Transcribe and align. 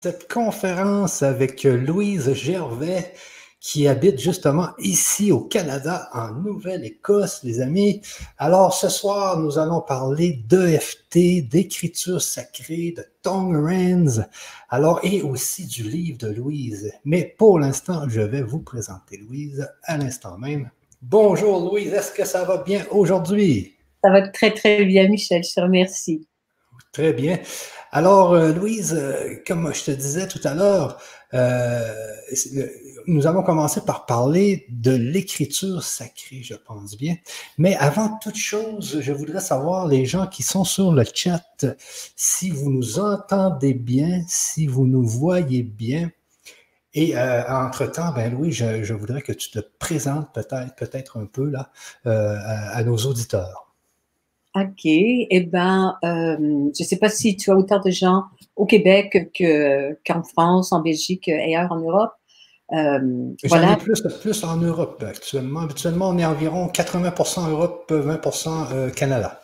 cette 0.00 0.32
conférence 0.32 1.24
avec 1.24 1.64
Louise 1.64 2.32
Gervais 2.32 3.14
qui 3.60 3.88
habite 3.88 4.20
justement 4.20 4.68
ici 4.78 5.32
au 5.32 5.40
Canada, 5.40 6.08
en 6.12 6.30
Nouvelle-Écosse, 6.34 7.42
les 7.42 7.60
amis. 7.60 8.00
Alors 8.38 8.72
ce 8.72 8.88
soir, 8.88 9.40
nous 9.40 9.58
allons 9.58 9.80
parler 9.80 10.44
d'EFT, 10.46 11.48
d'écriture 11.48 12.22
sacrée, 12.22 12.94
de 12.96 13.04
Tongue 13.22 13.56
Rands, 13.56 14.22
alors 14.68 15.00
et 15.02 15.22
aussi 15.22 15.66
du 15.66 15.82
livre 15.82 16.18
de 16.18 16.28
Louise. 16.28 16.92
Mais 17.04 17.34
pour 17.36 17.58
l'instant, 17.58 18.08
je 18.08 18.20
vais 18.20 18.42
vous 18.42 18.60
présenter 18.60 19.16
Louise 19.16 19.68
à 19.82 19.98
l'instant 19.98 20.38
même. 20.38 20.70
Bonjour 21.02 21.72
Louise, 21.72 21.92
est-ce 21.92 22.12
que 22.12 22.24
ça 22.24 22.44
va 22.44 22.58
bien 22.58 22.86
aujourd'hui? 22.92 23.74
Ça 24.04 24.12
va 24.12 24.28
très 24.28 24.54
très 24.54 24.84
bien, 24.84 25.08
Michel, 25.08 25.42
je 25.42 25.54
te 25.54 25.60
remercie. 25.60 26.28
Très 26.92 27.12
bien. 27.12 27.38
Alors, 27.92 28.34
euh, 28.34 28.52
Louise, 28.52 28.94
euh, 28.94 29.36
comme 29.46 29.72
je 29.74 29.84
te 29.84 29.90
disais 29.90 30.28
tout 30.28 30.40
à 30.44 30.54
l'heure, 30.54 31.00
euh, 31.34 31.94
nous 33.06 33.26
allons 33.26 33.42
commencer 33.42 33.82
par 33.82 34.06
parler 34.06 34.66
de 34.70 34.92
l'écriture 34.92 35.82
sacrée, 35.82 36.42
je 36.42 36.54
pense 36.54 36.96
bien. 36.96 37.16
Mais 37.56 37.76
avant 37.76 38.18
toute 38.18 38.36
chose, 38.36 39.00
je 39.00 39.12
voudrais 39.12 39.40
savoir, 39.40 39.86
les 39.86 40.06
gens 40.06 40.26
qui 40.26 40.42
sont 40.42 40.64
sur 40.64 40.92
le 40.92 41.04
chat, 41.12 41.64
si 42.16 42.50
vous 42.50 42.70
nous 42.70 42.98
entendez 42.98 43.74
bien, 43.74 44.22
si 44.26 44.66
vous 44.66 44.86
nous 44.86 45.06
voyez 45.06 45.62
bien. 45.62 46.10
Et 46.94 47.16
entre-temps, 47.16 48.12
ben 48.12 48.32
Louis, 48.32 48.50
je, 48.50 48.92
voudrais 48.92 49.22
que 49.22 49.32
tu 49.32 49.50
te 49.50 49.60
présentes 49.78 50.32
peut-être 50.34 50.74
peut-être 50.74 51.18
un 51.18 51.26
peu 51.26 51.48
là 51.48 51.70
à 52.04 52.82
nos 52.82 52.96
auditeurs. 52.96 53.67
OK. 54.60 54.84
Eh 54.84 55.40
bien, 55.40 55.96
euh, 56.04 56.36
je 56.38 56.82
ne 56.82 56.86
sais 56.86 56.98
pas 56.98 57.08
si 57.08 57.36
tu 57.36 57.50
as 57.50 57.56
autant 57.56 57.80
de 57.80 57.90
gens 57.90 58.24
au 58.56 58.66
Québec 58.66 59.30
qu'en 60.06 60.22
France, 60.22 60.72
en 60.72 60.80
Belgique, 60.80 61.28
ailleurs 61.28 61.70
en 61.70 61.80
Europe. 61.80 62.12
Euh, 62.72 63.34
voilà. 63.48 63.76
plus, 63.76 64.02
plus 64.20 64.44
en 64.44 64.56
Europe 64.56 65.02
actuellement. 65.06 65.60
Habituellement, 65.60 66.10
on 66.10 66.18
est 66.18 66.24
environ 66.24 66.68
80 66.68 67.14
Europe, 67.48 67.90
20 67.90 68.20
euh, 68.72 68.90
Canada. 68.90 69.40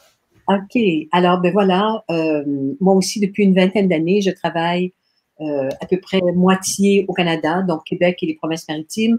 OK. 0.49 0.79
Alors, 1.11 1.41
ben 1.41 1.53
voilà, 1.53 2.05
euh, 2.11 2.45
moi 2.81 2.95
aussi, 2.95 3.21
depuis 3.21 3.45
une 3.45 3.55
vingtaine 3.55 3.89
d'années, 3.89 4.21
je 4.21 4.31
travaille 4.31 4.93
à 5.41 5.87
peu 5.91 5.99
près 5.99 6.21
moitié 6.35 7.05
au 7.09 7.13
Canada, 7.13 7.63
donc 7.63 7.85
Québec 7.85 8.19
et 8.23 8.27
les 8.27 8.35
provinces 8.35 8.69
maritimes, 8.69 9.19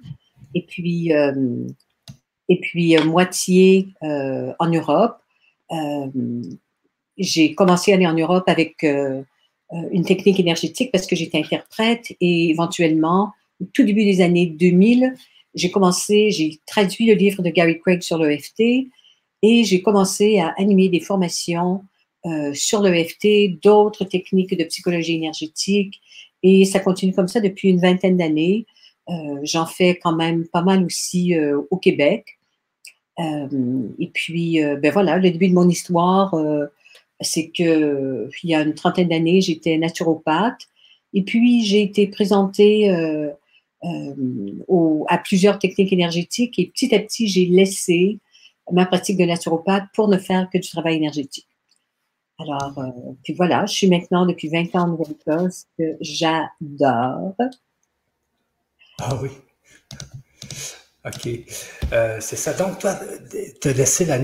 et 0.54 0.66
puis, 0.66 1.12
et 1.12 2.60
puis 2.62 2.98
moitié 3.06 3.90
en 4.02 4.68
Europe. 4.68 5.18
Euh, 5.72 6.08
j'ai 7.18 7.56
commencé 7.56 7.92
à 7.92 7.96
aller 7.96 8.08
en 8.08 8.14
Europe 8.14 8.44
avec 8.48 8.84
euh, 8.84 9.22
euh, 9.74 9.90
une 9.92 10.04
technique 10.04 10.40
énergétique 10.40 10.92
parce 10.92 11.08
que 11.08 11.16
j'étais 11.16 11.38
interprète 11.38 12.12
et 12.20 12.50
éventuellement, 12.50 13.32
au 13.62 13.66
tout 13.74 13.84
début 13.84 14.04
des 14.04 14.22
années 14.22 14.48
2000, 14.48 15.14
j'ai 15.54 15.72
commencé, 15.72 16.32
j'ai 16.32 16.60
traduit 16.66 17.06
le 17.06 17.14
livre 17.14 17.42
de 17.42 17.50
Gary 17.50 17.80
Craig 17.80 18.02
sur 18.02 18.18
l'EFT 18.18 18.90
et 19.42 19.64
j'ai 19.64 19.82
commencé 19.82 20.40
à 20.40 20.54
animer 20.58 20.90
des 20.90 21.00
formations 21.00 21.84
euh, 22.26 22.54
sur 22.54 22.82
l'EFT, 22.82 23.62
d'autres 23.64 24.04
techniques 24.04 24.58
de 24.58 24.64
psychologie 24.66 25.16
énergétique 25.16 26.02
et 26.44 26.66
ça 26.66 26.80
continue 26.80 27.14
comme 27.14 27.28
ça 27.28 27.40
depuis 27.40 27.70
une 27.70 27.80
vingtaine 27.80 28.18
d'années. 28.18 28.66
J'en 29.44 29.68
fais 29.68 30.00
quand 30.02 30.16
même 30.16 30.48
pas 30.48 30.64
mal 30.64 30.84
aussi 30.84 31.36
au 31.70 31.78
Québec. 31.78 32.35
Euh, 33.20 33.88
et 34.00 34.08
puis, 34.08 34.64
euh, 34.64 34.76
ben 34.76 34.92
voilà, 34.92 35.18
le 35.18 35.32
début 35.32 35.50
de 35.50 35.54
mon 35.54 35.70
histoire, 35.70 36.34
euh, 36.34 36.66
c'est 37.22 37.50
que 37.50 38.30
il 38.44 38.50
y 38.50 38.56
a 38.56 38.62
une 38.62 38.74
trentaine 38.74 39.10
d'années, 39.10 39.42
j'étais 39.42 39.78
naturopathe. 39.78 40.68
Et 41.14 41.24
puis, 41.24 41.64
j'ai 41.64 41.82
été 41.82 42.08
présentée 42.08 42.90
à 43.82 45.18
plusieurs 45.20 45.60
techniques 45.60 45.94
énergétiques 45.94 46.60
et 46.60 46.68
petit 46.68 46.94
à 46.94 47.00
petit, 47.00 47.28
j'ai 47.28 47.46
laissé 47.46 48.20
ma 48.72 48.86
pratique 48.86 49.18
de 49.18 49.26
naturopathe 49.26 49.86
pour 49.94 50.08
ne 50.10 50.18
faire 50.18 50.50
que 50.52 50.58
du 50.58 50.70
travail 50.70 50.96
énergétique. 50.96 51.48
Alors, 52.38 52.78
puis 53.24 53.34
voilà, 53.34 53.66
je 53.66 53.74
suis 53.74 53.88
maintenant 53.88 54.26
depuis 54.26 54.50
20 54.50 54.76
ans 54.76 54.84
en 54.84 54.88
Nouvelle-Écosse, 54.90 55.68
que 55.78 55.96
j'adore. 56.02 57.34
Ah 59.00 59.20
oui. 59.22 59.30
OK. 61.06 61.30
Euh, 61.94 62.18
c'est 62.20 62.36
ça. 62.36 62.54
Donc, 62.54 62.80
toi, 62.80 62.98
tu 63.62 63.68
as 63.68 63.74
laissé 63.74 64.06
la, 64.06 64.18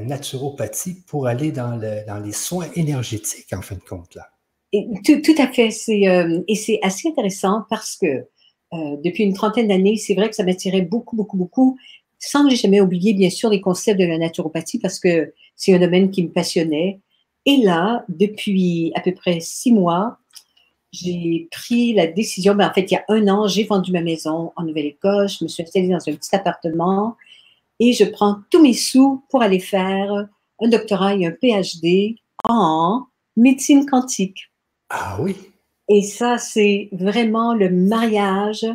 naturopathie 0.00 1.02
pour 1.06 1.26
aller 1.26 1.52
dans, 1.52 1.76
les 2.24 2.32
soins 2.32 2.68
énergétiques, 2.74 3.52
en 3.52 3.62
fin 3.62 3.74
de 3.76 3.82
compte, 3.82 4.14
là. 4.14 4.28
Tout, 5.04 5.34
à 5.38 5.46
fait. 5.48 5.70
Euh, 5.88 6.42
et 6.48 6.54
c'est 6.54 6.80
assez 6.82 7.08
intéressant 7.08 7.62
parce 7.70 7.96
que 7.96 8.06
euh, 8.06 8.96
depuis 9.04 9.24
une 9.24 9.32
trentaine 9.32 9.68
d'années, 9.68 9.96
c'est 9.96 10.14
vrai 10.14 10.28
que 10.28 10.34
ça 10.34 10.44
m'attirait 10.44 10.82
beaucoup, 10.82 11.16
beaucoup, 11.16 11.36
beaucoup, 11.36 11.78
sans 12.18 12.48
jamais 12.50 12.80
oublié, 12.80 13.14
bien 13.14 13.30
sûr, 13.30 13.48
les 13.48 13.60
concepts 13.60 13.98
de 13.98 14.04
la 14.04 14.18
naturopathie 14.18 14.78
parce 14.78 14.98
que 14.98 15.32
c'est 15.54 15.74
un 15.74 15.78
domaine 15.78 16.10
qui 16.10 16.24
me 16.24 16.30
passionnait. 16.30 17.00
Et 17.46 17.58
là, 17.58 18.04
depuis 18.08 18.92
à 18.94 19.00
peu 19.00 19.14
près 19.14 19.38
six 19.40 19.72
mois, 19.72 20.18
j'ai 20.92 21.48
pris 21.50 21.92
la 21.92 22.06
décision, 22.06 22.54
ben 22.54 22.68
en 22.68 22.72
fait, 22.72 22.90
il 22.90 22.94
y 22.94 22.96
a 22.96 23.04
un 23.08 23.28
an, 23.28 23.46
j'ai 23.46 23.64
vendu 23.64 23.92
ma 23.92 24.00
maison 24.00 24.52
en 24.56 24.62
Nouvelle-Écosse, 24.62 25.38
je 25.38 25.44
me 25.44 25.48
suis 25.48 25.62
installée 25.62 25.88
dans 25.88 25.96
un 25.96 26.14
petit 26.14 26.34
appartement 26.34 27.16
et 27.80 27.92
je 27.92 28.04
prends 28.04 28.38
tous 28.50 28.62
mes 28.62 28.72
sous 28.72 29.24
pour 29.30 29.42
aller 29.42 29.60
faire 29.60 30.28
un 30.60 30.68
doctorat 30.68 31.14
et 31.14 31.26
un 31.26 31.32
PhD 31.32 32.16
en 32.44 33.06
médecine 33.36 33.86
quantique. 33.86 34.50
Ah 34.90 35.18
oui. 35.20 35.36
Et 35.88 36.02
ça, 36.02 36.38
c'est 36.38 36.88
vraiment 36.92 37.54
le 37.54 37.70
mariage 37.70 38.66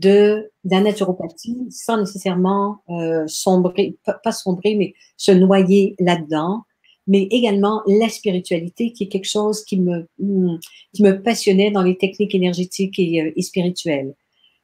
de 0.00 0.50
la 0.64 0.80
naturopathie 0.80 1.68
sans 1.70 1.98
nécessairement 1.98 2.82
euh, 2.88 3.24
sombrer, 3.28 3.96
pas 4.04 4.32
sombrer, 4.32 4.74
mais 4.74 4.94
se 5.16 5.30
noyer 5.30 5.94
là-dedans 6.00 6.64
mais 7.12 7.24
également 7.30 7.82
la 7.86 8.08
spiritualité, 8.08 8.90
qui 8.92 9.04
est 9.04 9.08
quelque 9.08 9.28
chose 9.28 9.66
qui 9.66 9.78
me, 9.78 10.08
hmm, 10.18 10.56
qui 10.94 11.02
me 11.02 11.22
passionnait 11.22 11.70
dans 11.70 11.82
les 11.82 11.98
techniques 11.98 12.34
énergétiques 12.34 12.98
et, 12.98 13.20
euh, 13.20 13.42
spirituelles. 13.42 14.14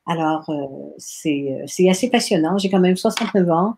Alors, 0.07 0.49
euh, 0.49 0.65
c'est 0.97 1.91
assez 1.91 2.09
passionnant. 2.09 2.57
J'ai 2.57 2.71
quand 2.71 2.81
même 2.81 2.97
69 2.97 3.51
ans. 3.51 3.75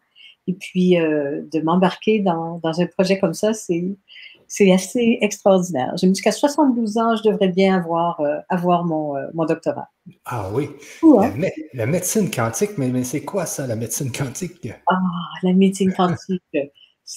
Et 0.46 0.52
puis, 0.52 1.00
euh, 1.00 1.42
de 1.52 1.60
m'embarquer 1.60 2.20
dans, 2.20 2.60
dans, 2.62 2.80
un 2.80 2.86
projet 2.86 3.18
comme 3.18 3.34
ça, 3.34 3.52
c'est 3.54 4.72
assez 4.72 5.18
extraordinaire. 5.20 5.92
Je 6.00 6.06
me 6.06 6.12
dis 6.12 6.22
qu'à 6.22 6.30
72 6.30 6.96
ans, 6.98 7.16
je 7.16 7.28
devrais 7.28 7.48
bien 7.48 7.76
avoir, 7.76 8.22
avoir 8.48 8.84
mon, 8.84 9.14
mon 9.34 9.46
doctorat. 9.46 9.88
Ah 10.24 10.48
oui. 10.52 10.68
Hein? 11.02 11.32
La, 11.74 11.86
médecine 11.86 12.30
quantique, 12.30 12.78
mais, 12.78 12.88
mais 12.88 13.02
c'est 13.02 13.24
quoi 13.24 13.46
ça, 13.46 13.66
la 13.66 13.74
médecine 13.74 14.12
quantique? 14.12 14.72
Ah, 14.88 14.94
la 15.42 15.52
médecine 15.52 15.92
quantique. 15.92 16.42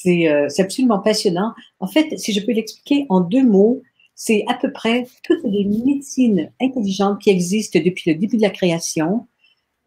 Euh, 0.06 0.50
c'est 0.50 0.62
absolument 0.62 1.00
passionnant. 1.00 1.54
En 1.80 1.88
fait, 1.88 2.18
si 2.18 2.34
je 2.34 2.46
peux 2.46 2.52
l'expliquer 2.52 3.06
en 3.10 3.22
deux 3.22 3.44
mots, 3.44 3.82
c'est 4.16 4.44
à 4.48 4.54
peu 4.54 4.72
près 4.72 5.08
toutes 5.24 5.44
les 5.44 5.66
médecines 5.66 6.52
intelligentes 6.62 7.20
qui 7.22 7.30
existent 7.30 7.80
depuis 7.84 8.12
le 8.12 8.20
début 8.20 8.38
de 8.38 8.42
la 8.42 8.50
création, 8.50 9.28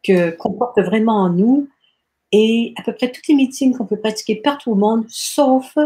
que 0.02 0.30
qu'on 0.30 0.52
porte 0.52 0.78
vraiment 0.80 1.16
en 1.16 1.30
nous, 1.30 1.68
et 2.32 2.72
à 2.76 2.82
peu 2.82 2.92
près 2.92 3.10
toutes 3.10 3.26
les 3.28 3.34
médecines 3.34 3.76
qu'on 3.76 3.86
peut 3.86 4.00
pratiquer 4.00 4.36
partout 4.36 4.72
au 4.72 4.74
monde, 4.74 5.04
sauf 5.08 5.76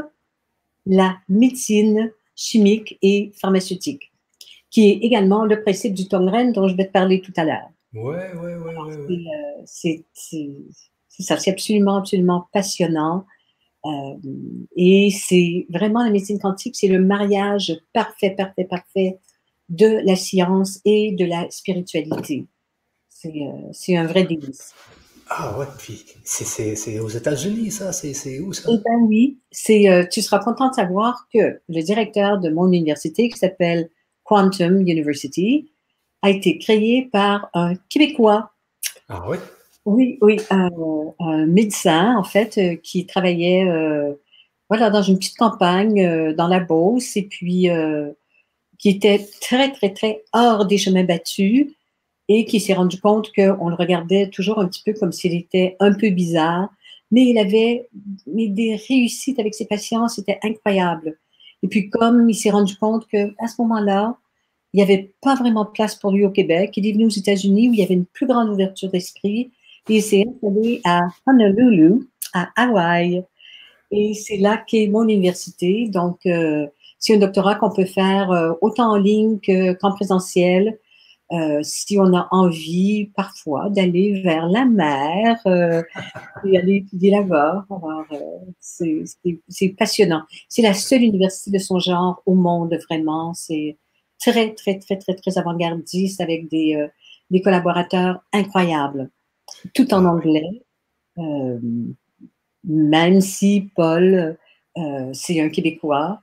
la 0.86 1.16
médecine 1.28 2.12
chimique 2.34 2.98
et 3.02 3.32
pharmaceutique, 3.34 4.10
qui 4.70 4.88
est 4.88 4.98
également 5.02 5.44
le 5.44 5.62
principe 5.62 5.94
du 5.94 6.08
Tongren 6.08 6.52
dont 6.52 6.68
je 6.68 6.76
vais 6.76 6.86
te 6.86 6.92
parler 6.92 7.20
tout 7.20 7.32
à 7.36 7.44
l'heure. 7.44 7.68
Oui, 7.92 8.16
oui, 8.40 8.52
oui. 9.06 9.26
C'est 9.66 10.04
ça, 11.22 11.36
c'est 11.36 11.50
absolument, 11.50 11.96
absolument 11.96 12.46
passionnant. 12.52 13.26
Euh, 13.84 14.16
et 14.76 15.10
c'est 15.10 15.66
vraiment 15.70 16.04
la 16.04 16.10
médecine 16.10 16.38
quantique, 16.38 16.76
c'est 16.76 16.88
le 16.88 17.00
mariage 17.00 17.80
parfait, 17.92 18.30
parfait, 18.30 18.64
parfait 18.64 19.18
de 19.68 20.00
la 20.04 20.16
science 20.16 20.80
et 20.84 21.12
de 21.12 21.24
la 21.24 21.50
spiritualité. 21.50 22.46
C'est 23.08 23.32
euh, 23.32 23.98
un 23.98 24.06
vrai 24.06 24.24
délice. 24.24 24.74
Ah 25.32 25.56
ouais, 25.56 25.66
puis 25.78 26.04
c'est 26.24 26.98
aux 26.98 27.08
États-Unis, 27.08 27.70
ça? 27.70 27.92
C'est 27.92 28.40
où 28.40 28.52
ça? 28.52 28.68
Eh 28.68 28.78
bien 28.78 28.98
oui, 29.06 29.38
euh, 29.70 30.04
tu 30.10 30.22
seras 30.22 30.40
content 30.40 30.70
de 30.70 30.74
savoir 30.74 31.28
que 31.32 31.60
le 31.68 31.82
directeur 31.82 32.40
de 32.40 32.50
mon 32.50 32.66
université, 32.66 33.28
qui 33.28 33.38
s'appelle 33.38 33.90
Quantum 34.24 34.80
University, 34.80 35.70
a 36.22 36.30
été 36.30 36.58
créé 36.58 37.08
par 37.12 37.48
un 37.54 37.76
Québécois. 37.88 38.50
Ah 39.08 39.24
oui? 39.28 39.36
Oui, 39.86 40.18
oui, 40.20 40.36
un, 40.50 41.46
médecin, 41.46 42.16
en 42.16 42.24
fait, 42.24 42.58
euh, 42.58 42.76
qui 42.76 43.06
travaillait 43.06 43.66
euh, 43.66 44.12
voilà, 44.68 44.90
dans 44.90 45.02
une 45.02 45.18
petite 45.18 45.36
campagne 45.36 46.04
euh, 46.04 46.34
dans 46.34 46.48
la 46.48 46.60
Beauce 46.60 47.16
et 47.16 47.22
puis 47.22 47.68
qui 48.78 48.88
était 48.88 49.26
très, 49.40 49.72
très, 49.72 49.92
très 49.92 50.22
hors 50.32 50.66
des 50.66 50.78
chemins 50.78 51.04
battus 51.04 51.68
et 52.28 52.44
qui 52.46 52.60
s'est 52.60 52.74
rendu 52.74 53.00
compte 53.00 53.32
qu'on 53.34 53.68
le 53.68 53.74
regardait 53.74 54.28
toujours 54.30 54.58
un 54.58 54.68
petit 54.68 54.82
peu 54.84 54.94
comme 54.94 55.12
s'il 55.12 55.34
était 55.34 55.76
un 55.80 55.92
peu 55.92 56.10
bizarre, 56.10 56.70
mais 57.10 57.26
il 57.26 57.38
avait 57.38 57.88
mais 58.26 58.48
des 58.48 58.76
réussites 58.76 59.38
avec 59.38 59.54
ses 59.54 59.66
patients, 59.66 60.08
c'était 60.08 60.38
incroyable. 60.42 61.18
Et 61.62 61.68
puis 61.68 61.90
comme 61.90 62.30
il 62.30 62.34
s'est 62.34 62.50
rendu 62.50 62.76
compte 62.76 63.06
que 63.08 63.34
à 63.38 63.48
ce 63.48 63.60
moment-là, 63.62 64.16
il 64.72 64.76
n'y 64.76 64.82
avait 64.82 65.12
pas 65.20 65.34
vraiment 65.34 65.64
de 65.64 65.70
place 65.70 65.96
pour 65.96 66.12
lui 66.12 66.24
au 66.24 66.30
Québec. 66.30 66.72
Il 66.76 66.86
est 66.86 66.92
venu 66.92 67.06
aux 67.06 67.08
États-Unis 67.08 67.68
où 67.68 67.72
il 67.72 67.80
y 67.80 67.82
avait 67.82 67.94
une 67.94 68.06
plus 68.06 68.26
grande 68.26 68.48
ouverture 68.50 68.90
d'esprit. 68.90 69.50
Il 69.92 70.02
s'est 70.02 70.24
installé 70.24 70.80
à 70.84 71.00
Honolulu, 71.26 72.08
à 72.32 72.48
Hawaï. 72.54 73.24
Et 73.90 74.14
c'est 74.14 74.36
là 74.36 74.56
qu'est 74.56 74.86
mon 74.86 75.02
université. 75.02 75.88
Donc, 75.88 76.20
euh, 76.26 76.68
c'est 77.00 77.16
un 77.16 77.18
doctorat 77.18 77.56
qu'on 77.56 77.72
peut 77.72 77.86
faire 77.86 78.30
euh, 78.30 78.52
autant 78.60 78.92
en 78.92 78.96
ligne 78.96 79.40
qu'en 79.80 79.92
présentiel. 79.92 80.78
Euh, 81.32 81.60
si 81.62 81.98
on 81.98 82.14
a 82.14 82.28
envie 82.30 83.06
parfois 83.16 83.68
d'aller 83.68 84.20
vers 84.22 84.48
la 84.48 84.64
mer 84.64 85.40
euh, 85.46 85.82
et 86.44 86.56
aller 86.56 86.76
étudier 86.76 87.10
là-bas. 87.10 87.66
Euh, 88.12 89.04
c'est 89.48 89.68
passionnant. 89.70 90.22
C'est 90.48 90.62
la 90.62 90.74
seule 90.74 91.02
université 91.02 91.50
de 91.50 91.58
son 91.58 91.80
genre 91.80 92.22
au 92.26 92.34
monde, 92.34 92.78
vraiment. 92.88 93.34
C'est 93.34 93.76
très, 94.20 94.54
très, 94.54 94.78
très, 94.78 94.98
très, 94.98 95.14
très 95.14 95.36
avant-gardiste 95.36 96.20
avec 96.20 96.48
des, 96.48 96.86
des 97.30 97.42
collaborateurs 97.42 98.20
incroyables, 98.32 99.10
tout 99.74 99.92
en 99.94 100.04
anglais. 100.04 100.62
même 102.64 103.20
si 103.20 103.70
Paul, 103.74 104.36
c'est 105.12 105.40
un 105.40 105.48
Québécois. 105.48 106.22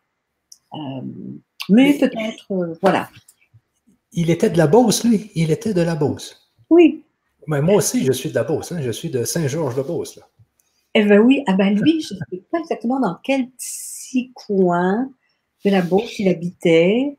mais 1.70 1.98
peut-être, 1.98 2.78
voilà, 2.82 3.10
il 4.18 4.32
était 4.32 4.50
de 4.50 4.58
la 4.58 4.66
Beauce, 4.66 5.04
lui. 5.04 5.30
Il 5.36 5.52
était 5.52 5.76
de 5.76 5.82
la 5.82 5.96
Beauce. 5.96 6.52
Oui. 6.72 7.04
Mais 7.46 7.62
moi 7.62 7.76
aussi, 7.76 8.04
je 8.04 8.12
suis 8.12 8.30
de 8.30 8.36
la 8.36 8.44
Beauce. 8.44 8.72
Hein. 8.72 8.80
Je 8.82 8.90
suis 8.90 9.12
de 9.12 9.24
Saint-Georges-de-Beauce. 9.24 10.20
Eh 10.96 11.04
bien 11.04 11.20
oui, 11.20 11.44
ah 11.46 11.54
ben 11.54 11.76
lui, 11.76 12.02
je 12.02 12.16
ne 12.16 12.20
sais 12.32 12.44
pas 12.52 12.60
exactement 12.60 13.00
dans 13.00 13.18
quel 13.24 13.48
petit 13.52 14.32
coin 14.34 15.12
de 15.64 15.70
la 15.70 15.84
Beauce 15.84 16.18
il 16.18 16.28
habitait. 16.30 17.16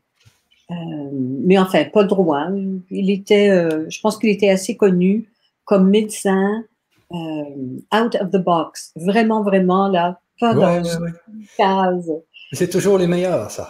Euh, 0.69 0.75
mais 1.13 1.57
enfin, 1.57 1.85
pas 1.85 2.01
le 2.01 2.09
droit. 2.09 2.47
Il 2.91 3.09
était, 3.09 3.49
euh, 3.49 3.89
je 3.89 4.01
pense 4.01 4.17
qu'il 4.17 4.29
était 4.29 4.49
assez 4.49 4.75
connu 4.75 5.29
comme 5.69 5.89
médecin 5.91 6.63
euh, 7.11 7.95
out 7.95 8.15
of 8.15 8.31
the 8.31 8.43
box. 8.43 8.91
Vraiment, 8.95 9.43
vraiment, 9.43 9.87
là, 9.87 10.19
pas 10.39 10.55
dans 10.55 10.83
une 10.83 11.13
case. 11.55 12.11
C'est 12.53 12.69
toujours 12.69 12.97
les 12.97 13.05
meilleurs, 13.05 13.51
ça. 13.51 13.69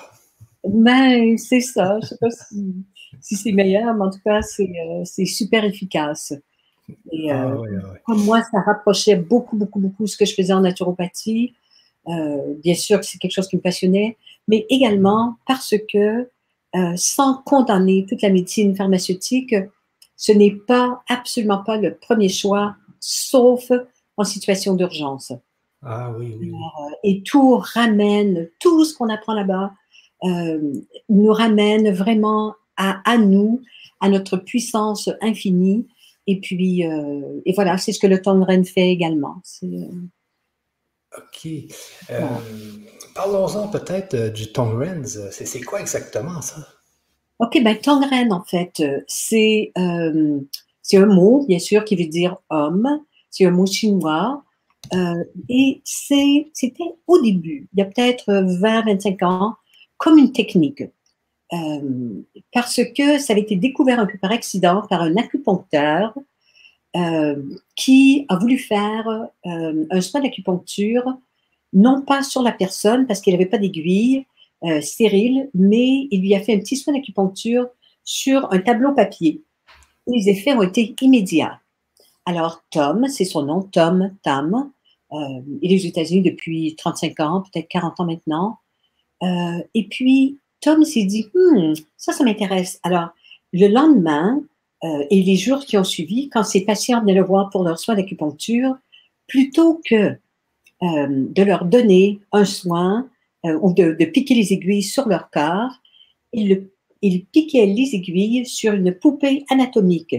Ben, 0.64 1.38
c'est 1.38 1.60
ça. 1.60 2.00
Je 2.00 2.06
ne 2.06 2.08
sais 2.08 2.18
pas 2.22 2.32
si 2.32 2.86
si 3.22 3.36
c'est 3.36 3.52
meilleur, 3.52 3.94
mais 3.96 4.06
en 4.06 4.10
tout 4.10 4.20
cas, 4.24 4.42
c'est 4.42 4.70
euh, 4.70 5.26
super 5.26 5.66
efficace. 5.66 6.34
Et 7.12 7.32
euh, 7.32 7.56
ah 8.08 8.14
moi, 8.16 8.42
ça 8.52 8.62
rapprochait 8.62 9.16
beaucoup, 9.16 9.58
beaucoup, 9.58 9.80
beaucoup 9.80 10.08
ce 10.08 10.18
que 10.18 10.26
je 10.26 10.34
faisais 10.34 10.54
en 10.54 10.62
naturopathie. 10.62 11.54
Euh, 12.08 12.56
bien 12.64 12.76
sûr 12.76 13.00
que 13.00 13.06
c'est 13.06 13.18
quelque 13.18 13.34
chose 13.34 13.50
qui 13.50 13.58
me 13.58 13.62
passionnait, 13.62 14.18
mais 14.48 14.66
également 14.70 15.36
parce 15.46 15.76
que, 15.92 16.30
sans 16.96 17.42
condamner 17.46 18.06
toute 18.08 18.22
la 18.22 18.30
médecine 18.30 18.76
pharmaceutique, 18.76 19.56
ce 20.20 20.34
n'est 20.34 20.58
pas 20.68 21.02
absolument 21.08 21.64
pas 21.64 21.78
le 21.78 21.96
premier 21.96 22.28
choix, 22.28 22.76
sauf 23.00 23.72
en 24.18 24.26
situation 24.26 24.76
d'urgence. 24.76 25.32
Ah 25.82 26.12
oui, 26.12 26.36
oui. 26.38 26.52
et 27.06 27.24
tout 27.24 27.56
ramène, 27.56 28.50
tout 28.60 28.84
ce 28.84 28.94
qu'on 28.94 29.08
apprend 29.08 29.34
là-bas, 29.34 29.72
nous 31.08 31.32
ramène 31.32 31.94
vraiment 31.94 32.54
à, 32.76 33.18
nous, 33.18 33.62
à 34.02 34.10
notre 34.10 34.36
puissance 34.36 35.10
infinie. 35.22 35.88
Et 36.28 36.42
puis, 36.42 36.86
euh, 36.86 37.42
et 37.46 37.54
voilà, 37.54 37.78
c'est 37.78 37.94
ce 37.94 38.00
que 38.00 38.08
le 38.08 38.22
Tongren 38.22 38.66
fait 38.66 38.90
également. 38.90 39.42
Euh, 39.64 39.88
OK. 41.18 41.48
Euh, 42.10 42.28
parlons-en 43.16 43.70
peut-être 43.70 44.34
du 44.34 44.52
Tongren. 44.52 45.06
C'est 45.06 45.62
quoi 45.62 45.80
exactement 45.80 46.42
ça? 46.42 46.68
OK, 47.40 47.62
ben 47.64 47.78
Tongren, 47.78 48.32
en 48.34 48.44
fait, 48.44 48.84
c'est 49.08 49.72
un 49.76 51.06
mot, 51.06 51.46
bien 51.48 51.60
sûr, 51.60 51.84
qui 51.86 51.96
veut 51.96 52.10
dire 52.10 52.38
homme. 52.50 53.02
C'est 53.30 53.46
un 53.46 53.52
mot 53.52 53.66
chinois. 53.66 54.44
et 55.48 55.82
c'était 55.84 56.96
au 57.08 57.22
début, 57.22 57.70
il 57.74 57.80
y 57.80 57.82
a 57.82 57.86
peut-être 57.86 58.30
20-25 58.30 59.24
ans, 59.24 59.56
comme 59.98 60.18
une 60.18 60.32
technique. 60.32 60.84
Euh, 61.52 62.22
parce 62.54 62.80
que 62.96 63.18
ça 63.18 63.34
avait 63.34 63.42
été 63.42 63.56
découvert 63.56 64.00
un 64.00 64.06
peu 64.06 64.20
par 64.20 64.32
accident 64.32 64.84
par 64.88 65.02
un 65.02 65.18
acupuncteur 65.18 66.14
euh, 66.96 67.42
qui 67.76 68.28
a 68.30 68.38
voulu 68.38 68.60
faire 68.60 69.08
euh, 69.48 69.86
un 69.90 70.02
soin 70.02 70.22
d'acupuncture, 70.22 71.18
non 71.74 72.04
pas 72.04 72.22
sur 72.22 72.44
la 72.44 72.52
personne 72.52 73.08
parce 73.08 73.22
qu'il 73.22 73.34
n'avait 73.34 73.48
pas 73.48 73.58
d'aiguille 73.58 74.28
stérile, 74.82 75.50
mais 75.54 76.08
il 76.12 76.22
lui 76.22 76.36
a 76.36 76.42
fait 76.42 76.54
un 76.54 76.60
petit 76.60 76.76
soin 76.76 76.94
d'acupuncture 76.94 77.68
sur 78.04 78.52
un 78.52 78.60
tableau 78.60 78.94
papier. 78.94 79.42
les 80.08 80.28
effets 80.28 80.54
ont 80.54 80.62
été 80.62 80.96
immédiats. 81.02 81.60
Alors 82.26 82.62
Tom, 82.70 83.08
c'est 83.08 83.26
son 83.26 83.44
nom, 83.44 83.62
Tom 83.62 84.14
Tam, 84.22 84.72
il 85.12 85.72
est 85.72 85.76
aux 85.76 85.88
États-Unis 85.88 86.24
depuis 86.24 86.76
35 86.76 87.20
ans, 87.22 87.44
peut-être 87.44 87.70
40 87.70 88.00
ans 88.02 88.06
maintenant. 88.06 88.58
et 89.74 89.88
puis, 89.90 90.40
Tom 90.62 90.84
s'est 90.84 91.06
dit, 91.06 91.28
hmm, 91.34 91.74
ça, 91.98 92.12
ça 92.12 92.24
m'intéresse. 92.24 92.80
Alors, 92.84 93.10
le 93.54 93.68
lendemain 93.68 94.42
euh, 94.84 95.06
et 95.10 95.22
les 95.22 95.36
jours 95.36 95.66
qui 95.66 95.78
ont 95.78 95.84
suivi, 95.84 96.30
quand 96.30 96.44
ses 96.44 96.62
patients 96.62 97.02
venaient 97.02 97.14
le 97.14 97.24
voir 97.24 97.50
pour 97.50 97.64
leur 97.64 97.80
soin 97.80 97.96
d'acupuncture, 97.96 98.78
plutôt 99.28 99.82
que 99.86 100.18
euh, 100.82 101.08
de 101.10 101.44
leur 101.44 101.66
donner 101.66 102.20
un 102.32 102.46
soin 102.46 103.10
euh, 103.46 103.58
ou 103.62 103.74
de, 103.74 103.94
piquer 104.06 104.36
les 104.36 104.54
aiguilles 104.54 104.84
sur 104.84 105.08
leur 105.08 105.30
corps, 105.30 105.72
il, 106.34 106.70
il 107.02 107.26
piquait 107.26 107.66
les 107.66 107.96
aiguilles 107.96 108.46
sur 108.46 108.74
une 108.74 108.94
poupée 108.94 109.46
anatomique, 109.50 110.16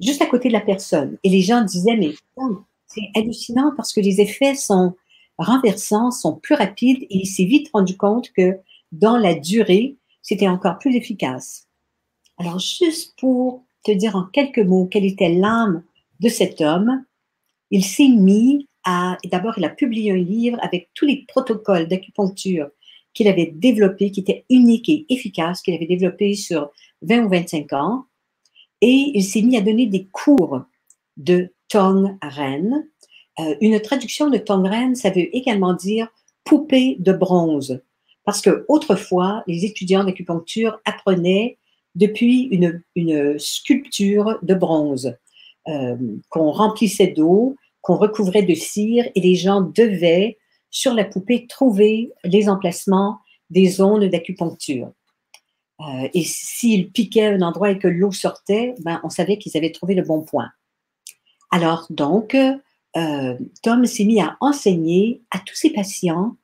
juste 0.00 0.22
à 0.22 0.26
côté 0.26 0.48
de 0.48 0.54
la 0.54 0.60
personne. 0.60 1.18
Et 1.24 1.28
les 1.28 1.42
gens 1.42 1.62
disaient, 1.62 1.96
mais 1.96 2.12
c'est 2.86 3.10
hallucinant 3.14 3.72
parce 3.76 3.92
que 3.92 4.00
les 4.00 4.20
effets 4.20 4.54
sont 4.54 4.94
renversants, 5.38 6.10
sont 6.10 6.36
plus 6.36 6.54
rapides, 6.54 7.02
et 7.02 7.18
il 7.18 7.26
s'est 7.26 7.44
vite 7.44 7.70
rendu 7.72 7.96
compte 7.96 8.30
que 8.32 8.58
dans 8.92 9.16
la 9.16 9.34
durée, 9.34 9.96
c'était 10.22 10.48
encore 10.48 10.78
plus 10.78 10.96
efficace. 10.96 11.66
Alors, 12.38 12.58
juste 12.58 13.14
pour 13.18 13.64
te 13.84 13.92
dire 13.92 14.16
en 14.16 14.24
quelques 14.24 14.58
mots 14.58 14.86
quelle 14.86 15.04
était 15.04 15.34
l'âme 15.34 15.82
de 16.20 16.28
cet 16.28 16.60
homme, 16.60 17.04
il 17.70 17.84
s'est 17.84 18.08
mis 18.08 18.66
d'abord, 18.86 19.54
il 19.56 19.64
a 19.64 19.70
publié 19.70 20.12
un 20.12 20.16
livre 20.16 20.58
avec 20.62 20.90
tous 20.94 21.06
les 21.06 21.24
protocoles 21.28 21.88
d'acupuncture 21.88 22.70
qu'il 23.12 23.28
avait 23.28 23.52
développés, 23.54 24.10
qui 24.10 24.20
étaient 24.20 24.44
uniques 24.50 24.88
et 24.88 25.06
efficaces, 25.08 25.62
qu'il 25.62 25.74
avait 25.74 25.86
développés 25.86 26.34
sur 26.34 26.70
20 27.02 27.24
ou 27.24 27.28
25 27.28 27.72
ans. 27.72 28.04
Et 28.80 29.12
il 29.14 29.24
s'est 29.24 29.42
mis 29.42 29.56
à 29.56 29.60
donner 29.60 29.86
des 29.86 30.06
cours 30.06 30.62
de 31.16 31.52
Tong 31.68 32.16
Ren. 32.22 32.84
Euh, 33.38 33.54
une 33.60 33.80
traduction 33.80 34.30
de 34.30 34.38
Tong 34.38 34.66
Ren, 34.66 34.94
ça 34.94 35.10
veut 35.10 35.34
également 35.36 35.74
dire 35.74 36.08
poupée 36.44 36.96
de 36.98 37.12
bronze. 37.12 37.82
Parce 38.24 38.40
que 38.40 38.64
autrefois, 38.68 39.42
les 39.46 39.64
étudiants 39.64 40.04
d'acupuncture 40.04 40.80
apprenaient 40.84 41.58
depuis 41.94 42.48
une, 42.52 43.38
sculpture 43.38 44.38
de 44.42 44.54
bronze 44.54 45.16
euh, 45.68 45.96
qu'on 46.28 46.52
remplissait 46.52 47.08
d'eau, 47.08 47.56
qu'on 47.80 47.96
recouvrait 47.96 48.42
de 48.42 48.54
cire 48.54 49.08
et 49.14 49.20
les 49.20 49.34
gens 49.34 49.60
devaient, 49.60 50.38
sur 50.70 50.94
la 50.94 51.04
poupée, 51.04 51.46
trouver 51.48 52.12
les 52.24 52.48
emplacements 52.48 53.18
des 53.50 53.68
zones 53.68 54.08
d'acupuncture. 54.08 54.92
Euh, 55.80 56.08
et 56.14 56.22
s'ils 56.22 56.90
piquaient 56.90 57.26
un 57.26 57.42
endroit 57.42 57.70
et 57.70 57.78
que 57.78 57.88
l'eau 57.88 58.12
sortait, 58.12 58.74
ben, 58.80 59.00
on 59.02 59.08
savait 59.08 59.38
qu'ils 59.38 59.56
avaient 59.56 59.72
trouvé 59.72 59.94
le 59.94 60.02
bon 60.02 60.22
point. 60.22 60.50
Alors 61.50 61.86
donc, 61.90 62.34
euh, 62.34 63.38
Tom 63.62 63.86
s'est 63.86 64.04
mis 64.04 64.20
à 64.20 64.36
enseigner 64.40 65.22
à 65.30 65.38
tous 65.38 65.54
ses 65.54 65.70
patients 65.70 66.36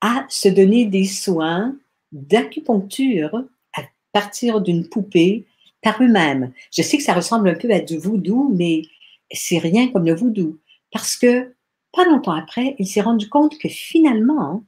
à 0.00 0.26
se 0.28 0.48
donner 0.48 0.84
des 0.84 1.06
soins 1.06 1.76
d'acupuncture 2.12 3.44
à 3.74 3.82
partir 4.12 4.60
d'une 4.60 4.88
poupée 4.88 5.46
par 5.82 6.02
eux-mêmes. 6.02 6.52
Je 6.72 6.82
sais 6.82 6.96
que 6.96 7.02
ça 7.02 7.14
ressemble 7.14 7.48
un 7.48 7.54
peu 7.54 7.70
à 7.72 7.80
du 7.80 7.98
voodoo, 7.98 8.50
mais 8.54 8.82
c'est 9.30 9.58
rien 9.58 9.88
comme 9.88 10.06
le 10.06 10.14
voodoo. 10.14 10.58
Parce 10.92 11.16
que 11.16 11.54
pas 11.92 12.04
longtemps 12.04 12.32
après, 12.32 12.76
il 12.78 12.86
s'est 12.86 13.00
rendu 13.00 13.28
compte 13.28 13.58
que 13.58 13.68
finalement, 13.68 14.64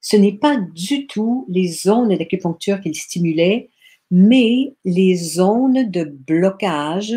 ce 0.00 0.16
n'est 0.16 0.36
pas 0.36 0.56
du 0.56 1.06
tout 1.06 1.44
les 1.48 1.68
zones 1.68 2.16
d'acupuncture 2.16 2.80
qu'il 2.80 2.94
stimulait, 2.94 3.70
mais 4.10 4.74
les 4.84 5.16
zones 5.16 5.90
de 5.90 6.04
blocage, 6.04 7.14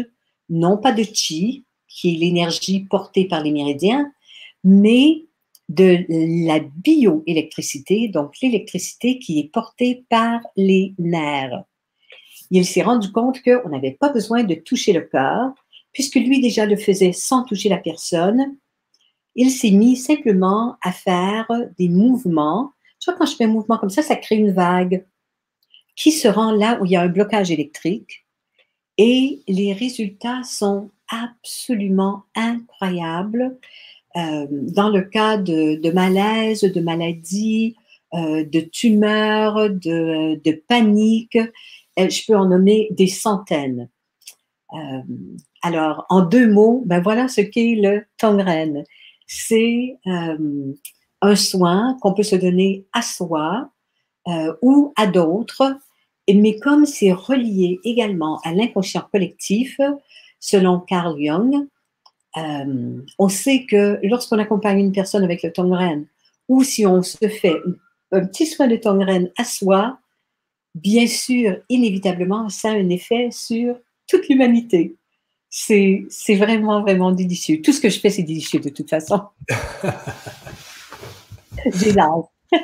non 0.50 0.78
pas 0.78 0.92
de 0.92 1.04
chi, 1.04 1.66
qui 1.88 2.14
est 2.14 2.18
l'énergie 2.18 2.82
portée 2.90 3.26
par 3.26 3.44
les 3.44 3.52
méridiens, 3.52 4.12
mais 4.64 5.26
de 5.70 6.04
la 6.48 6.60
bioélectricité, 6.60 8.08
donc 8.08 8.34
l'électricité 8.42 9.20
qui 9.20 9.40
est 9.40 9.52
portée 9.52 10.04
par 10.10 10.42
les 10.56 10.96
nerfs. 10.98 11.64
Il 12.50 12.66
s'est 12.66 12.82
rendu 12.82 13.12
compte 13.12 13.42
qu'on 13.44 13.70
n'avait 13.70 13.92
pas 14.00 14.10
besoin 14.10 14.44
de 14.44 14.56
toucher 14.56 14.94
le 14.94 15.02
corps, 15.02 15.54
puisque 15.94 16.16
lui 16.16 16.42
déjà 16.42 16.66
le 16.66 16.78
faisait 16.78 17.14
sans 17.14 17.44
toucher 17.44 17.70
la 17.70 17.78
personne. 17.78 18.56
Il 19.36 19.52
s'est 19.52 19.72
mis 19.72 19.96
simplement 19.96 20.78
à 20.82 20.92
faire 20.92 21.48
des 21.78 21.90
mouvements. 21.90 22.74
Tu 23.00 23.10
vois, 23.10 23.18
quand 23.18 23.26
je 23.26 23.36
fais 23.36 23.46
un 23.46 23.50
mouvement 23.50 23.78
comme 23.78 23.90
ça, 23.90 24.02
ça 24.02 24.16
crée 24.16 24.36
une 24.36 24.52
vague 24.52 25.06
qui 25.96 26.12
se 26.12 26.28
rend 26.28 26.52
là 26.52 26.80
où 26.82 26.86
il 26.86 26.92
y 26.92 26.96
a 26.96 27.02
un 27.02 27.08
blocage 27.10 27.52
électrique 27.52 28.26
et 28.98 29.42
les 29.48 29.74
résultats 29.74 30.44
sont 30.44 30.92
absolument 31.10 32.24
incroyables. 32.36 33.58
Euh, 34.16 34.48
dans 34.50 34.90
le 34.90 35.02
cas 35.02 35.38
de, 35.38 35.76
de 35.76 35.92
malaise, 35.92 36.62
de 36.62 36.82
maladie, 36.82 37.76
euh, 38.14 38.44
de 38.44 38.60
tumeurs, 38.60 39.70
de, 39.70 40.64
panique, 40.68 41.36
euh, 41.36 42.10
je 42.10 42.26
peux 42.26 42.36
en 42.36 42.48
nommer 42.48 42.88
des 42.92 43.08
centaines. 43.08 43.88
Alors, 45.62 46.06
en 46.10 46.22
deux 46.22 46.50
mots, 46.50 46.84
ben 46.86 47.02
voilà 47.02 47.28
ce 47.28 47.42
qu'est 47.42 47.76
le 47.76 48.06
Tongren. 48.18 48.84
C'est 49.28 49.98
euh, 50.08 50.74
un 51.22 51.36
soin 51.36 51.98
qu'on 52.02 52.14
peut 52.14 52.24
se 52.24 52.36
donner 52.36 52.86
à 52.94 53.02
soi 53.02 53.70
euh, 54.28 54.54
ou 54.62 54.94
à 54.96 55.08
d'autres, 55.08 55.78
mais 56.34 56.58
comme 56.60 56.86
c'est 56.86 57.12
relié 57.12 57.80
également 57.84 58.40
à 58.44 58.54
l'inconscient 58.54 59.08
collectif, 59.12 59.80
selon 60.40 60.80
Carl 60.80 61.16
Jung, 61.20 61.68
euh, 62.38 63.02
on 63.18 63.30
sait 63.30 63.66
que 63.66 64.00
lorsqu'on 64.04 64.40
accompagne 64.40 64.80
une 64.80 64.92
personne 64.92 65.24
avec 65.24 65.44
le 65.44 65.52
Tongren, 65.52 66.06
ou 66.48 66.64
si 66.64 66.86
on 66.86 67.02
se 67.02 67.28
fait 67.28 67.58
un 68.12 68.26
petit 68.26 68.46
soin 68.46 68.68
de 68.68 68.76
Tongren 68.76 69.30
à 69.38 69.44
soi, 69.44 70.00
bien 70.76 71.08
sûr, 71.08 71.58
inévitablement, 71.70 72.50
ça 72.50 72.70
a 72.70 72.74
un 72.74 72.90
effet 72.90 73.30
sur 73.32 73.76
toute 74.08 74.28
l'humanité. 74.30 74.96
C'est, 75.50 76.06
c'est 76.10 76.36
vraiment, 76.36 76.82
vraiment 76.82 77.12
délicieux. 77.12 77.62
Tout 77.62 77.74
ce 77.74 77.82
que 77.82 77.90
je 77.90 78.00
fais, 78.00 78.10
c'est 78.10 78.24
délicieux 78.24 78.60
de 78.60 78.70
toute 78.70 78.90
façon. 78.90 79.22
J'ai 81.74 81.92
l'âge. 81.92 82.26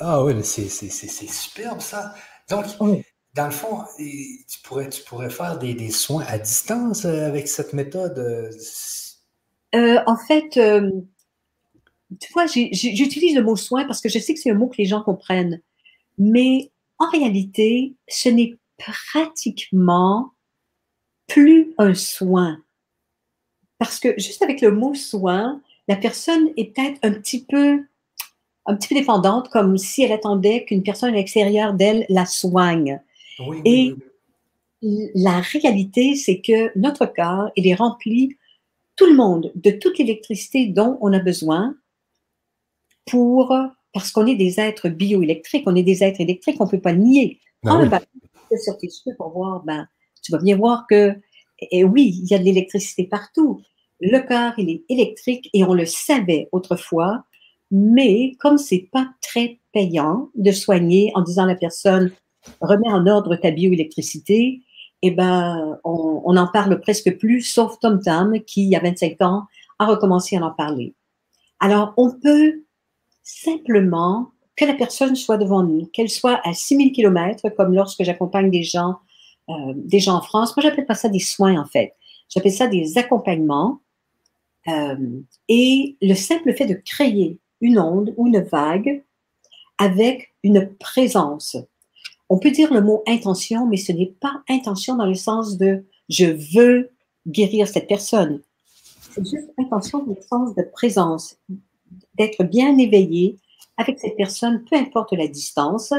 ah 0.00 0.24
oui, 0.24 0.34
mais 0.34 0.42
c'est, 0.42 0.68
c'est, 0.68 1.30
superbe 1.30 1.80
ça. 1.80 2.14
Donc, 2.50 2.64
dans 3.34 3.46
le 3.46 3.52
fond, 3.52 3.84
tu 3.96 4.60
pourrais, 4.64 4.88
tu 4.88 5.02
pourrais 5.04 5.30
faire 5.30 5.58
des, 5.58 5.74
des 5.74 5.90
soins 5.90 6.24
à 6.26 6.38
distance 6.38 7.04
euh, 7.04 7.26
avec 7.26 7.46
cette 7.48 7.72
méthode? 7.72 8.18
Euh, 8.18 8.50
euh, 9.74 10.00
en 10.06 10.16
fait, 10.16 10.56
euh, 10.56 10.90
tu 12.20 12.32
vois, 12.32 12.46
j'utilise 12.46 13.36
le 13.36 13.42
mot 13.42 13.56
soin 13.56 13.84
parce 13.84 14.00
que 14.00 14.08
je 14.08 14.18
sais 14.18 14.34
que 14.34 14.40
c'est 14.40 14.50
un 14.50 14.54
mot 14.54 14.68
que 14.68 14.78
les 14.78 14.86
gens 14.86 15.02
comprennent. 15.02 15.60
Mais 16.16 16.72
en 16.98 17.08
réalité, 17.10 17.94
ce 18.08 18.28
n'est 18.28 18.56
pratiquement 18.78 20.32
plus 21.28 21.72
un 21.78 21.94
soin. 21.94 22.60
Parce 23.78 24.00
que 24.00 24.18
juste 24.18 24.42
avec 24.42 24.60
le 24.60 24.72
mot 24.72 24.94
soin, 24.94 25.60
la 25.86 25.96
personne 25.96 26.50
est 26.56 26.74
peut-être 26.74 26.98
un 27.02 27.12
petit 27.12 27.44
peu 27.44 27.84
un 28.66 28.76
petit 28.76 28.88
peu 28.88 28.96
dépendante, 28.96 29.48
comme 29.48 29.78
si 29.78 30.02
elle 30.02 30.12
attendait 30.12 30.64
qu'une 30.66 30.82
personne 30.82 31.14
à 31.14 31.16
l'extérieur 31.16 31.72
d'elle 31.72 32.04
la 32.10 32.26
soigne. 32.26 33.00
Oui, 33.38 33.62
Et 33.64 33.94
la 35.14 35.40
réalité, 35.40 36.14
c'est 36.14 36.40
que 36.40 36.70
notre 36.78 37.06
corps, 37.06 37.50
il 37.56 37.66
est 37.66 37.74
rempli, 37.74 38.36
tout 38.96 39.06
le 39.06 39.16
monde, 39.16 39.52
de 39.54 39.70
toute 39.70 39.96
l'électricité 39.96 40.66
dont 40.66 40.98
on 41.00 41.14
a 41.14 41.18
besoin 41.18 41.76
pour, 43.06 43.56
parce 43.94 44.10
qu'on 44.10 44.26
est 44.26 44.34
des 44.34 44.60
êtres 44.60 44.90
bioélectriques, 44.90 45.64
on 45.66 45.74
est 45.74 45.82
des 45.82 46.04
êtres 46.04 46.20
électriques, 46.20 46.60
on 46.60 46.66
ne 46.66 46.70
peut 46.70 46.80
pas 46.80 46.92
le 46.92 46.98
nier. 46.98 47.40
Ben 47.62 47.80
oui. 47.80 48.58
sur 48.62 48.76
tes 48.76 48.88
cheveux 48.88 49.16
pour 49.16 49.30
voir, 49.30 49.62
ben, 49.64 49.88
tu 50.22 50.32
vas 50.32 50.38
bien 50.38 50.56
voir 50.56 50.86
que, 50.88 51.14
et 51.70 51.84
oui, 51.84 52.20
il 52.22 52.30
y 52.30 52.34
a 52.34 52.38
de 52.38 52.44
l'électricité 52.44 53.04
partout. 53.04 53.60
Le 54.00 54.20
corps, 54.20 54.52
il 54.58 54.70
est 54.70 54.84
électrique 54.88 55.50
et 55.52 55.64
on 55.64 55.74
le 55.74 55.86
savait 55.86 56.48
autrefois, 56.52 57.24
mais 57.70 58.34
comme 58.38 58.58
c'est 58.58 58.88
pas 58.92 59.08
très 59.20 59.58
payant 59.72 60.30
de 60.34 60.52
soigner 60.52 61.10
en 61.14 61.22
disant 61.22 61.44
à 61.44 61.48
la 61.48 61.54
personne, 61.56 62.12
remets 62.60 62.90
en 62.90 63.06
ordre 63.06 63.36
ta 63.36 63.50
bioélectricité, 63.50 64.60
eh 65.02 65.10
ben, 65.10 65.78
on, 65.84 66.22
on 66.24 66.36
en 66.36 66.48
parle 66.48 66.80
presque 66.80 67.18
plus, 67.18 67.42
sauf 67.42 67.78
Tom 67.80 68.00
Tam, 68.00 68.40
qui, 68.46 68.64
il 68.64 68.70
y 68.70 68.76
a 68.76 68.80
25 68.80 69.20
ans, 69.22 69.44
a 69.78 69.86
recommencé 69.86 70.36
à 70.36 70.44
en 70.44 70.50
parler. 70.50 70.94
Alors, 71.60 71.94
on 71.96 72.10
peut 72.10 72.62
simplement 73.22 74.30
que 74.56 74.64
la 74.64 74.74
personne 74.74 75.14
soit 75.14 75.38
devant 75.38 75.62
nous, 75.62 75.86
qu'elle 75.86 76.08
soit 76.08 76.40
à 76.44 76.52
6000 76.52 76.92
km, 76.92 77.48
comme 77.50 77.74
lorsque 77.74 78.02
j'accompagne 78.02 78.50
des 78.50 78.64
gens, 78.64 78.96
euh, 79.48 79.72
des 79.76 80.00
gens 80.00 80.16
en 80.16 80.22
France. 80.22 80.56
Moi, 80.56 80.62
j'appelle 80.62 80.86
pas 80.86 80.94
ça 80.94 81.08
des 81.08 81.20
soins, 81.20 81.60
en 81.60 81.66
fait. 81.66 81.94
J'appelle 82.28 82.52
ça 82.52 82.66
des 82.66 82.98
accompagnements. 82.98 83.80
Euh, 84.68 84.96
et 85.48 85.96
le 86.02 86.14
simple 86.14 86.52
fait 86.52 86.66
de 86.66 86.74
créer 86.74 87.38
une 87.60 87.78
onde 87.78 88.12
ou 88.16 88.26
une 88.26 88.40
vague 88.40 89.02
avec 89.78 90.34
une 90.42 90.68
présence. 90.78 91.56
On 92.28 92.38
peut 92.38 92.50
dire 92.50 92.72
le 92.74 92.82
mot 92.82 93.02
intention, 93.06 93.66
mais 93.66 93.78
ce 93.78 93.92
n'est 93.92 94.14
pas 94.20 94.42
intention 94.48 94.96
dans 94.96 95.06
le 95.06 95.14
sens 95.14 95.56
de 95.56 95.84
je 96.08 96.26
veux 96.26 96.90
guérir 97.26 97.68
cette 97.68 97.88
personne. 97.88 98.42
C'est 99.12 99.26
juste 99.26 99.50
intention 99.58 100.04
dans 100.04 100.14
le 100.14 100.20
sens 100.20 100.54
de 100.54 100.62
présence, 100.62 101.38
d'être 102.16 102.44
bien 102.44 102.76
éveillé 102.76 103.38
avec 103.76 103.98
cette 103.98 104.16
personne, 104.16 104.64
peu 104.64 104.76
importe 104.76 105.12
la 105.12 105.28
distance. 105.28 105.94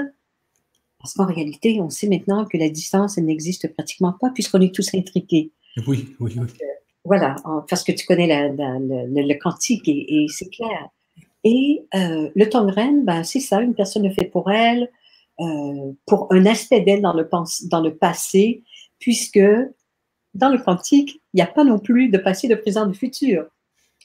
Parce 1.00 1.14
qu'en 1.14 1.26
réalité, 1.26 1.80
on 1.82 1.90
sait 1.90 2.08
maintenant 2.08 2.46
que 2.46 2.58
la 2.58 2.70
distance, 2.70 3.18
elle 3.18 3.26
n'existe 3.26 3.74
pratiquement 3.74 4.14
pas 4.20 4.30
puisqu'on 4.32 4.62
est 4.62 4.74
tous 4.74 4.94
intriqués. 4.94 5.52
Oui, 5.88 6.14
oui, 6.20 6.34
oui. 6.38 6.48
Euh, 6.62 6.66
voilà, 7.06 7.36
parce 7.70 7.84
que 7.84 7.92
tu 7.92 8.06
connais 8.06 8.28
le, 8.28 9.34
quantique 9.40 9.88
et, 9.88 10.26
c'est 10.30 10.50
clair. 10.50 10.90
Et 11.46 11.86
euh, 11.96 12.30
le 12.36 12.50
Tongren, 12.50 13.06
ben, 13.06 13.24
c'est 13.24 13.40
ça, 13.40 13.62
une 13.62 13.74
personne 13.74 14.04
le 14.04 14.14
fait 14.14 14.26
pour 14.26 14.52
elle, 14.52 14.92
euh, 15.40 15.94
pour 16.06 16.28
un 16.32 16.46
aspect 16.46 16.82
d'elle 16.82 17.02
dans 17.02 17.14
le, 17.14 17.28
dans 17.70 17.82
le 17.82 17.96
passé, 17.96 18.64
puisque 19.00 19.40
dans 20.34 20.50
le 20.50 20.58
quantique, 20.58 21.22
il 21.34 21.38
n'y 21.38 21.42
a 21.42 21.48
pas 21.48 21.64
non 21.64 21.80
plus 21.80 22.10
de 22.10 22.18
passé, 22.18 22.50
de 22.50 22.56
présent, 22.56 22.86
de 22.86 22.94
futur. 22.94 23.46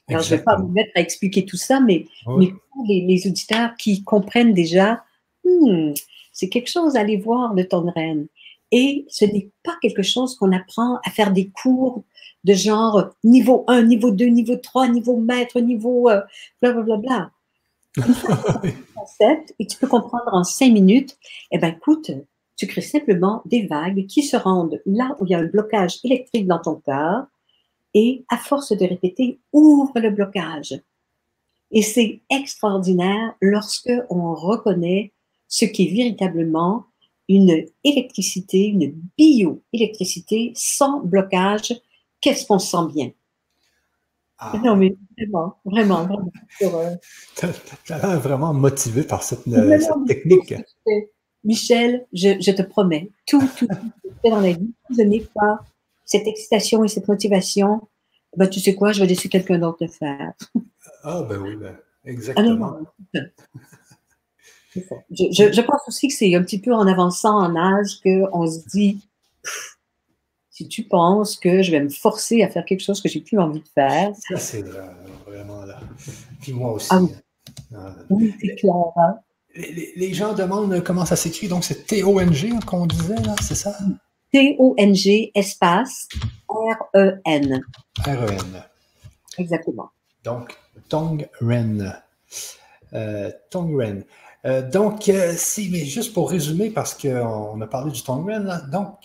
Alors, 0.09 0.23
je 0.23 0.33
ne 0.33 0.39
vais 0.39 0.45
pas 0.45 0.57
vous 0.57 0.69
mettre 0.69 0.91
à 0.95 1.01
expliquer 1.01 1.45
tout 1.45 1.57
ça, 1.57 1.81
mais, 1.81 2.07
mais 2.39 2.49
pour 2.71 2.85
les, 2.87 3.27
auditeurs 3.27 3.75
qui 3.77 4.05
comprennent 4.05 4.53
déjà, 4.53 5.03
hmm, 5.45 5.93
c'est 6.35 6.51
quelque 6.51 6.69
chose 6.69 6.97
à 6.97 7.01
aller 7.01 7.17
voir 7.17 7.55
de 7.55 7.63
Tongren. 7.63 8.27
Et 8.71 9.07
ce 9.09 9.25
n'est 9.25 9.51
pas 9.63 9.77
quelque 9.81 10.03
chose 10.03 10.37
qu'on 10.37 10.53
apprend 10.53 10.99
à 11.05 11.11
faire 11.11 11.33
des 11.33 11.49
cours 11.49 12.03
de 12.43 12.53
genre 12.53 13.11
niveau 13.23 13.65
1, 13.69 13.85
niveau 13.85 14.11
2, 14.11 14.27
niveau 14.27 14.57
3, 14.57 14.89
niveau 14.89 15.17
maître, 15.17 15.61
niveau 15.61 16.11
euh, 16.11 16.21
blablabla. 16.61 17.31
concept 18.97 19.55
et 19.59 19.67
tu 19.67 19.77
peux 19.79 19.87
comprendre 19.87 20.33
en 20.33 20.43
cinq 20.43 20.73
minutes, 20.73 21.17
eh 21.53 21.59
bien, 21.59 21.69
écoute, 21.69 22.11
tu 22.57 22.67
crées 22.67 22.81
simplement 22.81 23.43
des 23.45 23.67
vagues 23.67 24.07
qui 24.07 24.23
se 24.23 24.37
rendent 24.37 24.81
là 24.87 25.17
où 25.21 25.27
il 25.27 25.31
y 25.31 25.35
a 25.35 25.39
un 25.39 25.47
blocage 25.47 25.99
électrique 26.05 26.47
dans 26.47 26.59
ton 26.59 26.75
corps 26.75 27.25
et 27.95 28.25
à 28.29 28.37
force 28.37 28.73
de 28.73 28.85
répéter, 28.85 29.39
ouvre 29.53 29.99
le 30.01 30.11
blocage. 30.11 30.75
Et 31.71 31.83
c'est 31.83 32.21
extraordinaire 32.31 33.35
lorsque 33.41 33.93
on 34.11 34.35
reconnaît 34.35 35.13
ce 35.49 35.65
qui 35.65 35.89
est 35.89 35.93
véritablement 35.93 36.87
une 37.29 37.67
électricité, 37.85 38.67
une 38.67 38.95
bioélectricité 39.17 40.53
sans 40.55 41.01
blocage. 41.01 41.75
Qu'est-ce 42.21 42.47
qu'on 42.47 42.59
sent 42.59 42.93
bien? 42.95 43.11
Ah. 44.39 44.61
Non, 44.63 44.77
mais 44.77 44.97
vraiment, 45.17 45.57
vraiment, 45.65 46.05
vraiment. 46.05 46.31
Tu 47.85 47.93
as 47.93 47.99
l'air 47.99 48.21
vraiment 48.21 48.53
motivé 48.53 49.05
par 49.05 49.23
cette, 49.23 49.47
euh, 49.49 49.79
technique. 50.07 50.55
Michel, 51.45 52.07
je, 52.13 52.51
te 52.51 52.63
promets, 52.63 53.11
tout, 53.27 53.41
tout, 53.59 53.67
tout 53.67 53.75
ce 53.75 54.09
que 54.09 54.09
tu 54.09 54.15
fais 54.23 54.31
dans 54.31 54.41
la 54.41 54.53
vie, 54.53 54.73
vous 54.89 54.97
n'avez 54.97 55.21
pas 55.35 55.61
cette 56.05 56.27
excitation 56.27 56.85
et 56.85 56.89
cette 56.89 57.07
motivation, 57.07 57.87
ben, 58.37 58.49
tu 58.49 58.61
sais 58.61 58.75
quoi, 58.75 58.93
je 58.93 59.01
vais 59.01 59.07
laisser 59.07 59.29
quelqu'un 59.29 59.59
d'autre 59.59 59.79
le 59.83 59.89
faire. 59.89 60.33
Ah, 61.03 61.23
ben 61.23 61.39
oui, 61.41 61.57
ben, 61.57 61.77
exactement. 62.05 62.79
Ah, 63.15 63.21
je, 65.11 65.53
je, 65.53 65.61
pense 65.61 65.81
aussi 65.87 66.09
que 66.09 66.15
c'est 66.15 66.35
un 66.35 66.43
petit 66.43 66.61
peu 66.61 66.73
en 66.75 66.87
avançant 66.87 67.37
en 67.37 67.57
âge 67.57 68.01
qu'on 68.03 68.47
se 68.47 68.59
dit, 68.69 68.99
si 70.51 70.69
tu 70.69 70.85
penses 70.85 71.37
que 71.37 71.63
je 71.63 71.71
vais 71.71 71.81
me 71.81 71.89
forcer 71.89 72.43
à 72.43 72.49
faire 72.49 72.65
quelque 72.65 72.83
chose 72.83 73.01
que 73.01 73.09
j'ai 73.09 73.21
plus 73.21 73.39
envie 73.39 73.61
de 73.61 73.69
faire. 73.69 74.13
Ça, 74.29 74.37
c'est 74.37 74.65
vraiment 75.27 75.65
là. 75.65 75.81
Puis 76.41 76.53
moi 76.53 76.73
aussi. 76.73 76.89
Ah 76.91 77.03
oui, 77.03 77.11
ah. 77.75 77.95
oui 78.11 78.35
c'est 78.41 78.55
clair. 78.57 78.75
Hein. 78.97 79.15
Les, 79.57 79.93
les, 79.97 80.15
gens 80.15 80.33
demandent 80.35 80.83
comment 80.83 81.05
ça 81.05 81.15
s'écrit, 81.15 81.47
donc 81.47 81.65
c'est 81.65 81.87
T-O-N-G 81.87 82.51
qu'on 82.67 82.87
disait, 82.87 83.15
là, 83.15 83.37
c'est 83.41 83.55
ça? 83.55 83.77
T-O-N-G, 84.33 85.31
espace, 85.35 86.09
R-E-N. 86.49 87.63
R-E-N. 88.05 88.65
Exactement. 89.39 89.91
Donc, 90.25 90.59
Tongren. 90.89 92.03
Euh, 92.93 93.31
Tongren. 93.51 94.05
Euh, 94.47 94.63
donc, 94.63 95.09
euh, 95.09 95.33
si, 95.37 95.71
mais 95.71 95.85
juste 95.85 96.13
pour 96.13 96.31
résumer, 96.31 96.71
parce 96.71 96.95
qu'on 96.95 97.61
a 97.61 97.67
parlé 97.67 97.91
du 97.91 98.03
Tongren, 98.03 98.45
là, 98.45 98.61
donc, 98.61 98.97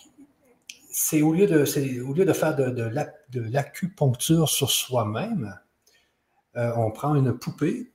c'est 0.92 1.22
au, 1.22 1.32
lieu 1.32 1.46
de, 1.46 1.64
au 2.02 2.12
lieu 2.12 2.24
de 2.24 2.32
faire 2.32 2.54
de, 2.56 2.70
de 2.70 3.40
l'acupuncture 3.40 4.48
sur 4.48 4.70
soi-même, 4.70 5.54
euh, 6.56 6.72
on 6.76 6.90
prend 6.90 7.14
une 7.14 7.32
poupée 7.32 7.90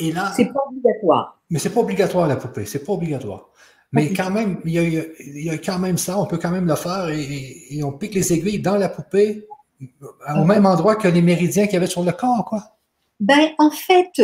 et 0.00 0.12
là. 0.12 0.32
C'est 0.36 0.46
pas 0.46 0.60
obligatoire. 0.68 1.40
Mais 1.50 1.58
c'est 1.58 1.70
pas 1.70 1.80
obligatoire 1.80 2.26
la 2.26 2.36
poupée, 2.36 2.64
c'est 2.64 2.84
pas 2.84 2.92
obligatoire. 2.92 3.48
Mais 3.92 4.12
quand 4.12 4.30
même, 4.30 4.60
il 4.64 4.72
y, 4.72 5.50
a, 5.50 5.58
quand 5.58 5.80
même 5.80 5.98
ça, 5.98 6.16
on 6.16 6.24
peut 6.24 6.38
quand 6.38 6.52
même 6.52 6.66
le 6.66 6.76
faire 6.76 7.08
et, 7.08 7.80
on 7.82 7.90
pique 7.90 8.14
les 8.14 8.32
aiguilles 8.32 8.60
dans 8.60 8.76
la 8.76 8.88
poupée 8.88 9.48
au 10.36 10.44
même 10.44 10.64
endroit 10.64 10.94
que 10.94 11.08
les 11.08 11.22
méridiens 11.22 11.64
qu'il 11.64 11.74
y 11.74 11.76
avait 11.76 11.88
sur 11.88 12.04
le 12.04 12.12
corps, 12.12 12.44
quoi. 12.44 12.76
Ben, 13.18 13.48
en 13.58 13.70
fait, 13.72 14.22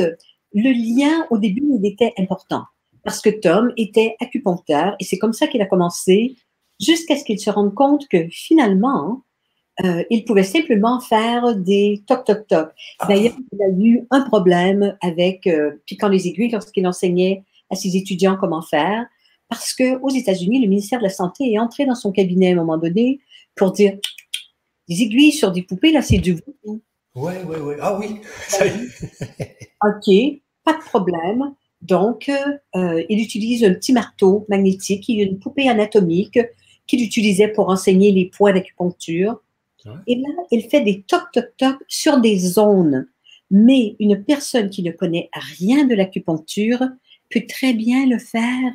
le 0.56 0.72
lien 0.72 1.26
au 1.30 1.38
début, 1.38 1.64
il 1.78 1.86
était 1.86 2.14
important 2.18 2.64
parce 3.04 3.20
que 3.20 3.30
Tom 3.30 3.72
était 3.76 4.16
acupuncteur 4.20 4.96
et 4.98 5.04
c'est 5.04 5.18
comme 5.18 5.32
ça 5.32 5.46
qu'il 5.46 5.62
a 5.62 5.66
commencé 5.66 6.36
jusqu'à 6.80 7.16
ce 7.16 7.24
qu'il 7.24 7.38
se 7.38 7.50
rende 7.50 7.74
compte 7.74 8.08
que 8.08 8.26
finalement, 8.30 9.22
euh, 9.84 10.02
il 10.10 10.24
pouvait 10.24 10.42
simplement 10.42 11.00
faire 11.00 11.54
des 11.54 12.02
toc 12.06 12.24
toc 12.24 12.46
toc. 12.46 12.70
Ah. 12.98 13.06
D'ailleurs, 13.06 13.34
il 13.52 13.62
a 13.62 13.68
eu 13.78 14.06
un 14.10 14.22
problème 14.22 14.96
avec 15.02 15.46
euh, 15.46 15.72
piquant 15.86 16.08
les 16.08 16.26
aiguilles 16.26 16.50
lorsqu'il 16.50 16.86
enseignait 16.86 17.44
à 17.70 17.76
ses 17.76 17.96
étudiants 17.96 18.36
comment 18.40 18.62
faire, 18.62 19.06
parce 19.48 19.74
que 19.74 20.00
aux 20.00 20.10
États-Unis, 20.10 20.60
le 20.60 20.68
ministère 20.68 21.00
de 21.00 21.04
la 21.04 21.10
Santé 21.10 21.52
est 21.52 21.58
entré 21.58 21.84
dans 21.84 21.94
son 21.94 22.12
cabinet 22.12 22.48
à 22.48 22.52
un 22.52 22.56
moment 22.56 22.78
donné 22.78 23.20
pour 23.54 23.72
dire 23.72 23.98
des 24.88 25.02
aiguilles 25.02 25.32
sur 25.32 25.52
des 25.52 25.62
poupées, 25.62 25.92
là, 25.92 26.00
c'est 26.00 26.18
du 26.18 26.32
voodoo. 26.32 26.80
Oui, 27.14 27.32
oui, 27.46 27.56
oui. 27.60 27.74
Ah 27.80 27.98
oui, 27.98 28.20
OK, 29.84 30.42
pas 30.66 30.74
de 30.74 30.82
problème. 30.82 31.54
Donc, 31.80 32.28
euh, 32.28 33.04
il 33.08 33.22
utilise 33.22 33.64
un 33.64 33.72
petit 33.72 33.92
marteau 33.92 34.44
magnétique, 34.48 35.08
il 35.08 35.18
y 35.18 35.22
a 35.22 35.26
une 35.26 35.38
poupée 35.38 35.68
anatomique 35.68 36.38
qu'il 36.86 37.02
utilisait 37.02 37.48
pour 37.48 37.68
enseigner 37.70 38.12
les 38.12 38.26
points 38.26 38.52
d'acupuncture. 38.52 39.40
Et 40.08 40.16
là, 40.16 40.28
il 40.50 40.68
fait 40.68 40.80
des 40.80 41.02
toc-toc-toc 41.02 41.76
sur 41.86 42.20
des 42.20 42.38
zones. 42.38 43.06
Mais 43.52 43.94
une 44.00 44.24
personne 44.24 44.68
qui 44.68 44.82
ne 44.82 44.90
connaît 44.90 45.30
rien 45.32 45.84
de 45.84 45.94
l'acupuncture 45.94 46.82
peut 47.30 47.44
très 47.48 47.72
bien 47.72 48.04
le 48.06 48.18
faire. 48.18 48.72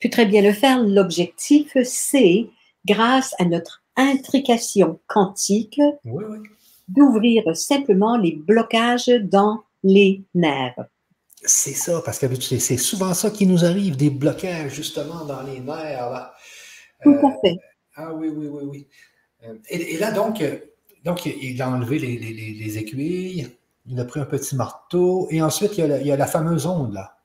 Peut 0.00 0.08
très 0.08 0.24
bien 0.24 0.40
le 0.40 0.54
faire. 0.54 0.82
L'objectif, 0.82 1.76
c'est, 1.84 2.46
grâce 2.86 3.34
à 3.38 3.44
notre 3.44 3.82
intrication 3.96 4.98
quantique, 5.06 5.80
d'ouvrir 6.88 7.54
simplement 7.54 8.16
les 8.16 8.32
blocages 8.32 9.12
dans 9.22 9.60
les 9.82 10.22
nerfs. 10.34 10.84
C'est 11.42 11.72
ça, 11.72 12.02
parce 12.04 12.18
que 12.18 12.26
c'est 12.38 12.76
souvent 12.76 13.14
ça 13.14 13.30
qui 13.30 13.46
nous 13.46 13.64
arrive, 13.64 13.96
des 13.96 14.10
blocages 14.10 14.74
justement 14.74 15.24
dans 15.24 15.42
les 15.42 15.60
nerfs. 15.60 16.32
Tout 17.02 17.10
à 17.10 17.40
fait. 17.40 17.52
Euh, 17.52 17.56
ah 17.96 18.14
oui, 18.14 18.28
oui, 18.28 18.46
oui, 18.48 18.62
oui. 18.64 18.86
Euh, 19.46 19.54
et, 19.70 19.96
là, 19.98 20.12
donc, 20.12 20.42
euh, 20.42 20.58
donc, 21.04 21.24
il 21.24 21.60
a 21.62 21.70
enlevé 21.70 21.98
les, 21.98 22.78
aiguilles, 22.78 23.48
il 23.86 23.98
a 23.98 24.04
pris 24.04 24.20
un 24.20 24.26
petit 24.26 24.54
marteau, 24.54 25.28
et 25.30 25.40
ensuite, 25.40 25.78
il 25.78 26.06
y 26.06 26.12
a 26.12 26.16
la, 26.16 26.26
fameuse 26.26 26.66
onde, 26.66 26.92
là. 26.92 27.16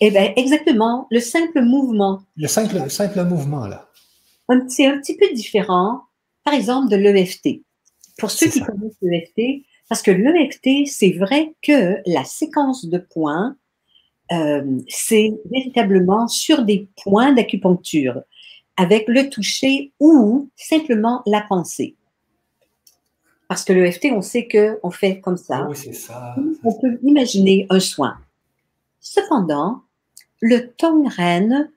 Eh 0.00 0.10
bien, 0.10 0.32
exactement, 0.36 1.06
le 1.10 1.20
simple 1.20 1.62
mouvement. 1.62 2.22
Le 2.36 2.48
simple, 2.48 2.90
simple 2.90 3.22
mouvement, 3.24 3.66
là. 3.66 3.88
C'est 4.68 4.86
un 4.86 4.98
petit 4.98 5.16
peu 5.16 5.26
différent, 5.34 6.02
par 6.44 6.54
exemple, 6.54 6.88
de 6.88 6.96
l'EFT. 6.96 7.62
Pour 8.18 8.30
ceux 8.30 8.48
qui 8.48 8.60
connaissent 8.60 8.96
l'EFT, 9.02 9.66
parce 9.88 10.02
que 10.02 10.10
l'EFT, 10.10 10.86
c'est 10.86 11.12
vrai 11.12 11.54
que 11.62 11.98
la 12.06 12.24
séquence 12.24 12.86
de 12.86 12.98
points, 12.98 13.56
euh, 14.32 14.78
c'est 14.88 15.32
véritablement 15.50 16.26
sur 16.26 16.64
des 16.64 16.88
points 17.02 17.32
d'acupuncture 17.32 18.22
avec 18.76 19.06
le 19.08 19.30
toucher 19.30 19.92
ou 20.00 20.50
simplement 20.56 21.22
la 21.26 21.42
pensée. 21.42 21.94
Parce 23.48 23.64
que 23.64 23.72
l'EFT, 23.72 24.08
on 24.12 24.22
sait 24.22 24.48
qu'on 24.48 24.90
fait 24.90 25.20
comme 25.20 25.36
ça. 25.36 25.66
Oui, 25.68 25.76
c'est 25.76 25.92
ça. 25.92 26.34
On 26.64 26.72
peut 26.72 26.98
imaginer 27.04 27.66
un 27.70 27.78
soin. 27.78 28.16
Cependant, 29.00 29.82
le 30.40 30.68
tongren, 30.72 31.70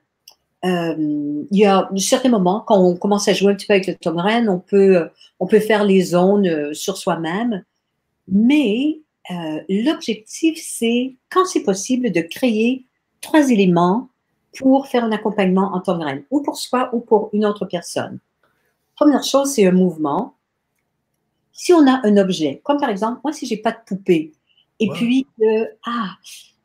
euh, 0.64 0.94
il 0.98 1.58
y 1.58 1.64
a 1.64 1.88
certains 1.96 2.28
moments, 2.28 2.60
quand 2.66 2.78
on 2.78 2.96
commence 2.96 3.28
à 3.28 3.32
jouer 3.32 3.52
un 3.52 3.54
petit 3.54 3.66
peu 3.66 3.74
avec 3.74 3.86
le 3.86 3.94
tongren, 3.94 4.48
on 4.48 4.58
peut, 4.58 5.08
on 5.38 5.46
peut 5.46 5.60
faire 5.60 5.84
les 5.84 6.02
zones 6.02 6.48
euh, 6.48 6.74
sur 6.74 6.96
soi-même. 6.96 7.62
Mais 8.30 9.00
euh, 9.30 9.60
l'objectif, 9.68 10.58
c'est, 10.62 11.16
quand 11.30 11.44
c'est 11.44 11.62
possible, 11.62 12.10
de 12.10 12.20
créer 12.20 12.86
trois 13.20 13.50
éléments 13.50 14.08
pour 14.56 14.86
faire 14.86 15.04
un 15.04 15.12
accompagnement 15.12 15.74
en 15.74 15.80
tongren, 15.80 16.22
ou 16.30 16.42
pour 16.42 16.56
soi 16.56 16.90
ou 16.92 17.00
pour 17.00 17.30
une 17.32 17.44
autre 17.44 17.66
personne. 17.66 18.18
Première 18.96 19.22
chose, 19.22 19.52
c'est 19.52 19.66
un 19.66 19.72
mouvement. 19.72 20.34
Si 21.52 21.72
on 21.72 21.86
a 21.86 22.00
un 22.04 22.16
objet, 22.16 22.60
comme 22.64 22.78
par 22.78 22.90
exemple, 22.90 23.20
moi, 23.22 23.32
si 23.32 23.46
j'ai 23.46 23.56
pas 23.58 23.72
de 23.72 23.78
poupée, 23.86 24.32
et 24.80 24.88
puis, 24.88 25.26
ah, 25.86 26.16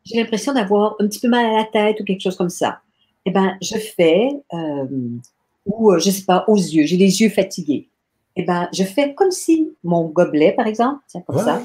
j'ai 0.05 0.17
l'impression 0.17 0.53
d'avoir 0.53 0.95
un 0.99 1.07
petit 1.07 1.19
peu 1.19 1.27
mal 1.27 1.45
à 1.45 1.57
la 1.57 1.65
tête 1.65 1.99
ou 1.99 2.05
quelque 2.05 2.21
chose 2.21 2.37
comme 2.37 2.49
ça, 2.49 2.79
eh 3.25 3.31
ben, 3.31 3.57
je 3.61 3.77
fais, 3.77 4.29
euh, 4.53 4.85
ou 5.65 5.91
euh, 5.91 5.99
je 5.99 6.11
sais 6.11 6.23
pas, 6.23 6.45
aux 6.47 6.55
yeux, 6.55 6.85
j'ai 6.85 6.97
les 6.97 7.21
yeux 7.21 7.29
fatigués. 7.29 7.89
Eh 8.35 8.43
ben, 8.43 8.67
je 8.73 8.83
fais 8.83 9.13
comme 9.13 9.31
si 9.31 9.75
mon 9.83 10.05
gobelet, 10.05 10.53
par 10.53 10.67
exemple, 10.67 11.01
tiens, 11.07 11.21
comme 11.21 11.39
ça, 11.39 11.61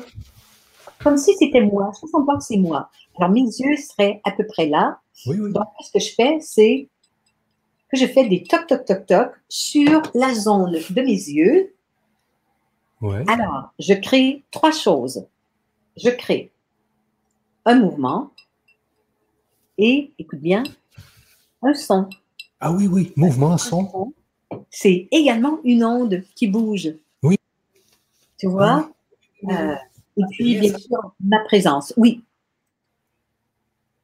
comme 1.02 1.16
si 1.16 1.35
c'était 1.35 1.61
moi. 1.61 1.90
Je 1.94 2.06
sens 2.06 2.24
pas 2.26 2.37
que 2.37 2.44
c'est 2.44 2.56
moi. 2.56 2.90
Alors, 3.16 3.30
mes 3.30 3.40
yeux 3.40 3.76
seraient 3.76 4.20
à 4.24 4.30
peu 4.30 4.46
près 4.46 4.66
là. 4.66 5.00
Donc, 5.26 5.66
ce 5.80 5.92
que 5.92 5.98
je 5.98 6.14
fais, 6.14 6.38
c'est 6.40 6.88
que 7.90 7.96
je 7.96 8.06
fais 8.06 8.28
des 8.28 8.44
toc, 8.44 8.66
toc, 8.66 8.85
toc, 8.85 9.06
toc 9.06 9.33
sur 9.48 10.02
la 10.14 10.33
zone 10.35 10.78
de 10.90 11.02
mes 11.02 11.11
yeux. 11.11 11.74
Alors, 13.26 13.72
je 13.78 13.94
crée 13.94 14.44
trois 14.50 14.72
choses. 14.72 15.26
Je 15.96 16.11
crée 16.11 16.52
un 17.64 17.74
mouvement 17.80 18.30
et, 19.76 20.12
écoute 20.18 20.40
bien, 20.40 20.62
un 21.62 21.74
son. 21.74 22.09
Ah 22.61 22.70
oui, 22.70 22.87
oui, 22.87 23.12
mouvement, 23.16 23.59
son. 23.59 24.12
C'est 24.70 25.09
également 25.11 25.59
une 25.64 25.85
onde 25.85 26.22
qui 26.35 26.46
bouge. 26.46 26.94
Oui. 27.22 27.37
Tu 28.38 28.46
vois? 28.46 28.90
Euh, 29.50 29.74
et 30.16 30.22
puis, 30.30 30.59
bien 30.61 30.78
sûr, 30.78 31.14
ma 31.20 31.40
présence. 31.40 31.92
Oui. 31.96 32.22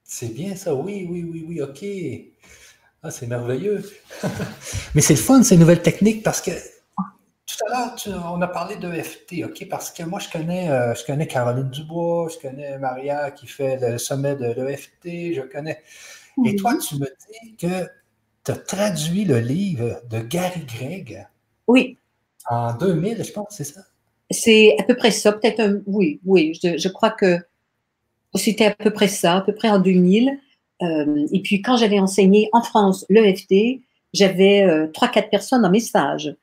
C'est 0.02 0.33
bien 0.33 0.55
ça, 0.55 0.74
oui, 0.74 1.07
oui, 1.09 1.24
oui, 1.24 1.44
oui, 1.48 1.62
ok. 1.62 1.85
Ah, 3.02 3.11
c'est 3.11 3.26
merveilleux. 3.26 3.83
Mais 4.94 5.00
c'est 5.00 5.14
le 5.14 5.20
fun, 5.20 5.42
ces 5.42 5.57
nouvelles 5.57 5.83
techniques, 5.83 6.22
parce 6.22 6.40
que 6.40 6.50
tout 7.46 7.64
à 7.66 7.70
l'heure, 7.70 8.33
on 8.35 8.42
a 8.42 8.48
parlé 8.48 8.76
de 8.76 8.90
FT, 8.90 9.44
OK? 9.44 9.68
Parce 9.68 9.92
que 9.92 10.02
moi, 10.02 10.18
je 10.18 10.29
connais, 10.29 10.68
euh, 10.68 10.94
je 10.94 11.05
connais 11.05 11.29
Caroline 11.29 11.70
Dubois, 11.70 12.29
je 12.29 12.38
connais 12.38 12.76
Maria 12.79 13.31
qui 13.31 13.46
fait 13.46 13.79
le 13.81 13.98
sommet 13.98 14.35
de 14.35 14.46
l'EFT, 14.46 15.35
je 15.35 15.42
connais. 15.42 15.83
Et 16.44 16.57
toi, 16.57 16.76
tu 16.76 16.96
me 16.96 17.07
dis 17.07 17.57
que 17.57 17.88
tu 18.46 18.52
as 18.52 18.56
traduit 18.56 19.24
le 19.24 19.40
livre 19.40 20.00
de 20.09 20.20
Gary 20.20 20.64
Gregg. 20.64 21.26
Oui. 21.66 21.98
En 22.48 22.74
2000, 22.74 23.24
je 23.24 23.32
pense, 23.32 23.48
c'est 23.50 23.64
ça? 23.64 23.80
C'est 24.30 24.76
à 24.78 24.85
peu 24.85 24.94
près 24.94 25.11
ça, 25.11 25.32
peut-être 25.32 25.61
un. 25.61 25.80
Oui, 25.87 26.20
oui, 26.24 26.59
je 26.62 26.88
crois 26.88 27.11
que 27.11 27.38
c'était 28.35 28.66
à 28.66 28.74
peu 28.74 28.90
près 28.90 29.09
ça, 29.09 29.37
à 29.37 29.40
peu 29.40 29.54
près 29.54 29.68
en 29.68 29.80
2000. 29.80 30.38
Euh, 30.82 31.26
et 31.32 31.40
puis 31.42 31.62
quand 31.62 31.76
j'avais 31.76 31.98
enseigné 31.98 32.48
en 32.52 32.62
France 32.62 33.04
l'EFT, 33.09 33.80
j'avais 34.12 34.62
euh, 34.62 34.87
trois, 34.92 35.09
quatre 35.09 35.30
personnes 35.30 35.62
dans 35.62 35.70
mes 35.70 35.80
stages. 35.80 36.35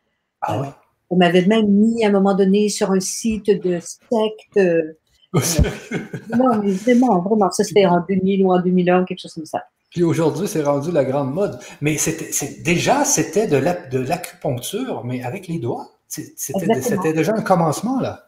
Ah 0.42 0.60
ouais. 0.60 0.68
On 1.10 1.18
m'avait 1.18 1.46
même 1.46 1.68
mis 1.68 2.04
à 2.04 2.08
un 2.08 2.12
moment 2.12 2.34
donné 2.34 2.70
sur 2.70 2.92
un 2.92 3.00
site 3.00 3.50
de 3.50 3.80
secte. 3.80 4.58
Euh, 4.58 4.98
non, 6.38 6.62
mais 6.62 6.72
vraiment, 6.72 7.22
vraiment, 7.22 7.50
ça 7.52 7.64
c'était 7.64 7.86
en 7.86 8.04
2000 8.08 8.44
ou 8.44 8.52
en 8.52 8.62
2001, 8.62 9.06
quelque 9.06 9.20
chose 9.20 9.34
comme 9.34 9.46
ça. 9.46 9.64
Puis 9.94 10.04
aujourd'hui, 10.04 10.48
c'est 10.48 10.64
rendu 10.64 10.92
la 10.92 11.06
grande 11.06 11.34
mode. 11.34 11.60
Mais 11.80 11.98
c'était, 11.98 12.32
déjà, 12.64 13.06
c'était 13.06 13.48
de, 13.48 13.58
l'acupuncture, 13.98 15.04
mais 15.06 15.24
avec 15.24 15.48
les 15.48 15.60
doigts. 15.60 15.92
C'était, 16.08 17.14
déjà 17.14 17.34
un 17.36 17.42
commencement, 17.42 18.00
là. 18.00 18.26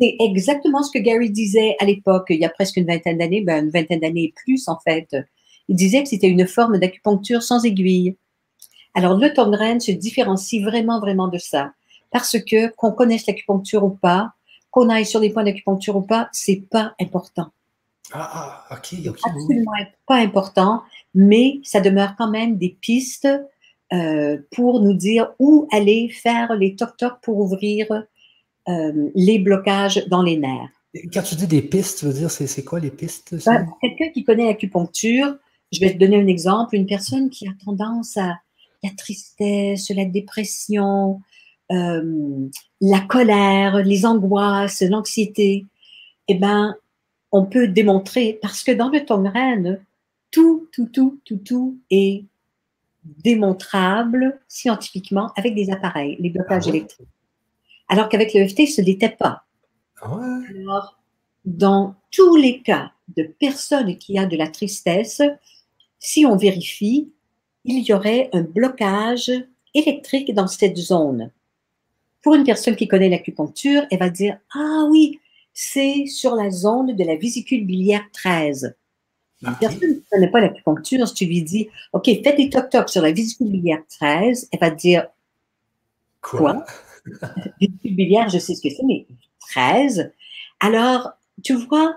C'est 0.00 0.16
exactement 0.20 0.82
ce 0.82 0.92
que 0.92 1.02
Gary 1.02 1.30
disait 1.30 1.74
à 1.80 1.84
l'époque, 1.84 2.26
il 2.28 2.38
y 2.38 2.44
a 2.44 2.50
presque 2.50 2.76
une 2.76 2.86
vingtaine 2.86 3.18
d'années, 3.18 3.40
ben 3.40 3.64
une 3.64 3.70
vingtaine 3.70 3.98
d'années 3.98 4.24
et 4.24 4.34
plus 4.44 4.68
en 4.68 4.78
fait. 4.78 5.16
Il 5.68 5.74
disait 5.74 6.04
que 6.04 6.08
c'était 6.08 6.28
une 6.28 6.46
forme 6.46 6.78
d'acupuncture 6.78 7.42
sans 7.42 7.64
aiguille. 7.64 8.16
Alors 8.94 9.16
le 9.16 9.34
tongren 9.34 9.80
se 9.80 9.90
différencie 9.90 10.62
vraiment, 10.62 11.00
vraiment 11.00 11.26
de 11.26 11.38
ça. 11.38 11.72
Parce 12.12 12.38
que 12.38 12.68
qu'on 12.76 12.92
connaisse 12.92 13.26
l'acupuncture 13.26 13.82
ou 13.82 13.90
pas, 13.90 14.34
qu'on 14.70 14.88
aille 14.88 15.04
sur 15.04 15.18
des 15.18 15.30
points 15.30 15.42
d'acupuncture 15.42 15.96
ou 15.96 16.02
pas, 16.02 16.28
c'est 16.32 16.62
pas 16.70 16.94
important. 17.00 17.48
Ah, 18.12 18.64
ah 18.70 18.74
ok, 18.76 18.94
ok. 19.08 19.18
Absolument 19.24 19.72
pas 20.06 20.16
important, 20.16 20.82
mais 21.14 21.60
ça 21.62 21.80
demeure 21.80 22.14
quand 22.16 22.30
même 22.30 22.56
des 22.58 22.76
pistes 22.80 23.28
euh, 23.92 24.36
pour 24.50 24.80
nous 24.80 24.94
dire 24.94 25.32
où 25.38 25.66
aller 25.72 26.08
faire 26.10 26.54
les 26.54 26.76
toc-toc 26.76 27.20
pour 27.22 27.38
ouvrir 27.38 27.86
euh, 28.68 29.10
les 29.14 29.38
blocages 29.38 30.06
dans 30.08 30.22
les 30.22 30.36
nerfs. 30.36 30.68
Quand 31.12 31.22
tu 31.22 31.34
dis 31.36 31.46
des 31.46 31.62
pistes, 31.62 32.00
tu 32.00 32.06
veux 32.06 32.12
dire, 32.12 32.30
c'est 32.30 32.64
quoi 32.64 32.80
les 32.80 32.90
pistes? 32.90 33.34
Ben, 33.46 33.66
quelqu'un 33.80 34.08
qui 34.10 34.24
connaît 34.24 34.46
l'acupuncture, 34.46 35.36
je 35.72 35.80
vais 35.80 35.92
te 35.92 35.98
donner 35.98 36.20
un 36.20 36.26
exemple, 36.26 36.76
une 36.76 36.86
personne 36.86 37.30
qui 37.30 37.46
a 37.46 37.52
tendance 37.64 38.16
à 38.16 38.38
la 38.82 38.90
tristesse, 38.96 39.90
la 39.90 40.04
dépression, 40.04 41.20
euh, 41.72 42.48
la 42.80 43.00
colère, 43.00 43.76
les 43.82 44.06
angoisses, 44.06 44.82
l'anxiété, 44.82 45.66
eh 46.28 46.34
ben, 46.34 46.74
on 47.32 47.44
peut 47.44 47.68
démontrer, 47.68 48.38
parce 48.40 48.62
que 48.62 48.72
dans 48.72 48.88
le 48.88 49.04
tongren, 49.04 49.78
tout, 50.30 50.68
tout, 50.72 50.86
tout, 50.86 51.20
tout, 51.24 51.38
tout 51.38 51.78
est 51.90 52.24
démontrable 53.04 54.40
scientifiquement 54.48 55.32
avec 55.36 55.54
des 55.54 55.70
appareils, 55.70 56.16
les 56.20 56.30
blocages 56.30 56.64
Ah 56.66 56.70
ouais? 56.70 56.76
électriques. 56.78 57.08
Alors 57.88 58.08
qu'avec 58.08 58.34
le 58.34 58.40
EFT, 58.40 58.66
ce 58.66 58.82
n'était 58.82 59.08
pas. 59.08 59.44
Ouais. 60.06 60.46
Alors, 60.50 60.98
dans 61.44 61.94
tous 62.10 62.36
les 62.36 62.60
cas 62.60 62.92
de 63.16 63.22
personnes 63.22 63.96
qui 63.96 64.18
a 64.18 64.26
de 64.26 64.36
la 64.36 64.48
tristesse, 64.48 65.22
si 65.98 66.26
on 66.26 66.36
vérifie, 66.36 67.10
il 67.64 67.82
y 67.82 67.92
aurait 67.92 68.28
un 68.32 68.42
blocage 68.42 69.32
électrique 69.74 70.34
dans 70.34 70.46
cette 70.46 70.76
zone. 70.76 71.30
Pour 72.22 72.34
une 72.34 72.44
personne 72.44 72.76
qui 72.76 72.88
connaît 72.88 73.08
l'acupuncture, 73.08 73.82
elle 73.90 73.98
va 73.98 74.10
dire 74.10 74.38
Ah 74.54 74.86
oui, 74.90 75.18
c'est 75.52 76.06
sur 76.06 76.34
la 76.34 76.50
zone 76.50 76.94
de 76.94 77.04
la 77.04 77.16
vésicule 77.16 77.66
biliaire 77.66 78.04
13. 78.12 78.74
Une 79.42 79.54
personne 79.54 79.78
qui 79.78 79.86
ne 79.86 80.10
connaît 80.10 80.30
pas 80.30 80.40
l'acupuncture, 80.40 81.06
si 81.06 81.14
tu 81.14 81.26
lui 81.26 81.42
dis 81.42 81.68
OK, 81.92 82.04
fais 82.06 82.36
des 82.36 82.50
toc-toc 82.50 82.88
sur 82.88 83.02
la 83.02 83.12
vésicule 83.12 83.48
biliaire 83.48 83.82
13, 83.88 84.48
elle 84.52 84.60
va 84.60 84.70
dire 84.70 85.06
Quoi? 86.20 86.64
vésicule 87.60 87.94
biliaire, 87.94 88.28
je 88.28 88.38
sais 88.38 88.54
ce 88.54 88.60
que 88.60 88.68
c'est, 88.68 88.82
mais 88.84 89.06
13. 89.50 90.12
Alors, 90.60 91.12
tu 91.42 91.54
vois, 91.54 91.96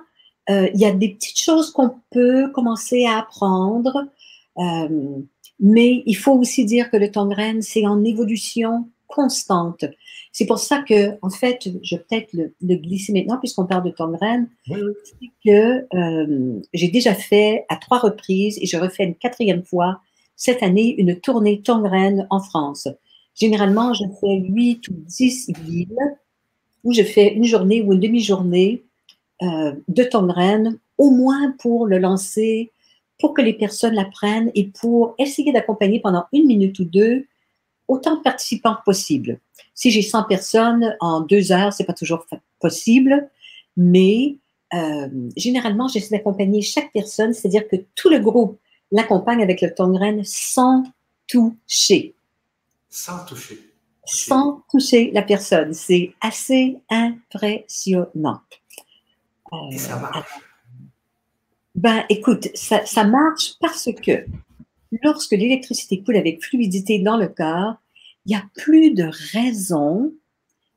euh, 0.49 0.69
il 0.73 0.79
y 0.79 0.85
a 0.85 0.91
des 0.91 1.09
petites 1.09 1.39
choses 1.39 1.71
qu'on 1.71 1.95
peut 2.11 2.49
commencer 2.51 3.05
à 3.05 3.19
apprendre, 3.19 4.07
euh, 4.57 5.17
mais 5.59 6.03
il 6.05 6.15
faut 6.15 6.33
aussi 6.33 6.65
dire 6.65 6.89
que 6.89 6.97
le 6.97 7.11
tongren, 7.11 7.61
c'est 7.61 7.85
en 7.85 8.03
évolution 8.03 8.87
constante. 9.07 9.85
C'est 10.31 10.45
pour 10.45 10.59
ça 10.59 10.81
que, 10.81 11.17
en 11.21 11.29
fait, 11.29 11.67
je 11.83 11.95
vais 11.95 12.03
peut-être 12.07 12.33
le, 12.33 12.53
le 12.61 12.75
glisser 12.75 13.11
maintenant, 13.11 13.37
puisqu'on 13.37 13.65
parle 13.65 13.83
de 13.83 13.91
tongren, 13.91 14.47
Oui, 14.69 14.79
que 15.45 15.85
euh, 15.93 16.61
j'ai 16.73 16.87
déjà 16.87 17.13
fait 17.13 17.65
à 17.67 17.75
trois 17.75 17.99
reprises 17.99 18.57
et 18.61 18.65
je 18.65 18.77
refais 18.77 19.03
une 19.03 19.15
quatrième 19.15 19.63
fois 19.63 19.99
cette 20.37 20.63
année 20.63 20.95
une 20.97 21.19
tournée 21.19 21.61
tongren 21.61 22.25
en 22.29 22.39
France. 22.39 22.87
Généralement, 23.35 23.93
je 23.93 24.05
fais 24.19 24.39
8 24.39 24.87
ou 24.87 24.93
10 24.93 25.51
villes 25.65 26.17
où 26.83 26.93
je 26.93 27.03
fais 27.03 27.33
une 27.33 27.43
journée 27.43 27.81
ou 27.81 27.93
une 27.93 27.99
demi-journée 27.99 28.83
euh, 29.43 29.73
de 29.87 30.03
tongren, 30.03 30.79
au 30.97 31.11
moins 31.11 31.53
pour 31.59 31.85
le 31.85 31.99
lancer, 31.99 32.71
pour 33.19 33.33
que 33.33 33.41
les 33.41 33.53
personnes 33.53 33.93
l'apprennent 33.93 34.51
et 34.55 34.65
pour 34.65 35.13
essayer 35.19 35.51
d'accompagner 35.51 35.99
pendant 35.99 36.25
une 36.33 36.47
minute 36.47 36.79
ou 36.79 36.85
deux 36.85 37.25
autant 37.87 38.15
de 38.15 38.21
participants 38.21 38.75
que 38.75 38.83
possible. 38.83 39.39
Si 39.73 39.91
j'ai 39.91 40.01
100 40.01 40.23
personnes 40.25 40.95
en 40.99 41.21
deux 41.21 41.51
heures, 41.51 41.73
c'est 41.73 41.85
pas 41.85 41.93
toujours 41.93 42.25
possible, 42.59 43.29
mais 43.77 44.37
euh, 44.73 45.07
généralement, 45.35 45.87
j'essaie 45.87 46.15
d'accompagner 46.15 46.61
chaque 46.61 46.91
personne, 46.93 47.33
c'est-à-dire 47.33 47.67
que 47.67 47.75
tout 47.95 48.09
le 48.09 48.19
groupe 48.19 48.59
l'accompagne 48.91 49.41
avec 49.41 49.61
le 49.61 49.73
tongren 49.73 50.21
sans 50.25 50.83
toucher 51.27 52.13
Sans 52.89 53.25
toucher. 53.25 53.57
sans 54.05 54.63
toucher 54.69 55.11
la 55.13 55.21
personne. 55.21 55.73
C'est 55.73 56.13
assez 56.19 56.77
impressionnant. 56.89 58.41
Euh, 59.53 59.57
Et 59.71 59.77
ça 59.77 59.97
marche. 59.97 60.27
ben, 61.75 62.03
écoute, 62.09 62.49
ça, 62.53 62.85
ça 62.85 63.03
marche 63.05 63.53
parce 63.61 63.89
que 64.05 64.25
lorsque 65.03 65.31
l'électricité 65.31 66.03
coule 66.03 66.17
avec 66.17 66.43
fluidité 66.43 66.99
dans 66.99 67.17
le 67.17 67.27
corps, 67.29 67.75
il 68.25 68.29
n'y 68.29 68.35
a 68.35 68.43
plus 68.55 68.91
de 68.91 69.09
raison 69.33 70.13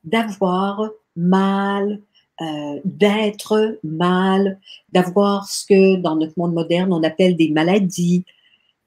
d'avoir 0.04 0.90
mal, 1.16 2.00
euh, 2.40 2.80
d'être 2.85 3.78
mal, 3.83 4.61
d'avoir 4.92 5.48
ce 5.48 5.66
que 5.66 5.96
dans 5.96 6.16
notre 6.16 6.38
monde 6.38 6.54
moderne 6.54 6.92
on 6.92 7.02
appelle 7.02 7.37
des 7.37 7.50
maladies. 7.50 8.24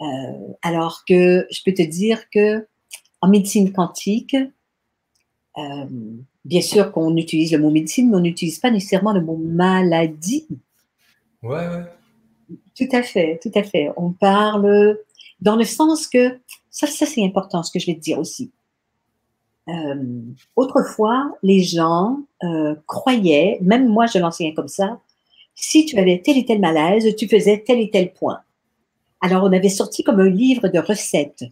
Euh, 0.01 0.53
alors 0.61 1.03
que 1.07 1.47
je 1.49 1.61
peux 1.65 1.73
te 1.73 1.81
dire 1.81 2.29
que 2.29 2.67
en 3.21 3.29
médecine 3.29 3.73
quantique, 3.73 4.35
euh, 5.57 5.85
bien 6.45 6.61
sûr 6.61 6.91
qu'on 6.91 7.15
utilise 7.17 7.51
le 7.51 7.59
mot 7.59 7.71
médecine, 7.71 8.09
mais 8.09 8.17
on 8.17 8.21
n'utilise 8.21 8.59
pas 8.59 8.69
nécessairement 8.69 9.13
le 9.13 9.21
mot 9.21 9.37
maladie. 9.37 10.47
Ouais, 11.41 11.67
ouais. 11.67 11.85
Tout 12.77 12.89
à 12.91 13.01
fait, 13.01 13.39
tout 13.41 13.51
à 13.55 13.63
fait. 13.63 13.89
On 13.97 14.11
parle 14.11 14.97
dans 15.41 15.55
le 15.55 15.63
sens 15.63 16.07
que, 16.07 16.39
ça, 16.69 16.87
ça 16.87 17.05
c'est 17.05 17.23
important 17.23 17.63
ce 17.63 17.71
que 17.71 17.79
je 17.79 17.85
vais 17.87 17.95
te 17.95 18.01
dire 18.01 18.19
aussi. 18.19 18.51
Euh, 19.69 20.21
autrefois, 20.55 21.31
les 21.43 21.61
gens 21.61 22.19
euh, 22.43 22.75
croyaient, 22.87 23.59
même 23.61 23.87
moi 23.87 24.05
je 24.05 24.17
l'enseignais 24.17 24.53
comme 24.53 24.67
ça, 24.67 24.99
si 25.55 25.85
tu 25.85 25.97
avais 25.97 26.21
tel 26.23 26.37
et 26.37 26.45
tel 26.45 26.59
malaise, 26.59 27.15
tu 27.15 27.27
faisais 27.27 27.63
tel 27.65 27.79
et 27.79 27.89
tel 27.89 28.13
point. 28.13 28.39
Alors 29.21 29.43
on 29.43 29.51
avait 29.51 29.69
sorti 29.69 30.03
comme 30.03 30.19
un 30.19 30.29
livre 30.29 30.67
de 30.67 30.79
recettes. 30.79 31.45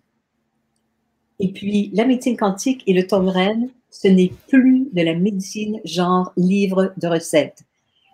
Et 1.39 1.51
puis 1.51 1.91
la 1.93 2.05
médecine 2.05 2.37
quantique 2.37 2.83
et 2.87 2.93
le 2.93 3.05
tongren, 3.05 3.69
ce 3.89 4.07
n'est 4.07 4.31
plus 4.47 4.87
de 4.93 5.01
la 5.01 5.15
médecine 5.15 5.81
genre 5.83 6.31
livre 6.37 6.93
de 6.97 7.07
recettes. 7.07 7.63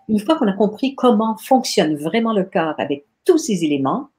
Une 0.08 0.20
fois 0.20 0.38
qu'on 0.38 0.48
a 0.48 0.54
compris 0.54 0.96
comment 0.96 1.38
fonctionne 1.38 1.96
vraiment 1.96 2.34
le 2.34 2.44
corps 2.44 2.76
avec 2.78 3.06
tous 3.26 3.38
ces 3.38 3.64
éléments, 3.64 4.10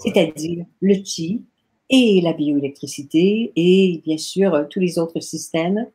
c'est-à-dire 0.00 0.64
le 0.80 0.94
chi 1.04 1.42
et 1.88 2.20
la 2.20 2.32
bioélectricité 2.32 3.52
et 3.56 4.00
bien 4.04 4.18
sûr 4.18 4.54
euh, 4.54 4.64
tous 4.68 4.80
les 4.80 4.98
autres 4.98 5.20
systèmes, 5.20 5.86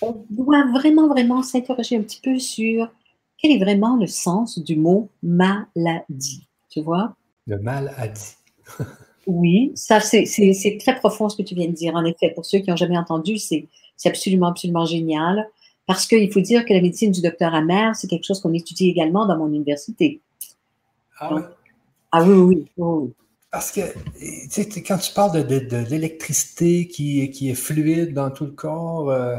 on 0.00 0.24
doit 0.30 0.66
vraiment, 0.72 1.08
vraiment 1.08 1.42
s'interroger 1.42 1.96
un 1.96 2.02
petit 2.02 2.20
peu 2.22 2.38
sur 2.38 2.90
quel 3.38 3.52
est 3.52 3.58
vraiment 3.58 3.96
le 3.96 4.06
sens 4.06 4.58
du 4.58 4.76
mot 4.76 5.08
maladie. 5.22 6.48
Tu 6.70 6.80
vois? 6.80 7.14
Le 7.46 7.58
mal 7.58 7.94
a 7.96 8.08
dit. 8.08 8.36
Oui, 9.28 9.70
ça 9.76 10.00
c'est 10.00 10.78
très 10.80 10.96
profond 10.96 11.28
ce 11.28 11.36
que 11.36 11.42
tu 11.42 11.54
viens 11.54 11.68
de 11.68 11.72
dire. 11.72 11.94
En 11.94 12.04
effet, 12.04 12.32
pour 12.34 12.44
ceux 12.44 12.58
qui 12.58 12.70
n'ont 12.70 12.76
jamais 12.76 12.98
entendu, 12.98 13.38
c'est 13.38 13.68
absolument, 14.04 14.48
absolument 14.48 14.84
génial. 14.84 15.48
Parce 15.86 16.08
qu'il 16.08 16.32
faut 16.32 16.40
dire 16.40 16.64
que 16.64 16.72
la 16.72 16.80
médecine 16.80 17.12
du 17.12 17.22
docteur 17.22 17.54
Amer, 17.54 17.94
c'est 17.94 18.08
quelque 18.08 18.24
chose 18.24 18.40
qu'on 18.40 18.52
étudie 18.52 18.88
également 18.88 19.24
dans 19.24 19.36
mon 19.38 19.46
université. 19.46 20.20
Ah 21.20 21.34
ouais? 21.36 21.42
Ah 22.12 22.22
oui, 22.24 22.34
oui. 22.36 22.70
Parce 23.50 23.70
que, 23.70 23.80
tu 24.18 24.50
sais, 24.50 24.82
quand 24.82 24.96
tu 24.98 25.12
parles 25.12 25.32
de, 25.46 25.58
de- 25.58 25.66
de 25.66 25.76
l'électricité 25.90 26.88
qui, 26.88 27.30
qui 27.30 27.50
est 27.50 27.54
fluide 27.54 28.14
dans 28.14 28.30
tout 28.30 28.46
le 28.46 28.52
corps, 28.52 29.10
euh, 29.10 29.36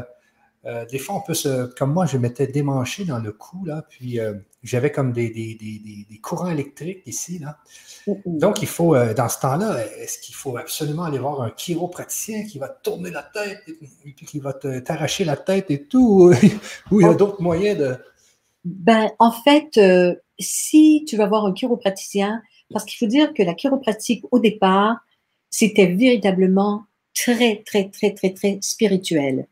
euh, 0.66 0.86
des 0.86 0.98
fois, 0.98 1.16
on 1.16 1.20
peut 1.22 1.34
se. 1.34 1.66
Comme 1.74 1.92
moi, 1.92 2.06
je 2.06 2.18
m'étais 2.18 2.46
démanché 2.46 3.04
dans 3.04 3.18
le 3.20 3.32
cou, 3.32 3.64
là, 3.66 3.84
puis 3.88 4.20
euh, 4.20 4.34
j'avais 4.62 4.92
comme 4.92 5.12
des, 5.12 5.30
des- 5.30 5.56
des- 5.56 6.06
des- 6.10 6.18
courants 6.20 6.50
électriques 6.50 7.02
ici, 7.06 7.38
là. 7.40 7.58
Donc, 8.40 8.62
il 8.62 8.68
faut, 8.68 8.96
dans 9.14 9.28
ce 9.28 9.40
temps-là, 9.40 9.78
est-ce 9.98 10.18
qu'il 10.20 10.34
faut 10.34 10.56
absolument 10.56 11.04
aller 11.04 11.18
voir 11.18 11.42
un 11.42 11.50
chiropraticien 11.50 12.44
qui 12.46 12.58
va 12.58 12.68
te 12.68 12.82
tourner 12.82 13.10
la 13.10 13.22
tête 13.24 13.62
et, 13.68 14.12
puis 14.12 14.26
qui 14.26 14.40
va 14.40 14.52
te- 14.54 14.80
t'arracher 14.80 15.24
la 15.24 15.36
tête 15.36 15.70
et 15.70 15.84
tout, 15.86 16.32
ou 16.92 17.00
il 17.00 17.06
y 17.06 17.10
a 17.10 17.14
d'autres 17.14 17.42
moyens 17.42 17.78
de. 17.78 17.96
Ben, 18.64 19.10
en 19.18 19.32
fait, 19.32 19.78
si 20.38 21.04
tu 21.08 21.16
vas 21.16 21.26
voir 21.26 21.44
un 21.46 21.52
chiropraticien, 21.52 22.42
parce 22.72 22.84
qu'il 22.84 22.98
faut 22.98 23.10
dire 23.10 23.32
que 23.34 23.42
la 23.42 23.54
chiropratique, 23.54 24.24
au 24.30 24.38
départ, 24.38 24.98
c'était 25.50 25.86
véritablement 25.86 26.84
très, 27.14 27.62
très, 27.64 27.88
très, 27.88 28.12
très, 28.12 28.30
très 28.30 28.58
spirituel. 28.60 29.46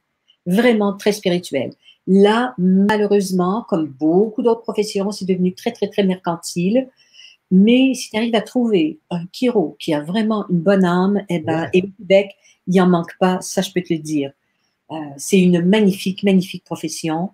Vraiment 0.46 0.94
très 0.94 1.12
spirituel. 1.12 1.72
Là, 2.06 2.54
malheureusement, 2.58 3.64
comme 3.68 3.86
beaucoup 3.86 4.42
d'autres 4.42 4.62
professions, 4.62 5.12
c'est 5.12 5.24
devenu 5.24 5.54
très, 5.54 5.70
très, 5.70 5.88
très 5.88 6.02
mercantile. 6.02 6.88
Mais 7.50 7.94
si 7.94 8.10
tu 8.10 8.16
arrives 8.16 8.34
à 8.34 8.40
trouver 8.40 8.98
un 9.10 9.24
chiro 9.30 9.76
qui 9.78 9.94
a 9.94 10.00
vraiment 10.00 10.46
une 10.48 10.60
bonne 10.60 10.84
âme, 10.84 11.22
eh 11.28 11.38
ben, 11.38 11.68
et 11.72 11.82
au 11.82 11.88
Québec, 11.98 12.34
il 12.66 12.80
en 12.80 12.88
manque 12.88 13.16
pas, 13.20 13.40
ça 13.40 13.62
je 13.62 13.70
peux 13.70 13.82
te 13.82 13.92
le 13.92 14.00
dire. 14.00 14.32
Euh, 14.90 14.96
c'est 15.16 15.38
une 15.38 15.64
magnifique, 15.64 16.22
magnifique 16.22 16.64
profession. 16.64 17.30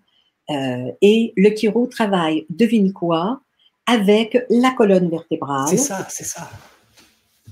Euh, 0.51 0.91
et 1.03 1.33
le 1.37 1.55
chiro 1.55 1.87
travaille, 1.87 2.47
devine 2.51 2.93
quoi, 2.93 3.41
avec 3.88 4.38
la 4.51 4.70
colonne 4.72 5.09
vertébrale, 5.09 5.68
C'est 5.68 5.79
ça, 5.79 6.07
c'est 6.11 6.24
ça. 6.24 6.48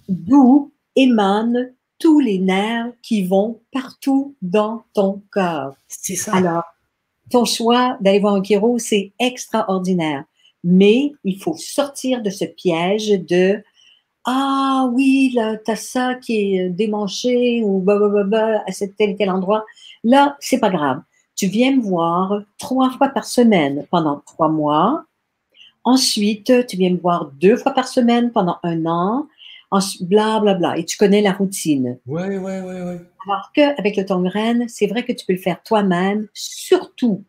d'où 0.08 0.70
émanent 0.94 1.66
tous 1.98 2.20
les 2.20 2.38
nerfs 2.38 2.92
qui 3.02 3.24
vont 3.24 3.60
partout 3.72 4.36
dans 4.42 4.82
ton 4.92 5.22
corps. 5.30 5.74
C'est 5.88 6.14
ça. 6.14 6.34
Alors, 6.36 6.64
ton 7.30 7.44
choix 7.46 7.96
d'aller 8.02 8.20
voir 8.20 8.34
un 8.34 8.42
chiro, 8.44 8.78
c'est 8.78 9.12
extraordinaire. 9.18 10.24
Mais 10.62 11.12
il 11.24 11.38
faut 11.40 11.56
sortir 11.56 12.22
de 12.22 12.28
ce 12.30 12.44
piège 12.44 13.08
de 13.08 13.62
Ah 14.24 14.90
oui, 14.92 15.32
là, 15.34 15.56
t'as 15.56 15.76
ça 15.76 16.16
qui 16.16 16.56
est 16.58 16.68
démanché 16.68 17.62
ou 17.64 17.80
bah, 17.80 17.98
bah, 17.98 18.08
bah, 18.10 18.24
bah, 18.24 18.62
à 18.66 18.72
cet 18.72 18.96
tel 18.96 19.10
et 19.10 19.16
tel 19.16 19.30
endroit. 19.30 19.64
Là, 20.04 20.36
c'est 20.40 20.58
pas 20.60 20.70
grave. 20.70 21.00
Tu 21.34 21.46
viens 21.46 21.76
me 21.76 21.82
voir 21.82 22.42
trois 22.58 22.90
fois 22.90 23.08
par 23.08 23.24
semaine 23.24 23.86
pendant 23.90 24.20
trois 24.26 24.48
mois. 24.48 25.04
Ensuite, 25.86 26.66
tu 26.66 26.76
viens 26.76 26.90
me 26.90 26.98
voir 26.98 27.30
deux 27.40 27.56
fois 27.56 27.72
par 27.72 27.86
semaine 27.86 28.32
pendant 28.32 28.58
un 28.64 28.84
an. 28.86 29.26
Ensuite, 29.70 30.06
bla, 30.08 30.40
bla, 30.40 30.54
bla. 30.54 30.76
Et 30.76 30.84
tu 30.84 30.96
connais 30.96 31.22
la 31.22 31.32
routine. 31.32 31.98
Oui, 32.06 32.22
oui, 32.26 32.36
oui, 32.38 32.74
oui. 32.84 32.96
Alors 33.26 33.50
qu'avec 33.54 33.96
le 33.96 34.04
tongren, 34.04 34.68
c'est 34.68 34.88
vrai 34.88 35.04
que 35.04 35.12
tu 35.12 35.24
peux 35.24 35.32
le 35.32 35.38
faire 35.38 35.62
toi-même, 35.62 36.26
surtout 36.34 37.22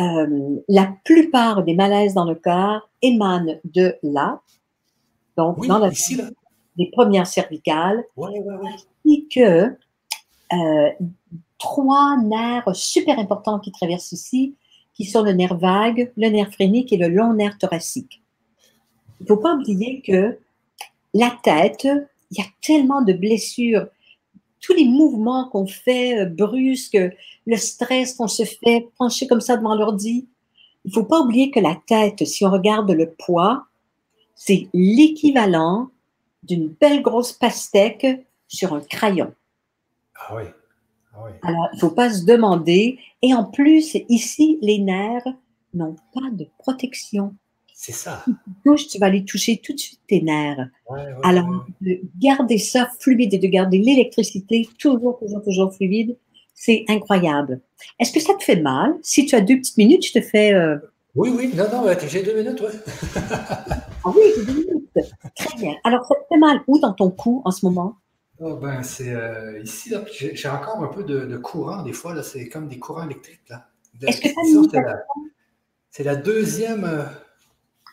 euh, 0.00 0.56
la 0.68 0.94
plupart 1.04 1.64
des 1.64 1.74
malaises 1.74 2.14
dans 2.14 2.24
le 2.24 2.36
corps 2.36 2.88
émanent 3.02 3.58
de 3.64 3.96
là. 4.04 4.40
Donc, 5.36 5.66
dans 5.66 5.78
la 5.78 5.88
ici, 5.88 6.16
là. 6.16 6.30
les 6.76 6.88
premières 6.92 7.26
cervicales, 7.26 8.04
Ouais, 8.16 8.30
ouais, 8.40 8.54
ouais. 8.56 8.70
et 9.06 9.26
que 9.32 9.76
euh, 10.52 10.90
trois 11.58 12.16
nerfs 12.22 12.74
super 12.76 13.18
importants 13.18 13.58
qui 13.58 13.72
traversent 13.72 14.12
ici, 14.12 14.54
qui 14.94 15.04
sont 15.04 15.22
le 15.22 15.32
nerf 15.32 15.56
vague, 15.56 16.12
le 16.16 16.28
nerf 16.28 16.52
phrénique 16.52 16.92
et 16.92 16.96
le 16.96 17.08
long 17.08 17.34
nerf 17.34 17.58
thoracique. 17.58 18.22
Il 19.20 19.24
ne 19.24 19.28
faut 19.28 19.36
pas 19.36 19.54
oublier 19.54 20.00
que 20.00 20.38
la 21.14 21.36
tête, 21.42 21.86
il 22.30 22.38
y 22.38 22.40
a 22.40 22.46
tellement 22.60 23.02
de 23.02 23.12
blessures, 23.12 23.86
tous 24.60 24.74
les 24.74 24.86
mouvements 24.86 25.48
qu'on 25.48 25.66
fait 25.66 26.20
euh, 26.20 26.26
brusques, 26.26 26.98
le 27.46 27.56
stress 27.56 28.14
qu'on 28.14 28.28
se 28.28 28.44
fait 28.44 28.88
pencher 28.96 29.26
comme 29.26 29.40
ça 29.40 29.56
devant 29.56 29.74
l'ordi. 29.74 30.28
Il 30.84 30.88
ne 30.88 30.92
faut 30.92 31.04
pas 31.04 31.20
oublier 31.20 31.50
que 31.50 31.60
la 31.60 31.76
tête, 31.86 32.24
si 32.26 32.44
on 32.44 32.50
regarde 32.50 32.90
le 32.90 33.10
poids, 33.10 33.66
c'est 34.34 34.68
l'équivalent 34.72 35.90
d'une 36.42 36.68
belle 36.68 37.02
grosse 37.02 37.32
pastèque 37.32 38.06
sur 38.48 38.72
un 38.72 38.80
crayon. 38.80 39.34
Ah 40.16 40.34
oui. 40.36 40.42
Ah 41.14 41.18
oui. 41.24 41.30
Alors, 41.42 41.68
il 41.72 41.76
ne 41.76 41.80
faut 41.80 41.90
pas 41.90 42.12
se 42.12 42.24
demander. 42.24 42.98
Et 43.22 43.32
en 43.34 43.44
plus, 43.44 43.96
ici, 44.08 44.58
les 44.62 44.78
nerfs 44.78 45.26
n'ont 45.74 45.96
pas 46.14 46.30
de 46.32 46.46
protection. 46.58 47.34
C'est 47.74 47.92
ça. 47.92 48.24
Touche, 48.64 48.86
tu 48.88 48.98
vas 48.98 49.06
aller 49.06 49.24
toucher 49.24 49.58
tout 49.62 49.72
de 49.72 49.78
suite 49.78 50.00
tes 50.06 50.20
nerfs. 50.22 50.68
Ouais, 50.88 51.00
ouais, 51.00 51.14
Alors, 51.24 51.64
de 51.80 52.00
garder 52.20 52.58
ça 52.58 52.88
fluide 53.00 53.34
et 53.34 53.38
de 53.38 53.46
garder 53.48 53.78
l'électricité 53.78 54.68
toujours, 54.78 55.18
toujours, 55.18 55.42
toujours 55.42 55.74
fluide, 55.74 56.16
c'est 56.54 56.84
incroyable. 56.88 57.60
Est-ce 57.98 58.12
que 58.12 58.20
ça 58.20 58.34
te 58.34 58.44
fait 58.44 58.60
mal? 58.60 58.94
Si 59.02 59.26
tu 59.26 59.34
as 59.34 59.40
deux 59.40 59.56
petites 59.56 59.78
minutes, 59.78 60.06
je 60.06 60.12
te 60.12 60.20
fais. 60.20 60.52
euh, 60.54 60.76
Oui, 61.16 61.32
oui, 61.36 61.50
non, 61.56 61.64
non, 61.72 61.90
j'ai 62.06 62.22
deux 62.22 62.36
minutes, 62.40 62.60
ouais. 62.60 62.70
Ah 64.04 64.10
oui, 64.14 64.22
j'ai 64.36 64.44
deux 64.44 64.52
minutes. 64.54 64.88
Très 65.36 65.58
bien. 65.58 65.74
Alors, 65.84 66.04
ça 66.06 66.14
te 66.14 66.34
fait 66.34 66.38
mal 66.38 66.60
où 66.68 66.78
dans 66.78 66.92
ton 66.92 67.10
cou 67.10 67.42
en 67.44 67.50
ce 67.50 67.64
moment? 67.66 67.96
Oh, 68.40 68.56
ben, 68.56 68.82
c'est 68.82 69.10
euh, 69.14 69.60
ici, 69.62 69.90
là, 69.90 70.00
puis 70.00 70.14
j'ai 70.18 70.34
j'ai 70.34 70.48
encore 70.48 70.82
un 70.82 70.88
peu 70.88 71.04
de, 71.04 71.26
de 71.26 71.36
courant, 71.36 71.82
des 71.82 71.92
fois, 71.92 72.14
là, 72.14 72.22
c'est 72.22 72.48
comme 72.48 72.66
des 72.68 72.78
courants 72.78 73.04
électriques, 73.04 73.48
là. 73.48 73.68
De- 73.94 74.06
Est-ce 74.08 74.20
que 74.20 74.28
une 74.28 74.68
c'est 74.70 74.80
la, 74.80 75.02
c'est 75.90 76.04
la 76.04 76.16
deuxième, 76.16 76.84
euh, 76.84 77.04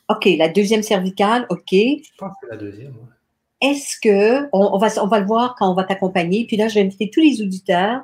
OK, 0.10 0.26
la 0.38 0.50
deuxième 0.50 0.82
cervicale, 0.82 1.46
OK. 1.50 1.72
je 1.72 2.10
pense 2.18 2.32
que 2.32 2.38
c'est 2.42 2.50
la 2.50 2.58
deuxième, 2.58 2.94
ouais. 2.94 3.70
Est-ce 3.70 4.00
que, 4.02 4.48
on, 4.54 4.70
on 4.74 4.78
va, 4.78 4.88
on 5.04 5.08
va 5.08 5.20
le 5.20 5.26
voir 5.26 5.56
quand 5.60 5.70
on 5.70 5.76
va 5.76 5.84
t'accompagner, 5.84 6.48
puis 6.48 6.56
là, 6.58 6.70
je 6.70 6.76
vais 6.76 6.82
inviter 6.86 7.10
tous 7.12 7.20
les 7.20 7.42
auditeurs 7.42 8.02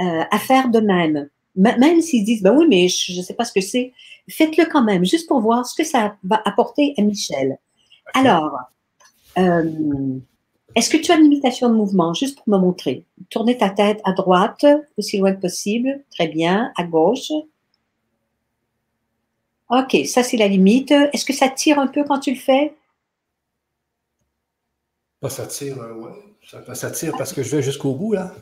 euh, 0.00 0.22
à 0.30 0.38
faire 0.38 0.68
de 0.70 0.78
même. 0.78 1.28
M- 1.58 1.76
même 1.78 2.00
s'ils 2.00 2.24
disent, 2.24 2.42
ben 2.42 2.56
oui, 2.56 2.66
mais 2.68 2.88
je 2.88 3.18
ne 3.18 3.22
sais 3.22 3.34
pas 3.34 3.44
ce 3.44 3.52
que 3.52 3.60
c'est, 3.60 3.92
faites-le 4.30 4.64
quand 4.66 4.84
même, 4.84 5.04
juste 5.04 5.28
pour 5.28 5.40
voir 5.40 5.66
ce 5.66 5.74
que 5.74 5.84
ça 5.86 6.16
va 6.22 6.40
apporter 6.44 6.94
à 6.96 7.02
Michel. 7.02 7.58
Alors, 8.14 8.56
euh, 9.38 9.64
est-ce 10.74 10.90
que 10.90 10.96
tu 10.96 11.12
as 11.12 11.16
une 11.16 11.22
limitation 11.24 11.68
de 11.68 11.74
mouvement, 11.74 12.14
juste 12.14 12.38
pour 12.38 12.48
me 12.48 12.58
montrer? 12.58 13.04
Tournez 13.30 13.56
ta 13.58 13.70
tête 13.70 14.00
à 14.04 14.12
droite, 14.12 14.64
aussi 14.96 15.18
loin 15.18 15.32
que 15.32 15.40
possible. 15.40 16.02
Très 16.10 16.28
bien. 16.28 16.72
À 16.76 16.84
gauche. 16.84 17.30
OK, 19.70 19.96
ça 20.06 20.22
c'est 20.22 20.36
la 20.36 20.48
limite. 20.48 20.90
Est-ce 20.90 21.24
que 21.24 21.32
ça 21.32 21.48
tire 21.48 21.78
un 21.78 21.86
peu 21.86 22.04
quand 22.04 22.18
tu 22.20 22.30
le 22.32 22.38
fais? 22.38 22.74
Ça 25.28 25.46
tire, 25.46 25.80
euh, 25.80 25.94
ouais. 25.94 26.10
Ça, 26.44 26.74
ça 26.74 26.90
tire 26.90 27.14
parce 27.16 27.32
que 27.32 27.42
je 27.42 27.56
vais 27.56 27.62
jusqu'au 27.62 27.94
bout, 27.94 28.12
là. 28.14 28.34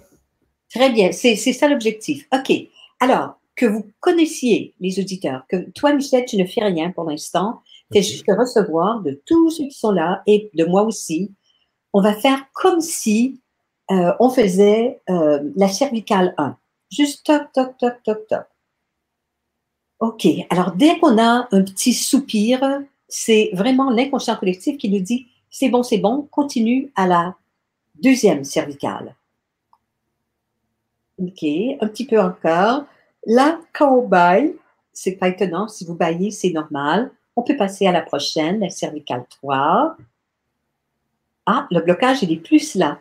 Très 0.75 0.91
bien, 0.91 1.13
c'est 1.13 1.37
ça 1.37 1.69
l'objectif. 1.69 2.27
OK. 2.33 2.53
Alors, 3.01 3.39
que 3.55 3.67
vous 3.67 3.85
connaissiez 4.01 4.73
les 4.81 4.99
auditeurs, 4.99 5.45
que 5.49 5.69
toi, 5.71 5.93
Michel, 5.93 6.25
tu 6.25 6.37
ne 6.37 6.47
fais 6.47 6.65
rien 6.65 6.91
pour 6.91 7.05
l'instant, 7.05 7.61
fais 7.93 7.99
Ok. 7.99 8.05
juste 8.05 8.25
recevoir 8.29 9.01
de 9.03 9.21
tous 9.27 9.51
ceux 9.51 9.65
qui 9.65 9.73
sont 9.79 9.91
là 9.91 10.23
et 10.27 10.51
de 10.55 10.65
moi 10.65 10.83
aussi. 10.83 11.33
On 11.93 12.01
va 12.01 12.15
faire 12.15 12.47
comme 12.53 12.81
si 12.81 13.41
euh, 13.91 14.13
on 14.21 14.31
faisait 14.31 15.01
euh, 15.11 15.41
la 15.57 15.69
cervicale 15.69 16.35
1. 16.39 16.57
Juste 16.91 17.27
toc, 17.27 17.53
toc, 17.53 17.77
toc, 17.79 18.03
toc, 18.05 18.27
toc. 18.29 18.47
OK. 20.01 20.27
Alors, 20.49 20.73
dès 20.73 20.99
qu'on 20.99 21.19
a 21.19 21.49
un 21.51 21.63
petit 21.63 21.93
soupir, 21.93 22.61
c'est 23.09 23.51
vraiment 23.53 23.91
l'inconscient 23.91 24.37
collectif 24.37 24.79
qui 24.79 24.89
nous 24.89 25.01
dit 25.01 25.27
c'est 25.51 25.69
bon, 25.69 25.83
c'est 25.83 25.99
bon, 25.99 26.29
continue 26.31 26.93
à 26.95 27.07
la 27.07 27.35
deuxième 28.03 28.45
cervicale. 28.45 29.15
OK, 31.19 31.43
un 31.43 31.89
petit 31.89 32.07
peu 32.07 32.21
encore. 32.21 32.85
Là, 33.27 33.61
quand 33.75 33.95
on 33.95 34.07
baille, 34.07 34.55
c'est 34.93 35.17
pas 35.17 35.29
étonnant. 35.29 35.69
Si 35.69 35.85
vous 35.85 35.95
baillez, 35.95 36.31
c'est 36.31 36.51
normal. 36.51 37.11
On 37.37 37.43
peut 37.43 37.57
passer 37.57 37.87
à 37.87 37.93
la 37.93 38.01
prochaine, 38.01 38.61
la 38.61 38.71
cervicale 38.71 39.25
3. 39.29 39.97
Ah, 41.47 41.67
le 41.71 41.81
blocage, 41.81 42.23
il 42.23 42.33
est 42.33 42.37
plus 42.41 42.75
là. 42.75 43.01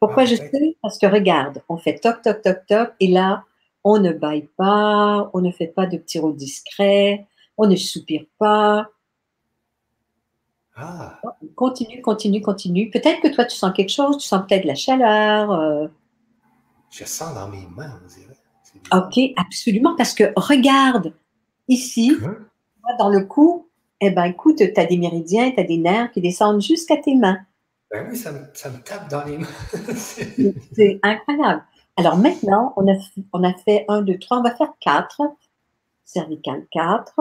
Pourquoi 0.00 0.24
Ah, 0.24 0.26
je 0.26 0.36
sais? 0.36 0.76
Parce 0.82 0.98
que 0.98 1.06
regarde, 1.06 1.62
on 1.68 1.76
fait 1.76 1.98
toc, 1.98 2.20
toc, 2.22 2.42
toc, 2.42 2.66
toc, 2.66 2.92
et 3.00 3.06
là, 3.08 3.44
on 3.84 3.98
ne 3.98 4.12
baille 4.12 4.48
pas, 4.56 5.30
on 5.32 5.40
ne 5.40 5.50
fait 5.50 5.66
pas 5.68 5.86
de 5.86 5.96
petits 5.98 6.18
rôles 6.18 6.36
discrets, 6.36 7.26
on 7.56 7.66
ne 7.66 7.76
soupire 7.76 8.24
pas. 8.38 8.88
Ah, 10.76 11.20
Continue, 11.54 12.02
continue, 12.02 12.40
continue. 12.42 12.90
Peut-être 12.90 13.20
que 13.20 13.28
toi, 13.28 13.44
tu 13.44 13.56
sens 13.56 13.72
quelque 13.72 13.90
chose, 13.92 14.18
tu 14.18 14.26
sens 14.26 14.44
peut-être 14.48 14.64
la 14.64 14.74
chaleur. 14.74 15.52
euh, 15.52 15.86
je 16.90 17.04
sens 17.04 17.34
dans 17.34 17.48
mes 17.48 17.66
mains, 17.76 18.00
on 18.02 18.06
dirait. 18.08 18.34
OK, 18.92 19.32
absolument, 19.36 19.94
parce 19.96 20.14
que 20.14 20.32
regarde, 20.36 21.12
ici, 21.68 22.12
Hein? 22.24 22.36
dans 22.98 23.08
le 23.08 23.24
cou, 23.24 23.68
eh 24.00 24.10
ben, 24.10 24.24
écoute, 24.24 24.56
tu 24.56 24.80
as 24.80 24.86
des 24.86 24.96
méridiens, 24.98 25.50
tu 25.52 25.60
as 25.60 25.64
des 25.64 25.78
nerfs 25.78 26.10
qui 26.12 26.20
descendent 26.20 26.60
jusqu'à 26.60 26.96
tes 26.96 27.14
mains. 27.14 27.38
Ben 27.90 28.06
oui, 28.10 28.16
ça 28.16 28.32
me, 28.32 28.40
ça 28.54 28.70
me 28.70 28.78
tape 28.78 29.08
dans 29.08 29.24
les 29.24 29.38
mains. 29.38 29.46
C'est- 29.96 30.98
incroyable. 31.02 31.64
Alors 31.96 32.16
maintenant, 32.16 32.72
on 32.76 32.92
a, 32.92 32.96
on 33.32 33.44
a 33.44 33.54
fait 33.54 33.84
1, 33.88 34.02
2, 34.02 34.18
3, 34.18 34.38
on 34.38 34.42
va 34.42 34.54
faire 34.54 34.72
4. 34.80 35.22
Cervical 36.04 36.66
4. 36.72 37.14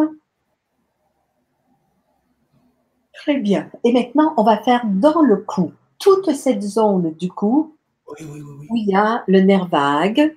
Très 3.13 3.37
bien. 3.37 3.69
Et 3.83 3.93
maintenant, 3.93 4.33
on 4.37 4.43
va 4.43 4.57
faire 4.57 4.81
dans 4.85 5.21
le 5.21 5.37
cou, 5.37 5.71
toute 5.99 6.33
cette 6.33 6.61
zone 6.63 7.13
du 7.13 7.29
cou 7.29 7.75
oui, 8.07 8.25
oui, 8.29 8.41
oui, 8.41 8.55
oui. 8.59 8.67
où 8.69 8.75
il 8.75 8.89
y 8.89 8.95
a 8.95 9.23
le 9.27 9.41
nerf 9.41 9.67
vague, 9.67 10.35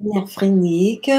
nerf 0.00 0.28
phrénique, 0.28 1.10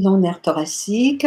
nerf 0.00 0.40
thoracique. 0.42 1.26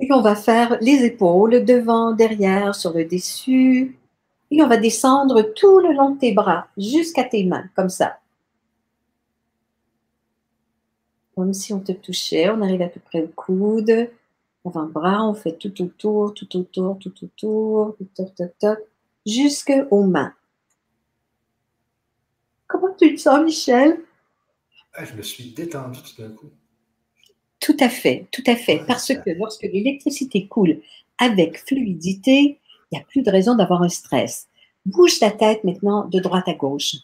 Et 0.00 0.12
on 0.12 0.20
va 0.20 0.36
faire 0.36 0.78
les 0.80 1.04
épaules, 1.04 1.64
devant, 1.64 2.12
derrière, 2.12 2.74
sur 2.74 2.92
le 2.92 3.04
dessus. 3.04 3.98
Et 4.50 4.62
on 4.62 4.68
va 4.68 4.76
descendre 4.76 5.42
tout 5.42 5.80
le 5.80 5.92
long 5.92 6.10
de 6.10 6.18
tes 6.18 6.32
bras, 6.32 6.68
jusqu'à 6.76 7.24
tes 7.24 7.44
mains, 7.44 7.68
comme 7.74 7.88
ça. 7.88 8.18
Comme 11.34 11.52
si 11.52 11.72
on 11.72 11.80
te 11.80 11.92
touchait, 11.92 12.48
on 12.50 12.62
arrive 12.62 12.82
à 12.82 12.88
peu 12.88 13.00
près 13.00 13.22
au 13.22 13.28
coude. 13.28 14.10
Avant-bras, 14.64 15.24
on 15.24 15.34
fait 15.34 15.56
tout 15.56 15.82
autour, 15.82 16.34
tout 16.34 16.56
autour, 16.56 16.98
tout 16.98 17.14
autour, 17.22 17.96
toc, 18.14 18.34
toc, 18.34 18.52
toc, 18.58 18.78
jusqu'aux 19.24 20.02
mains. 20.02 20.32
Comment 22.66 22.94
tu 22.98 23.14
te 23.14 23.20
sens, 23.20 23.42
Michel? 23.44 24.00
Ah, 25.00 25.04
je 25.04 25.14
me 25.14 25.22
suis 25.22 25.50
détendu 25.52 26.00
tout 26.02 26.20
d'un 26.20 26.30
coup. 26.30 26.50
Tout 27.60 27.76
à 27.78 27.88
fait, 27.88 28.26
tout 28.32 28.42
à 28.48 28.56
fait. 28.56 28.80
Ouais, 28.80 28.86
Parce 28.86 29.06
que 29.14 29.30
lorsque 29.30 29.62
l'électricité 29.62 30.48
coule 30.48 30.80
avec 31.18 31.58
fluidité, 31.64 32.58
il 32.90 32.96
n'y 32.96 32.98
a 32.98 33.04
plus 33.04 33.22
de 33.22 33.30
raison 33.30 33.54
d'avoir 33.54 33.80
un 33.82 33.88
stress. 33.88 34.48
Bouge 34.84 35.20
ta 35.20 35.30
tête 35.30 35.62
maintenant 35.62 36.04
de 36.06 36.18
droite 36.18 36.48
à 36.48 36.54
gauche. 36.54 36.96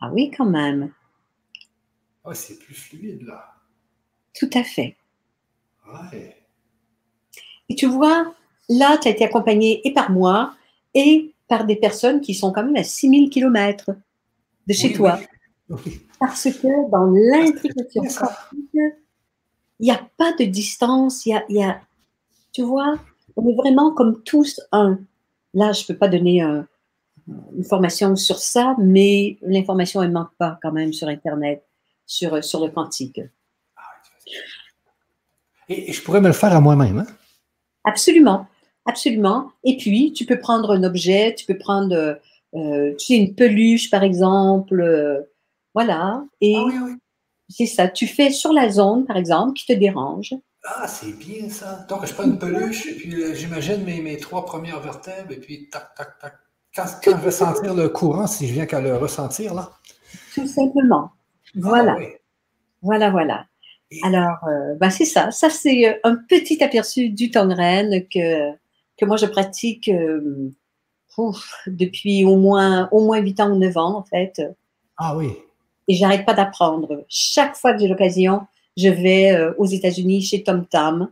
Ah 0.00 0.10
oui, 0.12 0.30
quand 0.30 0.46
même. 0.46 0.92
Ah, 2.24 2.34
c'est 2.34 2.58
plus 2.60 2.74
fluide, 2.74 3.22
là. 3.22 3.54
Tout 4.38 4.50
à 4.54 4.62
fait. 4.62 4.96
Ouais. 5.92 6.36
Et 7.68 7.74
tu 7.74 7.86
vois, 7.86 8.32
là, 8.68 8.96
tu 8.98 9.08
as 9.08 9.10
été 9.10 9.24
accompagné 9.24 9.80
et 9.86 9.92
par 9.92 10.12
moi 10.12 10.54
et 10.94 11.32
par 11.48 11.64
des 11.66 11.76
personnes 11.76 12.20
qui 12.20 12.34
sont 12.34 12.52
quand 12.52 12.62
même 12.62 12.76
à 12.76 12.84
6000 12.84 13.28
km 13.28 13.90
de 14.68 14.72
chez 14.72 14.88
Oui, 14.88 14.94
toi. 14.94 15.18
oui. 15.20 15.26
Oui. 15.68 16.00
Parce 16.18 16.44
que 16.44 16.90
dans 16.90 17.06
l'intrication 17.06 18.02
quantique, 18.02 18.70
il 19.80 19.84
n'y 19.84 19.90
a 19.90 20.00
pas 20.16 20.32
de 20.32 20.44
distance. 20.44 21.26
Il 21.26 21.30
y 21.30 21.34
a, 21.34 21.44
il 21.48 21.56
y 21.56 21.62
a- 21.62 21.80
tu 22.52 22.62
vois, 22.62 22.98
on 23.36 23.48
est 23.48 23.54
vraiment 23.54 23.92
comme 23.92 24.22
tous 24.22 24.60
un. 24.72 24.98
Là, 25.54 25.72
je 25.72 25.82
ne 25.82 25.86
peux 25.88 25.96
pas 25.96 26.08
donner 26.08 26.42
un- 26.42 26.66
une 27.56 27.64
formation 27.64 28.14
sur 28.16 28.38
ça, 28.38 28.74
mais 28.78 29.38
l'information, 29.42 30.02
elle 30.02 30.08
ne 30.10 30.14
manque 30.14 30.34
pas 30.38 30.58
quand 30.62 30.72
même 30.72 30.92
sur 30.92 31.08
Internet, 31.08 31.64
sur, 32.06 32.42
sur 32.44 32.64
le 32.64 32.70
quantique. 32.70 33.20
Et, 35.68 35.90
et 35.90 35.92
je 35.92 36.02
pourrais 36.02 36.20
me 36.20 36.28
le 36.28 36.32
faire 36.32 36.54
à 36.54 36.60
moi-même, 36.60 36.98
hein? 36.98 37.06
Absolument, 37.84 38.46
absolument. 38.86 39.50
Et 39.64 39.76
puis, 39.76 40.12
tu 40.12 40.26
peux 40.26 40.38
prendre 40.38 40.70
un 40.72 40.82
objet, 40.84 41.34
tu 41.34 41.46
peux 41.46 41.58
prendre, 41.58 41.94
euh, 41.94 42.14
euh, 42.54 42.94
tu 42.96 43.06
sais, 43.06 43.14
une 43.16 43.34
peluche, 43.34 43.90
par 43.90 44.02
exemple. 44.02 44.80
Voilà. 45.74 46.24
Et 46.40 46.56
Ah 46.56 46.64
oui, 46.66 46.74
oui. 46.84 46.92
C'est 47.48 47.66
ça. 47.66 47.88
Tu 47.88 48.06
fais 48.06 48.30
sur 48.30 48.52
la 48.52 48.70
zone, 48.70 49.04
par 49.04 49.16
exemple, 49.16 49.54
qui 49.54 49.66
te 49.66 49.72
dérange. 49.72 50.34
Ah, 50.64 50.86
c'est 50.86 51.12
bien 51.18 51.48
ça. 51.48 51.84
Donc, 51.88 52.06
je 52.06 52.14
prends 52.14 52.24
une 52.24 52.38
peluche 52.38 52.86
et 52.86 52.94
puis 52.94 53.14
euh, 53.14 53.34
j'imagine 53.34 53.82
mes, 53.84 54.00
mes, 54.00 54.16
trois 54.16 54.46
premières 54.46 54.80
vertèbres 54.80 55.32
et 55.32 55.40
puis 55.40 55.68
tac, 55.68 55.94
tac, 55.94 56.18
tac. 56.18 56.34
Quand, 56.74 56.86
je 57.04 57.24
vais 57.24 57.30
sentir 57.30 57.74
le 57.74 57.88
courant, 57.90 58.26
si 58.26 58.46
je 58.48 58.54
viens 58.54 58.64
qu'à 58.64 58.80
le 58.80 58.96
ressentir, 58.96 59.52
là. 59.54 59.70
Tout 60.34 60.46
simplement. 60.46 61.10
Voilà. 61.54 61.96
Ah, 62.00 62.04
voilà, 62.80 63.10
voilà. 63.10 63.46
Alors, 64.04 64.38
euh, 64.48 64.74
ben, 64.76 64.88
c'est 64.88 65.04
ça. 65.04 65.30
Ça, 65.30 65.50
c'est 65.50 65.86
euh, 65.86 65.98
un 66.04 66.16
petit 66.16 66.62
aperçu 66.64 67.10
du 67.10 67.30
tongren 67.30 68.06
que, 68.08 68.52
que 68.96 69.04
moi, 69.04 69.18
je 69.18 69.26
pratique 69.26 69.90
depuis 71.66 72.24
au 72.24 72.36
moins, 72.36 72.88
au 72.90 73.04
moins 73.04 73.18
8 73.18 73.40
ans 73.40 73.50
ou 73.50 73.58
9 73.58 73.76
ans, 73.76 73.96
en 73.98 74.04
fait. 74.04 74.40
Ah 74.96 75.14
oui. 75.16 75.36
Et 75.88 75.94
j'arrête 75.94 76.24
pas 76.24 76.34
d'apprendre. 76.34 77.04
Chaque 77.08 77.56
fois 77.56 77.72
que 77.72 77.80
j'ai 77.80 77.88
l'occasion, 77.88 78.42
je 78.76 78.88
vais 78.88 79.32
euh, 79.32 79.52
aux 79.58 79.66
États-Unis 79.66 80.22
chez 80.22 80.42
Tom 80.42 80.66
Tam 80.66 81.10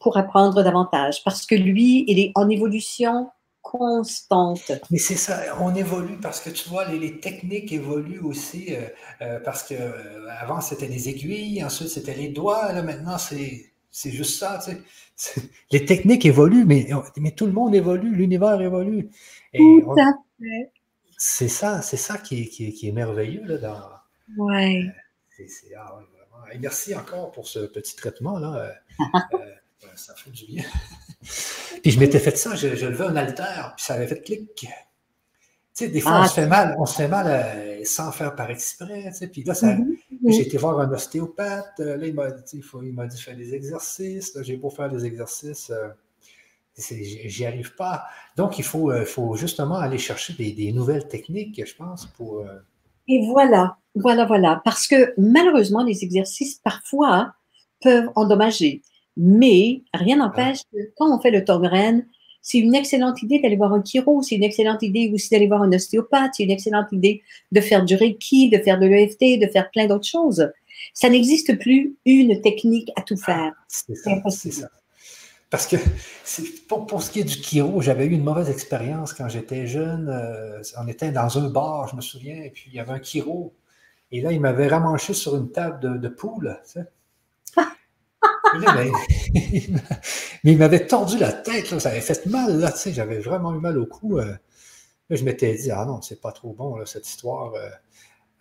pour 0.00 0.16
apprendre 0.16 0.62
davantage. 0.62 1.22
Parce 1.24 1.46
que 1.46 1.54
lui, 1.54 2.04
il 2.08 2.18
est 2.18 2.32
en 2.34 2.48
évolution 2.48 3.30
constante. 3.62 4.70
Mais 4.90 4.98
c'est 4.98 5.16
ça, 5.16 5.40
on 5.60 5.74
évolue 5.74 6.18
parce 6.22 6.40
que 6.40 6.50
tu 6.50 6.68
vois, 6.68 6.84
les, 6.86 7.18
techniques 7.18 7.72
évoluent 7.72 8.20
aussi. 8.20 8.66
Euh, 8.70 8.86
euh, 9.22 9.40
parce 9.44 9.64
que 9.64 9.74
avant 10.40 10.60
c'était 10.60 10.86
les 10.86 11.08
aiguilles, 11.08 11.64
ensuite 11.64 11.88
c'était 11.88 12.14
les 12.14 12.28
doigts, 12.28 12.72
là 12.72 12.82
maintenant 12.82 13.18
c'est 13.18 13.72
c'est 13.90 14.12
juste 14.12 14.38
ça. 14.38 14.60
Tu 14.64 14.76
sais. 15.16 15.40
Les 15.72 15.86
techniques 15.86 16.26
évoluent, 16.26 16.66
mais, 16.66 16.90
mais 17.16 17.30
tout 17.30 17.46
le 17.46 17.52
monde 17.52 17.74
évolue, 17.74 18.14
l'univers 18.14 18.60
évolue. 18.60 19.08
Tout 19.54 19.94
à 19.98 20.12
fait. 20.38 20.70
C'est 21.16 21.48
ça, 21.48 21.80
c'est 21.82 21.96
ça 21.96 22.18
qui 22.18 22.42
est, 22.42 22.48
qui, 22.48 22.88
est, 22.88 22.92
merveilleux 22.92 23.44
là, 23.44 23.58
dans. 23.58 24.44
Ouais. 24.44 24.84
ah, 25.78 25.96
ouais 25.96 26.58
merci 26.60 26.94
encore 26.94 27.32
pour 27.32 27.46
ce 27.46 27.60
petit 27.60 27.96
traitement-là. 27.96 28.74
Euh, 29.34 29.84
euh, 29.84 29.88
ça 29.94 30.14
fait 30.14 30.30
du 30.30 30.46
bien. 30.46 30.64
puis 31.82 31.90
je 31.90 32.00
m'étais 32.00 32.18
fait 32.18 32.34
ça, 32.36 32.54
je, 32.54 32.66
levais 32.66 33.04
un 33.04 33.16
alter, 33.16 33.74
puis 33.76 33.84
ça 33.84 33.94
avait 33.94 34.06
fait 34.06 34.22
clic. 34.22 34.54
Tu 34.54 34.68
sais, 35.74 35.88
des 35.88 36.00
fois, 36.00 36.12
on 36.12 36.22
ah, 36.22 36.28
se 36.28 36.34
fait 36.34 36.46
mal, 36.46 36.74
on 36.78 36.86
se 36.86 36.96
fait 36.96 37.08
mal 37.08 37.26
euh, 37.28 37.84
sans 37.84 38.10
faire 38.10 38.34
par 38.34 38.50
exprès. 38.50 39.04
Tu 39.08 39.18
sais, 39.18 39.28
puis 39.28 39.44
là, 39.44 39.52
mhm, 39.62 39.96
mhm. 40.10 40.32
j'ai 40.32 40.46
été 40.46 40.56
voir 40.56 40.80
un 40.80 40.90
ostéopathe. 40.90 41.78
Là, 41.78 42.06
il 42.06 42.14
m'a 42.14 42.30
dit, 42.30 42.62
il 42.82 42.92
m'a 42.94 43.06
dit 43.06 43.20
faire 43.20 43.36
des 43.36 43.54
exercices. 43.54 44.32
J'ai 44.40 44.56
beau 44.56 44.70
faire 44.70 44.88
des 44.88 45.04
exercices. 45.04 45.70
J'y 46.78 47.46
arrive 47.46 47.74
pas. 47.74 48.04
Donc, 48.36 48.58
il 48.58 48.64
faut, 48.64 48.92
faut 49.06 49.34
justement 49.34 49.76
aller 49.76 49.98
chercher 49.98 50.34
des, 50.34 50.52
des, 50.52 50.72
nouvelles 50.72 51.08
techniques, 51.08 51.64
je 51.64 51.74
pense, 51.74 52.06
pour, 52.06 52.44
et 53.08 53.24
voilà, 53.26 53.76
voilà, 53.94 54.24
voilà. 54.24 54.60
Parce 54.64 54.86
que 54.86 55.14
malheureusement, 55.18 55.84
les 55.84 56.02
exercices 56.02 56.56
parfois 56.56 57.34
peuvent 57.82 58.10
endommager. 58.14 58.82
Mais 59.16 59.82
rien 59.94 60.16
n'empêche 60.16 60.58
que 60.72 60.78
quand 60.96 61.14
on 61.14 61.20
fait 61.20 61.30
le 61.30 61.44
tongren, 61.44 62.06
c'est 62.42 62.58
une 62.58 62.74
excellente 62.74 63.22
idée 63.22 63.40
d'aller 63.40 63.56
voir 63.56 63.72
un 63.72 63.82
chiro, 63.82 64.22
c'est 64.22 64.36
une 64.36 64.44
excellente 64.44 64.82
idée 64.82 65.10
aussi 65.12 65.30
d'aller 65.30 65.48
voir 65.48 65.62
un 65.62 65.72
ostéopathe, 65.72 66.34
c'est 66.34 66.44
une 66.44 66.50
excellente 66.50 66.92
idée 66.92 67.22
de 67.50 67.60
faire 67.60 67.84
du 67.84 67.96
reiki, 67.96 68.50
de 68.50 68.58
faire 68.58 68.78
de 68.78 68.86
l'EFT, 68.86 69.40
de 69.40 69.46
faire 69.46 69.70
plein 69.70 69.86
d'autres 69.86 70.06
choses. 70.06 70.52
Ça 70.94 71.08
n'existe 71.08 71.58
plus 71.58 71.96
une 72.04 72.40
technique 72.42 72.90
à 72.96 73.02
tout 73.02 73.16
faire. 73.16 73.52
c'est 74.30 74.52
ça. 74.52 74.68
Parce 75.56 75.68
que 75.68 75.76
pour, 76.68 76.84
pour, 76.84 77.02
ce 77.02 77.10
qui 77.10 77.20
est 77.20 77.24
du 77.24 77.32
chiro, 77.32 77.80
j'avais 77.80 78.04
eu 78.04 78.10
une 78.10 78.22
mauvaise 78.22 78.50
expérience 78.50 79.14
quand 79.14 79.26
j'étais 79.30 79.66
jeune. 79.66 80.10
Euh, 80.10 80.60
on 80.78 80.86
était 80.86 81.10
dans 81.12 81.38
un 81.38 81.48
bar, 81.48 81.88
je 81.88 81.96
me 81.96 82.02
souviens, 82.02 82.42
et 82.42 82.50
puis 82.50 82.64
il 82.66 82.74
y 82.74 82.78
avait 82.78 82.92
un 82.92 83.02
chiro. 83.02 83.54
Et 84.12 84.20
là, 84.20 84.32
il 84.32 84.40
m'avait 84.42 84.66
ramanché 84.68 85.14
sur 85.14 85.34
une 85.34 85.50
table 85.50 85.80
de, 85.80 85.96
de 85.96 86.08
poule. 86.08 86.60
Tu 86.66 86.72
sais. 86.72 86.84
Ben, 88.54 88.92
mais 90.44 90.52
il 90.52 90.58
m'avait 90.58 90.86
tordu 90.86 91.18
la 91.18 91.32
tête, 91.32 91.66
ça 91.78 91.88
avait 91.88 92.00
fait 92.00 92.26
mal, 92.26 92.58
là, 92.58 92.70
tu 92.70 92.78
sais, 92.78 92.92
j'avais 92.92 93.18
vraiment 93.18 93.54
eu 93.54 93.58
mal 93.58 93.78
au 93.78 93.86
cou. 93.86 94.18
Euh. 94.18 94.34
je 95.10 95.24
m'étais 95.24 95.54
dit, 95.54 95.70
ah 95.70 95.84
non, 95.86 96.00
c'est 96.02 96.20
pas 96.20 96.32
trop 96.32 96.52
bon, 96.52 96.76
là, 96.76 96.86
cette 96.86 97.08
histoire. 97.08 97.52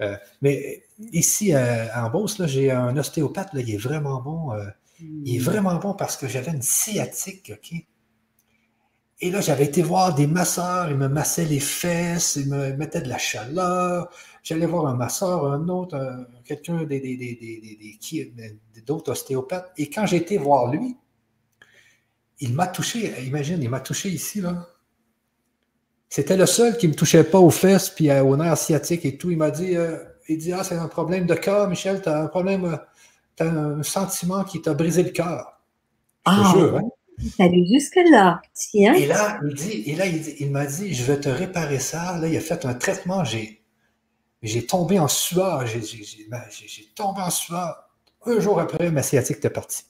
Euh, 0.02 0.16
mais 0.42 0.84
ici, 1.12 1.54
en 1.56 2.10
Beauce, 2.10 2.46
j'ai 2.46 2.72
un 2.72 2.96
ostéopathe, 2.98 3.54
là, 3.54 3.62
il 3.62 3.74
est 3.74 3.78
vraiment 3.78 4.22
bon. 4.22 4.52
Il 5.00 5.36
est 5.36 5.40
vraiment 5.40 5.76
bon 5.76 5.94
parce 5.94 6.18
que 6.18 6.28
j'avais 6.28 6.52
une 6.52 6.62
sciatique, 6.62 7.52
OK? 7.54 7.86
Et 9.22 9.32
là, 9.32 9.40
j'avais 9.40 9.64
été 9.64 9.82
voir 9.82 10.14
des 10.14 10.28
masseurs, 10.28 10.90
ils 10.90 10.98
me 10.98 11.08
massaient 11.08 11.46
les 11.46 11.62
fesses, 11.62 12.36
ils 12.36 12.50
me 12.50 12.74
mettaient 12.74 13.02
de 13.02 13.08
la 13.08 13.18
chaleur. 13.18 14.10
J'allais 14.44 14.66
voir 14.66 14.88
un 14.88 14.96
masseur, 14.96 15.46
un 15.46 15.70
autre, 15.70 16.28
quelqu'un 16.44 16.84
des, 16.84 17.80
d'autres 18.86 19.14
ostéopathes. 19.14 19.72
Et 19.78 19.90
quand 19.90 20.06
j'ai 20.06 20.18
été 20.18 20.38
voir 20.38 20.70
lui, 20.70 20.98
il 22.40 22.54
m'a 22.54 22.68
touché, 22.68 23.14
imagine, 23.26 23.62
il 23.62 23.70
m'a 23.70 23.80
touché 23.80 24.10
ici, 24.10 24.42
là. 24.42 24.68
C'était 26.10 26.38
le 26.38 26.46
seul 26.46 26.78
qui 26.78 26.88
ne 26.88 26.92
me 26.92 26.96
touchait 26.98 27.24
pas 27.24 27.40
aux 27.40 27.50
fesses 27.50 27.90
puis 27.90 28.12
au 28.12 28.38
nerf 28.38 28.58
sciatique 28.58 29.06
et 29.06 29.18
tout. 29.18 29.32
Il 29.32 29.38
m'a 29.38 29.52
dit, 29.52 29.76
euh, 29.76 29.98
il 30.28 30.38
dit, 30.38 30.54
ah, 30.54 30.64
c'est 30.64 30.76
un 30.76 30.88
problème 30.88 31.26
de 31.26 31.34
cœur, 31.36 31.68
Michel, 31.68 32.02
tu 32.02 32.10
as 32.10 32.22
un 32.22 32.28
problème 32.28 32.66
euh, 32.66 32.78
as 33.44 33.46
un 33.46 33.84
sentiment 33.84 34.44
qui 34.44 34.62
t'a 34.62 34.74
brisé 34.74 35.04
le 35.04 35.10
cœur. 35.10 35.62
Ah, 36.26 36.54
jure, 36.56 36.78
hein? 36.78 36.90
jusque-là. 37.70 38.42
Tiens. 38.54 38.94
Et 38.94 39.06
là, 39.06 39.40
il, 39.48 39.54
dit, 39.54 39.84
et 39.86 39.96
là, 39.96 40.06
il, 40.06 40.52
m'a 40.52 40.66
dit, 40.66 40.94
je 40.94 41.04
vais 41.04 41.20
te 41.20 41.30
réparer 41.30 41.80
ça. 41.80 42.18
Là, 42.18 42.28
il 42.28 42.36
a 42.36 42.42
fait 42.42 42.66
un 42.66 42.74
traitement. 42.74 43.24
J'ai, 43.24 43.62
j'ai 44.42 44.66
tombé 44.66 45.00
en 45.00 45.08
sueur. 45.08 45.66
J'ai, 45.66 45.82
tombé 46.96 47.22
en 47.22 47.30
sueur. 47.30 47.90
Un 48.26 48.40
jour 48.40 48.60
après, 48.60 48.92
ma 48.92 49.04
sciatique 49.04 49.38
était 49.38 49.50
partie. 49.50 49.84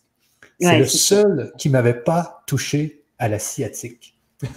C'est 0.59 0.77
le 0.77 0.85
seul 0.85 1.53
qui 1.57 1.69
ne 1.69 1.73
m'avait 1.73 2.01
pas 2.01 2.43
touché 2.47 3.03
à 3.17 3.27
la 3.27 3.39
sciatique. 3.39 4.17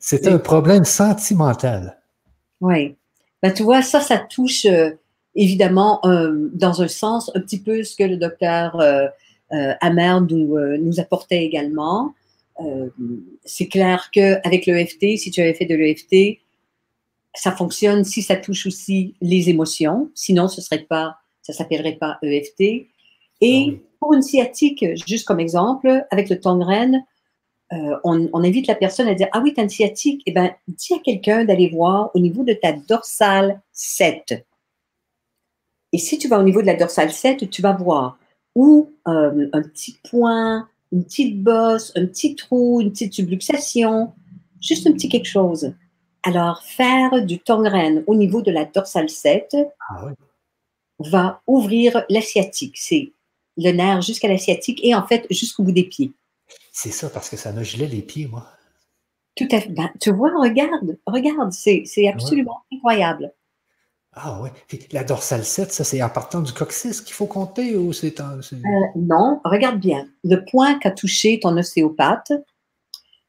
C'était 0.00 0.28
un 0.28 0.38
problème 0.38 0.84
sentimental. 0.84 2.00
Oui. 2.60 2.96
Ben, 3.42 3.52
tu 3.52 3.62
vois, 3.62 3.82
ça, 3.82 4.00
ça 4.00 4.18
touche. 4.18 4.66
Euh, 4.66 4.92
évidemment, 5.34 6.00
euh, 6.04 6.48
dans 6.52 6.82
un 6.82 6.88
sens, 6.88 7.30
un 7.34 7.40
petit 7.40 7.60
peu 7.60 7.82
ce 7.84 7.96
que 7.96 8.04
le 8.04 8.16
docteur 8.16 8.80
euh, 8.80 9.06
euh 9.52 9.74
Amer 9.80 10.20
nous, 10.20 10.56
euh, 10.56 10.76
nous, 10.78 11.00
apportait 11.00 11.44
également. 11.44 12.14
c'est 13.44 13.68
clair 13.68 14.10
qu'avec 14.12 14.66
l'EFT, 14.66 15.16
si 15.16 15.30
tu 15.30 15.40
avais 15.40 15.54
fait 15.54 15.64
de 15.64 15.76
l'EFT, 15.76 16.40
ça 17.34 17.52
fonctionne 17.52 18.02
si 18.04 18.20
ça 18.20 18.34
touche 18.36 18.66
aussi 18.66 19.14
les 19.20 19.48
émotions. 19.48 20.10
Sinon, 20.14 20.48
ce 20.48 20.60
serait 20.60 20.86
pas, 20.88 21.18
ça 21.42 21.52
s'appellerait 21.52 21.98
pas 22.00 22.18
EFT. 22.22 22.88
Et 23.40 23.80
pour 24.00 24.12
une 24.12 24.22
sciatique, 24.22 24.84
juste 25.06 25.24
comme 25.24 25.38
exemple, 25.38 26.04
avec 26.10 26.28
le 26.28 26.40
tongren, 26.40 27.04
euh, 27.72 27.96
on, 28.02 28.28
on, 28.32 28.44
invite 28.44 28.66
la 28.66 28.74
personne 28.74 29.08
à 29.08 29.14
dire 29.14 29.28
Ah 29.32 29.40
oui, 29.42 29.52
tu 29.52 29.60
as 29.60 29.62
une 29.62 29.68
sciatique, 29.68 30.22
eh 30.24 30.32
bien, 30.32 30.54
dis 30.68 30.94
à 30.94 30.98
quelqu'un 30.98 31.44
d'aller 31.44 31.68
voir 31.68 32.10
au 32.14 32.18
niveau 32.18 32.42
de 32.42 32.54
ta 32.54 32.72
dorsale 32.72 33.60
7. 33.72 34.46
Et 35.92 35.98
si 35.98 36.18
tu 36.18 36.28
vas 36.28 36.38
au 36.38 36.42
niveau 36.42 36.60
de 36.60 36.66
la 36.66 36.76
dorsale 36.76 37.12
7, 37.12 37.48
tu 37.50 37.62
vas 37.62 37.72
voir 37.72 38.18
ou 38.54 38.92
euh, 39.06 39.48
un 39.52 39.62
petit 39.62 39.98
point, 40.10 40.68
une 40.92 41.04
petite 41.04 41.42
bosse, 41.42 41.92
un 41.96 42.06
petit 42.06 42.34
trou, 42.34 42.80
une 42.80 42.90
petite 42.90 43.14
subluxation, 43.14 44.12
juste 44.60 44.86
un 44.86 44.92
petit 44.92 45.08
quelque 45.08 45.28
chose. 45.28 45.72
Alors, 46.22 46.62
faire 46.62 47.24
du 47.24 47.38
tongren 47.38 48.02
au 48.06 48.14
niveau 48.14 48.42
de 48.42 48.50
la 48.50 48.64
dorsale 48.64 49.08
7 49.08 49.56
ah 49.88 50.12
va 50.98 51.40
ouvrir 51.46 52.04
l'asiatique. 52.08 52.76
C'est 52.76 53.12
le 53.56 53.70
nerf 53.70 54.02
jusqu'à 54.02 54.28
l'asiatique 54.28 54.80
et 54.82 54.94
en 54.94 55.06
fait 55.06 55.26
jusqu'au 55.30 55.62
bout 55.62 55.72
des 55.72 55.84
pieds. 55.84 56.12
C'est 56.72 56.90
ça, 56.90 57.08
parce 57.10 57.30
que 57.30 57.36
ça 57.36 57.52
me 57.52 57.62
gelait 57.62 57.86
les 57.86 58.02
pieds, 58.02 58.26
moi. 58.26 58.46
Tout 59.36 59.48
à 59.52 59.60
fait. 59.60 59.68
Ben, 59.68 59.90
tu 60.00 60.10
vois, 60.10 60.32
regarde, 60.40 60.98
regarde, 61.06 61.52
c'est 61.52 62.08
absolument 62.08 62.62
incroyable. 62.72 63.32
Ah 64.20 64.40
oui. 64.42 64.50
La 64.92 65.04
dorsale 65.04 65.44
7, 65.44 65.72
ça 65.72 65.84
c'est 65.84 66.02
en 66.02 66.08
partant 66.08 66.40
du 66.40 66.52
coccyx 66.52 67.00
qu'il 67.00 67.14
faut 67.14 67.26
compter 67.26 67.76
ou 67.76 67.92
c'est 67.92 68.20
un. 68.20 68.38
Euh, 68.38 68.56
non, 68.96 69.40
regarde 69.44 69.78
bien. 69.78 70.08
Le 70.24 70.44
point 70.44 70.78
qu'a 70.78 70.90
touché 70.90 71.38
ton 71.40 71.56
ostéopathe, 71.56 72.32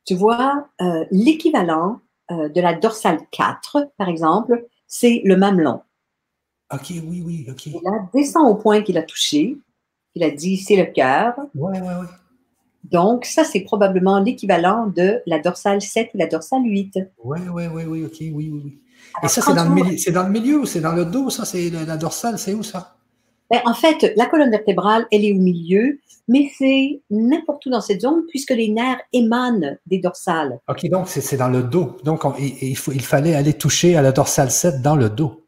tu 0.06 0.16
vois, 0.16 0.68
euh, 0.82 1.06
l'équivalent 1.12 2.00
euh, 2.32 2.50
de 2.50 2.62
la 2.62 2.74
dorsale 2.74 3.20
4, 3.32 3.92
par 3.98 4.10
exemple, 4.10 4.66
c'est 4.88 5.22
le 5.24 5.38
mamelon. 5.38 5.82
OK, 6.74 6.90
oui, 6.90 7.24
oui, 7.26 7.48
OK. 7.50 7.68
Il 7.68 7.88
a 7.88 8.10
descend 8.14 8.48
au 8.48 8.56
point 8.56 8.82
qu'il 8.82 8.98
a 8.98 9.04
touché. 9.04 9.58
Il 10.16 10.24
a 10.24 10.32
dit 10.32 10.58
c'est 10.58 10.76
le 10.76 10.86
cœur. 10.86 11.36
Oui, 11.54 11.78
oui, 11.80 11.94
oui. 12.02 12.08
Donc, 12.84 13.26
ça, 13.26 13.44
c'est 13.44 13.60
probablement 13.62 14.20
l'équivalent 14.20 14.88
de 14.88 15.22
la 15.28 15.40
dorsale 15.40 15.82
7 15.82 16.12
ou 16.14 16.18
la 16.18 16.28
dorsale 16.28 16.64
8. 16.64 17.00
Oui, 17.24 17.40
oui, 17.52 17.64
oui, 17.72 17.84
oui, 17.86 18.06
OK, 18.06 18.18
oui, 18.20 18.32
oui, 18.32 18.62
oui. 18.64 18.80
Et 19.24 19.28
ça, 19.28 19.41
c'est 19.41 19.54
dans, 19.54 19.66
le 19.66 19.76
milieu, 19.76 19.97
c'est 19.97 20.12
dans 20.12 20.24
le 20.24 20.30
milieu 20.30 20.60
ou 20.60 20.66
c'est 20.66 20.82
dans 20.82 20.93
le 20.93 21.06
dos, 21.06 21.30
ça? 21.30 21.45
C'est 21.45 21.70
la, 21.70 21.97
dorsale, 21.97 22.38
c'est 22.38 22.54
où 22.54 22.64
ça? 22.64 22.95
Ben, 23.50 23.62
en 23.66 23.74
fait, 23.74 24.14
la 24.16 24.28
colonne 24.28 24.52
vertébrale, 24.52 25.08
elle 25.12 25.26
est 25.26 25.34
au 25.34 25.39
milieu, 25.39 26.00
mais 26.28 26.52
c'est 26.58 27.02
n'importe 27.10 27.66
où 27.66 27.70
dans 27.72 27.82
cette 27.82 28.02
zone 28.02 28.24
puisque 28.30 28.52
les 28.52 28.70
nerfs 28.70 29.02
émanent 29.12 29.76
des 29.88 29.97
dorsales. 29.97 30.60
OK, 30.70 30.88
donc 30.89 31.08
c'est 31.08 31.38
dans 31.38 31.50
le 31.50 31.64
dos. 31.64 31.97
Donc, 32.04 32.22
il, 32.39 32.78
faut, 32.78 32.91
il 32.91 33.02
fallait 33.02 33.36
aller 33.36 33.54
toucher 33.54 33.95
à 33.97 34.02
la 34.02 34.12
dorsale 34.12 34.52
7 34.52 34.82
dans 34.82 34.95
le 34.95 35.10
dos. 35.10 35.45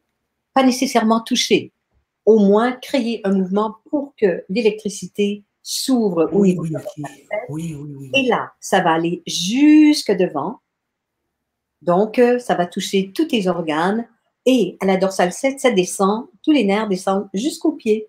Pas 0.53 0.63
nécessairement 0.63 1.21
toucher. 1.21 1.71
au 2.25 2.39
moins 2.39 2.71
créer 2.73 3.21
un 3.23 3.31
mouvement 3.31 3.75
pour 3.89 4.13
que 4.19 4.43
l'électricité 4.49 5.43
s'ouvre 5.61 6.29
Oui, 6.33 6.49
niveau 6.49 6.63
oui, 6.63 6.69
de 6.69 6.73
la 6.73 6.79
ok. 6.79 6.85
dorsale 6.97 7.17
7. 7.17 7.39
Oui, 7.49 7.77
oui, 7.79 7.95
oui. 7.99 8.11
Et 8.15 8.27
là, 8.27 8.51
ça 8.59 8.81
va 8.81 8.93
aller 8.93 9.21
jusque 9.27 10.11
devant. 10.11 10.59
Donc, 11.81 12.19
euh, 12.19 12.39
ça 12.39 12.55
va 12.55 12.65
toucher 12.65 13.11
tous 13.13 13.25
tes 13.25 13.47
organes. 13.47 14.07
Et 14.45 14.77
à 14.79 14.85
la 14.85 14.97
dorsale 14.97 15.31
7, 15.31 15.59
ça 15.59 15.71
descend, 15.71 16.25
tous 16.43 16.51
les 16.51 16.63
nerfs 16.63 16.87
descendent 16.87 17.29
jusqu'aux 17.33 17.73
pieds. 17.73 18.07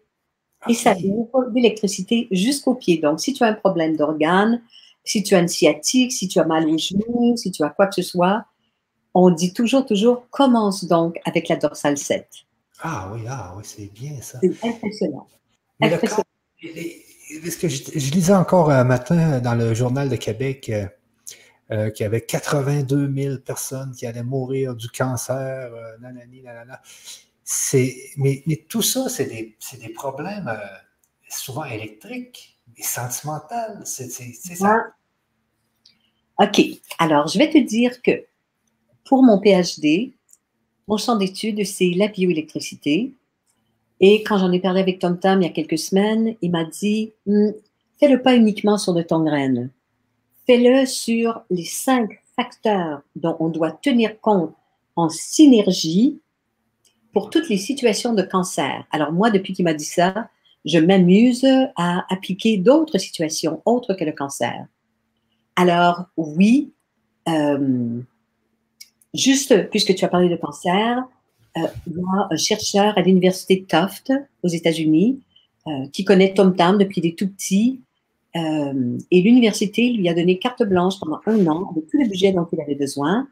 Et 0.69 0.75
ça 0.75 0.95
ouvre 1.05 1.51
l'électricité 1.55 2.29
jusqu'aux 2.31 2.75
pieds. 2.75 2.99
Donc, 2.99 3.21
si 3.21 3.33
tu 3.33 3.43
as 3.43 3.49
un 3.49 3.55
problème 3.55 3.97
d'organe, 3.97 4.63
si 5.05 5.23
tu 5.23 5.35
as 5.35 5.41
une 5.41 5.49
sciatique, 5.49 6.13
si 6.13 6.29
tu 6.29 6.39
as 6.39 6.45
mal 6.45 6.69
aux 6.69 6.79
genoux, 6.79 7.37
si 7.37 7.51
tu 7.51 7.65
as 7.65 7.71
quoi 7.71 7.89
que 7.89 7.97
ce 7.97 8.03
soit, 8.03 8.45
on 9.15 9.31
dit 9.31 9.53
toujours, 9.53 9.85
toujours, 9.85 10.29
commence 10.31 10.85
donc 10.85 11.19
avec 11.25 11.49
la 11.49 11.57
dorsale 11.57 11.99
7. 11.99 12.27
Ah 12.81 13.11
oui, 13.13 13.23
ah 13.29 13.55
oui, 13.57 13.63
c'est 13.67 13.93
bien 13.93 14.21
ça. 14.21 14.39
C'est 14.41 14.67
impressionnant. 14.67 15.27
Impressionnant. 15.81 16.17
corps, 16.17 16.25
je, 16.63 17.69
je 17.69 18.13
lisais 18.13 18.35
encore 18.35 18.71
un 18.71 18.85
matin 18.85 19.41
dans 19.41 19.55
le 19.55 19.75
Journal 19.75 20.09
de 20.09 20.17
Québec 20.17 20.71
euh, 21.71 21.91
qu'il 21.91 22.05
y 22.05 22.07
avait 22.07 22.21
82 22.21 23.13
000 23.15 23.39
personnes 23.39 23.93
qui 23.93 24.05
allaient 24.05 24.23
mourir 24.23 24.75
du 24.75 24.89
cancer, 24.89 25.73
euh, 25.73 25.97
nanani, 26.01 26.43
nanana. 26.43 26.83
Mais, 28.17 28.43
mais 28.47 28.65
tout 28.69 28.83
ça, 28.83 29.09
c'est 29.09 29.27
des, 29.27 29.57
des 29.79 29.93
problèmes 29.93 30.49
euh, 30.49 30.59
souvent 31.29 31.65
électriques 31.65 32.59
et 32.77 32.83
sentimentaux. 32.83 33.85
C'est, 33.85 34.09
ça. 34.11 34.87
OK. 36.39 36.61
Alors, 36.99 37.29
je 37.29 37.39
vais 37.39 37.51
te 37.51 37.59
dire 37.59 38.03
que 38.03 38.25
pour 39.05 39.23
mon 39.23 39.41
PhD, 39.41 40.13
mon 40.89 40.97
champ 40.97 41.17
d'étude, 41.17 41.65
c'est 41.65 41.91
la 41.91 42.09
bioélectricité. 42.09 43.15
Et 44.01 44.23
quand 44.25 44.39
j'en 44.39 44.51
ai 44.53 44.61
parlé 44.61 44.81
avec 44.81 44.99
Tom 44.99 45.19
Tam 45.19 45.41
il 45.41 45.45
y 45.45 45.49
a 45.49 45.53
quelques 45.53 45.79
semaines, 45.79 46.35
il 46.43 46.51
m'a 46.51 46.65
dit 46.65 47.13
Hum, 47.27 47.55
fais-le 48.01 48.21
pas 48.21 48.35
uniquement 48.35 48.79
sur 48.79 48.93
le 48.93 49.03
gangrène. 49.03 49.71
Fais-le 50.47 50.87
sur 50.87 51.43
les 51.51 51.65
cinq 51.65 52.21
facteurs 52.37 53.03
dont 53.17 53.37
on 53.41 53.49
doit 53.49 53.73
tenir 53.73 54.21
compte 54.21 54.55
en 54.97 55.09
synergie 55.09 56.21
pour 57.13 57.31
toutes 57.31 57.49
les 57.49 57.59
situations 57.59 58.15
de 58.15 58.23
cancer. 58.23 58.85
Alors, 58.91 59.13
moi, 59.13 59.31
depuis 59.31 59.53
qu'il 59.53 59.65
m'a 59.65 59.75
dit 59.75 59.85
ça, 59.85 60.29
je 60.65 60.79
m'amuse 60.79 61.47
à 61.77 62.05
appliquer 62.13 62.57
d'autres 62.57 62.99
situations 62.99 63.61
autres 63.65 63.95
que 63.95 64.05
le 64.05 64.13
cancer. 64.13 64.67
Alors, 65.57 66.05
oui, 66.17 66.73
euh, 67.29 68.01
juste 69.13 69.71
puisque 69.71 69.95
tu 69.95 70.05
as 70.05 70.09
parlé 70.09 70.29
de 70.29 70.37
cancer, 70.37 71.05
euh, 71.59 71.67
un 72.31 72.37
chercheur 72.37 72.97
à 72.97 73.03
l'université 73.03 73.67
Tufts 73.69 74.13
aux 74.43 74.49
États-Unis 74.49 75.21
euh, 75.67 75.87
qui 75.93 76.05
connaît 76.05 76.33
Tom 76.33 76.57
Tam 76.57 76.79
depuis 76.79 77.07
est 77.07 77.19
tout 77.19 77.29
petit. 77.29 77.81
Euh, 78.35 78.99
et 79.11 79.21
l'université 79.21 79.91
lui 79.91 80.09
a 80.09 80.15
donné 80.15 80.39
carte 80.39 80.63
blanche 80.63 80.99
pendant 80.99 81.21
un 81.27 81.47
an 81.47 81.69
avec 81.71 81.89
tout 81.91 81.99
le 81.99 82.09
budget 82.09 82.33
dont 82.33 82.49
il 82.51 82.61
avait 82.61 82.75
besoin 82.75 83.29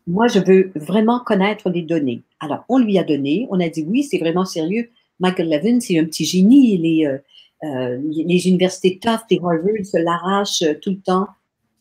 moi, 0.07 0.27
je 0.27 0.39
veux 0.39 0.71
vraiment 0.75 1.19
connaître 1.19 1.69
les 1.69 1.83
données. 1.83 2.23
Alors, 2.39 2.65
on 2.69 2.79
lui 2.79 2.97
a 2.97 3.03
donné, 3.03 3.47
on 3.51 3.59
a 3.59 3.69
dit 3.69 3.85
oui, 3.87 4.03
c'est 4.03 4.17
vraiment 4.17 4.45
sérieux. 4.45 4.89
Michael 5.21 5.49
Levin, 5.49 5.79
c'est 5.79 5.97
un 5.97 6.05
petit 6.05 6.25
génie. 6.25 6.77
Les, 6.77 7.05
euh, 7.05 7.17
euh, 7.63 8.01
les 8.03 8.47
universités 8.47 8.99
Tufts 8.99 9.25
et 9.29 9.39
Harvard 9.39 9.85
se 9.85 9.97
l'arrachent 9.97 10.63
euh, 10.63 10.73
tout 10.81 10.89
le 10.89 10.99
temps. 10.99 11.27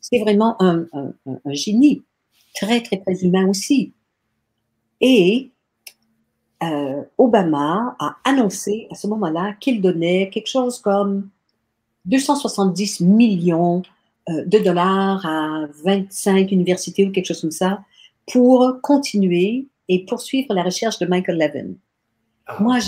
C'est 0.00 0.18
vraiment 0.18 0.60
un, 0.62 0.86
un, 0.92 1.12
un, 1.26 1.40
un 1.44 1.52
génie, 1.52 2.02
très, 2.54 2.82
très, 2.82 2.98
très 2.98 3.24
humain 3.24 3.48
aussi. 3.48 3.92
Et 5.00 5.50
euh, 6.62 7.02
Obama 7.16 7.96
a 7.98 8.16
annoncé 8.24 8.88
à 8.90 8.94
ce 8.94 9.06
moment-là 9.06 9.54
qu'il 9.58 9.80
donnait 9.80 10.28
quelque 10.28 10.48
chose 10.48 10.78
comme 10.78 11.30
270 12.04 13.00
millions 13.00 13.82
de 14.28 14.58
dollars 14.58 15.24
à 15.26 15.66
25 15.82 16.52
universités 16.52 17.06
ou 17.06 17.10
quelque 17.10 17.26
chose 17.26 17.40
comme 17.40 17.50
ça 17.50 17.80
pour 18.30 18.80
continuer 18.80 19.66
et 19.88 20.04
poursuivre 20.04 20.54
la 20.54 20.62
recherche 20.62 20.98
de 20.98 21.06
Michael 21.06 21.38
Levin. 21.38 21.74
Ah, 22.46 22.58
Moi, 22.60 22.78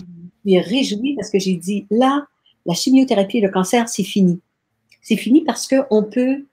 suis 0.45 0.59
réjouie 0.61 1.14
parce 1.16 1.30
que 1.30 1.38
j'ai 1.38 1.55
dit, 1.55 1.86
là, 1.90 2.26
la 2.66 2.74
chimiothérapie 2.74 3.38
et 3.38 3.40
le 3.40 3.51
cancer, 3.51 3.88
c'est 3.88 4.05
fini. 4.05 4.40
C'est 5.01 5.16
fini 5.16 5.43
parce 5.43 5.66
qu'on 5.68 6.03
peut 6.05 6.45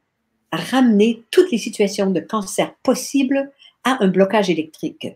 ramener 0.51 1.23
toutes 1.31 1.51
les 1.51 1.57
situations 1.59 2.09
de 2.09 2.19
cancer 2.19 2.73
possibles 2.83 3.51
à 3.83 4.03
un 4.03 4.07
blocage 4.07 4.49
électrique. 4.49 5.07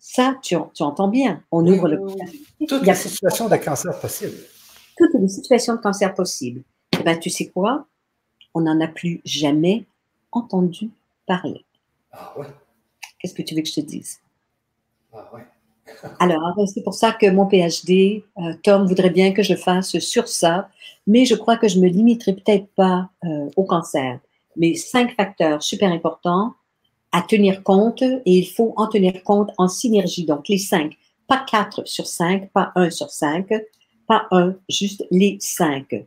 Ça, 0.00 0.36
tu, 0.42 0.56
tu 0.74 0.82
entends 0.82 1.06
bien. 1.08 1.42
On 1.52 1.64
ouvre 1.66 1.88
le. 1.88 1.98
Toutes 2.68 2.82
il 2.82 2.86
y 2.86 2.90
a 2.90 2.94
les 2.94 2.98
situations 2.98 3.48
de 3.48 3.56
cancer 3.56 3.98
possibles. 4.00 4.36
toutes 4.98 5.14
les 5.14 5.28
situations 5.28 5.76
de 5.76 5.80
cancer 5.80 6.12
possibles. 6.12 6.62
Eh 6.98 7.02
ben, 7.04 7.18
tu 7.18 7.30
sais 7.30 7.46
quoi? 7.46 7.86
On 8.54 8.62
n'en 8.62 8.80
a 8.80 8.88
plus 8.88 9.20
jamais 9.24 9.84
entendu 10.32 10.90
parler. 11.26 11.64
Ah 12.10 12.34
ouais, 12.36 12.46
Qu'est-ce 13.18 13.34
que 13.34 13.42
tu 13.42 13.54
veux 13.54 13.62
que 13.62 13.68
je 13.68 13.74
te 13.76 13.80
dise? 13.80 14.18
ah 15.14 15.30
ouais. 15.32 15.42
Alors, 16.18 16.54
c'est 16.72 16.82
pour 16.82 16.94
ça 16.94 17.12
que 17.12 17.30
mon 17.30 17.46
PhD, 17.46 18.24
euh, 18.38 18.54
Tom 18.62 18.86
voudrait 18.86 19.10
bien 19.10 19.32
que 19.32 19.42
je 19.42 19.54
fasse 19.54 19.98
sur 19.98 20.28
ça, 20.28 20.68
mais 21.06 21.24
je 21.24 21.34
crois 21.34 21.56
que 21.56 21.68
je 21.68 21.80
me 21.80 21.88
limiterai 21.88 22.34
peut-être 22.34 22.66
pas 22.74 23.08
euh, 23.24 23.48
au 23.56 23.64
cancer. 23.64 24.18
Mais 24.56 24.74
cinq 24.74 25.14
facteurs 25.14 25.62
super 25.62 25.90
importants 25.90 26.54
à 27.12 27.22
tenir 27.22 27.62
compte 27.62 28.02
et 28.02 28.20
il 28.24 28.46
faut 28.46 28.72
en 28.76 28.86
tenir 28.86 29.22
compte 29.22 29.50
en 29.58 29.68
synergie. 29.68 30.24
Donc, 30.24 30.48
les 30.48 30.58
cinq, 30.58 30.96
pas 31.26 31.44
quatre 31.48 31.86
sur 31.86 32.06
cinq, 32.06 32.50
pas 32.52 32.72
un 32.74 32.90
sur 32.90 33.10
cinq, 33.10 33.52
pas 34.06 34.26
un, 34.30 34.54
juste 34.68 35.06
les 35.10 35.38
cinq. 35.40 36.04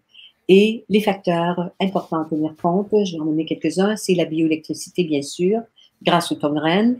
Et 0.47 0.86
les 0.89 1.01
facteurs 1.01 1.71
importants 1.81 2.21
à 2.21 2.25
tenir 2.25 2.55
compte, 2.61 2.89
je 2.91 3.13
vais 3.13 3.19
en 3.19 3.25
donner 3.25 3.45
quelques-uns, 3.45 3.95
c'est 3.95 4.13
la 4.13 4.25
bioélectricité, 4.25 5.03
bien 5.03 5.23
sûr, 5.23 5.61
grâce 6.03 6.31
au 6.31 6.36
tongren, 6.36 6.99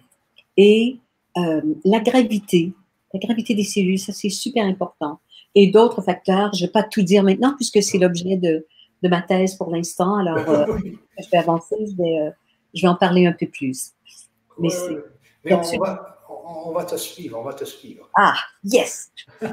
et 0.58 0.98
euh, 1.38 1.62
la 1.84 2.00
gravité, 2.00 2.74
la 3.14 3.20
gravité 3.20 3.54
des 3.56 3.64
cellules, 3.64 4.00
ça 4.00 4.14
c'est 4.14 4.30
super 4.30 4.66
important. 4.66 5.20
Et 5.54 5.72
d'autres 5.72 6.02
facteurs, 6.02 6.52
je 6.54 6.64
ne 6.64 6.68
vais 6.68 6.72
pas 6.72 6.84
tout 6.84 7.02
dire 7.02 7.24
maintenant 7.24 7.56
puisque 7.56 7.82
c'est 7.82 7.98
l'objet 7.98 8.38
de, 8.38 8.66
de 9.04 9.10
ma 9.10 9.22
thèse 9.22 9.56
pour 9.56 9.72
l'instant. 9.72 10.18
Alors, 10.18 10.38
euh, 10.50 10.66
je 11.20 11.30
vais 11.32 11.38
avancer, 11.38 11.76
je 11.80 11.96
vais, 11.96 12.20
euh, 12.20 12.32
je 12.74 12.82
vais 12.82 12.88
en 12.88 12.96
parler 12.96 13.26
un 13.26 13.34
peu 13.34 13.48
plus. 13.48 13.92
Mais. 14.60 14.70
Mais 15.44 15.54
on 15.54 15.62
va, 15.78 16.18
on, 16.28 16.72
va 16.72 16.86
te 16.86 16.96
suivre, 16.96 17.38
on 17.40 17.44
va 17.44 17.54
te 17.54 17.66
suivre. 17.66 18.10
Ah, 18.18 18.36
yes! 18.64 19.12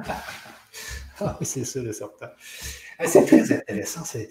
Ah 1.20 1.36
oui, 1.38 1.46
c'est 1.46 1.64
sûr 1.64 1.86
et 1.86 1.92
certain. 1.92 2.30
Ah, 2.98 3.06
C'est 3.06 3.24
très 3.26 3.52
intéressant, 3.52 4.02
c'est 4.04 4.28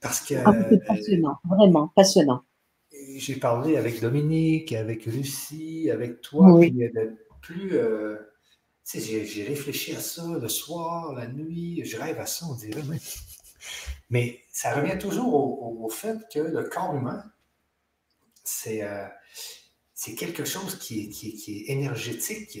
parce 0.00 0.20
que 0.20 0.34
Ah, 0.44 0.52
c'est 0.68 0.84
passionnant, 0.84 1.36
vraiment 1.44 1.92
passionnant. 1.94 2.42
J'ai 3.16 3.36
parlé 3.36 3.76
avec 3.76 4.00
Dominique, 4.00 4.72
avec 4.72 5.06
Lucie, 5.06 5.90
avec 5.90 6.20
toi, 6.20 6.52
Oui. 6.52 6.70
puis 6.70 6.90
plus, 7.40 7.76
euh, 7.76 8.16
tu 8.84 9.00
sais, 9.00 9.24
j'ai- 9.26 9.44
réfléchi 9.44 9.94
à 9.94 10.00
ça 10.00 10.24
le 10.40 10.48
soir, 10.48 11.12
la 11.14 11.26
nuit, 11.26 11.84
je 11.84 11.96
rêve 11.96 12.18
à 12.20 12.26
ça, 12.26 12.46
on 12.46 12.54
dirait. 12.54 12.82
Mais, 12.88 12.98
mais 14.10 14.40
ça 14.52 14.74
revient 14.74 14.98
toujours 14.98 15.34
au, 15.34 15.88
fait 15.88 16.18
que 16.32 16.38
le 16.40 16.64
corps 16.64 16.94
humain, 16.94 17.22
c'est 18.44 18.82
euh, 18.82 19.06
quelque 20.16 20.44
chose 20.44 20.78
qui 20.78 21.04
est, 21.04 21.08
qui 21.08 21.28
est- 21.30 21.32
qui 21.32 21.58
est 21.58 21.72
énergétique, 21.72 22.58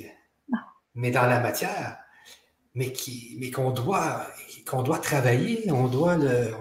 mais 0.94 1.10
dans 1.10 1.26
la 1.26 1.40
matière, 1.40 1.98
mais 2.74 2.92
qui 2.92 3.36
mais 3.40 3.50
qu'on 3.50 3.70
doit 3.70 4.26
qu'on 4.66 4.82
doit 4.82 4.98
travailler, 4.98 5.70
on 5.70 5.88
doit 5.88 6.16
le 6.16 6.52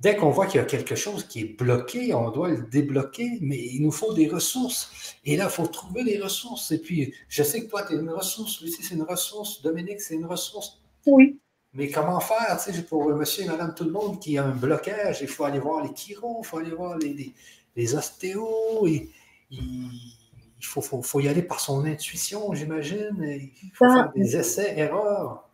dès 0.00 0.16
qu'on 0.16 0.30
voit 0.30 0.46
qu'il 0.46 0.60
y 0.60 0.62
a 0.62 0.66
quelque 0.66 0.94
chose 0.94 1.24
qui 1.24 1.40
est 1.40 1.58
bloqué, 1.58 2.14
on 2.14 2.30
doit 2.30 2.50
le 2.50 2.62
débloquer, 2.62 3.38
mais 3.40 3.58
il 3.58 3.82
nous 3.82 3.92
faut 3.92 4.12
des 4.12 4.28
ressources. 4.28 5.16
Et 5.24 5.36
là, 5.36 5.44
il 5.44 5.50
faut 5.50 5.66
trouver 5.66 6.04
des 6.04 6.20
ressources. 6.20 6.72
Et 6.72 6.78
puis, 6.78 7.14
je 7.28 7.42
sais 7.42 7.64
que 7.64 7.70
toi, 7.70 7.82
tu 7.84 7.94
es 7.94 7.96
une 7.96 8.10
ressource, 8.10 8.60
Lucie, 8.60 8.82
c'est 8.82 8.94
une 8.94 9.02
ressource, 9.02 9.62
Dominique, 9.62 10.00
c'est 10.00 10.14
une 10.14 10.26
ressource. 10.26 10.80
Oui. 11.06 11.38
Mais 11.74 11.90
comment 11.90 12.20
faire, 12.20 12.56
tu 12.62 12.72
sais, 12.72 12.82
pour 12.82 13.08
monsieur 13.08 13.44
et 13.44 13.46
madame 13.48 13.74
tout 13.74 13.84
le 13.84 13.90
monde 13.90 14.20
qui 14.20 14.38
a 14.38 14.44
un 14.44 14.54
blocage, 14.54 15.22
il 15.22 15.28
faut 15.28 15.44
aller 15.44 15.58
voir 15.58 15.82
les 15.82 15.92
chiro, 15.92 16.40
il 16.42 16.46
faut 16.46 16.58
aller 16.58 16.70
voir 16.70 16.96
les, 16.98 17.32
les, 17.74 17.94
ostéos, 17.96 18.86
et, 18.86 19.10
il 19.50 20.64
faut, 20.64 20.80
faut, 20.80 21.20
y 21.20 21.26
aller 21.26 21.42
par 21.42 21.58
son 21.58 21.84
intuition, 21.84 22.54
j'imagine, 22.54 23.16
il 23.20 23.70
faut 23.74 23.86
ben, 23.86 23.94
faire 23.94 24.12
des 24.14 24.36
essais, 24.36 24.78
erreurs. 24.78 25.48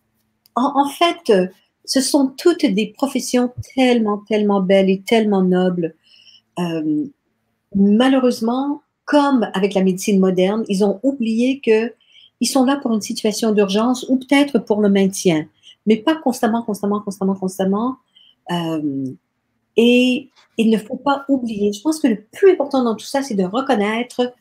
En, 0.54 0.88
fait, 0.90 1.32
ce 1.84 2.00
sont 2.00 2.28
toutes 2.28 2.66
des 2.66 2.88
professions 2.96 3.52
tellement, 3.74 4.18
tellement 4.18 4.60
belles 4.60 4.90
et 4.90 5.02
tellement 5.02 5.42
nobles. 5.42 5.94
Euh, 6.58 7.06
malheureusement, 7.74 8.82
comme 9.04 9.48
avec 9.54 9.74
la 9.74 9.82
médecine 9.82 10.20
moderne, 10.20 10.64
ils 10.68 10.84
ont 10.84 11.00
oublié 11.02 11.60
que 11.60 11.92
ils 12.42 12.46
sont 12.46 12.64
là 12.64 12.76
pour 12.76 12.92
une 12.92 13.02
situation 13.02 13.52
d'urgence 13.52 14.06
ou 14.08 14.16
peut-être 14.16 14.58
pour 14.58 14.80
le 14.80 14.88
maintien 14.88 15.46
mais 15.86 15.96
pas 15.96 16.16
constamment, 16.16 16.62
constamment, 16.62 17.00
constamment, 17.00 17.34
constamment. 17.34 17.96
Euh, 18.50 19.06
et 19.76 20.30
il 20.58 20.70
ne 20.70 20.78
faut 20.78 20.96
pas 20.96 21.24
oublier, 21.28 21.72
je 21.72 21.80
pense 21.80 22.00
que 22.00 22.08
le 22.08 22.24
plus 22.32 22.52
important 22.52 22.82
dans 22.82 22.94
tout 22.94 23.06
ça, 23.06 23.22
c'est 23.22 23.34
de 23.34 23.44
reconnaître 23.44 24.34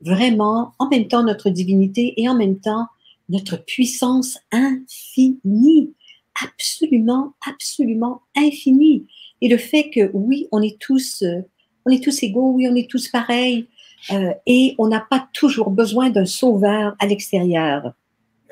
vraiment 0.00 0.72
en 0.78 0.88
même 0.88 1.08
temps 1.08 1.22
notre 1.22 1.50
divinité 1.50 2.14
et 2.16 2.28
en 2.28 2.34
même 2.34 2.58
temps 2.58 2.86
notre 3.28 3.56
puissance 3.56 4.38
infinie, 4.50 5.92
absolument, 6.42 7.34
absolument 7.46 8.22
infinie. 8.36 9.06
Et 9.40 9.48
le 9.48 9.56
fait 9.56 9.90
que 9.90 10.10
oui, 10.12 10.48
on 10.52 10.62
est 10.62 10.78
tous, 10.78 11.22
euh, 11.22 11.40
on 11.86 11.90
est 11.90 12.02
tous 12.02 12.22
égaux, 12.22 12.52
oui, 12.52 12.68
on 12.70 12.74
est 12.74 12.90
tous 12.90 13.08
pareils, 13.08 13.66
euh, 14.12 14.32
et 14.46 14.74
on 14.78 14.88
n'a 14.88 15.00
pas 15.00 15.28
toujours 15.32 15.70
besoin 15.70 16.10
d'un 16.10 16.26
sauveur 16.26 16.96
à 16.98 17.06
l'extérieur. 17.06 17.92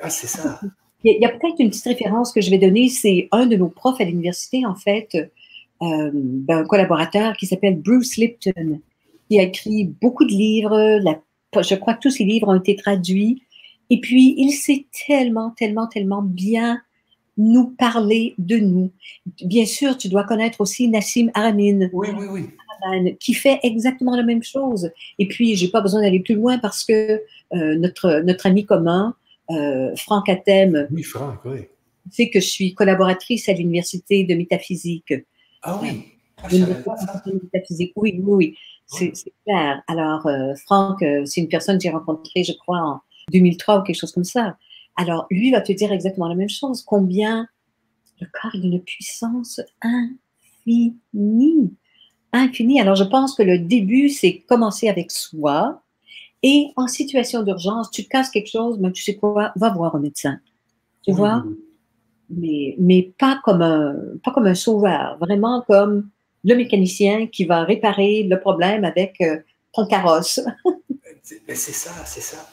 Ah, 0.01 0.09
c'est 0.09 0.27
ça. 0.27 0.59
Il 1.03 1.17
y 1.19 1.25
a, 1.25 1.29
peut-être 1.29 1.59
une 1.59 1.69
petite 1.69 1.85
référence 1.85 2.33
que 2.33 2.41
je 2.41 2.49
vais 2.49 2.57
donner. 2.57 2.89
C'est 2.89 3.29
un 3.31 3.45
de 3.45 3.55
nos 3.55 3.69
profs 3.69 4.01
à 4.01 4.03
l'université, 4.03 4.65
en 4.65 4.75
fait, 4.75 5.15
euh, 5.81 6.11
un 6.49 6.63
collaborateur 6.65 7.37
qui 7.37 7.45
s'appelle 7.45 7.77
Bruce 7.79 8.17
Lipton, 8.17 8.81
qui 9.29 9.39
a 9.39 9.43
écrit 9.43 9.85
beaucoup 9.85 10.25
de 10.25 10.31
livres. 10.31 10.99
je 11.55 11.75
crois 11.75 11.93
que 11.93 12.01
tous 12.01 12.09
ses 12.09 12.25
livres 12.25 12.49
ont 12.49 12.59
été 12.59 12.75
traduits. 12.75 13.43
Et 13.89 14.01
puis, 14.01 14.35
il 14.37 14.51
sait 14.51 14.85
tellement, 15.07 15.51
tellement, 15.51 15.87
tellement 15.87 16.21
bien 16.21 16.81
nous 17.39 17.69
parler 17.71 18.35
de 18.37 18.57
nous. 18.57 18.91
Bien 19.43 19.65
sûr, 19.65 19.97
tu 19.97 20.09
dois 20.09 20.25
connaître 20.25 20.61
aussi 20.61 20.87
Nassim 20.87 21.31
Aramin. 21.33 21.89
Oui, 21.91 22.09
oui, 22.15 22.27
oui 22.29 22.49
qui 23.19 23.33
fait 23.33 23.59
exactement 23.63 24.15
la 24.15 24.23
même 24.23 24.43
chose. 24.43 24.91
Et 25.17 25.27
puis, 25.27 25.55
j'ai 25.55 25.69
pas 25.69 25.81
besoin 25.81 26.01
d'aller 26.01 26.19
plus 26.19 26.35
loin 26.35 26.57
parce 26.57 26.83
que 26.83 27.21
euh, 27.53 27.75
notre, 27.75 28.21
notre 28.21 28.47
ami 28.47 28.65
commun, 28.65 29.15
euh, 29.51 29.95
Franck 29.95 30.29
Athème. 30.29 30.87
Oui, 30.91 31.03
Franck, 31.03 31.39
oui. 31.45 31.67
C'est 32.11 32.29
que 32.29 32.39
je 32.39 32.47
suis 32.47 32.73
collaboratrice 32.73 33.49
à 33.49 33.53
l'université 33.53 34.23
de 34.23 34.33
métaphysique. 34.33 35.13
Ah 35.61 35.79
oui. 35.81 36.05
Ah, 36.41 36.47
métaphysique. 37.43 37.91
Oui, 37.95 38.19
oui, 38.23 38.33
oui. 38.33 38.57
C'est 38.87 39.13
clair. 39.45 39.83
Alors, 39.87 40.25
euh, 40.25 40.55
Franck, 40.65 41.03
c'est 41.25 41.41
une 41.41 41.49
personne 41.49 41.77
que 41.77 41.83
j'ai 41.83 41.89
rencontrée, 41.89 42.43
je 42.43 42.53
crois, 42.53 42.79
en 42.79 43.01
2003 43.31 43.79
ou 43.79 43.83
quelque 43.83 43.99
chose 43.99 44.11
comme 44.11 44.23
ça. 44.23 44.57
Alors, 44.99 45.27
lui 45.31 45.49
va 45.49 45.61
te 45.61 45.71
dire 45.71 45.93
exactement 45.93 46.27
la 46.27 46.35
même 46.35 46.49
chose. 46.49 46.83
Combien 46.85 47.47
le 48.19 48.27
corps 48.33 48.53
est 48.53 48.59
d'une 48.59 48.81
puissance 48.81 49.61
infinie. 49.81 51.73
Infinie. 52.33 52.81
Alors, 52.81 52.95
je 52.95 53.05
pense 53.05 53.33
que 53.33 53.41
le 53.41 53.59
début, 53.59 54.09
c'est 54.09 54.39
commencer 54.39 54.89
avec 54.89 55.09
soi, 55.09 55.81
et 56.43 56.67
en 56.75 56.87
situation 56.87 57.43
d'urgence, 57.43 57.89
tu 57.91 58.03
te 58.03 58.09
casses 58.09 58.29
quelque 58.29 58.49
chose, 58.49 58.77
mais 58.77 58.91
tu 58.91 59.01
sais 59.01 59.15
quoi, 59.15 59.53
va 59.55 59.69
voir 59.69 59.95
un 59.95 59.99
médecin. 60.01 60.37
Tu 61.03 61.13
vois? 61.13 61.45
Mais, 62.29 62.75
mais 62.77 63.13
pas, 63.17 63.39
comme 63.45 63.61
un, 63.61 63.95
pas 64.21 64.31
comme 64.31 64.47
un 64.47 64.53
sauveur, 64.53 65.17
vraiment 65.19 65.63
comme 65.65 66.09
le 66.43 66.55
mécanicien 66.55 67.27
qui 67.27 67.45
va 67.45 67.63
réparer 67.63 68.23
le 68.23 68.37
problème 68.37 68.83
avec 68.83 69.15
euh, 69.21 69.37
ton 69.71 69.87
carrosse. 69.87 70.41
c'est 71.23 71.55
ça, 71.55 71.91
c'est 72.05 72.21
ça. 72.21 72.49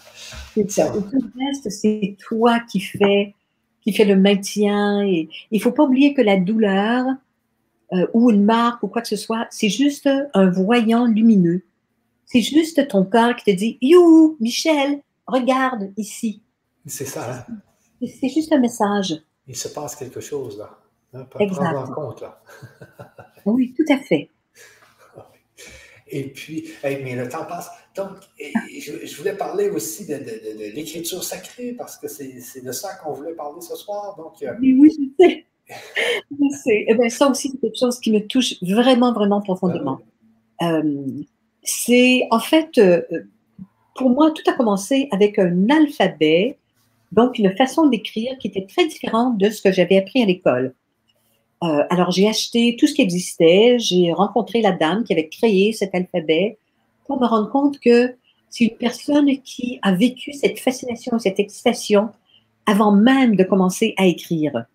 C'est 0.55 0.71
ça. 0.71 0.87
Et 0.97 1.01
tout 1.01 1.11
le 1.13 1.47
reste, 1.47 1.71
c'est 1.71 2.17
toi 2.19 2.61
qui 2.61 2.81
fais, 2.81 3.35
qui 3.83 3.93
fait 3.93 4.05
le 4.05 4.17
maintien. 4.17 5.03
Et 5.03 5.29
il 5.51 5.61
faut 5.61 5.73
pas 5.73 5.85
oublier 5.85 6.15
que 6.15 6.23
la 6.23 6.39
douleur 6.39 7.07
euh, 7.93 8.07
ou 8.15 8.31
une 8.31 8.45
marque 8.45 8.83
ou 8.83 8.89
quoi 8.89 9.03
que 9.03 9.09
ce 9.09 9.17
soit, 9.17 9.47
c'est 9.51 9.69
juste 9.69 10.09
un 10.35 10.51
voyant 10.51 11.07
lumineux. 11.07 11.63
C'est 12.25 12.41
juste 12.41 12.89
ton 12.89 13.05
corps 13.05 13.37
qui 13.37 13.45
te 13.45 13.57
dit 13.57 13.79
You, 13.81 14.37
Michel, 14.41 15.01
regarde 15.27 15.93
ici. 15.97 16.43
C'est 16.87 17.05
ça. 17.05 17.47
Hein? 17.49 18.09
C'est 18.21 18.29
juste 18.29 18.53
un 18.53 18.59
message. 18.59 19.23
Il 19.47 19.57
se 19.57 19.69
passe 19.69 19.95
quelque 19.95 20.21
chose 20.21 20.59
là. 20.59 20.79
Hein, 21.15 21.25
prendre 21.25 21.63
en 21.63 21.87
compte 21.87 22.21
là. 22.21 22.43
oui, 23.47 23.75
tout 23.77 23.91
à 23.93 23.99
fait. 23.99 24.29
Et 26.09 26.25
puis, 26.25 26.69
mais 26.85 27.17
le 27.17 27.29
temps 27.29 27.45
passe. 27.45 27.71
Donc, 27.97 28.11
je, 28.39 29.17
voulais 29.17 29.35
parler 29.35 29.71
aussi 29.71 30.07
de, 30.07 30.15
l'écriture 30.75 31.25
sacrée 31.25 31.73
parce 31.73 31.97
que 31.97 32.07
c'est 32.09 32.65
de 32.65 32.73
ça 32.73 32.95
qu'on 32.95 33.13
voulait 33.13 33.35
parler 33.35 33.61
ce 33.61 33.75
soir. 33.75 34.15
Donc, 34.17 34.43
euh, 34.43 34.55
oui, 34.61 34.77
oui, 34.79 34.91
je 34.91 35.25
sais. 35.25 35.47
je 35.69 36.57
sais. 36.57 36.85
Eh 36.89 36.95
bien, 36.95 37.09
ça 37.09 37.29
aussi, 37.29 37.51
c'est 37.51 37.59
quelque 37.61 37.79
chose 37.79 37.99
qui 37.99 38.13
me 38.13 38.21
touche 38.27 38.55
vraiment, 38.63 39.13
vraiment 39.13 39.41
profondément. 39.41 39.99
Ah 40.59 40.75
euh, 40.77 41.05
c'est 41.63 42.27
en 42.31 42.39
fait, 42.39 42.79
euh, 42.79 43.03
pour 43.97 44.11
moi, 44.11 44.31
tout 44.31 44.49
a 44.49 44.55
commencé 44.55 45.09
avec 45.11 45.39
un 45.39 45.69
alphabet, 45.69 46.59
donc 47.13 47.39
une 47.39 47.55
façon 47.57 47.89
d'écrire 47.89 48.39
qui 48.39 48.49
était 48.49 48.67
très 48.67 48.87
différente 48.87 49.39
de 49.39 49.51
ce 49.51 49.61
que 49.61 49.73
j'avais 49.73 49.99
appris 49.99 50.23
à 50.23 50.27
l'école. 50.27 50.75
Euh, 51.63 51.85
alors 51.89 52.11
j'ai 52.11 52.29
acheté 52.29 52.77
tout 52.79 52.87
ce 52.87 52.95
qui 52.95 53.03
existait, 53.03 53.79
j'ai 53.79 54.13
rencontré 54.13 54.61
la 54.61 54.73
dame 54.73 55.05
qui 55.05 55.13
avait 55.15 55.29
créé 55.29 55.73
cet 55.73 55.95
alphabet 55.95 56.59
pour 57.07 57.21
me 57.21 57.27
rendre 57.27 57.51
compte 57.51 57.81
que 57.81 58.15
c'est 58.51 58.65
une 58.65 58.77
personne 58.77 59.41
qui 59.43 59.79
a 59.83 59.93
vécu 59.93 60.33
cette 60.33 60.59
fascination, 60.59 61.19
cette 61.19 61.41
excitation 61.41 62.11
avant 62.67 62.93
même 62.93 63.37
de 63.37 63.45
commencer 63.45 63.95
à 63.97 64.07
écrire. 64.07 64.67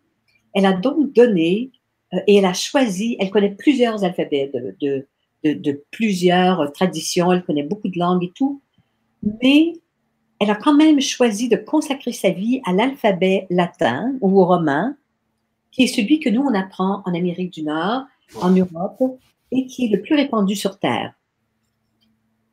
Elle 0.53 0.65
a 0.65 0.73
donc 0.73 1.13
donné 1.13 1.71
euh, 2.13 2.19
et 2.27 2.37
elle 2.37 2.45
a 2.45 2.53
choisi, 2.53 3.15
elle 3.19 3.29
connaît 3.29 3.55
plusieurs 3.55 4.03
alphabets 4.03 4.51
de, 4.53 5.07
de, 5.43 5.83
plusieurs 5.91 6.71
traditions, 6.73 7.31
elle 7.31 7.43
connaît 7.43 7.63
beaucoup 7.63 7.89
de 7.89 7.99
langues 7.99 8.23
et 8.23 8.31
tout, 8.35 8.61
mais 9.41 9.73
elle 10.39 10.49
a 10.49 10.55
quand 10.55 10.75
même 10.75 10.99
choisi 10.99 11.49
de 11.49 11.55
consacrer 11.55 12.11
sa 12.11 12.31
vie 12.31 12.61
à 12.65 12.73
l'alphabet 12.73 13.45
latin 13.49 14.15
ou 14.21 14.41
au 14.41 14.45
romain, 14.45 14.95
qui 15.71 15.83
est 15.83 15.87
celui 15.87 16.19
que 16.19 16.29
nous, 16.29 16.41
on 16.41 16.53
apprend 16.53 17.01
en 17.05 17.13
Amérique 17.13 17.53
du 17.53 17.63
Nord, 17.63 18.03
en 18.41 18.51
Europe, 18.51 19.01
et 19.51 19.65
qui 19.65 19.85
est 19.85 19.95
le 19.95 20.01
plus 20.01 20.15
répandu 20.15 20.55
sur 20.55 20.79
Terre. 20.79 21.13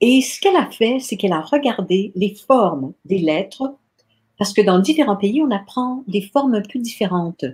Et 0.01 0.21
ce 0.21 0.41
qu'elle 0.41 0.57
a 0.57 0.71
fait, 0.71 0.99
c'est 1.01 1.16
qu'elle 1.16 1.33
a 1.33 1.41
regardé 1.41 2.12
les 2.14 2.35
formes 2.35 2.93
des 3.05 3.19
lettres, 3.19 3.75
parce 4.37 4.53
que 4.53 4.62
dans 4.62 4.79
différents 4.79 5.16
pays, 5.16 5.43
on 5.43 5.51
apprend 5.51 6.05
des 6.07 6.23
formes 6.23 6.55
un 6.55 6.62
peu 6.62 6.79
différentes. 6.79 7.45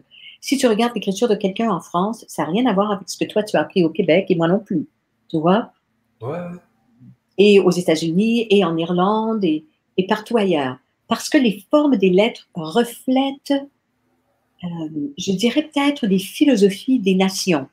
Si 0.41 0.59
tu 0.59 0.67
regardes 0.67 0.95
l'écriture 0.95 1.29
de 1.29 1.35
quelqu'un 1.35 1.71
en 1.71 1.81
France, 1.81 2.25
ça 2.29 2.45
n'a 2.45 2.51
rien 2.51 2.67
à 2.67 2.75
voir 2.75 2.93
avec 2.93 3.09
ce 3.09 3.17
que 3.17 3.25
toi 3.25 3.43
tu 3.43 3.57
as 3.57 3.61
appris 3.61 3.83
au 3.83 3.89
Québec 3.89 4.27
et 4.29 4.37
moi 4.37 4.49
non 4.49 4.59
plus 4.59 4.87
tu 5.35 5.41
vois? 5.41 5.73
Et 7.37 7.59
aux 7.59 7.71
États-Unis, 7.71 8.47
et 8.51 8.65
en 8.65 8.77
Irlande, 8.77 9.45
et, 9.45 9.65
partout 10.09 10.37
ailleurs. 10.37 10.77
Parce 11.09 11.29
que 11.29 11.39
les 11.39 11.65
formes 11.71 11.97
des 11.97 12.11
lettres 12.11 12.49
reflètent, 12.55 13.55
euh, 14.63 15.13
je 15.19 15.33
dirais 15.33 15.63
peut-être, 15.63 16.07
les 16.07 16.19
philosophies 16.19 16.99
des 16.99 17.15
nations 17.15 17.67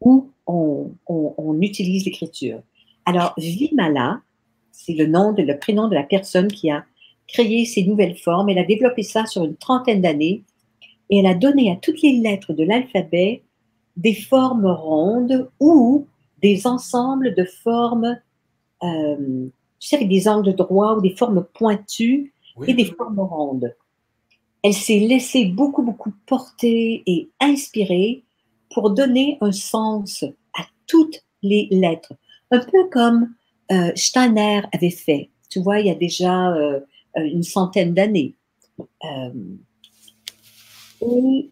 où 0.00 0.30
on, 0.46 1.60
utilise 1.60 2.04
l'écriture. 2.04 2.60
Alors, 3.06 3.32
Vimala, 3.38 4.20
c'est 4.72 4.92
le 4.92 5.06
nom, 5.06 5.32
de, 5.32 5.42
le 5.42 5.58
prénom 5.58 5.88
de 5.88 5.94
la 5.94 6.02
personne 6.02 6.48
qui 6.48 6.70
a 6.70 6.84
créé 7.28 7.64
ces 7.64 7.84
nouvelles 7.84 8.16
formes. 8.16 8.48
Elle 8.50 8.58
a 8.58 8.64
développé 8.64 9.02
ça 9.02 9.24
sur 9.24 9.44
une 9.44 9.56
trentaine 9.56 10.02
d'années 10.02 10.42
et 11.10 11.18
elle 11.18 11.26
a 11.26 11.34
donné 11.34 11.70
à 11.70 11.76
toutes 11.76 12.02
les 12.02 12.18
lettres 12.18 12.52
de 12.52 12.64
l'alphabet 12.64 13.42
des 13.96 14.14
formes 14.14 14.66
rondes 14.66 15.48
ou 15.60 16.06
des 16.42 16.66
ensembles 16.66 17.34
de 17.34 17.44
formes, 17.44 18.18
euh, 18.82 19.46
tu 19.78 19.88
sais, 19.88 19.96
avec 19.96 20.08
des 20.08 20.28
angles 20.28 20.54
droits 20.54 20.96
ou 20.96 21.00
des 21.00 21.14
formes 21.16 21.46
pointues 21.54 22.32
et 22.66 22.74
des 22.74 22.84
formes 22.84 23.20
rondes. 23.20 23.74
Elle 24.64 24.72
s'est 24.72 24.98
laissée 24.98 25.44
beaucoup, 25.44 25.82
beaucoup 25.82 26.14
porter 26.26 27.02
et 27.06 27.28
inspirer 27.38 28.24
pour 28.72 28.90
donner 28.90 29.36
un 29.42 29.52
sens 29.52 30.24
à 30.58 30.62
toutes 30.86 31.22
les 31.42 31.68
lettres. 31.70 32.14
Un 32.50 32.60
peu 32.60 32.88
comme 32.90 33.34
euh, 33.70 33.92
Steiner 33.94 34.62
avait 34.72 34.88
fait, 34.88 35.28
tu 35.50 35.60
vois, 35.60 35.80
il 35.80 35.86
y 35.86 35.90
a 35.90 35.94
déjà 35.94 36.50
euh, 36.54 36.80
une 37.14 37.42
centaine 37.42 37.92
d'années. 37.92 38.36
et 41.02 41.50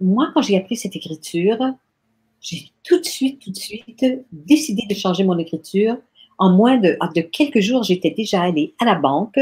moi, 0.00 0.30
quand 0.32 0.42
j'ai 0.42 0.56
appris 0.56 0.76
cette 0.76 0.94
écriture, 0.94 1.58
j'ai 2.40 2.70
tout 2.84 3.00
de 3.00 3.06
suite, 3.06 3.40
tout 3.40 3.50
de 3.50 3.56
suite 3.56 4.04
décidé 4.30 4.84
de 4.88 4.94
changer 4.94 5.24
mon 5.24 5.36
écriture. 5.38 5.96
En 6.38 6.52
moins 6.52 6.78
de, 6.78 6.96
de 7.16 7.20
quelques 7.22 7.60
jours, 7.60 7.82
j'étais 7.82 8.12
déjà 8.12 8.42
allée 8.42 8.72
à 8.78 8.84
la 8.84 8.94
banque 8.94 9.40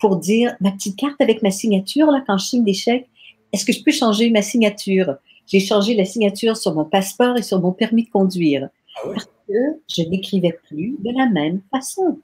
pour 0.00 0.16
dire 0.16 0.56
ma 0.60 0.72
petite 0.72 0.96
carte 0.96 1.20
avec 1.20 1.42
ma 1.42 1.50
signature, 1.50 2.06
là, 2.10 2.22
quand 2.26 2.38
je 2.38 2.46
signe 2.46 2.64
des 2.64 2.74
chèques, 2.74 3.08
est-ce 3.52 3.64
que 3.64 3.72
je 3.72 3.82
peux 3.82 3.92
changer 3.92 4.30
ma 4.30 4.42
signature? 4.42 5.16
J'ai 5.46 5.60
changé 5.60 5.94
la 5.94 6.04
signature 6.04 6.56
sur 6.56 6.74
mon 6.74 6.84
passeport 6.84 7.36
et 7.36 7.42
sur 7.42 7.60
mon 7.60 7.72
permis 7.72 8.04
de 8.04 8.10
conduire. 8.10 8.68
Ah 8.96 9.08
parce 9.12 9.30
que 9.48 9.54
je 9.88 10.02
n'écrivais 10.02 10.56
plus 10.68 10.96
de 11.00 11.10
la 11.16 11.28
même 11.28 11.60
façon. 11.70 12.18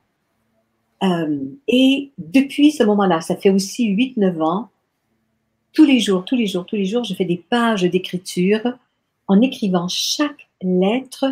Euh, 1.02 1.38
et 1.68 2.10
depuis 2.18 2.72
ce 2.72 2.84
moment-là, 2.84 3.20
ça 3.20 3.36
fait 3.36 3.50
aussi 3.50 3.88
8-9 3.88 4.42
ans, 4.42 4.68
tous 5.72 5.84
les 5.84 6.00
jours, 6.00 6.24
tous 6.24 6.36
les 6.36 6.46
jours, 6.46 6.64
tous 6.64 6.76
les 6.76 6.86
jours, 6.86 7.04
je 7.04 7.14
fais 7.14 7.24
des 7.24 7.44
pages 7.50 7.82
d'écriture 7.82 8.78
en 9.28 9.42
écrivant 9.42 9.88
chaque 9.88 10.48
lettre 10.62 11.26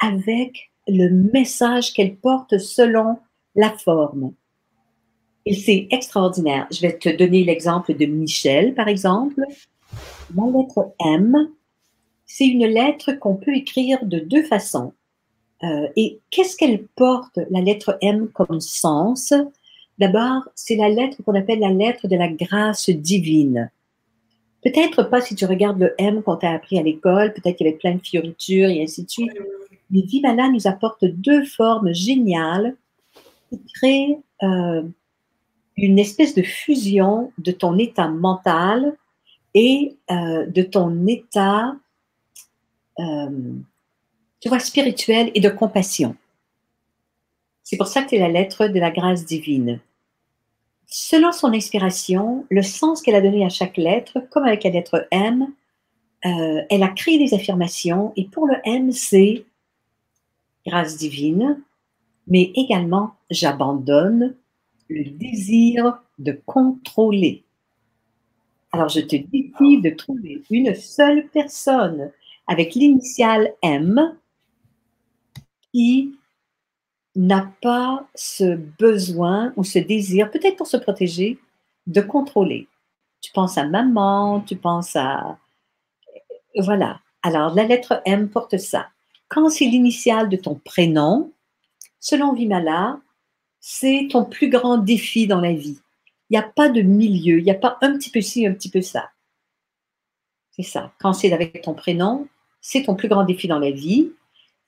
avec 0.00 0.70
le 0.88 1.08
message 1.10 1.92
qu'elle 1.92 2.16
porte 2.16 2.58
selon 2.58 3.18
la 3.54 3.70
forme. 3.70 4.32
Et 5.46 5.54
c'est 5.54 5.88
extraordinaire. 5.90 6.66
Je 6.70 6.80
vais 6.80 6.96
te 6.96 7.14
donner 7.14 7.44
l'exemple 7.44 7.94
de 7.94 8.06
Michel, 8.06 8.74
par 8.74 8.88
exemple. 8.88 9.42
La 10.34 10.44
lettre 10.46 10.92
M, 11.04 11.50
c'est 12.24 12.46
une 12.46 12.66
lettre 12.66 13.12
qu'on 13.12 13.36
peut 13.36 13.54
écrire 13.54 14.04
de 14.04 14.18
deux 14.18 14.42
façons. 14.42 14.92
Euh, 15.62 15.88
et 15.96 16.20
qu'est-ce 16.30 16.56
qu'elle 16.56 16.86
porte, 16.96 17.38
la 17.50 17.60
lettre 17.60 17.98
M, 18.00 18.28
comme 18.32 18.60
sens? 18.60 19.32
D'abord, 19.98 20.48
c'est 20.54 20.76
la 20.76 20.88
lettre 20.88 21.22
qu'on 21.22 21.34
appelle 21.34 21.60
la 21.60 21.70
lettre 21.70 22.08
de 22.08 22.16
la 22.16 22.28
grâce 22.28 22.90
divine. 22.90 23.70
Peut-être 24.62 25.04
pas 25.04 25.20
si 25.20 25.34
tu 25.34 25.44
regardes 25.44 25.78
le 25.78 25.94
M 25.98 26.22
qu'on 26.22 26.36
t'a 26.36 26.50
appris 26.50 26.78
à 26.78 26.82
l'école, 26.82 27.34
peut-être 27.34 27.56
qu'il 27.56 27.66
y 27.66 27.68
avait 27.68 27.78
plein 27.78 27.94
de 27.94 28.00
fioritures 28.02 28.70
et 28.70 28.82
ainsi 28.82 29.04
de 29.04 29.10
suite. 29.10 29.32
Mais 29.90 30.00
Vimala 30.00 30.48
nous 30.48 30.66
apporte 30.66 31.04
deux 31.04 31.44
formes 31.44 31.92
géniales 31.92 32.74
qui 33.50 33.60
créent 33.74 34.18
euh, 34.42 34.82
une 35.76 35.98
espèce 35.98 36.34
de 36.34 36.42
fusion 36.42 37.32
de 37.38 37.52
ton 37.52 37.78
état 37.78 38.08
mental 38.08 38.96
et 39.54 39.96
euh, 40.10 40.46
de 40.46 40.62
ton 40.62 41.06
état 41.06 41.76
tu 44.44 44.50
vois, 44.50 44.60
spirituelle 44.60 45.30
et 45.34 45.40
de 45.40 45.48
compassion. 45.48 46.16
C'est 47.62 47.78
pour 47.78 47.86
ça 47.86 48.02
que 48.02 48.10
c'est 48.10 48.18
la 48.18 48.28
lettre 48.28 48.68
de 48.68 48.78
la 48.78 48.90
grâce 48.90 49.24
divine. 49.24 49.80
Selon 50.86 51.32
son 51.32 51.52
inspiration, 51.54 52.44
le 52.50 52.62
sens 52.62 53.00
qu'elle 53.00 53.14
a 53.14 53.22
donné 53.22 53.44
à 53.44 53.48
chaque 53.48 53.78
lettre, 53.78 54.20
comme 54.30 54.44
avec 54.44 54.64
la 54.64 54.70
lettre 54.70 55.08
M, 55.10 55.50
euh, 56.26 56.62
elle 56.68 56.82
a 56.82 56.88
créé 56.88 57.18
des 57.18 57.32
affirmations 57.32 58.12
et 58.16 58.24
pour 58.24 58.46
le 58.46 58.56
M, 58.64 58.92
c'est 58.92 59.46
grâce 60.66 60.98
divine, 60.98 61.62
mais 62.26 62.52
également 62.54 63.14
j'abandonne 63.30 64.36
le 64.88 65.04
désir 65.10 65.98
de 66.18 66.32
contrôler. 66.46 67.44
Alors 68.72 68.88
je 68.88 69.00
te 69.00 69.16
dis 69.16 69.52
de 69.80 69.90
trouver 69.90 70.42
une 70.50 70.74
seule 70.74 71.28
personne 71.28 72.10
avec 72.46 72.74
l'initiale 72.74 73.54
M 73.62 74.16
qui 75.72 76.14
n'a 77.16 77.52
pas 77.62 78.06
ce 78.14 78.56
besoin 78.56 79.52
ou 79.56 79.64
ce 79.64 79.78
désir, 79.78 80.30
peut-être 80.30 80.56
pour 80.56 80.66
se 80.66 80.76
protéger, 80.76 81.38
de 81.86 82.00
contrôler. 82.00 82.68
Tu 83.20 83.32
penses 83.32 83.56
à 83.58 83.64
maman, 83.64 84.40
tu 84.40 84.56
penses 84.56 84.96
à... 84.96 85.38
Voilà. 86.56 87.00
Alors, 87.22 87.54
la 87.54 87.64
lettre 87.64 88.02
M 88.04 88.28
porte 88.28 88.58
ça. 88.58 88.88
Quand 89.28 89.48
c'est 89.48 89.64
l'initiale 89.64 90.28
de 90.28 90.36
ton 90.36 90.56
prénom, 90.56 91.32
selon 92.00 92.34
Vimala, 92.34 93.00
c'est 93.66 94.08
ton 94.10 94.26
plus 94.26 94.50
grand 94.50 94.76
défi 94.76 95.26
dans 95.26 95.40
la 95.40 95.54
vie. 95.54 95.78
Il 96.28 96.34
n'y 96.34 96.36
a 96.36 96.42
pas 96.42 96.68
de 96.68 96.82
milieu, 96.82 97.38
il 97.38 97.44
n'y 97.44 97.50
a 97.50 97.54
pas 97.54 97.78
un 97.80 97.96
petit 97.96 98.10
peu 98.10 98.20
ci, 98.20 98.46
un 98.46 98.52
petit 98.52 98.68
peu 98.68 98.82
ça. 98.82 99.08
C'est 100.50 100.62
ça. 100.62 100.92
Quand 101.00 101.14
c'est 101.14 101.32
avec 101.32 101.62
ton 101.62 101.72
prénom, 101.72 102.28
c'est 102.60 102.82
ton 102.82 102.94
plus 102.94 103.08
grand 103.08 103.24
défi 103.24 103.48
dans 103.48 103.58
la 103.58 103.70
vie. 103.70 104.12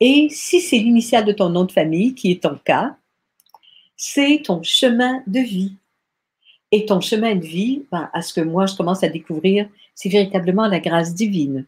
Et 0.00 0.28
si 0.30 0.62
c'est 0.62 0.78
l'initiale 0.78 1.26
de 1.26 1.32
ton 1.32 1.50
nom 1.50 1.64
de 1.64 1.72
famille, 1.72 2.14
qui 2.14 2.32
est 2.32 2.42
ton 2.42 2.56
cas, 2.64 2.96
c'est 3.98 4.40
ton 4.42 4.62
chemin 4.62 5.22
de 5.26 5.40
vie. 5.40 5.74
Et 6.72 6.86
ton 6.86 7.02
chemin 7.02 7.34
de 7.34 7.44
vie, 7.44 7.84
ben, 7.92 8.08
à 8.14 8.22
ce 8.22 8.32
que 8.32 8.40
moi 8.40 8.64
je 8.64 8.76
commence 8.76 9.04
à 9.04 9.10
découvrir, 9.10 9.68
c'est 9.94 10.08
véritablement 10.08 10.68
la 10.68 10.80
grâce 10.80 11.12
divine. 11.12 11.66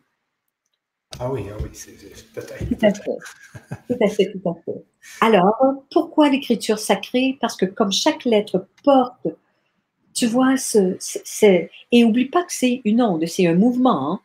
Ah 1.19 1.33
oui, 1.33 1.47
ah 1.51 1.57
oui, 1.63 1.71
c'est 1.73 1.93
peut-être. 2.33 2.69
Tout 2.69 2.87
à 2.87 2.93
fait. 2.95 3.19
Tout 3.89 4.05
à 4.05 4.09
fait, 4.09 4.33
tout 4.33 4.49
à 4.49 4.55
fait. 4.65 4.85
Alors, 5.21 5.85
pourquoi 5.91 6.29
l'écriture 6.29 6.79
sacrée? 6.79 7.39
Parce 7.41 7.57
que 7.57 7.65
comme 7.65 7.93
chaque 7.93 8.25
lettre 8.25 8.69
porte, 8.85 9.27
tu 10.15 10.27
vois, 10.27 10.57
ce, 10.57 10.97
et 11.93 12.05
oublie 12.05 12.27
pas 12.27 12.43
que 12.43 12.53
c'est 12.53 12.83
une 12.85 13.03
onde, 13.03 13.27
c'est 13.27 13.47
un 13.47 13.55
mouvement. 13.55 14.13
Hein 14.13 14.21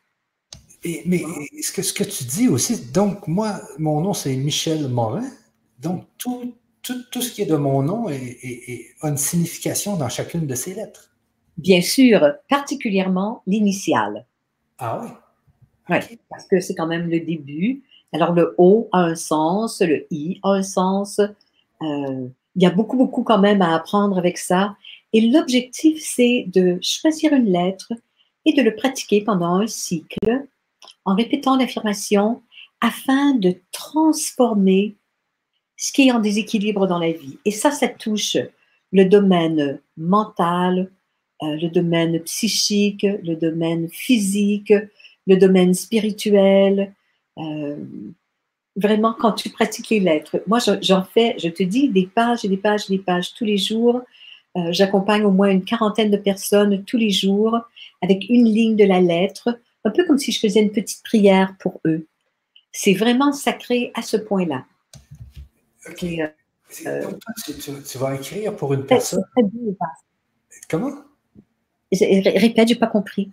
mais 1.05 1.23
ce 1.61 1.71
que, 1.71 1.81
ce 1.81 1.93
que 1.93 2.03
tu 2.03 2.23
dis 2.25 2.47
aussi, 2.47 2.91
donc 2.91 3.27
moi, 3.27 3.61
mon 3.77 4.01
nom 4.01 4.13
c'est 4.13 4.35
Michel 4.35 4.87
Morin, 4.89 5.29
donc 5.79 6.05
tout, 6.17 6.53
tout, 6.81 7.21
ce 7.21 7.31
qui 7.31 7.41
est 7.41 7.45
de 7.45 7.55
mon 7.55 7.83
nom 7.83 8.09
est, 8.09 8.95
a 9.01 9.09
une 9.09 9.17
signification 9.17 9.95
dans 9.95 10.09
chacune 10.09 10.45
de 10.45 10.55
ces 10.55 10.73
lettres. 10.73 11.11
Bien 11.57 11.81
sûr, 11.81 12.19
particulièrement 12.49 13.43
l'initiale. 13.47 14.25
Ah 14.77 15.01
oui? 15.03 15.09
Oui, 15.89 15.97
parce 16.29 16.45
que 16.47 16.59
c'est 16.59 16.75
quand 16.75 16.87
même 16.87 17.09
le 17.09 17.19
début. 17.19 17.83
Alors 18.13 18.33
le 18.33 18.55
O 18.57 18.89
a 18.91 18.99
un 18.99 19.15
sens, 19.15 19.81
le 19.81 20.05
I 20.11 20.39
a 20.43 20.49
un 20.49 20.63
sens. 20.63 21.19
Euh, 21.81 22.27
il 22.55 22.61
y 22.61 22.65
a 22.65 22.69
beaucoup, 22.69 22.97
beaucoup 22.97 23.23
quand 23.23 23.39
même 23.39 23.61
à 23.61 23.75
apprendre 23.75 24.17
avec 24.17 24.37
ça. 24.37 24.75
Et 25.11 25.21
l'objectif, 25.21 26.01
c'est 26.01 26.45
de 26.47 26.77
choisir 26.81 27.33
une 27.33 27.51
lettre 27.51 27.91
et 28.45 28.53
de 28.53 28.61
le 28.61 28.75
pratiquer 28.75 29.21
pendant 29.21 29.55
un 29.55 29.67
cycle 29.67 30.45
en 31.05 31.15
répétant 31.15 31.57
l'affirmation 31.57 32.41
afin 32.81 33.33
de 33.33 33.55
transformer 33.71 34.95
ce 35.77 35.91
qui 35.91 36.07
est 36.07 36.11
en 36.11 36.19
déséquilibre 36.19 36.87
dans 36.87 36.99
la 36.99 37.11
vie. 37.11 37.37
Et 37.45 37.51
ça, 37.51 37.71
ça 37.71 37.87
touche 37.87 38.37
le 38.91 39.05
domaine 39.05 39.79
mental, 39.97 40.91
euh, 41.41 41.55
le 41.55 41.69
domaine 41.69 42.19
psychique, 42.21 43.03
le 43.03 43.35
domaine 43.35 43.89
physique, 43.89 44.73
le 45.27 45.37
domaine 45.37 45.73
spirituel. 45.73 46.93
Euh, 47.37 47.77
vraiment, 48.75 49.13
quand 49.13 49.33
tu 49.33 49.49
pratiques 49.49 49.89
les 49.89 49.99
lettres, 49.99 50.41
moi, 50.47 50.59
j'en 50.81 51.03
fais, 51.03 51.35
je 51.37 51.49
te 51.49 51.63
dis, 51.63 51.89
des 51.89 52.07
pages 52.07 52.45
et 52.45 52.49
des 52.49 52.57
pages 52.57 52.85
et 52.89 52.97
des 52.97 53.03
pages 53.03 53.33
tous 53.33 53.45
les 53.45 53.57
jours. 53.57 54.01
Euh, 54.55 54.71
j'accompagne 54.71 55.23
au 55.23 55.31
moins 55.31 55.49
une 55.49 55.65
quarantaine 55.65 56.11
de 56.11 56.17
personnes 56.17 56.83
tous 56.85 56.97
les 56.97 57.09
jours 57.09 57.59
avec 58.01 58.25
une 58.29 58.45
ligne 58.45 58.75
de 58.75 58.83
la 58.83 59.01
lettre 59.01 59.59
un 59.85 59.89
peu 59.89 60.05
comme 60.05 60.17
si 60.17 60.31
je 60.31 60.39
faisais 60.39 60.61
une 60.61 60.71
petite 60.71 61.03
prière 61.03 61.55
pour 61.59 61.81
eux. 61.85 62.07
C'est 62.71 62.93
vraiment 62.93 63.33
sacré 63.33 63.91
à 63.95 64.01
ce 64.01 64.17
point-là. 64.17 64.65
OK. 65.89 66.03
Euh, 66.85 67.01
Donc, 67.03 67.19
tu, 67.85 67.97
vas 67.97 68.15
écrire 68.15 68.55
pour 68.55 68.73
une 68.73 68.85
personne? 68.85 69.23
Comment? 70.69 70.91
Répète, 71.91 72.67
je 72.67 72.73
n'ai 72.73 72.79
pas 72.79 72.87
compris. 72.87 73.29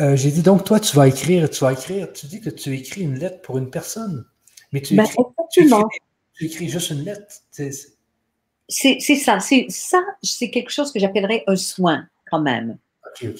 Euh, 0.00 0.16
j'ai 0.16 0.30
dit 0.30 0.42
donc, 0.42 0.64
toi, 0.64 0.80
tu 0.80 0.96
vas 0.96 1.06
écrire, 1.06 1.48
tu 1.48 1.60
vas 1.60 1.72
écrire, 1.72 2.12
tu 2.12 2.26
dis 2.26 2.40
que 2.40 2.50
tu 2.50 2.74
écris 2.74 3.02
une 3.02 3.18
lettre 3.18 3.40
pour 3.42 3.58
une 3.58 3.70
personne. 3.70 4.24
Mais 4.72 4.80
tu, 4.80 4.96
ben, 4.96 5.04
écris, 6.40 6.68
juste 6.68 6.90
une 6.90 7.04
lettre. 7.04 7.26
C'est 7.50 7.70
ça. 7.70 9.38
C'est 9.38 9.66
ça, 9.68 10.00
c'est 10.22 10.50
quelque 10.50 10.70
chose 10.70 10.92
que 10.92 10.98
j'appellerais 10.98 11.44
un 11.46 11.56
soin 11.56 12.08
quand 12.28 12.40
même. 12.40 12.78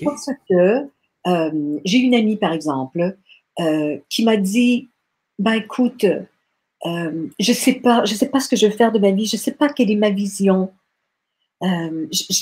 Parce 0.05 0.31
que 0.49 0.87
euh, 1.27 1.81
j'ai 1.85 1.99
une 1.99 2.15
amie, 2.15 2.37
par 2.37 2.53
exemple, 2.53 3.17
euh, 3.61 3.99
qui 4.09 4.25
m'a 4.25 4.37
dit, 4.37 4.91
ben 5.39 5.55
écoute, 5.55 6.05
euh, 6.05 7.29
je 7.41 7.53
sais 7.53 7.75
pas, 7.75 8.05
je 8.05 8.15
sais 8.15 8.29
pas 8.29 8.41
ce 8.41 8.49
que 8.49 8.57
je 8.57 8.67
veux 8.67 8.73
faire 8.73 8.93
de 8.93 8.99
ma 8.99 9.11
vie, 9.11 9.27
je 9.27 9.37
sais 9.37 9.53
pas 9.53 9.69
quelle 9.69 9.91
est 9.91 9.97
ma 9.97 10.11
vision. 10.11 10.71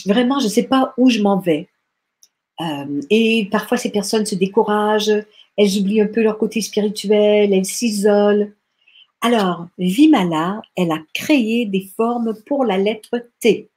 vraiment, 0.06 0.40
je 0.40 0.48
sais 0.48 0.64
pas 0.64 0.92
où 0.98 1.08
je 1.08 1.22
m'en 1.22 1.38
vais. 1.38 1.68
Et 3.10 3.48
parfois, 3.50 3.76
ces 3.76 3.90
personnes 3.90 4.26
se 4.26 4.34
découragent, 4.34 5.12
elles 5.56 5.78
oublient 5.78 6.02
un 6.02 6.06
peu 6.06 6.22
leur 6.22 6.38
côté 6.38 6.60
spirituel, 6.60 7.52
elles 7.52 7.66
s'isolent. 7.66 8.52
Alors, 9.20 9.66
Vimala, 9.78 10.62
elle 10.76 10.92
a 10.92 11.00
créé 11.14 11.66
des 11.66 11.88
formes 11.96 12.34
pour 12.46 12.64
la 12.64 12.78
lettre 12.78 13.26
T 13.40 13.68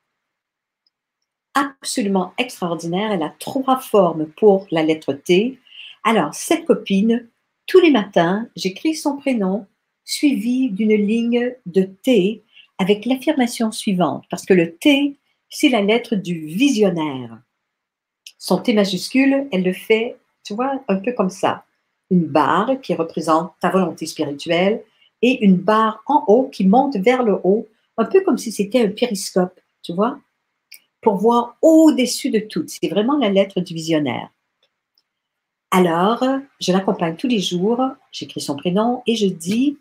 absolument 1.56 2.34
extraordinaire. 2.38 3.12
Elle 3.12 3.24
a 3.24 3.34
trois 3.40 3.80
formes 3.80 4.28
pour 4.38 4.68
la 4.70 4.84
lettre 4.84 5.14
T. 5.14 5.58
Alors, 6.04 6.36
cette 6.36 6.66
copine, 6.66 7.28
tous 7.66 7.80
les 7.80 7.90
matins, 7.90 8.48
j'écris 8.56 8.96
son 8.96 9.18
prénom 9.18 9.66
suivi 10.04 10.70
d'une 10.70 10.94
ligne 10.94 11.56
de 11.66 11.84
T 11.84 12.44
avec 12.78 13.06
l'affirmation 13.06 13.72
suivante, 13.72 14.26
parce 14.30 14.46
que 14.46 14.54
le 14.54 14.76
T, 14.76 15.18
c'est 15.50 15.70
la 15.70 15.82
lettre 15.82 16.16
du 16.16 16.46
visionnaire. 16.46 17.40
Son 18.38 18.60
T 18.60 18.74
majuscule, 18.74 19.48
elle 19.52 19.64
le 19.64 19.74
fait, 19.74 20.18
tu 20.44 20.54
vois, 20.54 20.80
un 20.88 20.98
peu 20.98 21.14
comme 21.14 21.30
ça. 21.30 21.64
une 22.12 22.28
barre 22.28 22.80
qui 22.82 22.94
représente 22.94 23.54
ta 23.60 23.72
volonté 23.72 24.06
spirituelle 24.06 24.84
et 25.24 25.44
une 25.44 25.58
barre 25.58 26.04
en 26.06 26.24
haut 26.28 26.50
qui 26.50 26.68
monte 26.68 26.98
vers 26.98 27.24
le 27.24 27.40
haut, 27.44 27.68
un 27.98 28.06
peu 28.06 28.22
comme 28.22 28.38
si 28.38 28.52
c'était 28.52 28.84
un 28.84 28.90
périscope, 28.90 29.60
tu 29.82 29.94
vois, 29.94 30.20
pour 31.02 31.16
voir 31.16 31.58
au-dessus 31.62 32.30
de 32.30 32.40
tout. 32.40 32.64
C'est 32.68 32.90
vraiment 32.90 33.18
la 33.18 33.30
lettre 33.30 33.60
du 33.62 33.74
visionnaire. 33.74 34.30
Alors, 35.72 36.24
je 36.62 36.72
l'accompagne 36.72 37.16
tous 37.16 37.28
les 37.28 37.40
jours, 37.40 37.82
j'écris 38.12 38.42
son 38.42 38.56
prénom 38.56 39.02
et 39.08 39.16
je 39.16 39.26
dis, 39.26 39.78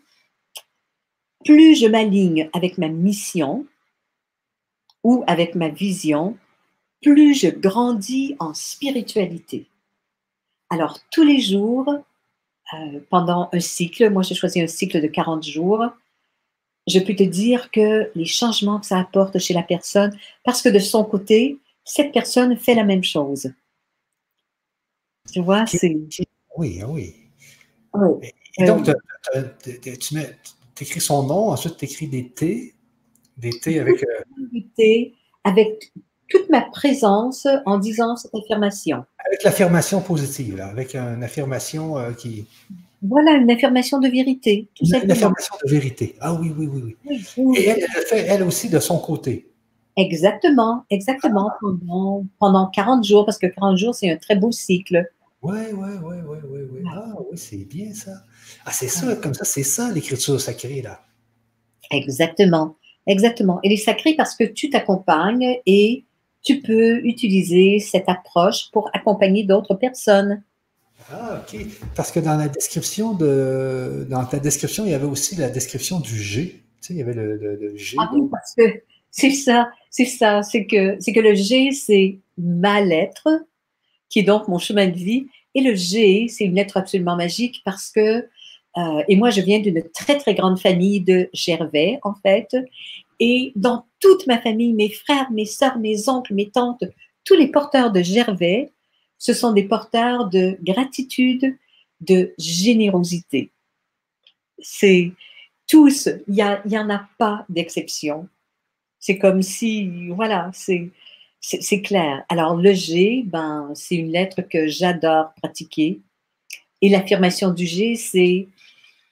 plus 1.45 1.75
je 1.75 1.85
m'aligne 1.85 2.49
avec 2.53 2.77
ma 2.77 2.87
mission 2.89 3.65
ou 5.03 5.23
avec 5.27 5.55
ma 5.55 5.69
vision, 5.69 6.37
plus 7.05 7.35
je 7.35 7.49
grandis 7.49 8.35
en 8.39 8.55
spiritualité. 8.55 9.67
Alors, 10.71 10.99
tous 11.11 11.23
les 11.23 11.39
jours, 11.39 11.87
euh, 12.73 12.99
pendant 13.11 13.47
un 13.53 13.59
cycle, 13.59 14.09
moi 14.09 14.23
j'ai 14.23 14.33
choisi 14.33 14.59
un 14.59 14.67
cycle 14.67 14.99
de 14.99 15.07
40 15.07 15.45
jours, 15.45 15.85
je 16.87 16.99
peux 16.99 17.15
te 17.15 17.23
dire 17.23 17.69
que 17.69 18.11
les 18.15 18.25
changements 18.25 18.79
que 18.79 18.87
ça 18.87 18.99
apporte 18.99 19.37
chez 19.37 19.53
la 19.53 19.61
personne, 19.61 20.17
parce 20.43 20.63
que 20.63 20.69
de 20.69 20.79
son 20.79 21.03
côté, 21.03 21.59
cette 21.83 22.11
personne 22.11 22.57
fait 22.57 22.73
la 22.73 22.83
même 22.83 23.03
chose. 23.03 23.53
Tu 25.31 25.41
vois, 25.41 25.67
c'est. 25.67 25.95
Oui, 26.57 26.79
ah 26.81 26.89
oui. 26.89 27.15
Et 28.57 28.65
donc, 28.65 28.89
tu 30.75 30.83
écris 30.83 31.01
son 31.01 31.23
nom, 31.23 31.49
ensuite 31.49 31.77
tu 31.77 31.85
écris 31.85 32.07
des 32.07 32.29
T, 32.29 32.73
des 33.37 33.51
T 33.59 33.79
avec. 33.79 34.03
Euh, 34.03 34.23
des 34.51 34.65
T 34.75 35.13
avec 35.43 35.91
toute 36.29 36.49
ma 36.49 36.61
présence 36.61 37.47
en 37.65 37.77
disant 37.77 38.15
cette 38.15 38.33
affirmation. 38.35 39.05
Avec 39.27 39.43
l'affirmation 39.43 40.01
positive, 40.01 40.57
là, 40.57 40.67
avec 40.67 40.95
une 40.95 41.23
affirmation 41.23 41.97
euh, 41.97 42.11
qui. 42.11 42.45
Voilà, 43.01 43.33
une 43.33 43.51
affirmation 43.51 43.99
de 43.99 44.07
vérité. 44.07 44.67
Tout 44.75 44.85
une, 44.85 45.03
une, 45.03 45.11
affirmation 45.11 45.55
de 45.63 45.69
vérité. 45.69 46.15
Ah 46.19 46.33
oui, 46.33 46.51
oui, 46.57 46.67
oui. 46.67 46.95
oui. 47.37 47.57
Et 47.57 47.67
elle, 47.67 47.79
elle 47.79 47.89
le 47.95 48.01
fait, 48.01 48.19
elle 48.21 48.43
aussi, 48.43 48.69
de 48.69 48.79
son 48.79 48.97
côté. 48.97 49.51
Exactement, 49.97 50.83
exactement, 50.89 51.51
pendant, 51.61 52.25
pendant 52.39 52.67
40 52.67 53.05
jours, 53.05 53.25
parce 53.25 53.37
que 53.37 53.47
40 53.47 53.77
jours, 53.77 53.95
c'est 53.95 54.11
un 54.11 54.17
très 54.17 54.35
beau 54.35 54.51
cycle. 54.51 55.09
Oui, 55.41 55.57
oui, 55.73 55.89
oui, 56.03 56.15
oui, 56.27 56.37
oui, 56.49 56.59
oui. 56.71 56.81
Ah 56.93 57.13
oui, 57.19 57.37
c'est 57.37 57.65
bien 57.65 57.93
ça. 57.93 58.11
Ah, 58.65 58.71
c'est 58.73 58.89
ça, 58.89 59.15
comme 59.15 59.33
ça, 59.33 59.45
c'est 59.45 59.63
ça 59.63 59.91
l'écriture 59.91 60.41
sacrée, 60.41 60.81
là. 60.81 60.99
Exactement, 61.91 62.75
exactement. 63.07 63.59
Elle 63.63 63.71
est 63.71 63.77
sacrée 63.77 64.15
parce 64.15 64.35
que 64.35 64.43
tu 64.43 64.69
t'accompagnes 64.69 65.59
et 65.65 66.03
tu 66.45 66.61
peux 66.61 67.03
utiliser 67.05 67.79
cette 67.79 68.07
approche 68.07 68.69
pour 68.71 68.89
accompagner 68.93 69.43
d'autres 69.43 69.73
personnes. 69.73 70.43
Ah, 71.11 71.41
OK. 71.41 71.59
Parce 71.95 72.11
que 72.11 72.19
dans 72.19 72.37
la 72.37 72.47
description 72.47 73.13
de 73.13 74.07
dans 74.09 74.23
ta 74.25 74.39
description, 74.39 74.85
il 74.85 74.91
y 74.91 74.93
avait 74.93 75.05
aussi 75.05 75.35
la 75.35 75.49
description 75.49 75.99
du 75.99 76.17
G. 76.21 76.63
Tu 76.81 76.87
sais, 76.87 76.93
il 76.93 76.97
y 76.97 77.01
avait 77.01 77.13
le, 77.13 77.75
G. 77.75 77.97
Ah 77.99 78.09
oui, 78.13 78.21
parce 78.31 78.53
que 78.55 78.63
c'est 79.11 79.31
ça, 79.31 79.69
c'est 79.89 80.05
ça, 80.05 80.43
c'est 80.43 80.65
que 80.65 80.97
c'est 80.99 81.13
que 81.13 81.19
le 81.19 81.33
G, 81.33 81.71
c'est 81.71 82.19
ma 82.37 82.81
lettre, 82.81 83.27
qui 84.09 84.19
est 84.19 84.23
donc 84.23 84.47
mon 84.47 84.59
chemin 84.59 84.87
de 84.87 84.97
vie. 84.97 85.27
Et 85.55 85.61
le 85.61 85.73
G, 85.73 86.27
c'est 86.29 86.45
une 86.45 86.55
lettre 86.55 86.77
absolument 86.77 87.15
magique 87.15 87.61
parce 87.65 87.89
que, 87.89 88.27
euh, 88.77 89.03
et 89.07 89.15
moi, 89.15 89.31
je 89.31 89.41
viens 89.41 89.59
d'une 89.59 89.83
très, 89.93 90.17
très 90.17 90.35
grande 90.35 90.59
famille 90.59 91.01
de 91.01 91.29
Gervais, 91.33 91.99
en 92.03 92.13
fait. 92.13 92.55
Et 93.19 93.51
dans 93.55 93.85
toute 93.99 94.27
ma 94.27 94.39
famille, 94.41 94.73
mes 94.73 94.89
frères, 94.89 95.31
mes 95.31 95.45
soeurs, 95.45 95.77
mes 95.77 96.09
oncles, 96.09 96.33
mes 96.33 96.49
tantes, 96.49 96.83
tous 97.23 97.35
les 97.35 97.47
porteurs 97.47 97.91
de 97.91 98.01
Gervais, 98.01 98.71
ce 99.17 99.33
sont 99.33 99.53
des 99.53 99.63
porteurs 99.63 100.29
de 100.29 100.57
gratitude, 100.61 101.57
de 102.01 102.33
générosité. 102.37 103.51
C'est 104.59 105.11
tous, 105.67 106.09
il 106.27 106.61
n'y 106.65 106.77
en 106.77 106.89
a 106.89 107.07
pas 107.17 107.45
d'exception. 107.49 108.27
C'est 108.99 109.17
comme 109.17 109.41
si, 109.41 110.09
voilà, 110.09 110.51
c'est 110.53 110.91
c'est 111.47 111.81
clair. 111.81 112.25
Alors, 112.27 112.55
le 112.55 112.73
G, 112.73 113.23
ben, 113.25 113.71
c'est 113.75 113.95
une 113.95 114.11
lettre 114.11 114.41
que 114.41 114.67
j'adore 114.67 115.31
pratiquer. 115.35 116.01
Et 116.81 116.89
l'affirmation 116.89 117.51
du 117.51 117.67
G, 117.67 117.95
c'est 117.95 118.47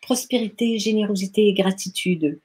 prospérité, 0.02 0.80
générosité 0.80 1.48
et 1.48 1.54
gratitude. 1.54 2.40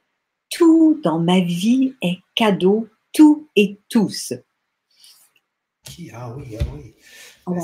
Tout 0.51 1.01
dans 1.03 1.18
ma 1.18 1.40
vie 1.40 1.94
est 2.03 2.18
cadeau, 2.34 2.88
tout 3.12 3.49
et 3.57 3.78
tous. 3.88 4.32
Ah 6.12 6.34
oui, 6.36 6.57
ah 6.61 6.64
oui. 6.74 6.94
Ben, 7.46 7.61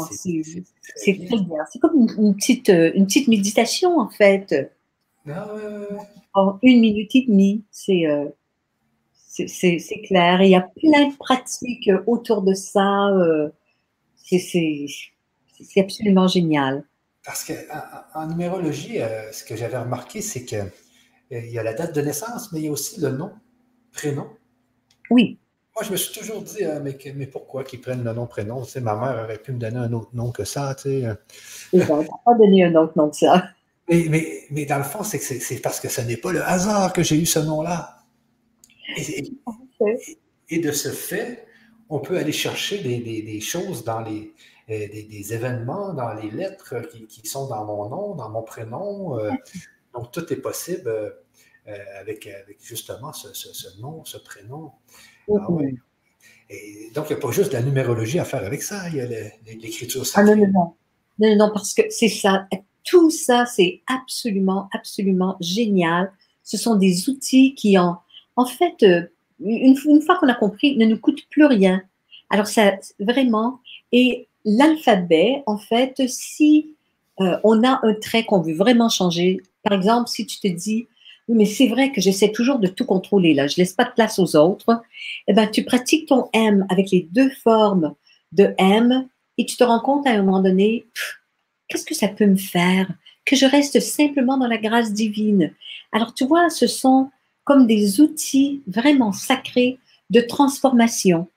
c'est 0.96 1.14
très 1.26 1.36
bien. 1.36 1.64
C'est 1.70 1.78
comme 1.78 2.08
une, 2.16 2.34
petite, 2.34 2.68
une 2.68 3.06
petite 3.06 3.28
méditation, 3.28 3.98
en 3.98 4.08
fait. 4.08 4.72
Ah, 5.28 5.48
En 6.34 6.58
une 6.62 6.80
minute 6.80 7.14
et 7.14 7.26
demie. 7.26 7.64
C'est. 7.70 8.06
Euh, 8.06 8.28
c'est 9.34 10.00
clair. 10.06 10.42
il 10.42 10.50
y 10.50 10.54
a 10.54 10.60
plein 10.60 11.08
de 11.08 11.16
pratiques 11.16 11.90
autour 12.06 12.42
de 12.42 12.54
ça. 12.54 13.08
Euh, 13.08 13.50
c'est 14.22 14.86
absolument 15.76 16.28
génial. 16.28 16.84
Parce 17.24 17.44
qu'en 17.44 18.26
numérologie, 18.26 19.00
euh, 19.00 19.32
ce 19.32 19.44
que 19.44 19.56
j'avais 19.56 19.78
remarqué, 19.78 20.20
c'est 20.20 20.44
qu'il 20.44 20.70
euh, 21.32 21.40
y 21.40 21.58
a 21.58 21.62
la 21.62 21.74
date 21.74 21.94
de 21.94 22.00
naissance, 22.00 22.52
mais 22.52 22.60
il 22.60 22.64
y 22.66 22.68
a 22.68 22.72
aussi 22.72 23.00
le 23.00 23.10
nom, 23.10 23.32
prénom. 23.92 24.26
Oui. 25.10 25.38
Moi, 25.74 25.82
je 25.84 25.90
me 25.90 25.96
suis 25.96 26.18
toujours 26.18 26.42
dit, 26.42 26.62
mais, 26.82 26.96
mais, 27.16 27.26
pourquoi 27.26 27.64
qu'ils 27.64 27.80
prennent 27.80 28.04
le 28.04 28.12
nom, 28.12 28.26
prénom? 28.26 28.62
Tu 28.62 28.70
sais, 28.70 28.80
ma 28.80 28.94
mère 28.94 29.24
aurait 29.24 29.38
pu 29.38 29.52
me 29.52 29.58
donner 29.58 29.78
un 29.78 29.92
autre 29.92 30.10
nom 30.12 30.30
que 30.30 30.44
ça. 30.44 30.74
Tu 30.76 30.82
sais. 30.82 31.16
Ils 31.72 31.80
n'ont 31.80 32.04
pas 32.24 32.34
donné 32.38 32.64
un 32.64 32.74
autre 32.76 32.92
nom 32.96 33.10
que 33.10 33.16
ça. 33.16 33.48
Mais, 33.88 34.06
mais, 34.08 34.44
mais 34.50 34.66
dans 34.66 34.78
le 34.78 34.84
fond, 34.84 35.02
c'est 35.02 35.60
parce 35.60 35.80
que 35.80 35.88
ce 35.88 36.00
n'est 36.00 36.16
pas 36.16 36.32
le 36.32 36.42
hasard 36.42 36.92
que 36.92 37.02
j'ai 37.02 37.20
eu 37.20 37.26
ce 37.26 37.40
nom-là. 37.40 37.98
Et, 38.96 40.58
de 40.58 40.70
ce 40.70 40.90
fait, 40.90 41.46
on 41.88 41.98
peut 41.98 42.16
aller 42.16 42.32
chercher 42.32 42.78
des, 42.78 43.40
choses 43.40 43.84
dans 43.84 44.00
les, 44.00 44.32
euh, 44.70 44.86
des, 44.88 45.34
événements, 45.34 45.92
dans 45.92 46.14
les 46.14 46.30
lettres 46.30 46.76
qui, 47.08 47.26
sont 47.26 47.48
dans 47.48 47.64
mon 47.64 47.88
nom, 47.88 48.14
dans 48.14 48.30
mon 48.30 48.42
prénom. 48.42 49.18
Euh, 49.18 49.30
donc, 49.94 50.12
tout 50.12 50.32
est 50.32 50.36
possible 50.36 50.88
euh, 50.88 51.10
avec, 52.00 52.28
justement 52.62 53.12
ce, 53.12 53.80
nom, 53.80 54.04
ce 54.04 54.18
prénom. 54.18 54.72
Ah 55.30 55.46
et 56.50 56.90
donc, 56.94 57.06
il 57.08 57.14
n'y 57.14 57.18
a 57.18 57.22
pas 57.22 57.30
juste 57.30 57.52
de 57.52 57.56
la 57.56 57.62
numérologie 57.62 58.18
à 58.18 58.24
faire 58.24 58.44
avec 58.44 58.62
ça, 58.62 58.88
il 58.90 58.96
y 58.96 59.00
a 59.00 59.06
l'écriture 59.46 60.04
Ah 60.14 60.22
non, 60.22 60.36
non, 60.36 60.46
non. 60.48 60.74
Non, 61.18 61.36
non, 61.36 61.50
parce 61.54 61.72
que 61.72 61.82
c'est 61.90 62.08
ça. 62.08 62.46
Tout 62.82 63.10
ça, 63.10 63.46
c'est 63.46 63.80
absolument, 63.86 64.68
absolument 64.72 65.36
génial. 65.40 66.12
Ce 66.42 66.58
sont 66.58 66.74
des 66.74 67.08
outils 67.08 67.54
qui 67.54 67.78
ont 67.78 67.96
en 68.36 68.46
fait, 68.46 68.82
euh, 68.82 69.02
une, 69.40 69.76
fois 70.02 70.16
qu'on 70.16 70.28
a 70.28 70.34
compris, 70.34 70.76
ne 70.76 70.86
nous 70.86 70.98
coûte 70.98 71.20
plus 71.30 71.44
rien. 71.44 71.82
Alors, 72.30 72.46
ça, 72.46 72.72
vraiment, 72.98 73.60
et 73.92 74.28
l'alphabet, 74.44 75.42
en 75.46 75.58
fait, 75.58 76.02
si 76.08 76.74
euh, 77.20 77.38
on 77.44 77.62
a 77.62 77.80
un 77.82 77.94
trait 77.94 78.24
qu'on 78.24 78.40
veut 78.40 78.54
vraiment 78.54 78.88
changer, 78.88 79.40
par 79.64 79.72
exemple, 79.72 80.08
si 80.08 80.26
tu 80.26 80.38
te 80.38 80.46
dis, 80.46 80.86
mais 81.28 81.46
c'est 81.46 81.68
vrai 81.68 81.90
que 81.90 82.00
j'essaie 82.00 82.30
toujours 82.30 82.58
de 82.58 82.68
tout 82.68 82.84
contrôler, 82.84 83.34
là, 83.34 83.46
je 83.46 83.56
laisse 83.56 83.72
pas 83.72 83.84
de 83.84 83.92
place 83.92 84.18
aux 84.18 84.36
autres, 84.36 84.82
eh 85.26 85.32
ben, 85.32 85.48
tu 85.48 85.64
pratiques 85.64 86.06
ton 86.06 86.28
M 86.32 86.66
avec 86.68 86.90
les 86.90 87.08
deux 87.10 87.30
formes 87.42 87.94
de 88.32 88.54
M 88.58 89.08
et 89.38 89.46
tu 89.46 89.56
te 89.56 89.64
rends 89.64 89.80
compte 89.80 90.06
à 90.06 90.10
un 90.10 90.22
moment 90.22 90.42
donné, 90.42 90.86
qu'est-ce 91.68 91.86
que 91.86 91.94
ça 91.94 92.08
peut 92.08 92.26
me 92.26 92.36
faire? 92.36 92.88
Que 93.24 93.36
je 93.36 93.46
reste 93.46 93.80
simplement 93.80 94.36
dans 94.36 94.46
la 94.46 94.58
grâce 94.58 94.92
divine? 94.92 95.54
Alors, 95.92 96.12
tu 96.12 96.26
vois, 96.26 96.50
ce 96.50 96.66
sont 96.66 97.10
comme 97.44 97.66
des 97.66 98.00
outils 98.00 98.62
vraiment 98.66 99.12
sacrés 99.12 99.78
de 100.10 100.20
transformation. 100.20 101.28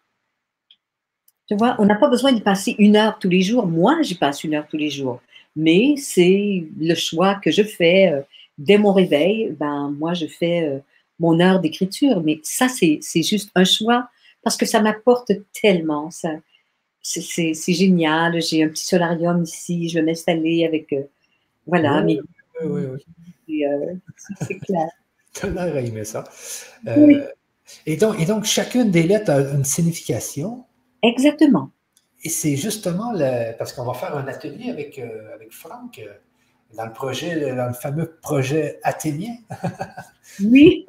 Tu 1.48 1.56
vois, 1.56 1.76
on 1.80 1.86
n'a 1.86 1.96
pas 1.96 2.10
besoin 2.10 2.34
de 2.34 2.42
passer 2.42 2.76
une 2.78 2.98
heure 2.98 3.20
tous 3.20 3.30
les 3.30 3.42
jours. 3.42 3.68
Moi, 3.68 4.02
j'y 4.02 4.16
passe 4.16 4.44
une 4.44 4.54
heure 4.54 4.68
tous 4.68 4.78
les 4.78 4.90
jours. 4.90 5.22
Mais 5.58 5.96
c'est 5.98 6.64
le 6.80 6.96
choix 6.96 7.36
que 7.36 7.52
je 7.52 7.64
fais 7.64 8.14
euh, 8.14 8.22
dès 8.58 8.78
mon 8.78 8.94
réveil. 8.94 9.54
Ben, 9.60 9.94
moi, 9.98 10.14
je 10.14 10.28
fais 10.28 10.62
euh, 10.64 10.80
mon 11.20 11.40
heure 11.40 11.60
d'écriture. 11.60 12.22
Mais 12.24 12.40
ça, 12.44 12.70
c'est 12.70 13.02
juste 13.24 13.50
un 13.56 13.66
choix 13.66 14.08
parce 14.44 14.56
que 14.56 14.66
ça 14.66 14.82
m'apporte 14.82 15.32
tellement. 15.60 16.10
Ça, 16.12 16.30
c'est 17.02 17.74
génial. 17.74 18.42
J'ai 18.42 18.64
un 18.64 18.70
petit 18.70 18.86
solarium 18.86 19.44
ici. 19.44 19.90
Je 19.90 19.96
vais 20.00 20.06
m'installer 20.06 20.66
avec. 20.66 20.94
Euh, 20.94 21.04
voilà. 21.66 22.04
Oui, 22.06 22.22
oui, 22.64 22.84
oui, 23.48 24.00
c'est 24.42 24.60
clair. 24.60 24.88
Tu 25.34 25.52
l'air 25.52 25.76
à 25.76 25.82
aimer 25.82 26.04
ça. 26.04 26.24
Euh, 26.88 27.28
et, 27.86 27.96
donc, 27.96 28.20
et 28.20 28.26
donc, 28.26 28.46
chacune 28.46 28.90
des 28.90 29.04
lettres 29.04 29.30
a 29.30 29.40
une 29.54 29.64
signification? 29.64 30.66
Exactement. 31.04 31.70
Et 32.24 32.30
c'est 32.30 32.56
justement 32.56 33.12
le, 33.14 33.56
parce 33.58 33.74
qu'on 33.74 33.86
va 33.86 33.94
faire 33.94 34.16
un 34.16 34.28
atelier 34.28 34.72
avec, 34.72 34.98
euh, 35.00 35.34
avec 35.36 35.54
Franck 35.54 36.00
euh, 36.00 36.14
dans 36.76 36.86
le 36.86 36.94
projet, 36.94 37.56
dans 37.56 37.68
le 37.68 37.74
fameux 37.74 38.18
projet 38.22 38.80
athénien. 38.84 39.36
oui. 40.44 40.86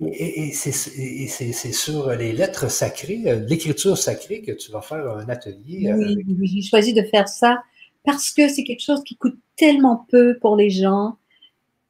Et, 0.00 0.52
c'est 0.52 1.72
sur 1.72 2.10
les 2.10 2.32
lettres 2.32 2.70
sacrées, 2.70 3.22
euh, 3.26 3.46
l'écriture 3.48 3.96
sacrée, 3.96 4.42
que 4.42 4.52
tu 4.52 4.70
vas 4.70 4.82
faire 4.82 5.08
un 5.08 5.28
atelier. 5.28 5.90
Oui, 5.94 6.18
oui 6.26 6.48
j'ai 6.48 6.62
choisi 6.68 6.92
de 6.92 7.02
faire 7.02 7.28
ça 7.28 7.62
parce 8.04 8.30
que 8.30 8.48
c'est 8.48 8.64
quelque 8.64 8.82
chose 8.82 9.02
qui 9.04 9.16
coûte 9.16 9.38
tellement 9.56 10.06
peu 10.10 10.38
pour 10.38 10.56
les 10.56 10.70
gens 10.70 11.16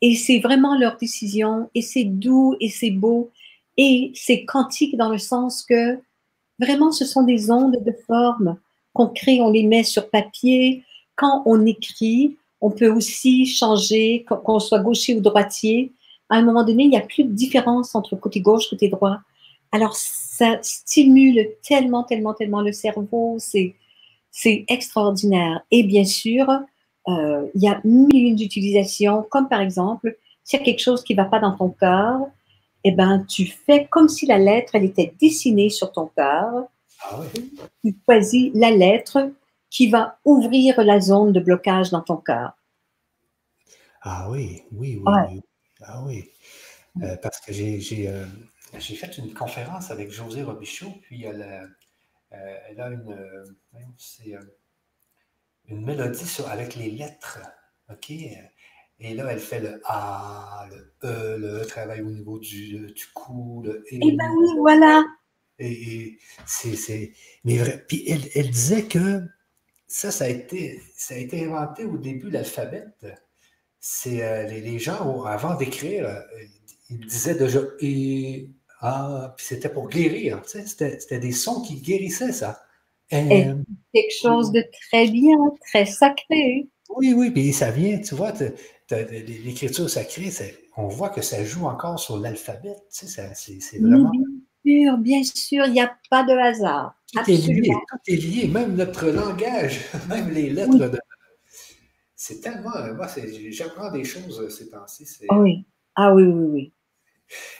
et 0.02 0.14
c'est 0.14 0.38
vraiment 0.38 0.78
leur 0.78 0.96
décision 0.98 1.68
et 1.74 1.82
c'est 1.82 2.04
doux 2.04 2.54
et 2.60 2.68
c'est 2.68 2.90
beau 2.90 3.32
et 3.76 4.12
c'est 4.14 4.44
quantique 4.44 4.96
dans 4.96 5.10
le 5.10 5.18
sens 5.18 5.64
que 5.64 5.98
vraiment 6.58 6.92
ce 6.92 7.04
sont 7.04 7.22
des 7.22 7.50
ondes 7.50 7.76
de 7.84 7.92
forme 8.06 8.56
qu'on 8.92 9.08
crée, 9.08 9.40
on 9.40 9.50
les 9.50 9.64
met 9.64 9.84
sur 9.84 10.08
papier. 10.08 10.82
Quand 11.16 11.42
on 11.44 11.64
écrit, 11.66 12.36
on 12.60 12.70
peut 12.70 12.90
aussi 12.90 13.46
changer, 13.46 14.24
qu'on 14.28 14.58
soit 14.58 14.78
gaucher 14.78 15.14
ou 15.14 15.20
droitier. 15.20 15.92
À 16.30 16.36
un 16.36 16.42
moment 16.42 16.64
donné, 16.64 16.84
il 16.84 16.90
n'y 16.90 16.96
a 16.96 17.02
plus 17.02 17.24
de 17.24 17.32
différence 17.32 17.94
entre 17.94 18.16
côté 18.16 18.40
gauche, 18.40 18.68
côté 18.70 18.88
droit. 18.88 19.18
Alors, 19.70 19.94
ça 19.94 20.58
stimule 20.62 21.46
tellement, 21.62 22.04
tellement, 22.04 22.32
tellement 22.32 22.62
le 22.62 22.72
cerveau. 22.72 23.36
C'est, 23.38 23.74
c'est 24.30 24.64
extraordinaire. 24.68 25.60
Et 25.70 25.82
bien 25.82 26.04
sûr, 26.04 26.48
euh, 27.08 27.46
il 27.54 27.62
y 27.62 27.68
a 27.68 27.80
mille 27.84 28.34
d'utilisations, 28.34 29.24
comme 29.30 29.48
par 29.48 29.60
exemple, 29.60 30.16
s'il 30.42 30.58
y 30.58 30.62
a 30.62 30.64
quelque 30.64 30.82
chose 30.82 31.04
qui 31.04 31.14
ne 31.14 31.22
va 31.22 31.26
pas 31.26 31.38
dans 31.38 31.52
ton 31.52 31.68
cœur, 31.68 32.20
eh 32.88 32.92
ben, 32.92 33.24
tu 33.24 33.46
fais 33.46 33.86
comme 33.86 34.08
si 34.08 34.26
la 34.26 34.38
lettre, 34.38 34.74
elle 34.74 34.84
était 34.84 35.12
dessinée 35.20 35.70
sur 35.70 35.92
ton 35.92 36.06
cœur. 36.06 36.68
Ah 37.02 37.20
tu 37.84 37.96
choisis 38.04 38.50
la 38.54 38.70
lettre 38.70 39.32
qui 39.70 39.88
va 39.88 40.18
ouvrir 40.24 40.82
la 40.82 41.00
zone 41.00 41.32
de 41.32 41.40
blocage 41.40 41.90
dans 41.90 42.00
ton 42.00 42.16
cœur. 42.16 42.56
Ah 44.02 44.30
oui, 44.30 44.62
oui, 44.72 45.00
oui. 45.04 45.40
Ah 45.82 46.02
oui. 46.04 46.30
Euh, 47.02 47.16
parce 47.16 47.40
que 47.40 47.52
j'ai 47.52 48.08
euh, 48.08 48.24
fait 48.78 49.18
une 49.18 49.34
conférence 49.34 49.90
avec 49.90 50.10
José 50.10 50.42
Robichaud, 50.42 50.94
puis 51.02 51.24
elle, 51.24 51.42
a 52.32 52.88
une, 52.88 53.16
une 55.68 55.84
mélodie 55.84 56.26
sur, 56.26 56.48
avec 56.48 56.76
les 56.76 56.90
lettres. 56.90 57.40
OK? 57.90 58.12
Et 58.98 59.14
là, 59.14 59.26
elle 59.30 59.40
fait 59.40 59.60
le 59.60 59.80
A, 59.84 60.66
le 60.70 60.94
E, 61.04 61.36
le 61.38 61.62
E 61.62 61.64
travaille 61.66 62.00
au 62.00 62.10
niveau 62.10 62.38
du, 62.38 62.92
du 62.92 63.06
cou, 63.14 63.62
le 63.64 63.72
E. 63.72 63.84
Eh 63.90 63.98
ben 63.98 64.30
oui, 64.38 64.48
voilà. 64.58 65.04
Et, 65.58 66.18
c'est. 66.46 67.12
Mais 67.44 67.58
vrai. 67.58 67.84
Puis 67.86 68.04
elle, 68.08 68.28
elle, 68.34 68.50
disait 68.50 68.84
que 68.84 69.22
ça, 69.86 70.10
ça 70.10 70.24
a 70.24 70.28
été, 70.28 70.80
ça 70.96 71.14
a 71.14 71.18
été 71.18 71.44
inventé 71.44 71.84
au 71.84 71.98
début 71.98 72.30
l'alphabet. 72.30 72.84
C'est 73.80 74.22
euh, 74.22 74.46
les, 74.46 74.60
les, 74.60 74.78
gens, 74.78 75.24
avant 75.24 75.54
d'écrire, 75.54 76.06
euh, 76.06 76.20
ils 76.90 77.06
disaient 77.06 77.36
déjà 77.36 77.60
et 77.80 78.50
ah, 78.80 79.34
puis 79.36 79.46
c'était 79.46 79.68
pour 79.68 79.88
guérir. 79.88 80.42
Tu 80.42 80.62
sais, 80.64 80.66
c'était 80.66 81.18
des 81.18 81.32
sons 81.32 81.62
qui 81.62 81.80
guérissaient 81.80 82.32
ça. 82.32 82.62
Et 83.10 83.46
quelque 83.94 84.14
chose 84.20 84.50
de 84.52 84.64
très 84.88 85.08
bien, 85.08 85.36
très 85.68 85.86
sacré. 85.86 86.68
Oui, 86.90 87.14
oui, 87.14 87.30
puis 87.30 87.52
ça 87.52 87.70
vient, 87.70 87.98
tu 87.98 88.14
vois, 88.14 88.32
l'écriture 88.90 89.90
sacrée, 89.90 90.30
on 90.76 90.88
voit 90.88 91.08
que 91.08 91.22
ça 91.22 91.44
joue 91.44 91.66
encore 91.66 91.98
sur 91.98 92.18
l'alphabet. 92.18 92.76
Tu 92.92 93.06
sais, 93.06 93.30
c'est 93.34 93.78
vraiment. 93.78 94.10
Bien 94.64 94.90
sûr, 94.90 94.98
bien 94.98 95.22
sûr, 95.22 95.66
il 95.66 95.72
n'y 95.72 95.80
a 95.80 95.96
pas 96.10 96.24
de 96.24 96.32
hasard. 96.32 96.94
Tout 97.12 97.30
est 97.30 97.36
lié, 97.36 97.70
tout 97.70 97.98
est 98.12 98.16
lié, 98.16 98.48
même 98.48 98.74
notre 98.74 99.08
langage, 99.08 99.80
même 100.08 100.30
les 100.30 100.50
lettres. 100.50 100.76
De... 100.76 100.98
C'est 102.14 102.40
tellement. 102.40 102.70
Moi, 102.94 103.06
j'apprends 103.50 103.90
des 103.90 104.04
choses 104.04 104.48
ces 104.56 104.70
temps-ci. 104.70 105.06
Oui. 105.30 105.66
Ah 105.94 106.14
oui, 106.14 106.24
oui, 106.24 106.46
oui. 106.52 106.72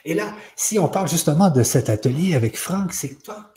Et 0.04 0.14
là, 0.14 0.34
si 0.54 0.78
on 0.78 0.88
parle 0.88 1.08
justement 1.08 1.50
de 1.50 1.62
cet 1.62 1.88
atelier 1.88 2.34
avec 2.34 2.56
Franck, 2.56 2.92
c'est 2.92 3.10
que 3.10 3.22
toi, 3.22 3.52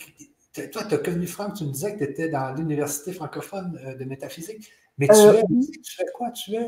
toi, 0.72 0.84
tu 0.84 0.94
as 0.94 0.98
connu 0.98 1.26
Franck, 1.26 1.54
tu 1.54 1.64
me 1.64 1.72
disais 1.72 1.96
que 1.96 2.04
tu 2.04 2.10
étais 2.10 2.28
dans 2.28 2.52
l'université 2.54 3.12
francophone 3.12 3.78
euh, 3.84 3.94
de 3.94 4.04
métaphysique, 4.04 4.70
mais 4.98 5.06
tu, 5.06 5.14
euh, 5.14 5.34
es, 5.34 5.44
tu 5.82 5.94
fais 5.96 6.06
quoi? 6.14 6.30
Tu 6.30 6.54
es? 6.54 6.66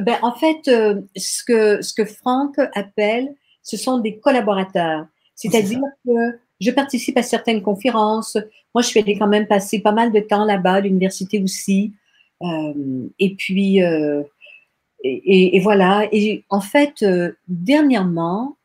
Ben, 0.00 0.16
en 0.22 0.32
fait, 0.32 0.68
euh, 0.68 1.02
ce, 1.16 1.44
que, 1.44 1.82
ce 1.82 1.92
que 1.92 2.04
Franck 2.04 2.58
appelle, 2.74 3.34
ce 3.62 3.76
sont 3.76 3.98
des 3.98 4.18
collaborateurs. 4.18 5.06
C'est-à-dire 5.34 5.80
que 6.06 6.38
je 6.60 6.70
participe 6.70 7.18
à 7.18 7.22
certaines 7.22 7.62
conférences. 7.62 8.36
Moi, 8.74 8.82
je 8.82 8.88
suis 8.88 9.00
allée 9.00 9.18
quand 9.18 9.28
même 9.28 9.46
passer 9.46 9.80
pas 9.80 9.92
mal 9.92 10.12
de 10.12 10.20
temps 10.20 10.44
là-bas, 10.44 10.74
à 10.74 10.80
l'université 10.80 11.42
aussi. 11.42 11.92
et 13.18 13.34
puis, 13.36 13.78
et, 13.78 15.56
et, 15.56 15.60
voilà. 15.60 16.08
Et 16.12 16.44
en 16.48 16.60
fait, 16.60 17.04
dernièrement, 17.48 18.56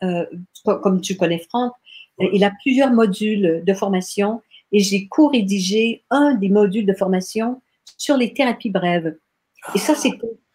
comme 0.63 1.01
tu 1.01 1.15
connais 1.15 1.39
Franck, 1.39 1.73
il 2.19 2.43
a 2.43 2.51
plusieurs 2.63 2.91
modules 2.91 3.63
de 3.65 3.73
formation 3.73 4.41
et 4.71 4.79
j'ai 4.79 5.07
co-rédigé 5.07 6.03
un 6.09 6.35
des 6.35 6.49
modules 6.49 6.85
de 6.85 6.93
formation 6.93 7.61
sur 7.97 8.17
les 8.17 8.33
thérapies 8.33 8.69
brèves. 8.69 9.17
Et 9.75 9.79
ça, 9.79 9.95
c'est 9.95 10.11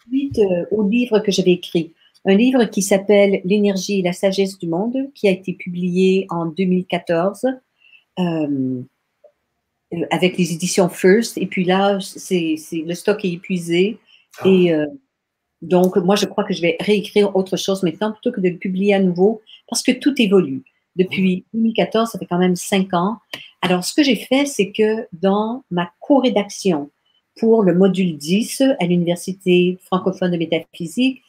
suite 0.07 0.39
euh, 0.39 0.65
au 0.71 0.89
livre 0.89 1.19
que 1.21 1.33
j'avais 1.33 1.53
écrit. 1.53 1.93
Un 2.25 2.35
livre 2.35 2.65
qui 2.65 2.83
s'appelle 2.83 3.41
L'énergie 3.45 4.01
et 4.01 4.03
la 4.03 4.13
sagesse 4.13 4.59
du 4.59 4.69
monde, 4.69 4.97
qui 5.15 5.29
a 5.29 5.33
été 5.33 5.55
publié 5.55 6.27
en 6.31 6.47
2014 6.47 7.47
euh, 8.19 8.83
avec 10.11 10.39
les 10.39 10.53
éditions 10.53 10.89
First. 10.89 11.37
Et 11.39 11.47
puis 11.47 11.65
là, 11.65 11.99
c'est, 12.01 12.57
le 12.73 12.95
stock 12.95 13.25
est 13.25 13.33
épuisé. 13.33 13.99
Ah. 14.39 14.49
Et 14.49 14.73
euh, 14.73 14.87
donc, 15.63 15.97
moi, 15.97 16.17
je 16.17 16.27
crois 16.27 16.45
que 16.45 16.55
je 16.55 16.63
vais 16.63 16.77
réécrire 16.81 17.35
autre 17.35 17.57
chose 17.57 17.83
maintenant 17.83 18.13
plutôt 18.13 18.33
que 18.33 18.41
de 18.41 18.51
le 18.51 18.57
publier 18.57 18.95
à 18.95 19.01
nouveau 19.01 19.43
parce 19.69 19.83
que 19.83 19.93
tout 19.93 20.15
évolue 20.21 20.63
depuis 20.97 21.45
2014, 21.55 22.11
ça 22.11 22.19
fait 22.19 22.27
quand 22.27 22.39
même 22.39 22.57
cinq 22.57 22.93
ans. 22.95 23.19
Alors, 23.63 23.85
ce 23.85 23.95
que 23.95 24.03
j'ai 24.03 24.17
fait, 24.17 24.47
c'est 24.47 24.73
que 24.73 25.07
dans 25.13 25.65
ma 25.71 25.91
co-rédaction 26.01 26.91
pour 27.39 27.63
le 27.63 27.75
module 27.75 28.17
10 28.17 28.63
à 28.81 28.87
l'Université 28.87 29.79
francophone 29.85 30.33
de 30.33 30.37
métaphysique, 30.37 31.23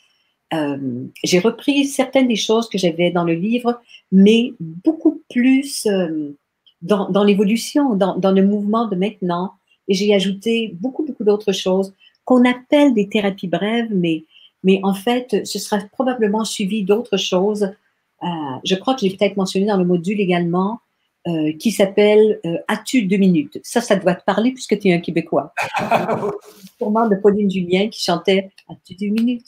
euh, 0.53 1.05
j'ai 1.23 1.39
repris 1.39 1.85
certaines 1.85 2.27
des 2.27 2.35
choses 2.35 2.69
que 2.69 2.77
j'avais 2.77 3.11
dans 3.11 3.23
le 3.23 3.33
livre, 3.33 3.81
mais 4.11 4.53
beaucoup 4.59 5.21
plus 5.29 5.87
euh, 5.87 6.35
dans, 6.81 7.23
l'évolution, 7.23 7.95
dans, 7.95 8.17
dans, 8.17 8.31
le 8.31 8.45
mouvement 8.45 8.87
de 8.87 8.95
maintenant. 8.95 9.53
Et 9.87 9.93
j'ai 9.93 10.13
ajouté 10.13 10.75
beaucoup, 10.79 11.03
beaucoup 11.03 11.23
d'autres 11.23 11.53
choses 11.53 11.93
qu'on 12.25 12.45
appelle 12.45 12.93
des 12.93 13.09
thérapies 13.09 13.47
brèves, 13.47 13.89
mais, 13.91 14.25
mais 14.63 14.79
en 14.83 14.93
fait, 14.93 15.45
ce 15.45 15.59
sera 15.59 15.79
probablement 15.91 16.45
suivi 16.45 16.83
d'autres 16.83 17.17
choses 17.17 17.69
euh, 18.23 18.27
je 18.63 18.75
crois 18.75 18.93
que 18.93 19.01
j'ai 19.01 19.15
peut-être 19.15 19.37
mentionné 19.37 19.65
dans 19.65 19.77
le 19.77 19.85
module 19.85 20.19
également, 20.19 20.79
euh, 21.25 21.53
qui 21.53 21.71
s'appelle 21.71 22.41
euh, 22.45 22.57
As-tu 22.67 23.03
deux 23.03 23.15
minutes? 23.15 23.57
Ça, 23.63 23.79
ça 23.79 23.95
doit 23.95 24.15
te 24.15 24.25
parler 24.25 24.51
puisque 24.51 24.77
tu 24.77 24.89
es 24.89 24.93
un 24.93 24.99
Québécois. 24.99 25.53
Sûrement 26.77 27.07
de 27.07 27.15
Pauline 27.15 27.49
Julien 27.49 27.87
qui 27.87 28.03
chantait 28.03 28.51
As-tu 28.69 28.95
deux 28.95 29.07
minutes? 29.07 29.47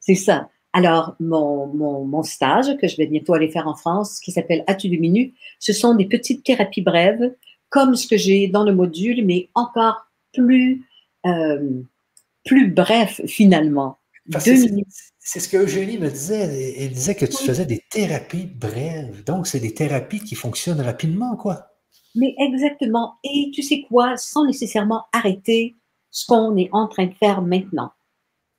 C'est 0.00 0.14
ça. 0.14 0.48
Alors, 0.72 1.16
mon, 1.20 1.66
mon, 1.66 2.04
mon, 2.06 2.22
stage 2.22 2.74
que 2.78 2.88
je 2.88 2.96
vais 2.96 3.06
bientôt 3.06 3.34
aller 3.34 3.50
faire 3.50 3.68
en 3.68 3.74
France, 3.74 4.20
qui 4.20 4.32
s'appelle 4.32 4.64
As-tu 4.66 4.88
deux 4.88 4.96
minutes, 4.96 5.34
ce 5.58 5.74
sont 5.74 5.94
des 5.94 6.06
petites 6.06 6.42
thérapies 6.42 6.80
brèves, 6.80 7.34
comme 7.68 7.96
ce 7.96 8.08
que 8.08 8.16
j'ai 8.16 8.48
dans 8.48 8.64
le 8.64 8.74
module, 8.74 9.26
mais 9.26 9.50
encore 9.54 10.06
plus, 10.32 10.82
plus 12.44 12.70
bref 12.70 13.20
finalement. 13.26 13.99
C'est 15.18 15.40
ce 15.40 15.48
que 15.48 15.56
Eugénie 15.58 15.98
me 15.98 16.08
disait. 16.08 16.74
Elle 16.78 16.92
disait 16.92 17.14
que 17.14 17.26
tu 17.26 17.36
faisais 17.36 17.66
des 17.66 17.82
thérapies 17.90 18.46
brèves. 18.46 19.24
Donc, 19.24 19.46
c'est 19.46 19.60
des 19.60 19.74
thérapies 19.74 20.20
qui 20.20 20.34
fonctionnent 20.34 20.80
rapidement, 20.80 21.36
quoi. 21.36 21.66
Mais 22.14 22.34
exactement. 22.38 23.14
Et 23.24 23.50
tu 23.54 23.62
sais 23.62 23.84
quoi, 23.88 24.16
sans 24.16 24.44
nécessairement 24.44 25.04
arrêter 25.12 25.76
ce 26.10 26.26
qu'on 26.26 26.56
est 26.56 26.68
en 26.72 26.88
train 26.88 27.06
de 27.06 27.14
faire 27.14 27.42
maintenant. 27.42 27.92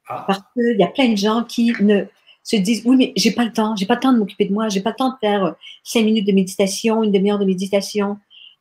Ah. 0.08 0.24
Parce 0.28 0.40
qu'il 0.54 0.78
y 0.80 0.84
a 0.84 0.88
plein 0.88 1.10
de 1.10 1.18
gens 1.18 1.44
qui 1.44 1.74
ne 1.82 2.06
se 2.44 2.56
disent 2.56 2.84
oui, 2.86 2.96
mais 2.98 3.14
j'ai 3.16 3.32
pas 3.32 3.46
le 3.46 3.52
temps, 3.52 3.76
j'ai 3.76 3.86
pas 3.86 3.96
le 3.96 4.00
temps 4.00 4.14
de 4.14 4.18
m'occuper 4.18 4.46
de 4.46 4.54
moi, 4.54 4.70
j'ai 4.70 4.82
pas 4.82 4.92
le 4.92 4.96
temps 4.96 5.10
de 5.10 5.18
faire 5.20 5.46
euh, 5.46 5.52
cinq 5.84 6.06
minutes 6.06 6.28
de 6.28 6.32
méditation, 6.32 7.04
une 7.04 7.12
demi-heure 7.12 7.40
de 7.40 7.46
méditation. 7.46 8.18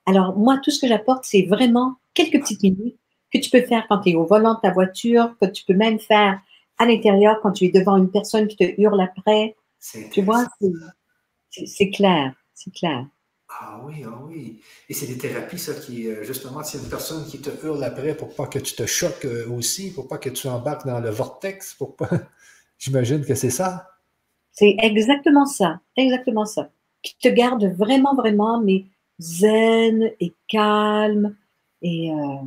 Alors, 0.07 0.37
moi, 0.37 0.59
tout 0.63 0.71
ce 0.71 0.81
que 0.81 0.89
j'apporte, 0.89 1.25
c'est 1.25 1.43
vraiment 1.43 1.95
quelques 2.15 2.41
petites 2.41 2.63
minutes 2.63 2.97
que 3.33 3.39
tu 3.39 3.49
peux 3.51 3.63
faire 3.63 3.87
quand 3.89 4.01
tu 4.01 4.11
es 4.11 4.15
au 4.15 4.25
volant 4.25 4.55
de 4.55 4.61
ta 4.61 4.73
voiture, 4.73 5.35
que 5.41 5.47
tu 5.47 5.65
peux 5.65 5.75
même 5.75 6.01
faire 6.01 6.41
à 6.81 6.87
l'intérieur, 6.87 7.41
quand 7.43 7.53
tu 7.53 7.67
es 7.67 7.69
devant 7.69 7.97
une 7.99 8.11
personne 8.11 8.49
qui 8.49 8.57
te 8.57 8.81
hurle 8.81 9.01
après, 9.03 9.55
tu 10.11 10.23
vois, 10.23 10.47
c'est 11.51 11.91
clair, 11.91 12.35
c'est 12.55 12.73
clair. 12.73 13.07
Ah 13.53 13.81
oui, 13.85 14.03
ah 14.07 14.19
oui. 14.27 14.61
Et 14.89 14.95
c'est 14.95 15.07
des 15.07 15.19
thérapies, 15.19 15.59
ça, 15.59 15.75
qui, 15.75 16.09
euh, 16.09 16.23
justement, 16.23 16.63
c'est 16.63 16.79
une 16.79 16.89
personne 16.89 17.27
qui 17.27 17.41
te 17.41 17.51
hurle 17.67 17.83
après 17.83 18.17
pour 18.17 18.35
pas 18.35 18.47
que 18.47 18.59
tu 18.61 18.75
te 18.75 18.87
choques 18.87 19.25
euh, 19.25 19.51
aussi, 19.51 19.93
pour 19.93 20.09
pas 20.09 20.19
que 20.19 20.31
tu 20.31 20.47
embarques 20.47 20.87
dans 20.87 21.01
le 21.01 21.11
vortex, 21.11 21.75
pour 21.75 21.97
pas. 21.97 22.09
J'imagine 22.79 23.25
que 23.25 23.35
c'est 23.35 23.51
ça. 23.51 23.89
C'est 24.53 24.77
exactement 24.79 25.47
ça, 25.47 25.81
exactement 25.97 26.47
ça. 26.47 26.71
Qui 27.03 27.19
te 27.19 27.29
garde 27.29 27.65
vraiment, 27.77 28.15
vraiment, 28.15 28.61
mais 28.61 28.87
zen 29.19 30.13
et 30.21 30.35
calme 30.49 31.37
et 31.83 32.13
euh, 32.13 32.47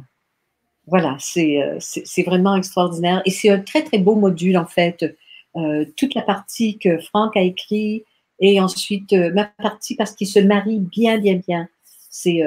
voilà, 0.88 1.18
euh, 1.38 1.78
c'est 1.80 2.24
vraiment 2.24 2.56
extraordinaire. 2.56 3.22
Et 3.26 3.32
c'est 3.32 3.50
un 3.50 3.60
très, 3.60 3.84
très 3.84 4.00
beau 4.00 4.16
module, 4.16 4.58
en 4.58 4.66
fait. 4.66 5.18
toute 5.98 6.16
la 6.16 6.24
partie 6.24 6.78
que 6.78 7.00
Franck 7.00 7.38
a 7.38 7.42
écrit 7.42 8.04
et 8.40 8.60
ensuite 8.60 9.14
ma 9.14 9.46
partie 9.46 9.96
parce 9.96 10.14
qu'il 10.14 10.28
se 10.28 10.40
marie 10.40 10.80
bien, 10.80 11.20
bien, 11.20 11.36
bien. 11.36 11.70
C'est 12.10 12.42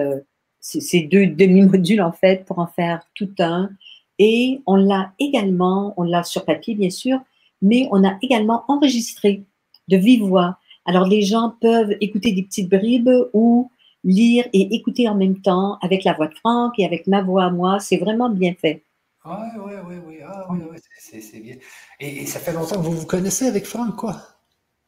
ces 0.61 1.03
deux 1.03 1.27
demi-modules 1.27 2.03
en 2.03 2.13
fait 2.13 2.45
pour 2.45 2.59
en 2.59 2.67
faire 2.67 3.03
tout 3.15 3.31
un. 3.39 3.71
Et 4.19 4.61
on 4.67 4.77
l'a 4.77 5.13
également, 5.19 5.95
on 5.97 6.03
l'a 6.03 6.25
sur 6.25 6.45
papier 6.45 6.75
bien 6.75 6.91
sûr, 6.91 7.21
mais 7.63 7.89
on 7.93 8.05
a 8.05 8.17
également 8.23 8.65
enregistré 8.69 9.45
de 9.89 9.97
vive 9.97 10.23
voix. 10.23 10.59
Alors 10.85 11.07
les 11.07 11.23
gens 11.23 11.55
peuvent 11.61 11.95
écouter 12.01 12.33
des 12.33 12.43
petites 12.43 12.71
bribes 12.71 13.11
ou 13.33 13.71
lire 14.07 14.47
et 14.53 14.75
écouter 14.75 15.09
en 15.09 15.17
même 15.17 15.41
temps 15.41 15.79
avec 15.83 16.05
la 16.05 16.15
voix 16.15 16.29
de 16.29 16.35
Franck 16.35 16.79
et 16.79 16.87
avec 16.87 17.07
ma 17.07 17.23
voix 17.23 17.45
à 17.45 17.51
moi. 17.51 17.81
C'est 17.81 17.99
vraiment 17.99 18.31
bien 18.31 18.55
fait. 18.55 18.83
Ah 19.25 19.51
oui, 19.57 19.73
oui, 19.89 19.95
oui. 20.07 20.19
Ah, 20.25 20.47
oui, 20.49 20.61
oui, 20.71 20.79
c'est 20.99 21.41
bien. 21.41 21.57
Et, 21.99 22.25
ça 22.27 22.39
fait 22.39 22.53
longtemps 22.53 22.77
que 22.77 22.87
vous 22.87 22.93
vous 22.93 23.07
connaissez 23.07 23.47
avec 23.47 23.67
Franck, 23.67 23.97
quoi? 23.97 24.17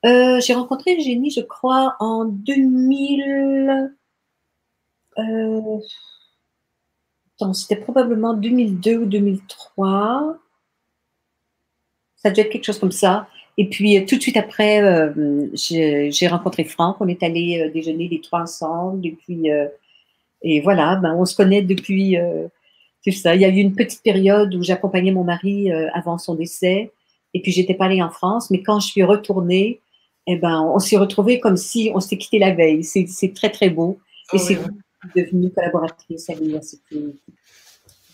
Euh, 0.06 0.40
j'ai 0.40 0.54
rencontré 0.54 1.00
Génie, 1.00 1.30
je 1.30 1.40
crois, 1.40 1.96
en 1.98 2.24
2000. 2.24 3.92
Euh, 5.18 5.78
c'était 7.52 7.76
probablement 7.76 8.34
2002 8.34 8.98
ou 8.98 9.06
2003. 9.06 10.36
Ça 12.16 12.30
devait 12.30 12.42
être 12.42 12.52
quelque 12.52 12.64
chose 12.64 12.78
comme 12.78 12.92
ça. 12.92 13.28
Et 13.58 13.68
puis, 13.68 13.98
euh, 13.98 14.06
tout 14.06 14.16
de 14.16 14.22
suite 14.22 14.38
après, 14.38 14.80
euh, 14.82 15.48
j'ai 15.54 16.28
rencontré 16.28 16.64
Franck. 16.64 16.96
On 17.00 17.08
est 17.08 17.22
allé 17.22 17.70
déjeuner 17.74 18.08
les 18.08 18.20
trois 18.20 18.40
ensemble. 18.42 19.06
Et 19.06 19.12
puis, 19.12 19.48
et 20.42 20.60
voilà, 20.60 20.96
ben, 20.96 21.14
on 21.18 21.26
se 21.26 21.36
connaît 21.36 21.62
depuis. 21.62 22.16
c'est 23.02 23.10
ça. 23.10 23.34
Il 23.34 23.42
y 23.42 23.44
a 23.44 23.48
eu 23.48 23.56
une 23.56 23.74
petite 23.74 24.02
période 24.02 24.54
où 24.54 24.62
j'accompagnais 24.62 25.12
mon 25.12 25.24
mari 25.24 25.70
avant 25.92 26.16
son 26.18 26.34
décès. 26.34 26.92
Et 27.34 27.42
puis, 27.42 27.52
j'étais 27.52 27.74
pas 27.74 27.86
allée 27.86 28.00
en 28.00 28.10
France. 28.10 28.50
Mais 28.50 28.62
quand 28.62 28.80
je 28.80 28.86
suis 28.86 29.02
retournée, 29.02 29.80
eh 30.28 30.36
ben, 30.36 30.62
on 30.62 30.78
s'est 30.78 30.96
retrouvés 30.96 31.40
comme 31.40 31.56
si 31.56 31.90
on 31.94 32.00
s'était 32.00 32.18
quitté 32.18 32.38
la 32.38 32.54
veille. 32.54 32.84
C'est 32.84 33.34
très, 33.34 33.50
très 33.50 33.70
beau. 33.70 33.98
Et 34.32 34.36
ah 34.36 34.38
c'est 34.38 34.58
devenue 35.16 35.50
collaboratrice 35.50 36.28
à 36.30 36.34
l'université. 36.34 36.96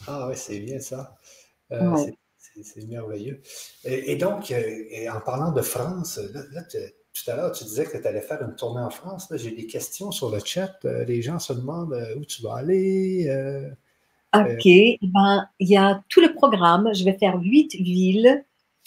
Ah 0.07 0.29
oui, 0.29 0.35
c'est 0.37 0.61
bien 0.61 0.79
ça. 0.79 1.17
Euh, 1.73 1.97
c'est 2.63 2.87
merveilleux. 2.87 3.41
Et, 3.85 4.17
donc, 4.17 4.51
euh, 4.51 5.11
en 5.13 5.21
parlant 5.21 5.53
de 5.53 5.63
France, 5.63 6.21
tout 7.13 7.31
à 7.31 7.37
l'heure, 7.37 7.53
tu 7.53 7.65
disais 7.65 7.85
que 7.85 7.97
tu 7.99 8.07
allais 8.07 8.21
faire 8.21 8.43
une 8.43 8.55
tournée 8.55 8.83
en 8.83 8.91
France. 8.91 9.29
J'ai 9.35 9.53
des 9.53 9.67
questions 9.67 10.11
sur 10.11 10.31
le 10.31 10.39
chat. 10.45 10.75
Euh, 10.85 11.05
les 11.05 11.23
gens 11.23 11.39
se 11.39 11.53
demandent 11.53 11.97
où 12.17 12.25
tu 12.25 12.43
vas 12.43 12.57
aller. 12.57 13.29
OK. 14.35 14.67
Eh 14.67 14.99
ben, 15.03 15.49
il 15.61 15.69
y 15.69 15.77
a 15.77 16.03
tout 16.09 16.21
le 16.21 16.35
programme. 16.35 16.91
Je 16.95 17.05
vais 17.05 17.17
faire 17.19 17.39
huit 17.41 17.75
villes. 17.75 18.45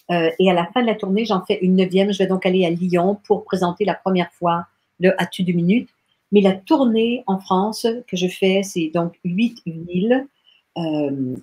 et 0.09 0.49
à 0.49 0.53
la 0.53 0.65
fin 0.73 0.81
de 0.81 0.87
la 0.87 0.95
tournée, 0.95 1.25
j'en 1.25 1.43
fais 1.45 1.59
une 1.61 1.75
neuvième. 1.75 2.11
Je 2.11 2.19
vais 2.19 2.27
donc 2.27 2.45
aller 2.45 2.65
à 2.65 2.69
Lyon 2.69 3.19
pour 3.25 3.43
présenter 3.43 3.85
la 3.85 3.95
première 3.95 4.31
fois 4.33 4.67
le 4.99 5.19
As-tu 5.21 5.43
deux 5.43 5.53
minutes. 5.53 5.89
Mais 6.31 6.41
la 6.41 6.53
tournée 6.53 7.23
en 7.27 7.39
France 7.39 7.87
que 8.07 8.17
je 8.17 8.27
fais, 8.27 8.61
c'est 8.63 8.89
donc 8.93 9.13
huit 9.23 9.61
villes 9.65 10.13
euh, 10.13 10.36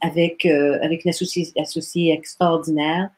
avec, 0.00 0.46
euh, 0.46 0.78
avec 0.82 1.04
une 1.04 1.10
associée, 1.10 2.12
extraordinaire. 2.12 3.10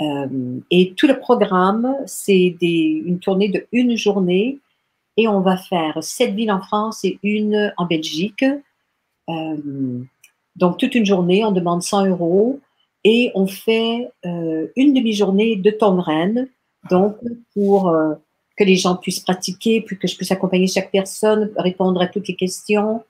Euh, 0.00 0.60
et 0.70 0.92
tout 0.94 1.06
le 1.06 1.18
programme, 1.18 1.96
c'est 2.06 2.56
une 2.60 3.18
tournée 3.18 3.48
de 3.48 3.66
une 3.72 3.96
journée 3.96 4.58
et 5.16 5.26
on 5.26 5.40
va 5.40 5.56
faire 5.56 5.98
sept 6.02 6.34
villes 6.34 6.52
en 6.52 6.60
France 6.60 7.04
et 7.04 7.18
une 7.22 7.72
en 7.78 7.86
Belgique. 7.86 8.44
donc 10.56 10.78
toute 10.78 10.94
une 10.94 11.06
journée, 11.06 11.44
on 11.44 11.52
demande 11.52 11.82
100 11.82 12.06
euros 12.06 12.60
et 13.02 13.32
on 13.34 13.46
fait 13.46 14.10
une 14.24 14.92
demi-journée 14.92 15.56
de 15.56 15.70
Tongren, 15.70 16.48
donc 16.90 17.16
pour 17.54 17.90
que 18.56 18.64
les 18.64 18.76
gens 18.76 18.96
puissent 18.96 19.20
pratiquer, 19.20 19.80
puis 19.80 19.98
que 19.98 20.06
je 20.06 20.16
puisse 20.16 20.30
accompagner 20.30 20.66
chaque 20.66 20.90
personne, 20.90 21.50
répondre 21.56 22.00
à 22.00 22.06
toutes 22.06 22.28
les 22.28 22.36
questions. 22.36 23.02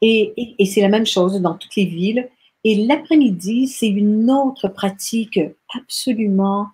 Et, 0.00 0.54
et, 0.58 0.66
c'est 0.66 0.80
la 0.80 0.88
même 0.88 1.06
chose 1.06 1.40
dans 1.40 1.54
toutes 1.54 1.74
les 1.76 1.86
villes. 1.86 2.28
Et 2.64 2.86
l'après-midi, 2.86 3.66
c'est 3.66 3.88
une 3.88 4.30
autre 4.30 4.68
pratique 4.68 5.40
absolument, 5.74 6.68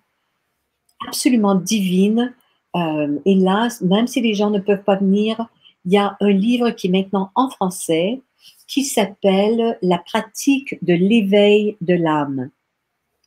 absolument 1.07 1.55
divine. 1.55 2.33
Euh, 2.75 3.19
et 3.25 3.35
là, 3.35 3.69
même 3.81 4.07
si 4.07 4.21
les 4.21 4.33
gens 4.33 4.49
ne 4.49 4.59
peuvent 4.59 4.83
pas 4.83 4.97
venir, 4.97 5.47
il 5.85 5.93
y 5.93 5.97
a 5.97 6.17
un 6.19 6.31
livre 6.31 6.71
qui 6.71 6.87
est 6.87 6.91
maintenant 6.91 7.31
en 7.35 7.49
français 7.49 8.21
qui 8.67 8.83
s'appelle 8.83 9.77
La 9.81 9.99
pratique 9.99 10.83
de 10.83 10.93
l'éveil 10.93 11.77
de 11.81 11.93
l'âme. 11.93 12.49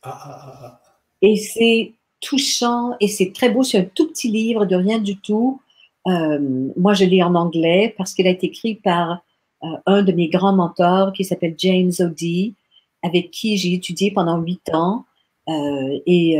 Ah, 0.03 0.19
ah, 0.23 0.59
ah, 0.63 0.81
et 1.21 1.35
c'est 1.35 1.93
touchant 2.21 2.95
et 2.99 3.07
c'est 3.07 3.33
très 3.33 3.49
beau. 3.49 3.63
C'est 3.63 3.79
un 3.79 3.85
tout 3.85 4.07
petit 4.07 4.29
livre 4.29 4.65
de 4.65 4.75
rien 4.75 4.99
du 4.99 5.17
tout. 5.17 5.61
Euh, 6.07 6.39
moi, 6.77 6.93
je 6.93 7.05
lis 7.05 7.23
en 7.23 7.35
anglais 7.35 7.93
parce 7.97 8.13
qu'il 8.13 8.27
a 8.27 8.31
été 8.31 8.47
écrit 8.47 8.75
par 8.75 9.21
un 9.85 10.03
de 10.03 10.11
mes 10.11 10.29
grands 10.29 10.55
mentors 10.55 11.13
qui 11.13 11.23
s'appelle 11.23 11.55
James 11.57 11.91
O'Dea, 11.99 12.53
avec 13.03 13.31
qui 13.31 13.57
j'ai 13.57 13.73
étudié 13.73 14.11
pendant 14.11 14.37
huit 14.39 14.69
ans. 14.73 15.05
Euh, 15.47 15.99
et 16.05 16.37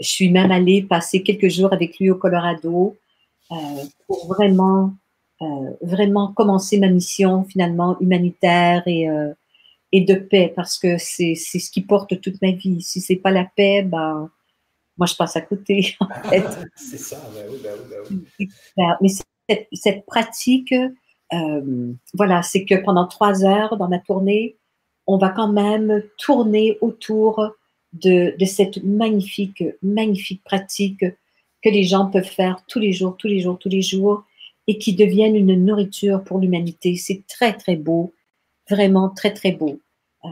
je 0.00 0.06
suis 0.06 0.30
même 0.30 0.50
allée 0.50 0.82
passer 0.82 1.22
quelques 1.22 1.48
jours 1.48 1.72
avec 1.72 1.98
lui 1.98 2.10
au 2.10 2.16
Colorado 2.16 2.96
pour 4.06 4.26
vraiment, 4.26 4.92
vraiment 5.80 6.28
commencer 6.28 6.78
ma 6.78 6.88
mission 6.88 7.44
finalement 7.44 7.98
humanitaire 8.00 8.82
et, 8.86 9.08
et 9.92 10.00
de 10.02 10.14
paix 10.14 10.52
parce 10.54 10.78
que 10.78 10.98
c'est 10.98 11.34
ce 11.34 11.70
qui 11.70 11.80
porte 11.80 12.20
toute 12.20 12.40
ma 12.42 12.52
vie. 12.52 12.82
Si 12.82 13.00
c'est 13.00 13.16
pas 13.16 13.30
la 13.30 13.44
paix, 13.44 13.82
ben, 13.82 14.30
moi, 14.98 15.06
je 15.06 15.14
passe 15.14 15.36
à 15.36 15.40
côté, 15.40 15.96
en 16.00 16.08
fait. 16.28 16.44
c'est 16.74 16.98
ça, 16.98 17.16
ben 17.32 17.46
oui, 17.50 17.58
ben 17.62 17.72
oui, 17.78 18.16
ben 18.36 18.48
oui. 18.76 18.96
Mais 19.00 19.08
cette, 19.08 19.68
cette 19.72 20.06
pratique, 20.06 20.74
euh, 21.32 21.92
voilà, 22.14 22.42
c'est 22.42 22.64
que 22.64 22.74
pendant 22.74 23.06
trois 23.06 23.44
heures 23.44 23.76
dans 23.76 23.88
ma 23.88 23.98
tournée, 23.98 24.56
on 25.06 25.18
va 25.18 25.30
quand 25.30 25.52
même 25.52 26.02
tourner 26.18 26.78
autour 26.80 27.52
de, 27.92 28.34
cette 28.44 28.82
magnifique, 28.84 29.64
magnifique 29.82 30.42
pratique 30.44 31.04
que 31.62 31.68
les 31.68 31.84
gens 31.84 32.06
peuvent 32.06 32.24
faire 32.24 32.62
tous 32.68 32.78
les 32.78 32.92
jours, 32.92 33.16
tous 33.16 33.26
les 33.26 33.40
jours, 33.40 33.58
tous 33.58 33.68
les 33.68 33.82
jours, 33.82 34.24
et 34.66 34.78
qui 34.78 34.94
deviennent 34.94 35.36
une 35.36 35.64
nourriture 35.64 36.22
pour 36.22 36.38
l'humanité. 36.38 36.96
C'est 36.96 37.22
très, 37.26 37.54
très 37.54 37.76
beau, 37.76 38.12
vraiment 38.70 39.08
très, 39.08 39.32
très 39.32 39.52
beau. 39.52 39.80
Euh, 40.24 40.28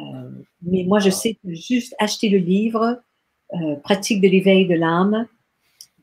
mais 0.62 0.84
moi, 0.84 0.98
je 0.98 1.10
sais 1.10 1.34
que 1.34 1.54
juste 1.54 1.94
acheter 1.98 2.28
le 2.28 2.38
livre, 2.38 3.00
euh, 3.54 3.76
pratique 3.76 4.20
de 4.20 4.28
l'éveil 4.28 4.66
de 4.66 4.74
l'âme 4.74 5.26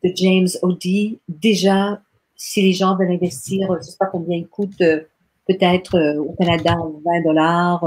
de 0.04 0.12
James 0.16 0.48
O'Dea. 0.62 1.18
Déjà, 1.28 2.02
si 2.36 2.62
les 2.62 2.74
gens 2.74 2.96
veulent 2.98 3.12
investir, 3.12 3.68
je 3.72 3.78
ne 3.78 3.82
sais 3.82 3.98
pas 3.98 4.08
combien 4.08 4.38
il 4.38 4.48
coûte, 4.48 4.82
euh, 4.82 5.02
peut-être 5.48 5.96
euh, 5.96 6.22
au 6.22 6.34
Canada 6.34 6.78
20 7.06 7.22
dollars, 7.24 7.86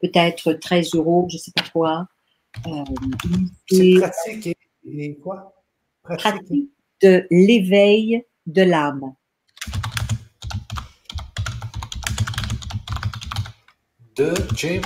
peut-être 0.00 0.52
13 0.52 0.94
euros, 0.94 1.26
je 1.28 1.36
ne 1.36 1.40
sais 1.40 1.52
pas 1.54 1.64
quoi. 1.72 2.06
C'est 3.68 3.94
pratique 4.00 4.58
et, 4.84 5.14
quoi? 5.16 5.54
Pratique. 6.02 6.70
de 7.02 7.26
l'éveil 7.30 8.24
de 8.46 8.62
l'âme. 8.62 9.14
De 14.16 14.34
James 14.56 14.82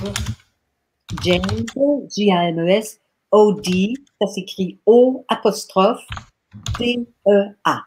James, 1.23 1.65
J-A-M-E-S, 2.15 3.01
O-D, 3.31 3.95
ça 4.21 4.29
s'écrit 4.29 4.79
O 4.87 5.25
apostrophe 5.29 6.07
D-E-A. 6.79 7.83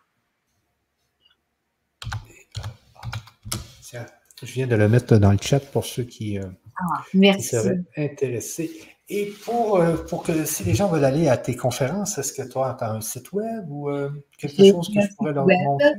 Tiens, 3.81 4.05
je 4.43 4.53
viens 4.53 4.67
de 4.67 4.75
le 4.75 4.87
mettre 4.87 5.17
dans 5.17 5.31
le 5.31 5.37
chat 5.41 5.59
pour 5.59 5.85
ceux 5.85 6.03
qui, 6.03 6.37
euh, 6.37 6.43
ah, 6.75 7.39
seraient 7.39 7.79
intéressés. 7.97 8.71
Et 9.09 9.31
pour, 9.45 9.77
euh, 9.77 9.95
pour 10.09 10.21
que 10.23 10.45
si 10.45 10.63
les 10.63 10.75
gens 10.75 10.89
veulent 10.89 11.05
aller 11.05 11.27
à 11.27 11.37
tes 11.37 11.55
conférences, 11.55 12.17
est-ce 12.17 12.33
que 12.33 12.47
toi, 12.47 12.75
tu 12.77 12.83
as 12.83 12.91
un 12.91 13.01
site 13.01 13.31
web 13.31 13.65
ou 13.69 13.89
euh, 13.89 14.09
quelque 14.37 14.69
chose 14.69 14.89
que 14.93 15.01
je 15.01 15.15
pourrais 15.15 15.33
leur 15.33 15.47
montrer? 15.47 15.93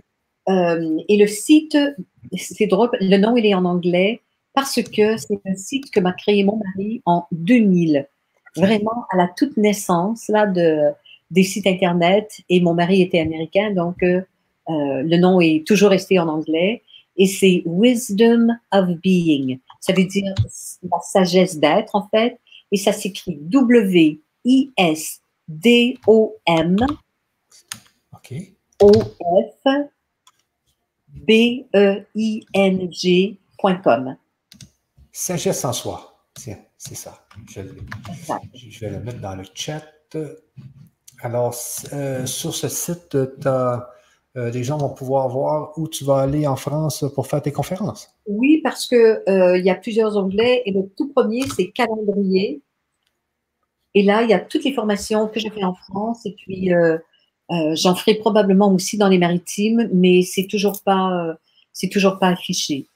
et 1.09 1.19
le 1.19 1.27
site, 1.27 1.77
c'est 2.35 2.69
drôle, 2.69 2.89
le 3.03 3.19
nom 3.19 3.37
il 3.37 3.45
est 3.45 3.53
en 3.53 3.67
anglais 3.67 4.23
parce 4.55 4.81
que 4.83 5.19
c'est 5.19 5.41
un 5.45 5.55
site 5.55 5.91
que 5.91 6.01
m'a 6.01 6.15
créé 6.15 6.43
mon 6.43 6.57
mari 6.57 7.03
en 7.05 7.27
2000 7.33 8.09
vraiment 8.57 9.05
à 9.11 9.19
la 9.19 9.29
toute 9.37 9.59
naissance 9.59 10.29
là, 10.29 10.47
de, 10.47 10.79
des 11.31 11.43
sites 11.43 11.67
Internet. 11.67 12.41
Et 12.49 12.63
mon 12.63 12.73
mari 12.73 13.03
était 13.03 13.21
américain, 13.21 13.73
donc 13.73 13.97
le 14.01 15.17
nom 15.19 15.43
est 15.43 15.67
toujours 15.67 15.91
resté 15.91 16.19
en 16.19 16.29
anglais. 16.29 16.83
Et 17.19 17.27
c'est 17.27 17.63
Wisdom 17.67 18.57
of 18.73 18.89
Being. 19.03 19.59
Ça 19.81 19.93
veut 19.93 20.05
dire 20.05 20.33
la 20.83 21.01
sagesse 21.01 21.59
d'être, 21.59 21.95
en 21.95 22.09
fait. 22.09 22.41
Et 22.71 22.77
ça 22.77 22.93
s'écrit 22.93 23.37
W-I-S-D-O-M. 23.41 24.07
O-F. 28.81 29.65
B-E-I-N-G.com. 31.09 32.07
Sagesse 35.13 35.65
en 35.65 35.73
soi. 35.73 36.25
Tiens. 36.35 36.59
C'est 36.79 36.95
ça. 36.95 37.27
Je, 37.51 37.61
vais 38.81 38.91
le 38.91 39.01
mettre 39.01 39.21
dans 39.21 39.35
le 39.35 39.43
chat. 39.53 39.83
Alors, 41.21 41.53
sur 41.53 42.55
ce 42.55 42.69
site, 42.69 43.17
les 44.53 44.65
gens 44.65 44.79
vont 44.79 44.91
pouvoir 44.91 45.29
voir 45.29 45.73
où 45.77 45.89
tu 45.89 46.05
vas 46.05 46.19
aller 46.19 46.47
en 46.47 46.57
France 46.57 47.05
pour 47.15 47.27
faire 47.27 47.43
tes 47.43 47.53
conférences. 47.53 48.09
Oui, 48.27 48.61
parce 48.63 48.87
qu'il 48.87 49.23
il 49.27 49.65
y 49.65 49.71
a 49.71 49.75
plusieurs 49.75 50.17
onglets 50.17 50.63
et 50.67 50.73
le 50.73 50.89
tout 50.97 51.13
premier, 51.13 51.43
c'est 51.57 51.69
calendrier. 51.69 52.63
Et 53.95 54.03
là, 54.03 54.23
il 54.23 54.31
y 54.31 54.35
a 54.35 54.39
toutes 54.39 54.65
les 54.65 54.73
formations 54.73 55.29
que 55.29 55.41
j'ai 55.41 55.51
fait 55.51 55.65
en 55.65 55.75
France 55.75 56.25
et 56.27 56.35
puis 56.37 56.71
j'en 57.51 57.95
ferai 57.95 58.15
probablement 58.15 58.73
aussi 58.73 58.97
dans 58.99 59.09
les 59.09 59.19
maritimes, 59.19 59.89
mais 59.93 60.23
c'est 60.23 60.47
toujours 60.47 60.83
pas, 60.83 61.37
c'est 61.73 61.89
toujours 61.89 62.19
pas 62.19 62.29
affiché. 62.29 62.87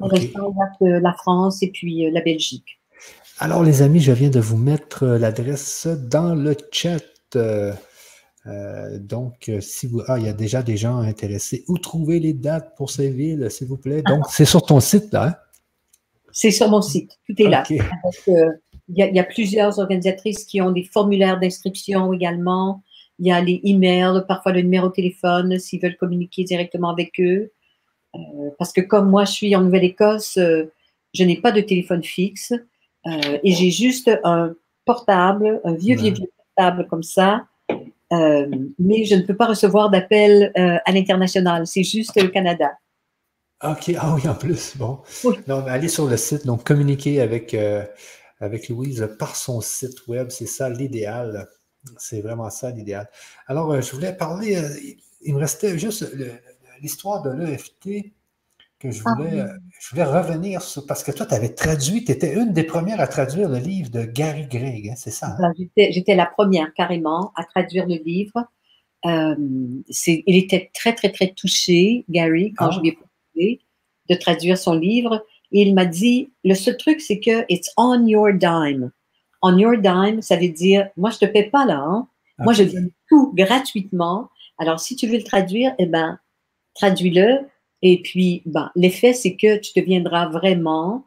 On 0.00 0.08
reste 0.08 0.34
la 0.80 1.12
France 1.14 1.62
et 1.62 1.70
puis 1.70 2.10
la 2.10 2.20
Belgique. 2.20 2.78
Alors, 3.38 3.64
les 3.64 3.82
amis, 3.82 3.98
je 3.98 4.12
viens 4.12 4.30
de 4.30 4.38
vous 4.38 4.56
mettre 4.56 5.02
euh, 5.02 5.18
l'adresse 5.18 5.88
dans 5.88 6.34
le 6.34 6.56
chat. 6.70 7.02
Euh, 8.46 8.50
euh, 8.50 8.98
donc, 8.98 9.50
si 9.60 9.86
vous. 9.86 10.02
Ah, 10.08 10.18
il 10.18 10.26
y 10.26 10.28
a 10.28 10.32
déjà 10.32 10.62
des 10.62 10.76
gens 10.76 10.98
intéressés. 10.98 11.64
Où 11.68 11.78
trouver 11.78 12.18
les 12.18 12.32
dates 12.32 12.74
pour 12.76 12.90
ces 12.90 13.10
villes, 13.10 13.50
s'il 13.50 13.68
vous 13.68 13.76
plaît? 13.76 14.02
Donc, 14.02 14.24
c'est 14.28 14.44
sur 14.44 14.62
ton 14.62 14.80
site, 14.80 15.12
là. 15.12 15.26
Hein? 15.26 15.34
C'est 16.32 16.50
sur 16.50 16.68
mon 16.68 16.82
site. 16.82 17.18
Tout 17.26 17.40
est 17.40 17.48
là. 17.48 17.62
Il 18.88 18.96
y, 18.98 19.20
a 19.20 19.24
plusieurs 19.24 19.78
organisatrices 19.78 20.44
qui 20.44 20.60
ont 20.60 20.70
des 20.70 20.82
formulaires 20.82 21.38
d'inscription 21.38 22.12
également. 22.12 22.82
Il 23.18 23.26
y 23.26 23.32
a 23.32 23.40
les 23.40 23.60
emails, 23.64 24.24
parfois 24.26 24.52
le 24.52 24.60
numéro 24.60 24.88
de 24.88 24.92
téléphone 24.92 25.58
s'ils 25.58 25.80
veulent 25.80 25.96
communiquer 25.96 26.44
directement 26.44 26.90
avec 26.90 27.20
eux. 27.20 27.52
parce 28.58 28.72
que 28.72 28.80
comme 28.80 29.08
moi, 29.08 29.24
je 29.24 29.32
suis 29.32 29.56
en 29.56 29.62
Nouvelle-Écosse, 29.62 30.38
je 31.14 31.24
n'ai 31.24 31.36
pas 31.40 31.52
de 31.52 31.60
téléphone 31.60 32.02
fixe. 32.02 32.52
Euh, 33.06 33.38
et 33.42 33.52
j'ai 33.52 33.70
juste 33.70 34.10
un 34.24 34.54
portable, 34.84 35.60
un 35.64 35.74
vieux, 35.74 35.96
vieux, 35.96 36.12
vieux 36.12 36.30
portable 36.36 36.86
comme 36.88 37.02
ça. 37.02 37.46
Euh, 38.12 38.46
mais 38.78 39.04
je 39.04 39.14
ne 39.14 39.22
peux 39.22 39.36
pas 39.36 39.46
recevoir 39.46 39.90
d'appel 39.90 40.52
euh, 40.56 40.78
à 40.84 40.92
l'international. 40.92 41.66
C'est 41.66 41.82
juste 41.82 42.20
le 42.20 42.28
Canada. 42.28 42.70
OK. 43.64 43.92
Ah 43.98 44.14
oui, 44.14 44.28
en 44.28 44.34
plus. 44.34 44.76
Bon. 44.76 45.00
Non, 45.46 45.64
allez 45.66 45.88
sur 45.88 46.06
le 46.06 46.16
site, 46.16 46.46
donc 46.46 46.64
communiquer 46.64 47.20
avec, 47.20 47.56
avec 48.40 48.68
Louise 48.68 49.08
par 49.18 49.36
son 49.36 49.60
site 49.60 50.06
web. 50.08 50.28
C'est 50.30 50.46
ça 50.46 50.68
l'idéal. 50.68 51.48
C'est 51.96 52.20
vraiment 52.20 52.50
ça 52.50 52.70
l'idéal. 52.70 53.08
Alors, 53.46 53.80
je 53.80 53.92
voulais 53.92 54.12
parler, 54.12 54.60
il 55.20 55.34
me 55.34 55.40
restait 55.40 55.78
juste 55.78 56.12
l'histoire 56.80 57.22
de 57.22 57.30
l'EFT 57.30 58.12
que 58.82 58.90
je 58.90 59.02
ah 59.06 59.14
voulais, 59.16 59.44
je 59.80 59.90
voulais 59.90 60.04
revenir 60.04 60.60
sur, 60.60 60.84
parce 60.86 61.04
que 61.04 61.12
toi, 61.12 61.24
tu 61.24 61.34
avais 61.34 61.54
traduit, 61.54 62.04
tu 62.04 62.10
étais 62.10 62.34
une 62.34 62.52
des 62.52 62.64
premières 62.64 63.00
à 63.00 63.06
traduire 63.06 63.48
le 63.48 63.58
livre 63.58 63.90
de 63.90 64.02
Gary 64.02 64.46
Gregg, 64.46 64.88
hein, 64.88 64.94
c'est 64.96 65.12
ça? 65.12 65.36
Hein? 65.38 65.52
J'étais 65.76 66.16
la 66.16 66.26
première 66.26 66.74
carrément 66.74 67.32
à 67.36 67.44
traduire 67.44 67.86
le 67.86 67.94
livre. 67.94 68.44
Euh, 69.06 69.36
il 70.06 70.36
était 70.36 70.70
très, 70.74 70.94
très, 70.94 71.10
très 71.12 71.28
touché, 71.28 72.04
Gary, 72.08 72.52
quand 72.56 72.72
je 72.72 72.80
lui 72.80 72.88
ai 72.88 72.92
proposé 72.92 73.60
de 74.10 74.14
traduire 74.16 74.58
son 74.58 74.74
livre. 74.74 75.24
Et 75.52 75.62
il 75.62 75.74
m'a 75.74 75.84
dit, 75.84 76.32
le 76.44 76.54
seul 76.54 76.76
truc, 76.76 77.00
c'est 77.00 77.20
que 77.20 77.44
it's 77.48 77.70
on 77.76 78.06
your 78.06 78.32
dime. 78.32 78.90
On 79.42 79.56
your 79.56 79.76
dime, 79.78 80.22
ça 80.22 80.36
veut 80.36 80.48
dire, 80.48 80.88
moi, 80.96 81.10
je 81.10 81.18
te 81.18 81.24
paie 81.26 81.44
pas 81.44 81.64
là. 81.64 81.78
Hein? 81.78 82.08
Moi, 82.38 82.52
je 82.52 82.64
donne 82.64 82.90
tout 83.08 83.32
gratuitement. 83.34 84.28
Alors, 84.58 84.80
si 84.80 84.96
tu 84.96 85.06
veux 85.06 85.18
le 85.18 85.24
traduire, 85.24 85.72
eh 85.78 85.86
ben, 85.86 86.18
traduis-le 86.74 87.46
et 87.82 88.00
puis, 88.00 88.42
ben, 88.46 88.70
l'effet, 88.76 89.12
c'est 89.12 89.34
que 89.34 89.58
tu 89.58 89.72
deviendras 89.78 90.28
vraiment 90.28 91.04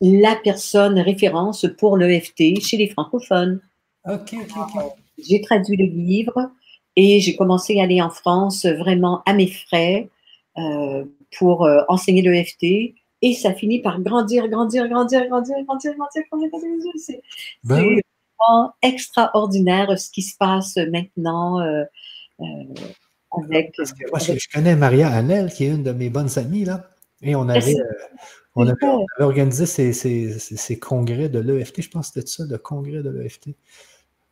la 0.00 0.36
personne 0.36 0.98
référence 0.98 1.66
pour 1.78 1.96
l'EFT 1.96 2.60
chez 2.60 2.76
les 2.76 2.88
francophones. 2.88 3.60
OK, 4.04 4.34
OK, 4.34 4.56
OK. 4.56 4.82
J'ai 5.18 5.40
traduit 5.40 5.76
le 5.76 5.86
livre 5.86 6.50
et 6.96 7.20
j'ai 7.20 7.36
commencé 7.36 7.78
à 7.80 7.84
aller 7.84 8.02
en 8.02 8.10
France 8.10 8.66
vraiment 8.66 9.22
à 9.24 9.32
mes 9.32 9.46
frais 9.46 10.10
euh, 10.58 11.04
pour 11.38 11.64
euh, 11.64 11.82
enseigner 11.88 12.22
l'EFT. 12.22 12.94
Et 13.22 13.32
ça 13.32 13.54
finit 13.54 13.80
par 13.80 14.00
grandir, 14.00 14.48
grandir, 14.48 14.88
grandir, 14.88 15.26
grandir, 15.28 15.64
grandir, 15.64 15.94
grandir, 15.96 16.22
grandir. 16.30 16.50
grandir. 16.50 16.92
C'est 16.98 17.22
ben 17.64 17.78
vraiment 17.78 18.74
extraordinaire 18.82 19.98
ce 19.98 20.10
qui 20.10 20.22
se 20.22 20.36
passe 20.36 20.76
maintenant. 20.76 21.60
Euh, 21.60 21.84
moi, 23.38 24.18
je, 24.18 24.48
connais 24.52 24.76
Maria 24.76 25.10
Hanel, 25.10 25.52
qui 25.52 25.64
est 25.64 25.68
une 25.68 25.82
de 25.82 25.92
mes 25.92 26.10
bonnes 26.10 26.38
amies, 26.38 26.64
là. 26.64 26.88
Et 27.22 27.34
on 27.34 27.48
avait, 27.48 27.78
euh, 27.78 28.16
on 28.54 28.66
avait, 28.66 28.76
organisé 29.18 29.66
ces, 29.66 30.78
congrès 30.78 31.28
de 31.28 31.38
l'EFT. 31.38 31.82
Je 31.82 31.90
pense 31.90 32.10
que 32.10 32.20
c'était 32.20 32.26
ça, 32.26 32.44
le 32.48 32.58
congrès 32.58 33.02
de 33.02 33.10
l'EFT. 33.10 33.50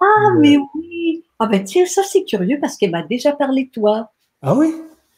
Ah, 0.00 0.04
euh, 0.04 0.40
mais 0.40 0.56
oui! 0.74 1.24
Ah, 1.38 1.46
ben 1.46 1.64
tiens, 1.64 1.86
ça, 1.86 2.02
c'est 2.02 2.24
curieux 2.24 2.58
parce 2.60 2.76
qu'elle 2.76 2.90
m'a 2.90 3.02
déjà 3.02 3.32
parlé 3.32 3.64
de 3.64 3.70
toi. 3.70 4.10
Ah 4.42 4.54
oui? 4.54 4.74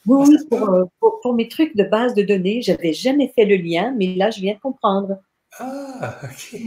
Oui, 0.07 0.37
ah, 0.53 0.55
euh, 0.55 0.85
pour, 1.01 1.21
pour, 1.21 1.35
mes 1.35 1.49
trucs 1.49 1.77
de 1.77 1.83
base 1.83 2.15
de 2.15 2.23
données, 2.23 2.63
je 2.63 2.71
n'avais 2.71 2.93
jamais 2.93 3.33
fait 3.35 3.45
le 3.45 3.57
lien, 3.57 3.93
mais 3.97 4.15
là, 4.15 4.31
je 4.31 4.41
viens 4.41 4.55
de 4.55 4.61
comprendre. 4.61 5.19
Ah, 5.59 6.21
OK. 6.23 6.61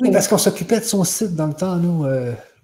Oui, 0.00 0.10
parce 0.12 0.26
qu'on 0.26 0.38
s'occupait 0.38 0.80
de 0.80 0.84
son 0.84 1.04
site 1.04 1.36
dans 1.36 1.46
le 1.46 1.54
temps, 1.54 1.76
nous. 1.76 2.04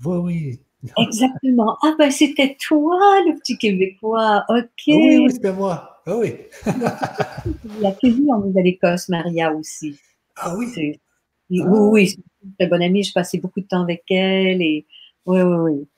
oui, 0.04 0.16
oui. 0.16 0.60
Exactement. 0.98 1.76
Ah 1.82 1.94
ben 1.98 2.10
c'était 2.10 2.56
toi, 2.60 2.98
le 3.26 3.38
petit 3.38 3.56
Québécois. 3.56 4.44
OK. 4.48 4.64
Oui, 4.88 5.18
oui, 5.18 5.30
c'était 5.30 5.52
moi. 5.52 6.00
Ah 6.06 6.16
oui. 6.16 6.34
Il 7.76 7.86
a 7.86 8.34
en 8.34 8.40
Nouvelle-Écosse, 8.40 9.08
Maria 9.08 9.52
aussi. 9.54 9.98
Ah 10.36 10.54
oui. 10.56 10.66
Oui, 11.50 11.62
ah. 11.62 11.68
oui, 11.68 12.08
c'est 12.08 12.16
une 12.44 12.54
très 12.58 12.66
bonne 12.66 12.82
amie. 12.82 13.04
Je 13.04 13.12
passais 13.12 13.38
beaucoup 13.38 13.60
de 13.60 13.66
temps 13.66 13.82
avec 13.82 14.02
elle 14.10 14.60
et 14.62 14.86
oui, 15.26 15.42
oui, 15.42 15.56
oui. 15.56 15.88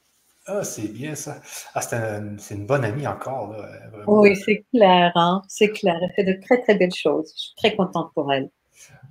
Ah, 0.47 0.63
c'est 0.63 0.93
bien 0.93 1.15
ça. 1.15 1.41
Ah, 1.75 1.81
c'est 1.81 2.55
une 2.55 2.67
bonne 2.67 2.85
amie 2.85 3.07
encore. 3.07 3.57
Oui, 4.07 4.37
c'est 4.37 4.63
clair, 4.75 5.13
hein? 5.15 5.41
C'est 5.49 5.71
clair. 5.71 5.99
Elle 6.03 6.13
fait 6.15 6.25
de 6.25 6.39
très, 6.43 6.61
très 6.61 6.75
belles 6.75 6.95
choses. 6.95 7.33
Je 7.35 7.41
suis 7.41 7.55
très 7.57 7.75
contente 7.75 8.13
pour 8.15 8.31
elle. 8.31 8.51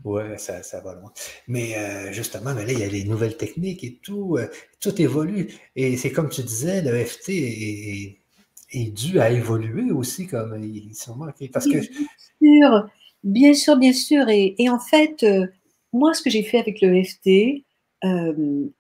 Oui, 0.04 0.24
ça, 0.38 0.64
ça, 0.64 0.82
va 0.82 0.96
loin. 0.96 1.14
Mais 1.48 1.78
euh, 1.78 2.12
justement, 2.12 2.54
mais 2.54 2.66
là, 2.66 2.74
il 2.74 2.80
y 2.80 2.84
a 2.84 2.88
les 2.88 3.06
nouvelles 3.06 3.38
techniques 3.38 3.84
et 3.84 4.00
tout. 4.02 4.38
Euh, 4.38 4.48
tout 4.80 5.02
évolue. 5.02 5.54
Et 5.76 5.96
c'est 5.96 6.12
comme 6.12 6.30
tu 6.30 6.44
disais, 6.44 6.82
le 6.82 7.04
FT 7.06 7.30
est, 7.30 8.92
dû 8.92 9.20
à 9.20 9.30
évoluer 9.30 9.92
aussi, 9.92 10.28
comme 10.28 10.60
sûrement. 10.94 11.28
Parce 11.54 11.66
que... 11.66 11.78
Bien 12.42 12.60
sûr, 12.60 12.90
bien 13.24 13.54
sûr, 13.54 13.78
bien 13.78 13.94
sûr. 13.94 14.30
Et, 14.30 14.56
et 14.58 14.70
en 14.70 14.80
fait, 14.80 15.24
euh, 15.24 15.48
moi, 15.94 16.14
ce 16.14 16.22
que 16.22 16.30
j'ai 16.30 16.44
fait 16.44 16.58
avec 16.58 16.82
le 16.82 17.02
FT, 17.04 17.64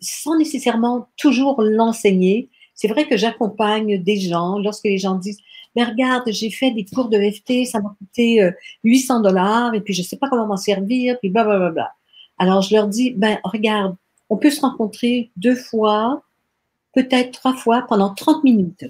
sans 0.01 0.37
nécessairement 0.37 1.07
toujours 1.15 1.61
l'enseigner, 1.61 2.49
c'est 2.75 2.89
vrai 2.89 3.07
que 3.07 3.15
j'accompagne 3.15 4.03
des 4.03 4.19
gens 4.19 4.59
lorsque 4.59 4.83
les 4.83 4.97
gens 4.97 5.15
disent 5.15 5.39
mais 5.75 5.83
regarde, 5.83 6.23
j'ai 6.27 6.49
fait 6.49 6.71
des 6.71 6.85
cours 6.85 7.09
de 7.09 7.17
FT, 7.17 7.65
ça 7.65 7.79
m'a 7.79 7.95
coûté 7.97 8.47
800 8.83 9.19
euh, 9.19 9.23
dollars, 9.23 9.73
et 9.73 9.81
puis 9.81 9.93
je 9.93 10.01
ne 10.01 10.05
sais 10.05 10.17
pas 10.17 10.29
comment 10.29 10.47
m'en 10.47 10.57
servir, 10.57 11.17
puis 11.19 11.29
blablabla. 11.29 11.59
Bla, 11.59 11.71
bla. 11.71 11.91
Alors, 12.37 12.61
je 12.61 12.75
leur 12.75 12.87
dis, 12.87 13.11
ben, 13.11 13.39
regarde, 13.43 13.95
on 14.29 14.37
peut 14.37 14.49
se 14.49 14.61
rencontrer 14.61 15.31
deux 15.37 15.55
fois, 15.55 16.23
peut-être 16.93 17.31
trois 17.31 17.55
fois, 17.55 17.85
pendant 17.87 18.13
30 18.13 18.43
minutes. 18.43 18.85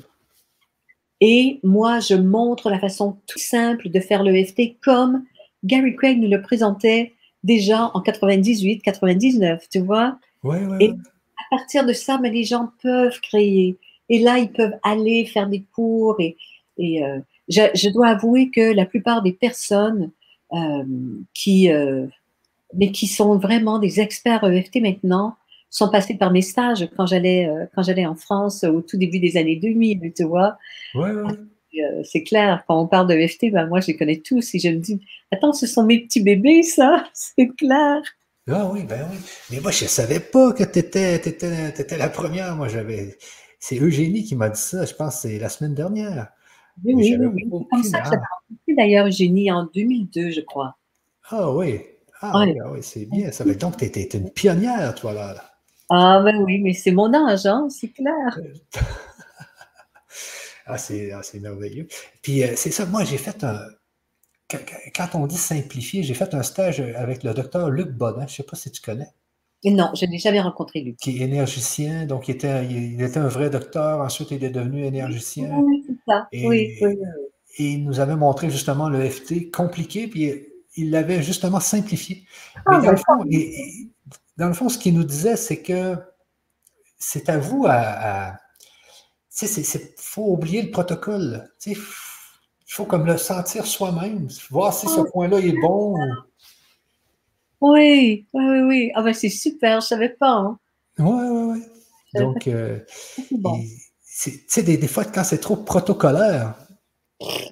Et 1.21 1.59
moi, 1.63 1.99
je 1.99 2.15
montre 2.15 2.69
la 2.69 2.79
façon 2.79 3.17
tout 3.27 3.39
simple 3.39 3.89
de 3.89 3.99
faire 3.99 4.23
le 4.23 4.43
FT 4.43 4.77
comme 4.83 5.23
Gary 5.63 5.95
Craig 5.95 6.19
nous 6.19 6.29
le 6.29 6.41
présentait 6.41 7.13
déjà 7.43 7.91
en 7.93 8.01
98, 8.01 8.81
99, 8.81 9.67
tu 9.69 9.79
vois? 9.79 10.17
Oui, 10.43 10.57
oui. 10.69 10.77
Et 10.79 10.89
à 10.89 11.57
partir 11.57 11.85
de 11.85 11.93
ça, 11.93 12.17
ben, 12.17 12.31
les 12.31 12.43
gens 12.43 12.69
peuvent 12.81 13.19
créer. 13.21 13.77
Et 14.09 14.19
là, 14.19 14.37
ils 14.37 14.51
peuvent 14.51 14.75
aller 14.83 15.25
faire 15.25 15.47
des 15.47 15.63
cours 15.73 16.15
et, 16.19 16.35
et 16.77 17.03
euh, 17.03 17.19
je, 17.49 17.89
dois 17.89 18.07
avouer 18.07 18.49
que 18.49 18.73
la 18.73 18.85
plupart 18.85 19.21
des 19.21 19.33
personnes 19.33 20.11
euh, 20.53 20.83
qui, 21.33 21.71
euh, 21.71 22.05
mais 22.75 22.91
qui 22.91 23.07
sont 23.07 23.37
vraiment 23.37 23.79
des 23.79 23.99
experts 23.99 24.43
EFT 24.43 24.81
maintenant, 24.81 25.35
sont 25.69 25.89
passées 25.89 26.15
par 26.15 26.31
mes 26.31 26.43
stages 26.43 26.87
quand 26.95 27.07
j'allais 27.07 27.49
quand 27.73 27.81
j'allais 27.81 28.05
en 28.05 28.13
France 28.13 28.63
au 28.63 28.81
tout 28.81 28.97
début 28.97 29.19
des 29.19 29.37
années 29.37 29.55
2000, 29.55 30.13
tu 30.15 30.23
vois. 30.23 30.57
Ouais, 30.93 31.09
ouais. 31.11 32.03
c'est 32.03 32.21
clair, 32.21 32.63
quand 32.67 32.79
on 32.79 32.85
parle 32.85 33.07
de 33.07 33.15
EFT, 33.15 33.51
ben 33.51 33.65
moi 33.65 33.79
je 33.79 33.87
les 33.87 33.97
connais 33.97 34.19
tous 34.19 34.53
et 34.53 34.59
je 34.59 34.69
me 34.69 34.75
dis, 34.75 35.01
attends, 35.31 35.51
ce 35.51 35.65
sont 35.65 35.83
mes 35.83 36.01
petits 36.01 36.21
bébés, 36.21 36.61
ça, 36.61 37.07
c'est 37.13 37.47
clair. 37.57 38.03
Ah 38.49 38.69
oui, 38.71 38.83
ben 38.83 39.07
oui. 39.09 39.17
Mais 39.51 39.61
moi, 39.61 39.71
je 39.71 39.85
ne 39.85 39.89
savais 39.89 40.19
pas 40.19 40.51
que 40.51 40.65
tu 40.65 40.79
étais, 40.79 41.15
étais, 41.15 41.69
étais, 41.69 41.97
la 41.97 42.09
première. 42.09 42.57
Moi, 42.57 42.67
j'avais. 42.67 43.17
C'est 43.57 43.79
Eugénie 43.79 44.25
qui 44.25 44.35
m'a 44.35 44.49
dit 44.49 44.59
ça, 44.59 44.83
je 44.83 44.93
pense, 44.93 45.21
c'est 45.21 45.39
la 45.39 45.47
semaine 45.47 45.73
dernière. 45.73 46.27
Oui, 46.83 46.93
oui, 46.95 47.17
oui. 47.17 47.43
C'est 47.43 47.69
comme 47.69 47.83
ça 47.83 48.01
que 48.01 48.09
ça 48.09 48.21
d'ailleurs, 48.75 49.07
Eugénie, 49.07 49.51
en 49.51 49.65
2002, 49.73 50.31
je 50.31 50.41
crois. 50.41 50.77
Ah 51.29 51.51
oui. 51.51 51.81
Ah, 52.21 52.45
oui, 52.45 52.57
ah 52.63 52.69
c'est 52.81 53.05
bien. 53.05 53.31
Ça 53.31 53.43
veut 53.43 53.55
donc 53.55 53.77
que 53.77 53.85
tu 53.85 53.99
étais 53.99 54.17
une 54.17 54.29
pionnière, 54.29 54.95
toi, 54.95 55.13
là. 55.13 55.35
Ah 55.89 56.21
ben 56.23 56.41
oui, 56.43 56.59
mais 56.59 56.73
c'est 56.73 56.91
mon 56.91 57.13
âge, 57.13 57.45
hein, 57.45 57.67
c'est 57.69 57.89
clair. 57.89 58.39
ah, 60.65 60.77
c'est 60.77 61.39
merveilleux. 61.41 61.87
Puis 62.21 62.43
euh, 62.43 62.53
c'est 62.55 62.71
ça, 62.71 62.85
moi, 62.85 63.03
j'ai 63.03 63.17
fait 63.17 63.43
un. 63.43 63.59
Quand 64.95 65.15
on 65.15 65.27
dit 65.27 65.37
simplifier, 65.37 66.03
j'ai 66.03 66.13
fait 66.13 66.33
un 66.33 66.43
stage 66.43 66.79
avec 66.79 67.23
le 67.23 67.33
docteur 67.33 67.69
Luc 67.69 67.89
Bodin. 67.89 68.27
Je 68.27 68.33
ne 68.33 68.37
sais 68.37 68.43
pas 68.43 68.55
si 68.55 68.71
tu 68.71 68.81
connais. 68.81 69.09
Non, 69.65 69.91
je 69.95 70.05
n'ai 70.05 70.19
jamais 70.19 70.41
rencontré 70.41 70.81
lui. 70.81 70.95
Qui 70.95 71.21
est 71.21 71.25
énergicien, 71.25 72.05
donc 72.05 72.27
il 72.27 72.31
était, 72.31 72.65
il 72.65 73.01
était 73.01 73.17
un 73.17 73.29
vrai 73.29 73.49
docteur, 73.49 74.01
ensuite 74.01 74.31
il 74.31 74.43
est 74.43 74.49
devenu 74.49 74.85
énergicien. 74.85 75.57
Oui, 75.57 75.82
ça. 76.07 76.27
Et, 76.31 76.47
oui, 76.47 76.77
oui, 76.81 76.97
et 77.57 77.63
il 77.73 77.83
nous 77.85 77.99
avait 77.99 78.15
montré 78.15 78.49
justement 78.49 78.89
le 78.89 79.07
FT 79.09 79.51
compliqué, 79.51 80.07
puis 80.07 80.45
il 80.75 80.89
l'avait 80.91 81.21
justement 81.21 81.59
simplifié. 81.59 82.25
Ah, 82.65 82.79
Mais 82.79 82.85
dans, 82.85 82.91
le 82.91 82.97
fond, 82.97 83.25
et- 83.29 83.89
dans 84.37 84.47
le 84.47 84.53
fond, 84.53 84.69
ce 84.69 84.77
qu'il 84.77 84.93
nous 84.95 85.03
disait, 85.03 85.35
c'est 85.37 85.61
que 85.61 85.95
c'est 86.97 87.29
à 87.29 87.37
vous 87.37 87.65
à. 87.67 87.73
à- 87.73 88.37
tu 89.35 89.47
sais, 89.47 89.61
il 89.61 89.81
faut 89.97 90.31
oublier 90.33 90.61
le 90.61 90.71
protocole. 90.71 91.51
Tu 91.59 91.73
sais, 91.75 91.79
Il 92.67 92.73
faut 92.75 92.85
comme 92.85 93.05
le 93.05 93.17
sentir 93.17 93.67
soi-même, 93.67 94.27
voir 94.49 94.73
si 94.73 94.87
ce 94.87 94.99
Ah. 95.01 95.03
point-là 95.11 95.37
est 95.39 95.51
bon. 95.61 95.93
ou- 95.95 95.99
Oui, 97.61 98.25
oui, 98.33 98.43
oui, 98.49 98.61
oui. 98.61 98.91
Ah 98.95 99.03
ben 99.03 99.13
c'est 99.13 99.29
super, 99.29 99.79
je 99.81 99.87
savais 99.87 100.09
pas. 100.09 100.31
Hein. 100.31 100.59
Ouais, 100.99 101.05
ouais, 101.29 101.43
ouais. 101.53 101.61
Donc, 102.21 102.47
euh, 102.47 102.79
bon. 103.31 103.57
et 103.57 103.69
tu 104.31 104.43
sais, 104.47 104.63
des, 104.63 104.77
des 104.77 104.87
fois, 104.87 105.05
quand 105.05 105.23
c'est 105.23 105.39
trop 105.39 105.55
protocolaire, 105.57 106.55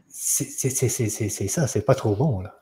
c'est 0.09 1.47
ça, 1.47 1.67
c'est 1.67 1.85
pas 1.85 1.95
trop 1.95 2.15
bon. 2.15 2.41
Là. 2.41 2.55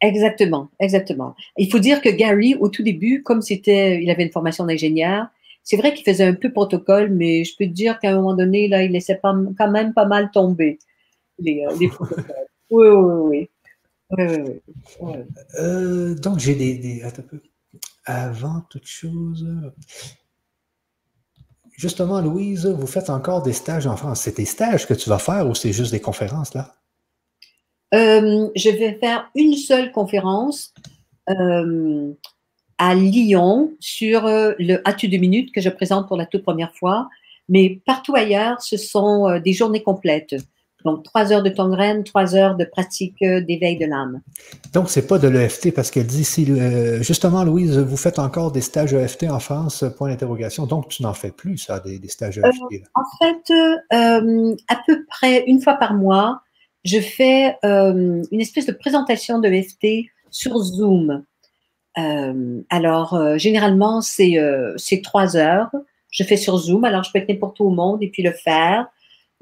Exactement, 0.00 0.68
exactement. 0.78 1.34
Il 1.56 1.70
faut 1.70 1.78
dire 1.78 2.00
que 2.02 2.08
Gary, 2.08 2.54
au 2.56 2.68
tout 2.68 2.82
début, 2.82 3.22
comme 3.22 3.42
c'était, 3.42 4.02
il 4.02 4.10
avait 4.10 4.24
une 4.24 4.32
formation 4.32 4.64
d'ingénieur, 4.66 5.26
c'est 5.64 5.76
vrai 5.76 5.94
qu'il 5.94 6.04
faisait 6.04 6.24
un 6.24 6.34
peu 6.34 6.52
protocole, 6.52 7.10
mais 7.10 7.44
je 7.44 7.54
peux 7.56 7.64
te 7.66 7.70
dire 7.72 7.98
qu'à 7.98 8.10
un 8.10 8.16
moment 8.16 8.34
donné, 8.34 8.68
là, 8.68 8.82
il 8.84 8.92
laissait 8.92 9.16
pas, 9.16 9.34
quand 9.58 9.70
même 9.70 9.94
pas 9.94 10.06
mal 10.06 10.30
tomber 10.30 10.78
les, 11.38 11.64
euh, 11.66 11.74
les 11.80 11.88
protocoles. 11.88 12.24
Oui, 12.70 12.88
oui, 12.88 12.96
oui. 12.98 13.50
oui, 14.10 14.24
oui, 14.26 14.38
oui, 14.44 14.60
oui. 15.00 15.14
Euh, 15.60 16.14
donc, 16.16 16.40
j'ai 16.40 16.56
des, 16.56 16.78
des- 16.78 17.02
attends 17.02 17.22
un 17.22 17.26
peu. 17.26 17.40
Avant 18.06 18.62
toute 18.70 18.86
chose. 18.86 19.46
Justement, 21.76 22.20
Louise, 22.20 22.66
vous 22.66 22.86
faites 22.86 23.10
encore 23.10 23.42
des 23.42 23.52
stages 23.52 23.86
en 23.86 23.96
France. 23.96 24.22
C'est 24.22 24.36
des 24.36 24.46
stages 24.46 24.86
que 24.86 24.94
tu 24.94 25.10
vas 25.10 25.18
faire 25.18 25.46
ou 25.46 25.54
c'est 25.54 25.72
juste 25.72 25.92
des 25.92 26.00
conférences 26.00 26.54
là? 26.54 26.74
Euh, 27.94 28.48
je 28.56 28.70
vais 28.70 28.94
faire 28.94 29.30
une 29.36 29.54
seule 29.54 29.92
conférence 29.92 30.74
euh, 31.30 32.12
à 32.78 32.94
Lyon 32.94 33.72
sur 33.78 34.26
euh, 34.26 34.54
le 34.58 34.80
As-tu 34.88 35.06
deux 35.08 35.18
minutes 35.18 35.52
que 35.52 35.60
je 35.60 35.68
présente 35.68 36.08
pour 36.08 36.16
la 36.16 36.26
toute 36.26 36.42
première 36.42 36.74
fois. 36.74 37.08
Mais 37.48 37.80
partout 37.86 38.16
ailleurs, 38.16 38.60
ce 38.60 38.76
sont 38.76 39.38
des 39.38 39.52
journées 39.52 39.84
complètes. 39.84 40.34
Donc, 40.86 41.02
trois 41.04 41.32
heures 41.32 41.42
de 41.42 41.50
graine, 41.50 42.04
trois 42.04 42.34
heures 42.34 42.56
de 42.56 42.64
pratique 42.64 43.16
euh, 43.22 43.40
d'éveil 43.42 43.76
de 43.76 43.84
l'âme. 43.84 44.22
Donc, 44.72 44.88
c'est 44.88 45.06
pas 45.06 45.18
de 45.18 45.28
l'EFT 45.28 45.74
parce 45.74 45.90
qu'elle 45.90 46.06
dit 46.06 46.24
si, 46.24 46.50
euh, 46.50 47.02
justement, 47.02 47.44
Louise, 47.44 47.78
vous 47.78 47.96
faites 47.96 48.18
encore 48.18 48.52
des 48.52 48.62
stages 48.62 48.94
EFT 48.94 49.24
en 49.24 49.40
France, 49.40 49.84
point 49.98 50.08
d'interrogation. 50.08 50.66
Donc, 50.66 50.88
tu 50.88 51.02
n'en 51.02 51.12
fais 51.12 51.30
plus, 51.30 51.58
ça, 51.58 51.80
des, 51.80 51.98
des 51.98 52.08
stages 52.08 52.38
EFT. 52.38 52.80
là. 52.80 52.86
En 52.94 53.04
fait, 53.18 53.52
euh, 53.52 54.56
à 54.68 54.78
peu 54.86 55.04
près 55.06 55.44
une 55.46 55.60
fois 55.60 55.74
par 55.74 55.92
mois, 55.92 56.40
je 56.84 57.00
fais 57.00 57.56
euh, 57.64 58.22
une 58.30 58.40
espèce 58.40 58.66
de 58.66 58.72
présentation 58.72 59.40
de 59.40 59.48
FT 59.48 60.08
sur 60.30 60.56
Zoom. 60.58 61.24
Euh, 61.98 62.62
alors, 62.70 63.14
euh, 63.14 63.38
généralement, 63.38 64.00
c'est 64.00 64.38
euh, 64.38 64.74
c'est 64.76 65.02
trois 65.02 65.36
heures. 65.36 65.70
Je 66.10 66.22
fais 66.24 66.36
sur 66.36 66.56
Zoom, 66.58 66.84
alors 66.84 67.02
je 67.02 67.10
peux 67.12 67.18
être 67.18 67.28
n'importe 67.28 67.58
où 67.60 67.64
au 67.64 67.70
monde 67.70 68.02
et 68.02 68.08
puis 68.08 68.22
le 68.22 68.32
faire. 68.32 68.86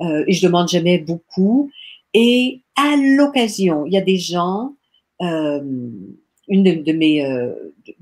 Euh, 0.01 0.25
et 0.27 0.33
je 0.33 0.47
demande 0.47 0.69
jamais 0.69 0.99
beaucoup. 0.99 1.71
Et 2.15 2.63
à 2.77 2.97
l'occasion, 2.97 3.87
il 3.87 3.93
y 3.93 3.97
a 3.97 4.01
des 4.01 4.17
gens, 4.19 4.75
euh, 5.23 5.61
une 6.49 6.63
de, 6.63 6.73
de 6.83 6.93
mes, 6.93 7.25
euh, 7.25 7.53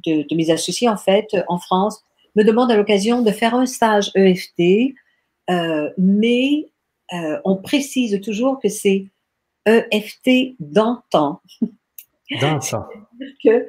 de, 0.06 0.27
de 0.28 0.35
mes 0.35 0.51
associés 0.51 0.89
en 0.89 0.97
fait 0.97 1.28
en 1.48 1.59
France 1.59 2.02
me 2.35 2.44
demande 2.44 2.70
à 2.73 2.77
l'occasion 2.77 3.23
de 3.23 3.31
faire 3.31 3.55
un 3.55 3.66
stage 3.66 4.10
EFT, 4.14 4.94
euh, 5.51 5.90
mais 5.98 6.66
euh, 7.12 7.39
on 7.44 7.56
précise 7.56 8.19
toujours 8.23 8.59
que 8.59 8.69
c'est 8.69 9.06
EFT 9.66 10.56
d'antan. 10.60 11.40
Dans 12.40 12.60
ça. 12.62 12.89
que 13.44 13.66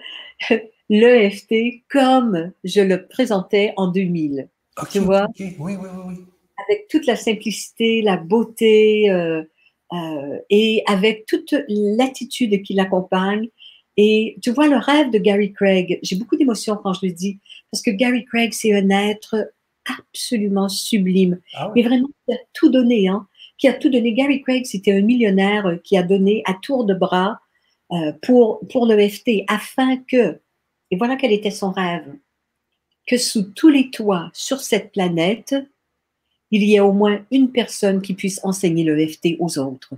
l'EFT 0.89 1.83
comme 1.89 2.51
je 2.63 2.81
le 2.81 3.05
présentais 3.07 3.73
en 3.77 3.87
2000, 3.87 4.47
Ok, 4.81 4.89
Tu 4.91 4.99
vois? 4.99 5.27
oui, 5.39 5.55
oui, 5.59 5.75
oui. 6.07 6.15
Avec 6.57 6.87
toute 6.89 7.05
la 7.05 7.15
simplicité, 7.15 8.01
la 8.01 8.17
beauté 8.17 9.09
euh, 9.09 9.43
euh, 9.93 10.39
et 10.49 10.83
avec 10.87 11.25
toute 11.25 11.55
l'attitude 11.67 12.63
qui 12.63 12.73
l'accompagne. 12.73 13.49
Et 13.97 14.37
tu 14.41 14.51
vois 14.51 14.67
le 14.67 14.77
rêve 14.77 15.11
de 15.11 15.19
Gary 15.19 15.53
Craig, 15.53 15.99
j'ai 16.01 16.15
beaucoup 16.15 16.35
d'émotions 16.35 16.77
quand 16.81 16.93
je 16.93 17.05
le 17.05 17.11
dis, 17.11 17.39
parce 17.71 17.83
que 17.83 17.91
Gary 17.91 18.25
Craig, 18.25 18.51
c'est 18.53 18.73
un 18.73 18.89
être 18.89 19.53
absolument 19.85 20.69
sublime. 20.69 21.39
Ah 21.53 21.71
mais 21.75 21.83
vraiment 21.83 22.07
qui 22.27 22.33
a 22.33 22.37
tout 22.53 22.69
donné, 22.69 23.07
hein, 23.07 23.27
qui 23.57 23.67
a 23.67 23.73
tout 23.73 23.89
donné. 23.89 24.13
Gary 24.13 24.41
Craig, 24.41 24.65
c'était 24.65 24.93
un 24.93 25.01
millionnaire 25.01 25.67
euh, 25.67 25.77
qui 25.77 25.97
a 25.97 26.03
donné 26.03 26.41
à 26.45 26.53
tour 26.53 26.85
de 26.85 26.93
bras 26.93 27.39
euh, 27.91 28.11
pour, 28.23 28.61
pour 28.71 28.87
le 28.87 29.07
FT, 29.07 29.43
afin 29.47 29.97
que, 29.97 30.39
et 30.89 30.95
voilà 30.95 31.15
quel 31.15 31.31
était 31.31 31.51
son 31.51 31.71
rêve, 31.71 32.15
que 33.05 33.17
sous 33.17 33.43
tous 33.43 33.69
les 33.69 33.91
toits 33.91 34.31
sur 34.33 34.61
cette 34.61 34.91
planète, 34.91 35.55
il 36.53 36.63
y 36.63 36.75
ait 36.75 36.79
au 36.79 36.93
moins 36.93 37.19
une 37.31 37.51
personne 37.51 37.99
qui 37.99 38.13
puisse 38.13 38.39
enseigner 38.43 38.83
le 38.83 39.07
FT 39.07 39.37
aux 39.39 39.57
autres. 39.57 39.95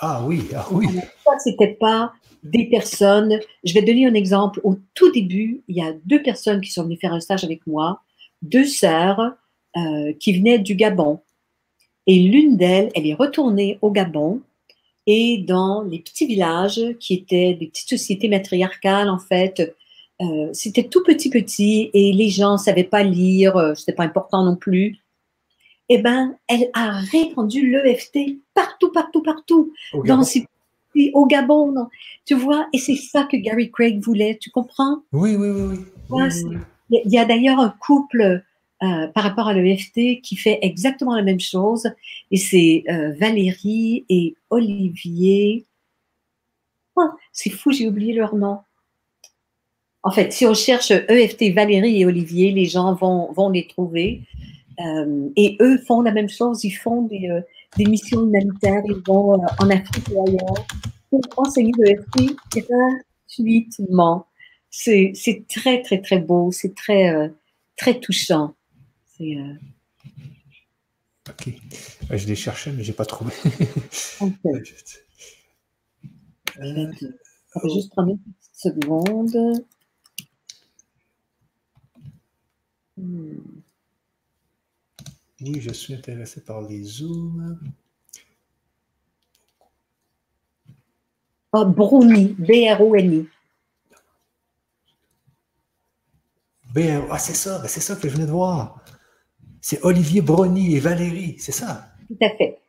Ah 0.00 0.24
oui, 0.26 0.42
ah 0.52 0.66
oui. 0.72 0.88
Ça, 1.24 1.38
c'était 1.38 1.76
pas 1.78 2.12
des 2.42 2.64
personnes. 2.64 3.38
Je 3.62 3.72
vais 3.72 3.82
donner 3.82 4.04
un 4.06 4.14
exemple. 4.14 4.60
Au 4.64 4.76
tout 4.94 5.12
début, 5.12 5.62
il 5.68 5.76
y 5.76 5.80
a 5.80 5.92
deux 6.04 6.20
personnes 6.20 6.60
qui 6.60 6.72
sont 6.72 6.82
venues 6.82 6.98
faire 7.00 7.12
un 7.12 7.20
stage 7.20 7.44
avec 7.44 7.64
moi, 7.68 8.00
deux 8.42 8.64
sœurs 8.64 9.36
euh, 9.76 10.12
qui 10.18 10.32
venaient 10.32 10.58
du 10.58 10.74
Gabon. 10.74 11.20
Et 12.08 12.18
l'une 12.18 12.56
d'elles, 12.56 12.90
elle 12.96 13.06
est 13.06 13.14
retournée 13.14 13.78
au 13.80 13.92
Gabon 13.92 14.42
et 15.06 15.38
dans 15.38 15.82
les 15.82 16.00
petits 16.00 16.26
villages 16.26 16.80
qui 16.98 17.14
étaient 17.14 17.54
des 17.54 17.68
petites 17.68 17.90
sociétés 17.90 18.28
matriarcales, 18.28 19.08
en 19.08 19.20
fait, 19.20 19.76
euh, 20.20 20.50
c'était 20.52 20.84
tout 20.84 21.04
petit 21.04 21.30
petit 21.30 21.90
et 21.94 22.12
les 22.12 22.28
gens 22.28 22.58
savaient 22.58 22.82
pas 22.82 23.04
lire, 23.04 23.56
euh, 23.56 23.74
c'était 23.76 23.92
pas 23.92 24.04
important 24.04 24.44
non 24.44 24.56
plus. 24.56 25.01
Eh 25.94 25.98
ben, 25.98 26.34
elle 26.48 26.70
a 26.72 26.92
répandu 26.92 27.70
l'EFT 27.70 28.40
partout, 28.54 28.90
partout, 28.90 29.20
partout 29.20 29.74
Au 29.92 30.02
dans 30.02 30.24
au 31.12 31.26
Gabon, 31.26 31.70
non. 31.72 31.88
tu 32.24 32.34
vois, 32.34 32.66
et 32.72 32.78
c'est 32.78 32.96
ça 32.96 33.24
que 33.24 33.36
Gary 33.36 33.70
Craig 33.70 34.00
voulait, 34.00 34.38
tu 34.40 34.48
comprends? 34.48 35.02
Oui, 35.12 35.36
oui, 35.36 35.50
oui, 35.50 35.84
il 36.88 37.12
y 37.12 37.18
a 37.18 37.26
d'ailleurs 37.26 37.60
un 37.60 37.74
couple 37.78 38.42
euh, 38.82 39.06
par 39.08 39.22
rapport 39.22 39.48
à 39.48 39.52
l'EFT 39.52 40.22
qui 40.22 40.36
fait 40.36 40.60
exactement 40.62 41.14
la 41.14 41.22
même 41.22 41.40
chose, 41.40 41.86
et 42.30 42.38
c'est 42.38 42.84
euh, 42.88 43.12
Valérie 43.20 44.06
et 44.08 44.34
Olivier. 44.48 45.66
Oh, 46.96 47.10
c'est 47.32 47.50
fou, 47.50 47.70
j'ai 47.70 47.86
oublié 47.86 48.14
leur 48.14 48.34
nom. 48.34 48.60
En 50.02 50.10
fait, 50.10 50.32
si 50.32 50.46
on 50.46 50.54
cherche 50.54 50.90
EFT 50.90 51.52
Valérie 51.54 52.00
et 52.00 52.06
Olivier, 52.06 52.50
les 52.50 52.64
gens 52.64 52.94
vont, 52.94 53.30
vont 53.32 53.50
les 53.50 53.66
trouver. 53.66 54.22
Euh, 54.80 55.28
et 55.36 55.56
eux 55.60 55.78
font 55.86 56.00
la 56.02 56.12
même 56.12 56.28
chose, 56.28 56.64
ils 56.64 56.70
font 56.72 57.02
des, 57.02 57.28
euh, 57.28 57.40
des 57.76 57.84
missions 57.84 58.22
humanitaires, 58.22 58.82
ils 58.86 59.02
vont 59.06 59.34
euh, 59.34 59.46
en 59.58 59.70
Afrique 59.70 60.08
et 60.10 60.18
ailleurs 60.18 60.66
pour 61.10 61.20
enseigner 61.36 61.72
l'EFT 61.78 62.34
gratuitement. 63.28 64.26
C'est 64.70 65.12
très, 65.48 65.82
très, 65.82 66.00
très 66.00 66.18
beau, 66.18 66.50
c'est 66.50 66.74
très, 66.74 67.30
très 67.76 68.00
touchant. 68.00 68.54
Ok. 71.28 71.48
Je 72.10 72.26
l'ai 72.26 72.34
cherché, 72.34 72.72
mais 72.72 72.82
j'ai 72.82 72.92
pas 72.94 73.04
trouvé. 73.04 73.32
ok. 74.20 74.32
Euh, 76.60 76.64
Je 76.64 76.74
vais 76.74 76.96
te- 76.96 77.68
juste 77.74 77.90
prendre 77.92 78.10
une 78.10 78.18
petite 78.18 78.52
seconde. 78.52 79.64
Hmm. 82.98 83.38
Oui, 85.42 85.60
je 85.60 85.72
suis 85.74 85.92
intéressé 85.92 86.40
par 86.42 86.62
les 86.62 86.82
zooms. 86.84 87.58
Ah, 91.52 91.64
Bruni, 91.64 92.34
B-R-O-N-I. 92.38 93.26
Ah, 97.10 97.18
c'est 97.18 97.34
ça, 97.34 97.58
ben, 97.58 97.68
c'est 97.68 97.80
ça 97.80 97.96
que 97.96 98.08
je 98.08 98.14
venais 98.14 98.26
de 98.26 98.30
voir. 98.30 98.82
C'est 99.62 99.82
Olivier 99.84 100.22
Brony 100.22 100.76
et 100.76 100.80
Valérie, 100.80 101.36
c'est 101.38 101.52
ça? 101.52 101.88
Tout 102.08 102.16
à 102.24 102.30
fait. 102.36 102.60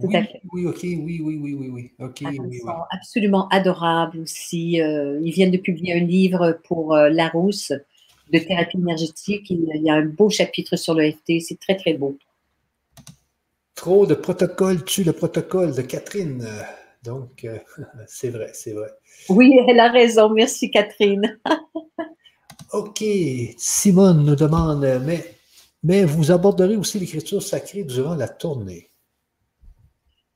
Tout 0.00 0.08
oui, 0.08 0.14
à 0.14 0.24
fait. 0.24 0.42
oui, 0.52 0.66
ok, 0.66 0.80
oui, 0.82 1.20
oui, 1.22 1.36
oui, 1.40 1.54
oui, 1.54 1.68
oui. 1.68 1.92
Ok, 1.98 2.18
Ah, 2.24 2.30
oui, 2.30 2.38
ils 2.38 2.42
oui. 2.48 2.58
sont 2.60 2.84
absolument 2.90 3.48
adorables 3.48 4.18
aussi. 4.20 4.80
Euh, 4.80 5.20
ils 5.22 5.32
viennent 5.32 5.50
de 5.50 5.58
publier 5.58 5.94
un 5.94 6.04
livre 6.04 6.58
pour 6.64 6.94
euh, 6.94 7.10
Larousse 7.10 7.72
de 8.32 8.38
thérapie 8.38 8.78
énergétique. 8.78 9.50
Il, 9.50 9.82
y 9.82 9.90
a 9.90 9.94
un 9.94 10.06
beau 10.06 10.30
chapitre 10.30 10.76
sur 10.76 10.94
le 10.94 11.10
FT. 11.10 11.40
C'est 11.40 11.58
très, 11.58 11.76
très 11.76 11.94
beau. 11.94 12.16
Trop 13.74 14.06
de 14.06 14.14
protocole 14.14 14.84
tue 14.84 15.04
le 15.04 15.12
protocole 15.12 15.74
de 15.74 15.82
Catherine. 15.82 16.46
Donc, 17.02 17.44
euh, 17.44 17.58
c'est 18.06 18.30
vrai, 18.30 18.50
c'est 18.54 18.72
vrai. 18.72 18.90
Oui, 19.28 19.58
elle 19.68 19.80
a 19.80 19.90
raison. 19.90 20.30
Merci, 20.30 20.70
Catherine. 20.70 21.38
OK. 22.72 23.04
Simone 23.56 24.24
nous 24.24 24.36
demande, 24.36 25.00
mais, 25.04 25.36
mais 25.82 26.04
vous 26.04 26.30
aborderez 26.30 26.76
aussi 26.76 26.98
l'écriture 26.98 27.42
sacrée 27.42 27.84
durant 27.84 28.14
la 28.14 28.28
tournée. 28.28 28.88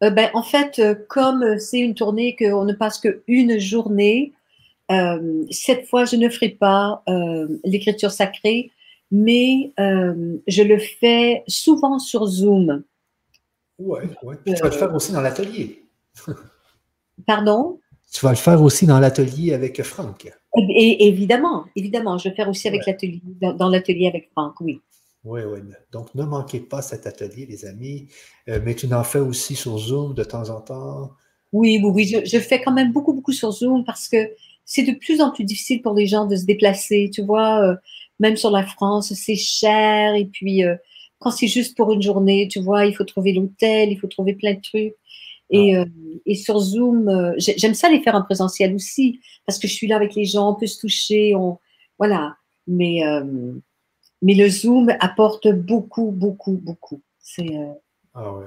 Euh, 0.04 0.10
ben, 0.10 0.30
en 0.34 0.42
fait, 0.42 0.78
euh, 0.78 0.94
comme 1.08 1.58
c'est 1.58 1.80
une 1.80 1.94
tournée 1.94 2.36
qu'on 2.36 2.64
ne 2.64 2.72
passe 2.72 3.00
qu'une 3.00 3.58
journée, 3.58 4.32
euh, 4.90 5.44
cette 5.50 5.86
fois, 5.86 6.04
je 6.04 6.16
ne 6.16 6.28
ferai 6.28 6.50
pas 6.50 7.02
l'écriture 7.64 8.10
sacrée, 8.10 8.70
mais 9.10 9.72
je 9.76 10.62
le 10.62 10.78
fais 10.78 11.44
souvent 11.46 11.98
sur 11.98 12.26
Zoom. 12.26 12.82
Oui, 13.78 14.00
ouais. 14.24 14.36
tu 14.44 14.54
vas 14.54 14.68
le 14.68 14.70
faire 14.72 14.94
aussi 14.94 15.12
dans 15.12 15.20
l'atelier. 15.20 15.84
Pardon? 17.26 17.78
Tu 18.12 18.24
vas 18.24 18.30
le 18.30 18.36
faire 18.36 18.60
aussi 18.62 18.86
dans 18.86 18.98
l'atelier 18.98 19.52
avec 19.52 19.82
Franck. 19.82 20.32
Et, 20.56 21.06
évidemment, 21.06 21.66
évidemment, 21.76 22.18
je 22.18 22.28
vais 22.28 22.34
faire 22.34 22.48
aussi 22.48 22.66
avec 22.66 22.86
l'atelier, 22.86 23.20
dans, 23.40 23.68
l'atelier 23.68 24.08
avec 24.08 24.30
Franck, 24.32 24.60
oui. 24.60 24.80
Oui, 25.24 25.42
oui. 25.42 25.60
Donc, 25.92 26.14
ne 26.14 26.24
manquez 26.24 26.60
pas 26.60 26.80
cet 26.80 27.06
atelier, 27.06 27.44
les 27.46 27.66
amis. 27.66 28.08
Euh, 28.48 28.60
mais 28.64 28.74
tu 28.74 28.92
en 28.92 29.04
fais 29.04 29.18
aussi 29.18 29.54
sur 29.54 29.76
Zoom 29.76 30.14
de 30.14 30.24
temps 30.24 30.48
en 30.48 30.60
temps. 30.60 31.10
Oui, 31.52 31.80
oui, 31.82 31.90
oui. 31.92 32.22
Je, 32.24 32.38
fais 32.38 32.62
quand 32.62 32.72
même 32.72 32.92
beaucoup, 32.92 33.12
beaucoup 33.12 33.32
sur 33.32 33.50
Zoom 33.52 33.84
parce 33.84 34.08
que 34.08 34.30
c'est 34.68 34.82
de 34.82 34.92
plus 34.92 35.22
en 35.22 35.30
plus 35.30 35.44
difficile 35.44 35.80
pour 35.80 35.94
les 35.94 36.06
gens 36.06 36.26
de 36.26 36.36
se 36.36 36.44
déplacer. 36.44 37.10
Tu 37.12 37.22
vois, 37.22 37.62
euh, 37.64 37.74
même 38.20 38.36
sur 38.36 38.50
la 38.50 38.64
France, 38.64 39.14
c'est 39.14 39.34
cher. 39.34 40.14
Et 40.14 40.26
puis, 40.26 40.62
euh, 40.62 40.76
quand 41.18 41.30
c'est 41.30 41.48
juste 41.48 41.74
pour 41.74 41.90
une 41.90 42.02
journée, 42.02 42.48
tu 42.48 42.60
vois, 42.60 42.84
il 42.84 42.94
faut 42.94 43.04
trouver 43.04 43.32
l'hôtel, 43.32 43.90
il 43.90 43.98
faut 43.98 44.08
trouver 44.08 44.34
plein 44.34 44.54
de 44.54 44.60
trucs. 44.60 44.94
Et, 45.48 45.74
ah. 45.74 45.80
euh, 45.80 45.86
et 46.26 46.34
sur 46.34 46.58
Zoom, 46.58 47.08
euh, 47.08 47.32
j'aime 47.38 47.72
ça 47.72 47.88
les 47.88 48.00
faire 48.00 48.14
en 48.14 48.22
présentiel 48.22 48.74
aussi, 48.74 49.20
parce 49.46 49.58
que 49.58 49.66
je 49.66 49.72
suis 49.72 49.86
là 49.86 49.96
avec 49.96 50.14
les 50.14 50.26
gens, 50.26 50.50
on 50.50 50.54
peut 50.54 50.66
se 50.66 50.78
toucher, 50.78 51.34
on, 51.34 51.58
voilà. 51.98 52.36
Mais, 52.66 53.02
euh, 53.06 53.24
mais 54.20 54.34
le 54.34 54.50
Zoom 54.50 54.94
apporte 55.00 55.48
beaucoup, 55.48 56.10
beaucoup, 56.10 56.60
beaucoup. 56.62 57.00
C'est, 57.18 57.56
ah 58.12 58.34
oui, 58.34 58.44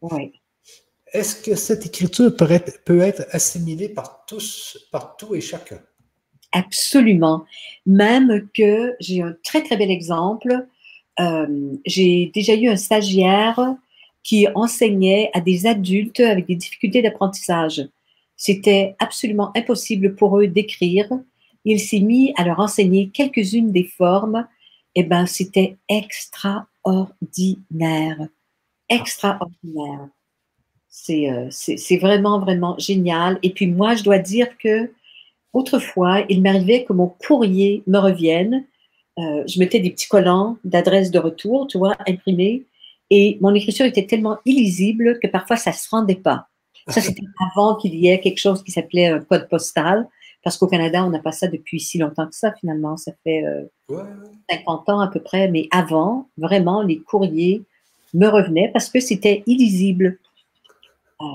oui. 0.00 0.08
Ouais. 0.12 0.32
Est-ce 1.12 1.42
que 1.42 1.56
cette 1.56 1.86
écriture 1.86 2.36
peut 2.36 3.00
être, 3.00 3.26
assimilée 3.32 3.88
par 3.88 4.24
tous, 4.26 4.78
par 4.92 5.16
tout 5.16 5.34
et 5.34 5.40
chacun? 5.40 5.80
Absolument. 6.52 7.44
Même 7.86 8.48
que 8.54 8.94
j'ai 9.00 9.22
un 9.22 9.34
très, 9.44 9.62
très 9.62 9.76
bel 9.76 9.90
exemple. 9.90 10.66
j'ai 11.86 12.30
déjà 12.34 12.54
eu 12.54 12.68
un 12.68 12.76
stagiaire 12.76 13.76
qui 14.22 14.46
enseignait 14.54 15.30
à 15.32 15.40
des 15.40 15.66
adultes 15.66 16.20
avec 16.20 16.46
des 16.46 16.56
difficultés 16.56 17.02
d'apprentissage. 17.02 17.88
C'était 18.36 18.94
absolument 18.98 19.50
impossible 19.56 20.14
pour 20.14 20.38
eux 20.38 20.46
d'écrire. 20.46 21.08
Il 21.64 21.80
s'est 21.80 22.00
mis 22.00 22.32
à 22.36 22.44
leur 22.44 22.60
enseigner 22.60 23.10
quelques-unes 23.10 23.72
des 23.72 23.84
formes. 23.84 24.46
Eh 24.94 25.02
ben, 25.02 25.26
c'était 25.26 25.76
extraordinaire. 25.88 28.28
Extraordinaire. 28.88 30.08
Euh, 31.10 31.46
c'est 31.50 31.96
vraiment, 31.98 32.40
vraiment 32.40 32.76
génial. 32.78 33.38
Et 33.42 33.50
puis 33.50 33.66
moi, 33.66 33.94
je 33.94 34.02
dois 34.02 34.18
dire 34.18 34.48
que 34.58 34.90
autrefois, 35.52 36.24
il 36.28 36.42
m'arrivait 36.42 36.84
que 36.84 36.92
mon 36.92 37.08
courrier 37.08 37.82
me 37.86 37.98
revienne. 37.98 38.64
Euh, 39.18 39.44
je 39.46 39.58
mettais 39.58 39.80
des 39.80 39.90
petits 39.90 40.08
collants 40.08 40.56
d'adresse 40.64 41.10
de 41.10 41.18
retour, 41.18 41.66
tu 41.66 41.78
vois, 41.78 41.96
imprimés. 42.06 42.64
Et 43.10 43.38
mon 43.40 43.54
écriture 43.54 43.86
était 43.86 44.06
tellement 44.06 44.38
illisible 44.44 45.18
que 45.20 45.26
parfois 45.26 45.56
ça 45.56 45.72
se 45.72 45.88
rendait 45.90 46.14
pas. 46.14 46.46
Ça, 46.88 47.00
c'était 47.00 47.26
avant 47.52 47.76
qu'il 47.76 47.94
y 47.94 48.08
ait 48.08 48.20
quelque 48.20 48.38
chose 48.38 48.62
qui 48.62 48.70
s'appelait 48.70 49.08
un 49.08 49.20
code 49.20 49.48
postal, 49.48 50.08
parce 50.42 50.56
qu'au 50.56 50.68
Canada, 50.68 51.04
on 51.04 51.10
n'a 51.10 51.18
pas 51.18 51.32
ça 51.32 51.48
depuis 51.48 51.80
si 51.80 51.98
longtemps 51.98 52.26
que 52.26 52.34
ça, 52.34 52.52
finalement. 52.58 52.96
Ça 52.96 53.12
fait 53.24 53.44
50 54.50 54.88
euh, 54.88 54.92
ans 54.92 55.00
à 55.00 55.08
peu 55.08 55.20
près. 55.20 55.48
Mais 55.48 55.68
avant, 55.70 56.28
vraiment, 56.38 56.82
les 56.82 56.98
courriers 56.98 57.62
me 58.14 58.26
revenaient 58.26 58.70
parce 58.72 58.88
que 58.88 59.00
c'était 59.00 59.42
illisible. 59.46 60.18
Euh, 61.20 61.26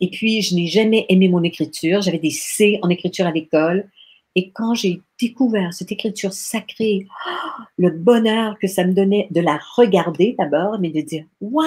et 0.00 0.10
puis, 0.10 0.42
je 0.42 0.54
n'ai 0.54 0.66
jamais 0.66 1.06
aimé 1.08 1.28
mon 1.28 1.42
écriture. 1.42 2.02
J'avais 2.02 2.18
des 2.18 2.30
C 2.30 2.78
en 2.82 2.88
écriture 2.88 3.26
à 3.26 3.32
l'école. 3.32 3.88
Et 4.34 4.50
quand 4.50 4.74
j'ai 4.74 5.02
découvert 5.20 5.74
cette 5.74 5.92
écriture 5.92 6.32
sacrée, 6.32 7.06
le 7.78 7.90
bonheur 7.90 8.58
que 8.58 8.66
ça 8.66 8.84
me 8.84 8.92
donnait 8.92 9.28
de 9.30 9.40
la 9.40 9.58
regarder 9.76 10.34
d'abord, 10.38 10.78
mais 10.78 10.90
de 10.90 11.00
dire, 11.00 11.24
waouh, 11.40 11.66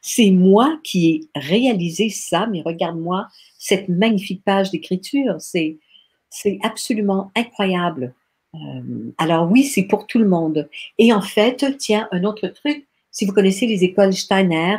c'est 0.00 0.30
moi 0.30 0.78
qui 0.82 1.08
ai 1.10 1.38
réalisé 1.38 2.08
ça, 2.08 2.46
mais 2.46 2.62
regarde-moi 2.62 3.28
cette 3.58 3.88
magnifique 3.88 4.42
page 4.44 4.70
d'écriture, 4.70 5.36
c'est, 5.38 5.78
c'est 6.30 6.58
absolument 6.62 7.30
incroyable. 7.36 8.14
Euh, 8.54 9.12
alors 9.18 9.50
oui, 9.50 9.64
c'est 9.64 9.82
pour 9.82 10.06
tout 10.06 10.18
le 10.18 10.28
monde. 10.28 10.68
Et 10.96 11.12
en 11.12 11.20
fait, 11.20 11.76
tiens, 11.78 12.08
un 12.12 12.24
autre 12.24 12.48
truc, 12.48 12.86
si 13.10 13.26
vous 13.26 13.32
connaissez 13.32 13.66
les 13.66 13.84
écoles 13.84 14.14
Steiner, 14.14 14.78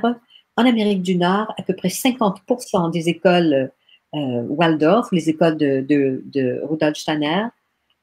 en 0.59 0.65
Amérique 0.65 1.01
du 1.01 1.15
Nord, 1.15 1.53
à 1.57 1.63
peu 1.63 1.73
près 1.73 1.87
50% 1.87 2.91
des 2.91 3.07
écoles 3.07 3.71
euh, 4.13 4.41
Waldorf, 4.49 5.07
les 5.13 5.29
écoles 5.29 5.55
de, 5.55 5.85
de, 5.87 6.61
Rudolf 6.63 6.97
Steiner, 6.97 7.45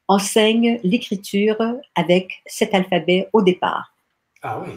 enseignent 0.08 0.80
l'écriture 0.82 1.58
avec 1.94 2.42
cet 2.46 2.72
alphabet 2.72 3.28
au 3.34 3.42
départ. 3.42 3.92
Ah 4.42 4.62
oui. 4.64 4.72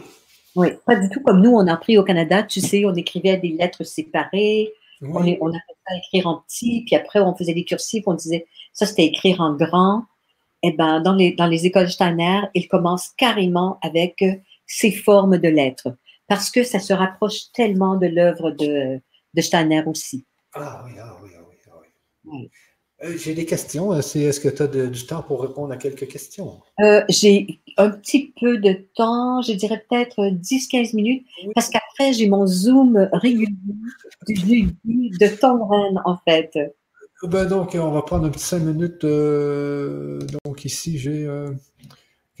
Oui, 0.56 0.68
pas 0.84 0.96
du 0.96 1.08
tout 1.08 1.20
comme 1.20 1.40
nous, 1.40 1.52
on 1.52 1.66
a 1.68 1.72
appris 1.72 1.96
au 1.96 2.02
Canada, 2.02 2.42
tu 2.42 2.60
sais, 2.60 2.84
on 2.84 2.94
écrivait 2.94 3.38
des 3.38 3.50
lettres 3.50 3.84
séparées, 3.84 4.72
on, 5.00 5.24
est, 5.24 5.38
on 5.40 5.50
à 5.50 5.96
écrire 5.96 6.26
en 6.26 6.42
petit, 6.46 6.82
puis 6.84 6.96
après 6.96 7.20
on 7.20 7.34
faisait 7.34 7.54
des 7.54 7.64
cursifs, 7.64 8.02
on 8.06 8.14
disait 8.14 8.46
ça 8.72 8.84
c'était 8.84 9.06
écrire 9.06 9.40
en 9.40 9.54
grand. 9.54 10.04
Eh 10.62 10.72
ben, 10.72 11.00
dans 11.00 11.14
les, 11.14 11.32
dans 11.32 11.46
les 11.46 11.64
écoles 11.64 11.88
Steiner, 11.88 12.42
ils 12.52 12.68
commencent 12.68 13.10
carrément 13.16 13.78
avec 13.80 14.22
ces 14.66 14.90
formes 14.90 15.38
de 15.38 15.48
lettres, 15.48 15.96
parce 16.30 16.48
que 16.48 16.62
ça 16.62 16.78
se 16.78 16.92
rapproche 16.92 17.50
tellement 17.52 17.96
de 17.96 18.06
l'œuvre 18.06 18.52
de, 18.52 19.00
de 19.34 19.40
Steiner 19.40 19.82
aussi. 19.84 20.24
Ah 20.54 20.84
oui, 20.86 20.92
ah 21.02 21.16
oui, 21.20 21.30
ah 21.36 21.42
oui. 21.50 21.56
Ah 21.68 21.78
oui. 22.24 22.50
Euh, 23.02 23.16
j'ai 23.16 23.34
des 23.34 23.46
questions. 23.46 23.92
Euh, 23.92 23.98
est-ce 23.98 24.38
que 24.38 24.48
tu 24.48 24.62
as 24.62 24.68
du 24.68 25.06
temps 25.06 25.22
pour 25.22 25.42
répondre 25.42 25.72
à 25.72 25.76
quelques 25.76 26.06
questions? 26.06 26.60
Euh, 26.80 27.02
j'ai 27.08 27.60
un 27.78 27.90
petit 27.90 28.32
peu 28.40 28.58
de 28.58 28.74
temps, 28.94 29.42
je 29.42 29.54
dirais 29.54 29.84
peut-être 29.90 30.20
10-15 30.20 30.94
minutes, 30.94 31.26
parce 31.56 31.68
qu'après, 31.68 32.12
j'ai 32.12 32.28
mon 32.28 32.46
Zoom 32.46 33.08
régulier 33.12 33.48
du 34.28 34.36
jeudi 34.36 35.10
de 35.18 35.36
Tongren, 35.36 36.00
en 36.04 36.16
fait. 36.28 36.56
Ben 37.24 37.44
donc, 37.44 37.74
on 37.74 37.90
va 37.90 38.02
prendre 38.02 38.26
un 38.26 38.30
petit 38.30 38.44
5 38.44 38.60
minutes. 38.60 39.02
donc, 39.02 40.64
ici, 40.64 40.96
j'ai 40.96 41.26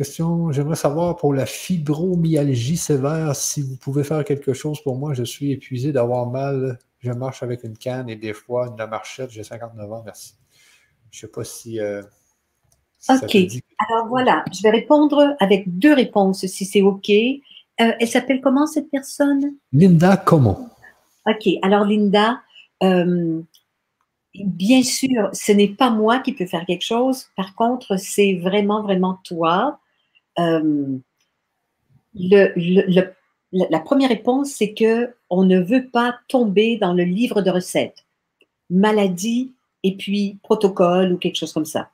question. 0.00 0.50
J'aimerais 0.52 0.76
savoir 0.76 1.16
pour 1.16 1.34
la 1.34 1.46
fibromyalgie 1.46 2.76
sévère, 2.76 3.36
si 3.36 3.62
vous 3.62 3.76
pouvez 3.76 4.04
faire 4.04 4.24
quelque 4.24 4.52
chose 4.52 4.82
pour 4.82 4.96
moi. 4.96 5.14
Je 5.14 5.24
suis 5.24 5.52
épuisé 5.52 5.92
d'avoir 5.92 6.26
mal 6.30 6.78
je 7.00 7.12
marche 7.12 7.42
avec 7.42 7.64
une 7.64 7.76
canne 7.76 8.08
et 8.08 8.16
des 8.16 8.32
fois 8.32 8.68
une 8.68 8.86
marchette. 8.86 9.30
J'ai 9.30 9.42
59 9.42 9.92
ans, 9.92 10.02
merci. 10.04 10.34
Je 11.10 11.18
ne 11.18 11.20
sais 11.20 11.32
pas 11.32 11.44
si. 11.44 11.80
Euh, 11.80 12.02
OK. 13.08 13.36
Alors 13.88 14.06
voilà, 14.08 14.44
je 14.52 14.62
vais 14.62 14.70
répondre 14.70 15.34
avec 15.40 15.78
deux 15.78 15.94
réponses 15.94 16.46
si 16.46 16.64
c'est 16.64 16.82
OK. 16.82 17.08
Euh, 17.08 17.92
elle 17.98 18.08
s'appelle 18.08 18.40
comment 18.42 18.66
cette 18.66 18.90
personne? 18.90 19.54
Linda 19.72 20.18
Comment. 20.18 20.68
OK. 21.26 21.48
Alors 21.62 21.84
Linda, 21.84 22.42
euh, 22.82 23.40
bien 24.34 24.82
sûr, 24.82 25.30
ce 25.32 25.52
n'est 25.52 25.68
pas 25.68 25.88
moi 25.88 26.18
qui 26.18 26.34
peux 26.34 26.46
faire 26.46 26.66
quelque 26.66 26.84
chose. 26.84 27.28
Par 27.36 27.54
contre, 27.54 27.96
c'est 27.96 28.34
vraiment, 28.34 28.82
vraiment 28.82 29.18
toi. 29.24 29.79
Le, 32.14 33.14
la, 33.52 33.80
première 33.80 34.08
réponse, 34.08 34.50
c'est 34.50 34.74
que 34.74 35.14
on 35.28 35.44
ne 35.44 35.60
veut 35.60 35.88
pas 35.88 36.16
tomber 36.28 36.76
dans 36.76 36.92
le 36.92 37.04
livre 37.04 37.42
de 37.42 37.50
recettes, 37.50 38.04
maladie 38.68 39.52
et 39.82 39.96
puis 39.96 40.38
protocole 40.42 41.12
ou 41.12 41.18
quelque 41.18 41.36
chose 41.36 41.52
comme 41.52 41.64
ça. 41.64 41.90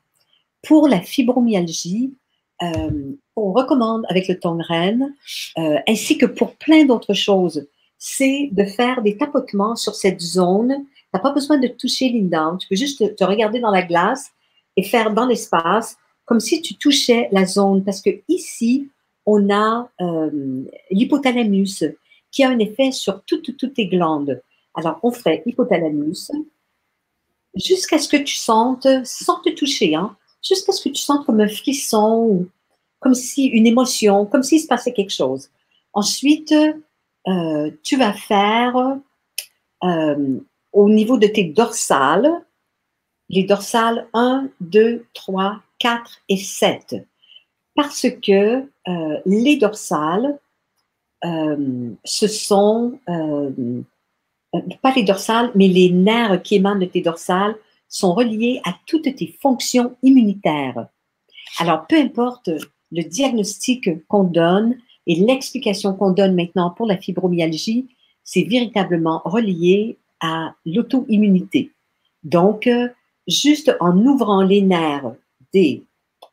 Pour 0.61 0.87
la 0.87 1.01
fibromyalgie, 1.01 2.13
euh, 2.63 3.11
on 3.35 3.51
recommande 3.53 4.05
avec 4.09 4.27
le 4.27 4.39
tongren, 4.39 5.13
euh, 5.57 5.77
ainsi 5.87 6.17
que 6.17 6.25
pour 6.25 6.55
plein 6.55 6.85
d'autres 6.85 7.13
choses, 7.13 7.67
c'est 7.99 8.49
de 8.51 8.63
faire 8.63 9.01
des 9.01 9.17
tapotements 9.17 9.75
sur 9.75 9.95
cette 9.95 10.19
zone. 10.19 10.69
Tu 10.69 11.07
n'as 11.13 11.19
pas 11.19 11.31
besoin 11.31 11.57
de 11.57 11.67
toucher 11.67 12.09
Linda, 12.09 12.55
tu 12.59 12.67
peux 12.67 12.75
juste 12.75 13.15
te 13.15 13.23
regarder 13.23 13.59
dans 13.59 13.71
la 13.71 13.83
glace 13.83 14.31
et 14.75 14.83
faire 14.83 15.11
dans 15.11 15.25
l'espace 15.25 15.97
comme 16.27 16.41
si 16.41 16.61
tu 16.61 16.75
touchais 16.75 17.29
la 17.31 17.45
zone, 17.45 17.83
parce 17.83 18.01
que 18.01 18.11
ici, 18.27 18.89
on 19.25 19.49
a 19.49 19.89
euh, 20.01 20.63
l'hypothalamus 20.91 21.85
qui 22.31 22.43
a 22.43 22.49
un 22.49 22.59
effet 22.59 22.91
sur 22.91 23.23
toutes, 23.23 23.57
toutes 23.57 23.73
tes 23.73 23.87
glandes. 23.87 24.41
Alors, 24.75 24.99
on 25.01 25.11
fait 25.11 25.41
hypothalamus 25.45 26.29
jusqu'à 27.55 27.97
ce 27.97 28.09
que 28.09 28.17
tu 28.17 28.35
sentes, 28.35 28.87
sans 29.05 29.39
te 29.39 29.49
toucher, 29.49 29.95
hein, 29.95 30.15
jusqu'à 30.43 30.73
ce 30.73 30.83
que 30.83 30.89
tu 30.89 31.01
sentes 31.01 31.25
comme 31.25 31.39
un 31.39 31.47
frisson, 31.47 32.45
comme 32.99 33.13
si 33.15 33.45
une 33.45 33.65
émotion, 33.65 34.25
comme 34.25 34.43
s'il 34.43 34.59
se 34.59 34.67
passait 34.67 34.93
quelque 34.93 35.13
chose. 35.13 35.49
Ensuite, 35.93 36.53
euh, 37.27 37.71
tu 37.83 37.95
vas 37.95 38.13
faire 38.13 38.99
euh, 39.83 40.39
au 40.73 40.89
niveau 40.89 41.17
de 41.17 41.27
tes 41.27 41.45
dorsales, 41.45 42.29
les 43.29 43.43
dorsales 43.43 44.07
1, 44.13 44.49
2, 44.59 45.05
3, 45.13 45.61
4 45.79 46.21
et 46.29 46.37
7. 46.37 46.95
Parce 47.75 48.07
que 48.23 48.63
euh, 48.87 49.19
les 49.25 49.57
dorsales, 49.57 50.39
euh, 51.23 51.91
ce 52.03 52.27
sont, 52.27 52.99
euh, 53.09 53.51
pas 54.81 54.93
les 54.95 55.03
dorsales, 55.03 55.51
mais 55.55 55.67
les 55.67 55.91
nerfs 55.91 56.41
qui 56.41 56.55
émanent 56.55 56.79
de 56.79 56.85
tes 56.85 57.01
dorsales 57.01 57.55
sont 57.87 58.13
reliés 58.13 58.61
à 58.65 58.75
toutes 58.85 59.15
tes 59.15 59.37
fonctions 59.41 59.95
immunitaires. 60.01 60.87
Alors, 61.59 61.85
peu 61.87 61.97
importe 61.97 62.49
le 62.91 63.03
diagnostic 63.03 63.89
qu'on 64.07 64.23
donne 64.23 64.77
et 65.05 65.15
l'explication 65.15 65.93
qu'on 65.93 66.11
donne 66.11 66.35
maintenant 66.35 66.71
pour 66.71 66.85
la 66.85 66.97
fibromyalgie, 66.97 67.87
c'est 68.23 68.43
véritablement 68.43 69.21
relié 69.23 69.97
à 70.19 70.53
l'auto-immunité. 70.65 71.71
Donc, 72.23 72.69
juste 73.27 73.75
en 73.79 73.97
ouvrant 74.05 74.41
les 74.41 74.61
nerfs 74.61 75.13
des 75.57 75.83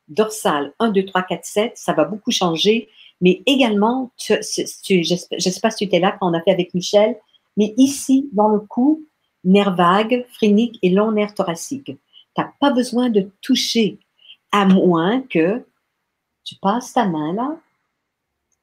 dorsales 0.07 0.73
1, 0.79 0.91
2, 0.91 1.05
3, 1.05 1.23
4, 1.23 1.45
7, 1.45 1.71
ça 1.75 1.93
va 1.93 2.05
beaucoup 2.05 2.31
changer. 2.31 2.89
Mais 3.21 3.41
également, 3.45 4.11
je 4.19 4.35
ne 4.35 5.39
sais 5.39 5.59
pas 5.61 5.71
si 5.71 5.77
tu 5.77 5.83
étais 5.85 5.99
là 5.99 6.11
quand 6.11 6.29
on 6.29 6.33
a 6.33 6.41
fait 6.41 6.51
avec 6.51 6.73
Michel, 6.73 7.17
mais 7.57 7.73
ici, 7.77 8.29
dans 8.33 8.49
le 8.49 8.59
cou, 8.59 9.03
nerf 9.43 9.73
vague, 9.75 10.25
phrénique 10.33 10.77
et 10.81 10.89
long 10.89 11.11
nerf 11.11 11.33
thoracique. 11.33 11.85
Tu 11.85 11.95
n'as 12.37 12.51
pas 12.59 12.71
besoin 12.71 13.09
de 13.09 13.29
toucher, 13.41 13.97
à 14.51 14.65
moins 14.65 15.21
que 15.21 15.65
tu 16.43 16.55
passes 16.61 16.93
ta 16.93 17.05
main 17.05 17.33
là, 17.33 17.57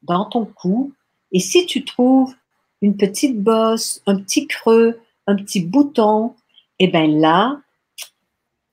dans 0.03 0.27
ton 0.27 0.45
cou, 0.45 0.93
et 1.33 1.41
si 1.41 1.67
tu 1.67 1.85
trouves 1.85 2.35
une 2.83 2.97
petite 2.97 3.41
bosse, 3.41 4.03
un 4.07 4.17
petit 4.17 4.47
creux, 4.47 5.01
un 5.27 5.37
petit 5.37 5.61
bouton, 5.65 6.35
eh 6.79 6.89
bien 6.89 7.07
là, 7.07 7.61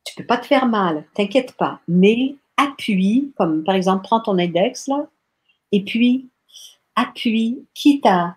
tu 0.06 0.16
peux 0.16 0.26
pas 0.26 0.38
te 0.38 0.46
faire 0.46 0.68
mal, 0.68 1.06
t'inquiète 1.14 1.54
pas, 1.54 1.80
mais 1.88 2.36
appuie, 2.58 3.32
comme 3.38 3.64
par 3.64 3.76
exemple, 3.76 4.04
prends 4.04 4.22
ton 4.22 4.38
index 4.38 4.88
là, 4.88 5.08
et 5.72 5.84
puis 5.84 6.30
appuie, 6.96 7.66
quitte 7.74 8.06
à 8.06 8.36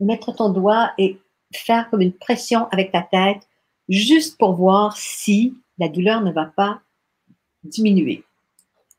mettre 0.00 0.32
ton 0.32 0.50
doigt 0.50 0.92
et 0.98 1.18
faire 1.54 1.88
comme 1.90 2.00
une 2.00 2.12
pression 2.12 2.66
avec 2.70 2.92
ta 2.92 3.02
tête, 3.02 3.48
juste 3.88 4.38
pour 4.38 4.54
voir 4.54 4.96
si 4.96 5.54
la 5.78 5.88
douleur 5.88 6.20
ne 6.20 6.32
va 6.32 6.46
pas 6.46 6.80
diminuer. 7.62 8.24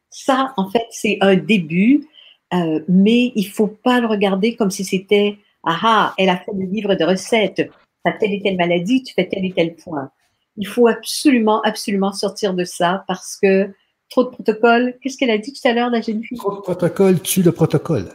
Ça, 0.10 0.54
en 0.58 0.70
fait, 0.70 0.88
c'est 0.92 1.18
un 1.22 1.36
début, 1.36 2.08
euh, 2.54 2.82
mais 2.88 3.32
il 3.36 3.48
faut 3.50 3.68
pas 3.68 4.00
le 4.00 4.08
regarder 4.08 4.56
comme 4.56 4.72
si 4.72 4.86
c'était 4.86 5.38
ah 5.66 5.80
ah, 5.82 6.14
elle 6.18 6.30
a 6.30 6.38
fait 6.38 6.54
le 6.54 6.66
livre 6.66 6.96
de 6.96 7.04
recettes, 7.04 7.70
as 8.06 8.12
telle 8.14 8.34
et 8.34 8.42
telle 8.42 8.56
maladie, 8.56 9.04
tu 9.04 9.14
fais 9.14 9.28
tel 9.28 9.44
et 9.46 9.52
tel 9.52 9.76
point. 9.76 10.12
Il 10.58 10.68
faut 10.68 10.88
absolument, 10.88 11.62
absolument 11.62 12.14
sortir 12.14 12.54
de 12.54 12.64
ça 12.64 13.04
parce 13.08 13.38
que 13.42 13.70
trop 14.10 14.24
de 14.24 14.30
protocoles. 14.30 14.98
Qu'est-ce 15.02 15.18
qu'elle 15.18 15.32
a 15.32 15.38
dit 15.38 15.54
tout 15.54 15.68
à 15.68 15.74
l'heure, 15.74 15.90
la 15.90 16.02
jeune 16.02 16.24
fille 16.24 16.38
Trop 16.38 16.56
de 16.56 16.62
protocoles 16.62 17.22
tue 17.22 17.44
le 17.44 17.52
protocole. 17.52 18.10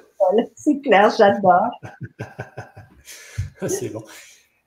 C'est 0.55 0.81
clair, 0.81 1.11
j'adore. 1.17 1.71
C'est 3.67 3.91
bon. 3.91 4.03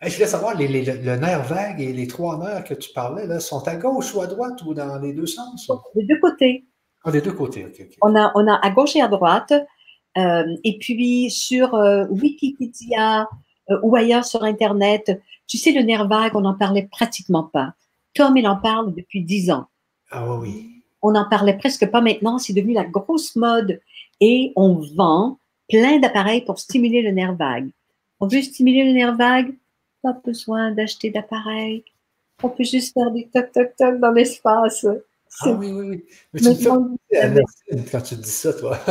je 0.02 0.14
voulais 0.14 0.28
savoir, 0.28 0.56
les, 0.56 0.68
le 0.68 1.16
nerf 1.16 1.44
vague 1.44 1.82
et 1.82 1.94
les 1.94 2.08
trois 2.08 2.38
nerfs 2.38 2.64
que 2.64 2.74
tu 2.74 2.92
parlais 2.94 3.26
là, 3.26 3.40
sont 3.40 3.68
à 3.68 3.76
gauche 3.76 4.14
ou 4.14 4.22
à 4.22 4.28
droite 4.28 4.62
ou 4.66 4.74
dans 4.74 5.00
les 5.00 5.14
deux 5.14 5.26
sens? 5.26 5.72
Les 5.96 6.06
deux 6.06 6.20
côtés. 6.20 6.66
Ah, 7.04 7.12
les 7.12 7.22
deux 7.22 7.34
côtés, 7.34 7.66
ok. 7.66 7.88
On, 8.02 8.16
a, 8.16 8.32
on 8.36 8.48
a 8.48 8.56
à 8.56 8.70
gauche 8.70 8.96
et 8.96 9.02
à 9.02 9.08
droite. 9.08 9.54
Euh, 10.18 10.44
et 10.64 10.78
puis 10.78 11.32
sur 11.32 11.74
euh, 11.74 12.06
Wikipédia 12.10 13.28
ou 13.82 13.96
ailleurs 13.96 14.26
sur 14.26 14.44
Internet, 14.44 15.20
tu 15.48 15.58
sais, 15.58 15.72
le 15.72 15.82
nerf 15.82 16.08
vague, 16.08 16.36
on 16.36 16.42
n'en 16.42 16.54
parlait 16.54 16.88
pratiquement 16.92 17.44
pas. 17.44 17.74
Tom, 18.14 18.38
il 18.38 18.48
en 18.48 18.58
parle 18.58 18.94
depuis 18.94 19.24
dix 19.24 19.52
ans. 19.52 19.66
Ah 20.12 20.36
oui. 20.36 20.84
On 21.02 21.12
n'en 21.12 21.28
parlait 21.28 21.58
presque 21.58 21.90
pas 21.90 22.02
maintenant, 22.02 22.38
c'est 22.38 22.54
devenu 22.54 22.74
la 22.74 22.86
grosse 22.86 23.36
mode. 23.36 23.82
Et 24.22 24.54
on 24.56 24.76
vend 24.96 25.40
plein 25.70 26.00
d'appareils 26.00 26.46
pour 26.46 26.60
stimuler 26.60 27.02
le 27.02 27.12
nerf 27.12 27.36
vague. 27.36 27.70
On 28.20 28.28
veut 28.28 28.42
stimuler 28.42 28.86
le 28.86 28.94
nerf 28.94 29.16
vague, 29.16 29.54
pas 30.02 30.14
besoin 30.14 30.72
d'acheter 30.72 31.10
d'appareils. 31.10 31.84
On 32.42 32.50
peut 32.50 32.64
juste 32.64 32.94
faire 32.94 33.12
des 33.12 33.28
toc 33.34 33.52
toc 33.52 33.76
toc 33.76 34.00
dans 34.00 34.12
l'espace. 34.12 34.86
Ah 35.42 35.52
oui, 35.52 35.72
oui, 35.72 35.90
oui. 35.90 36.06
Mais 36.34 36.42
tu 36.42 36.50
me 36.50 37.92
quand 37.92 38.02
tu 38.02 38.16
dis 38.16 38.30
ça, 38.30 38.54
toi. 38.54 38.78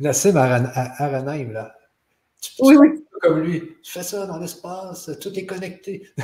Nassim 0.00 0.34
là. 0.34 1.74
Tu 2.44 2.52
oui, 2.60 2.76
oui. 2.76 2.88
Comme 3.20 3.40
lui. 3.40 3.62
Tu 3.82 3.92
fais 3.92 4.02
ça 4.02 4.26
dans 4.26 4.38
l'espace, 4.38 5.10
tout 5.20 5.32
est 5.38 5.46
connecté. 5.46 6.06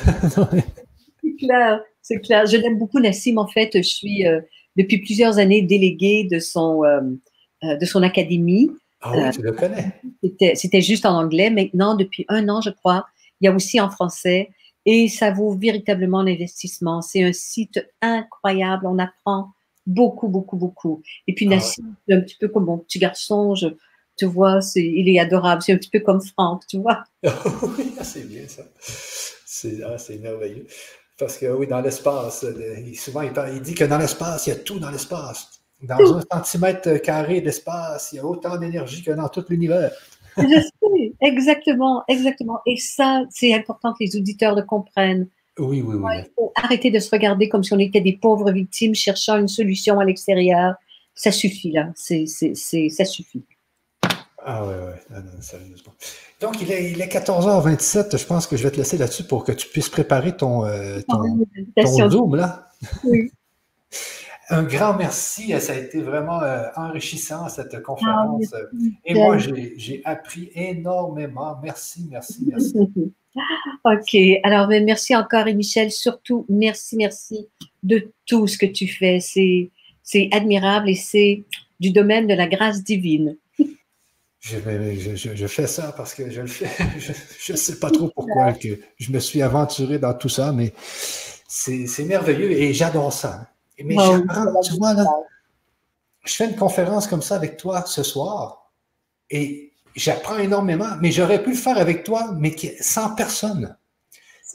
c'est 1.23 1.37
clair, 1.39 1.81
c'est 2.03 2.21
clair. 2.21 2.47
Je 2.47 2.57
l'aime 2.57 2.79
beaucoup, 2.79 3.01
Nassim. 3.01 3.39
En 3.39 3.47
fait, 3.47 3.71
je 3.75 3.83
suis 3.83 4.27
euh, 4.27 4.41
depuis 4.77 4.99
plusieurs 4.99 5.39
années 5.39 5.63
déléguée 5.63 6.29
de 6.31 6.39
son, 6.39 6.85
euh, 6.85 7.01
euh, 7.65 7.77
de 7.77 7.85
son 7.87 8.03
académie. 8.03 8.71
Ah 9.01 9.13
oui, 9.17 9.31
tu 9.33 9.41
le 9.41 9.53
connais. 9.53 9.95
C'était 10.55 10.83
juste 10.83 11.07
en 11.07 11.17
anglais. 11.17 11.49
Maintenant, 11.49 11.95
depuis 11.95 12.27
un 12.29 12.49
an, 12.51 12.61
je 12.61 12.71
crois, 12.71 13.07
il 13.41 13.47
y 13.47 13.49
a 13.49 13.55
aussi 13.55 13.81
en 13.81 13.89
français. 13.89 14.51
Et 14.85 15.09
ça 15.09 15.31
vaut 15.31 15.53
véritablement 15.53 16.23
l'investissement. 16.23 17.01
C'est 17.01 17.23
un 17.23 17.33
site 17.33 17.87
incroyable. 18.03 18.87
On 18.87 18.99
apprend 18.99 19.53
beaucoup, 19.87 20.29
beaucoup, 20.29 20.57
beaucoup. 20.57 21.03
Et 21.27 21.35
puis 21.35 21.47
ah 21.47 21.57
Nassim, 21.57 21.95
c'est 22.07 22.15
un 22.15 22.21
petit 22.21 22.37
peu 22.39 22.49
comme 22.49 22.67
mon 22.67 22.79
petit 22.79 22.99
garçon, 22.99 23.55
je, 23.55 23.69
tu 24.21 24.27
vois, 24.27 24.61
il 24.77 25.09
est 25.09 25.19
adorable. 25.19 25.63
C'est 25.63 25.73
un 25.73 25.79
petit 25.79 25.89
peu 25.89 26.01
comme 26.01 26.21
Franck, 26.21 26.67
tu 26.67 26.79
vois. 26.79 27.05
oui, 27.25 27.95
ah, 27.99 28.05
c'est 28.05 28.29
bien 28.29 28.47
ça. 28.47 28.63
C'est, 28.79 29.83
ah, 29.83 29.97
c'est 29.97 30.19
merveilleux. 30.19 30.67
Parce 31.19 31.39
que 31.39 31.47
oui, 31.47 31.67
dans 31.67 31.81
l'espace, 31.81 32.45
souvent 32.97 33.23
il, 33.23 33.33
il, 33.55 33.63
dit 33.63 33.75
que 33.75 33.85
dans 33.85 33.97
l'espace, 33.97 34.47
il 34.47 34.51
y 34.51 34.53
a 34.53 34.57
tout 34.57 34.79
dans 34.79 34.91
l'espace. 34.91 35.49
Dans 35.83 36.19
un 36.19 36.21
centimètre 36.31 37.01
carré 37.01 37.41
d'espace, 37.41 38.11
il 38.13 38.17
y 38.17 38.19
a 38.19 38.27
autant 38.27 38.59
d'énergie 38.59 39.03
que 39.03 39.13
dans 39.13 39.29
tout 39.31 39.45
l'univers. 39.49 39.91
Je 40.37 40.61
sais, 40.61 41.13
exactement, 41.23 42.05
exactement. 42.07 42.61
Et 42.67 42.77
ça, 42.77 43.23
c'est 43.31 43.55
important 43.55 43.95
que 43.95 44.05
les 44.05 44.17
auditeurs 44.17 44.55
le 44.55 44.63
comprennent. 44.63 45.29
Oui, 45.59 45.81
oui, 45.81 45.95
oui. 45.95 46.13
il 46.19 46.31
faut 46.37 46.53
arrêter 46.55 46.91
de 46.91 46.99
se 46.99 47.11
regarder 47.11 47.49
comme 47.49 47.65
si 47.65 47.73
on 47.73 47.79
était 47.79 48.03
des 48.03 48.19
pauvres 48.19 48.53
victimes 48.53 48.95
cherchant 48.95 49.39
une 49.39 49.49
solution 49.49 49.99
à 49.99 50.05
l'extérieur. 50.05 50.75
Ça 51.15 51.33
suffit, 51.33 51.73
là. 51.73 51.91
C'est, 51.95 52.27
ça 52.27 53.05
suffit. 53.05 53.45
Ah 54.45 54.67
ouais, 54.67 54.75
ouais. 54.75 55.01
Non, 55.11 55.19
non, 55.19 55.41
sérieusement. 55.41 55.93
Donc, 56.41 56.61
il 56.63 56.73
est, 56.73 56.91
il 56.93 57.01
est 57.01 57.13
14h27. 57.13 58.17
Je 58.17 58.25
pense 58.25 58.47
que 58.47 58.57
je 58.57 58.63
vais 58.63 58.71
te 58.71 58.77
laisser 58.77 58.97
là-dessus 58.97 59.25
pour 59.25 59.45
que 59.45 59.53
tu 59.53 59.69
puisses 59.69 59.89
préparer 59.89 60.37
ton, 60.37 60.65
euh, 60.65 61.01
ton, 61.09 61.45
ton 61.77 62.11
Zoom, 62.11 62.37
là. 62.37 62.69
Oui. 63.05 63.31
Un 64.53 64.65
grand 64.65 64.95
merci. 64.95 65.53
Ça 65.61 65.75
a 65.75 65.77
été 65.77 66.01
vraiment 66.01 66.43
euh, 66.43 66.65
enrichissant, 66.75 67.49
cette 67.49 67.81
conférence. 67.83 68.53
Ah, 68.53 68.59
Et 69.05 69.15
moi, 69.15 69.39
j'ai 69.39 70.03
appris 70.05 70.51
énormément. 70.55 71.57
Merci, 71.63 72.09
merci, 72.11 72.45
merci. 72.49 72.77
OK. 73.85 74.17
Alors, 74.43 74.67
ben, 74.67 74.85
merci 74.85 75.15
encore, 75.15 75.47
et 75.47 75.55
Michel. 75.55 75.93
Surtout, 75.93 76.47
merci, 76.49 76.97
merci 76.97 77.47
de 77.85 78.13
tout 78.27 78.49
ce 78.49 78.59
que 78.59 78.67
tu 78.67 78.89
fais. 78.89 79.21
C'est 79.21 80.29
admirable 80.33 80.91
et 80.91 80.97
c'est 80.97 81.45
du 81.79 81.93
domaine 81.93 82.27
de 82.27 82.35
la 82.35 82.49
grâce 82.49 82.83
divine. 82.83 83.37
Je, 84.41 84.57
je, 85.35 85.47
fais 85.47 85.67
ça 85.67 85.93
parce 85.95 86.15
que 86.15 86.31
je 86.31 86.41
le 86.41 86.47
fais. 86.47 86.71
Je 87.39 87.53
ne 87.53 87.57
sais 87.59 87.79
pas 87.79 87.91
trop 87.91 88.09
pourquoi 88.09 88.55
que 88.55 88.69
je 88.99 89.13
me 89.13 89.19
suis 89.19 89.43
aventuré 89.43 89.99
dans 89.99 90.15
tout 90.15 90.31
ça, 90.31 90.51
mais 90.53 90.73
c'est 91.47 92.05
merveilleux 92.05 92.51
et 92.51 92.73
j'adore 92.73 93.13
ça. 93.13 93.49
Mais 93.85 93.97
tu 94.65 94.77
vois, 94.79 94.95
là, 94.95 95.05
je 96.25 96.35
fais 96.35 96.47
une 96.47 96.57
conférence 96.57 97.07
comme 97.07 97.23
ça 97.23 97.37
avec 97.37 97.59
toi 97.59 97.85
ce 97.87 98.03
soir 98.03 98.71
et 99.29 99.73
j'apprends 99.95 100.39
énormément, 100.39 100.97
mais 101.01 101.13
j'aurais 101.13 101.43
pu 101.43 101.51
le 101.51 101.57
faire 101.57 101.77
avec 101.77 102.05
toi, 102.05 102.35
mais 102.39 102.55
sans 102.81 103.15
personne. 103.15 103.77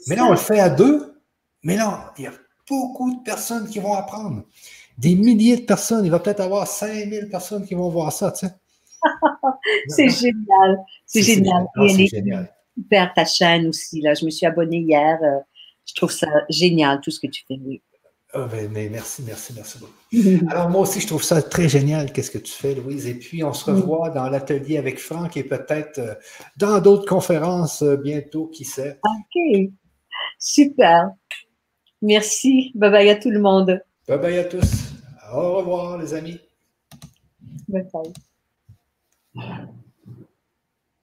Mais 0.08 0.16
là, 0.16 0.26
on 0.26 0.30
le 0.30 0.36
fait 0.36 0.60
à 0.60 0.68
deux, 0.68 1.20
mais 1.62 1.76
là, 1.76 2.12
il 2.18 2.24
y 2.24 2.26
a 2.26 2.32
beaucoup 2.68 3.14
de 3.14 3.22
personnes 3.22 3.68
qui 3.68 3.78
vont 3.78 3.94
apprendre. 3.94 4.44
Des 4.98 5.14
milliers 5.14 5.58
de 5.58 5.64
personnes. 5.66 6.04
Il 6.04 6.10
va 6.10 6.18
peut-être 6.18 6.40
avoir 6.40 6.66
5000 6.66 7.28
personnes 7.28 7.66
qui 7.66 7.74
vont 7.74 7.88
voir 7.88 8.12
ça, 8.12 8.32
tu 8.32 8.46
sais. 8.46 8.52
c'est 9.88 10.08
génial. 10.08 10.78
C'est 11.04 11.22
génial. 11.22 11.66
C'est 11.88 12.06
génial. 12.06 12.52
Super 12.76 13.14
ta 13.14 13.24
chaîne 13.24 13.66
aussi. 13.68 14.00
Là. 14.00 14.14
Je 14.14 14.24
me 14.24 14.30
suis 14.30 14.46
abonnée 14.46 14.80
hier. 14.80 15.18
Euh, 15.22 15.40
je 15.86 15.94
trouve 15.94 16.10
ça 16.10 16.26
génial, 16.48 17.00
tout 17.00 17.10
ce 17.10 17.20
que 17.20 17.28
tu 17.28 17.44
fais. 17.46 17.58
Oui. 17.64 17.82
Ah, 18.32 18.46
ben, 18.50 18.68
mais 18.70 18.88
merci, 18.90 19.22
merci, 19.24 19.52
merci 19.54 19.78
beaucoup. 19.78 19.92
Alors, 20.50 20.68
moi 20.68 20.82
aussi, 20.82 21.00
je 21.00 21.06
trouve 21.06 21.22
ça 21.22 21.40
très 21.40 21.68
génial, 21.68 22.12
qu'est-ce 22.12 22.30
que 22.30 22.38
tu 22.38 22.52
fais, 22.52 22.74
Louise. 22.74 23.06
Et 23.06 23.14
puis, 23.14 23.42
on 23.44 23.52
se 23.52 23.70
revoit 23.70 24.10
dans 24.10 24.28
l'atelier 24.28 24.78
avec 24.78 24.98
Franck 24.98 25.36
et 25.36 25.44
peut-être 25.44 25.98
euh, 25.98 26.14
dans 26.56 26.80
d'autres 26.80 27.06
conférences 27.06 27.82
euh, 27.82 27.96
bientôt, 27.96 28.48
qui 28.48 28.64
sait. 28.64 29.00
OK. 29.04 29.70
Super. 30.38 31.10
Merci. 32.02 32.72
Bye 32.74 32.90
bye 32.90 33.10
à 33.10 33.16
tout 33.16 33.30
le 33.30 33.40
monde. 33.40 33.80
Bye 34.06 34.18
bye 34.18 34.38
à 34.38 34.44
tous. 34.44 34.92
Au 35.32 35.56
revoir, 35.56 35.96
les 35.96 36.12
amis. 36.12 36.38
Bye 37.68 37.86
bye. 37.92 38.12
Yeah. 39.36 39.85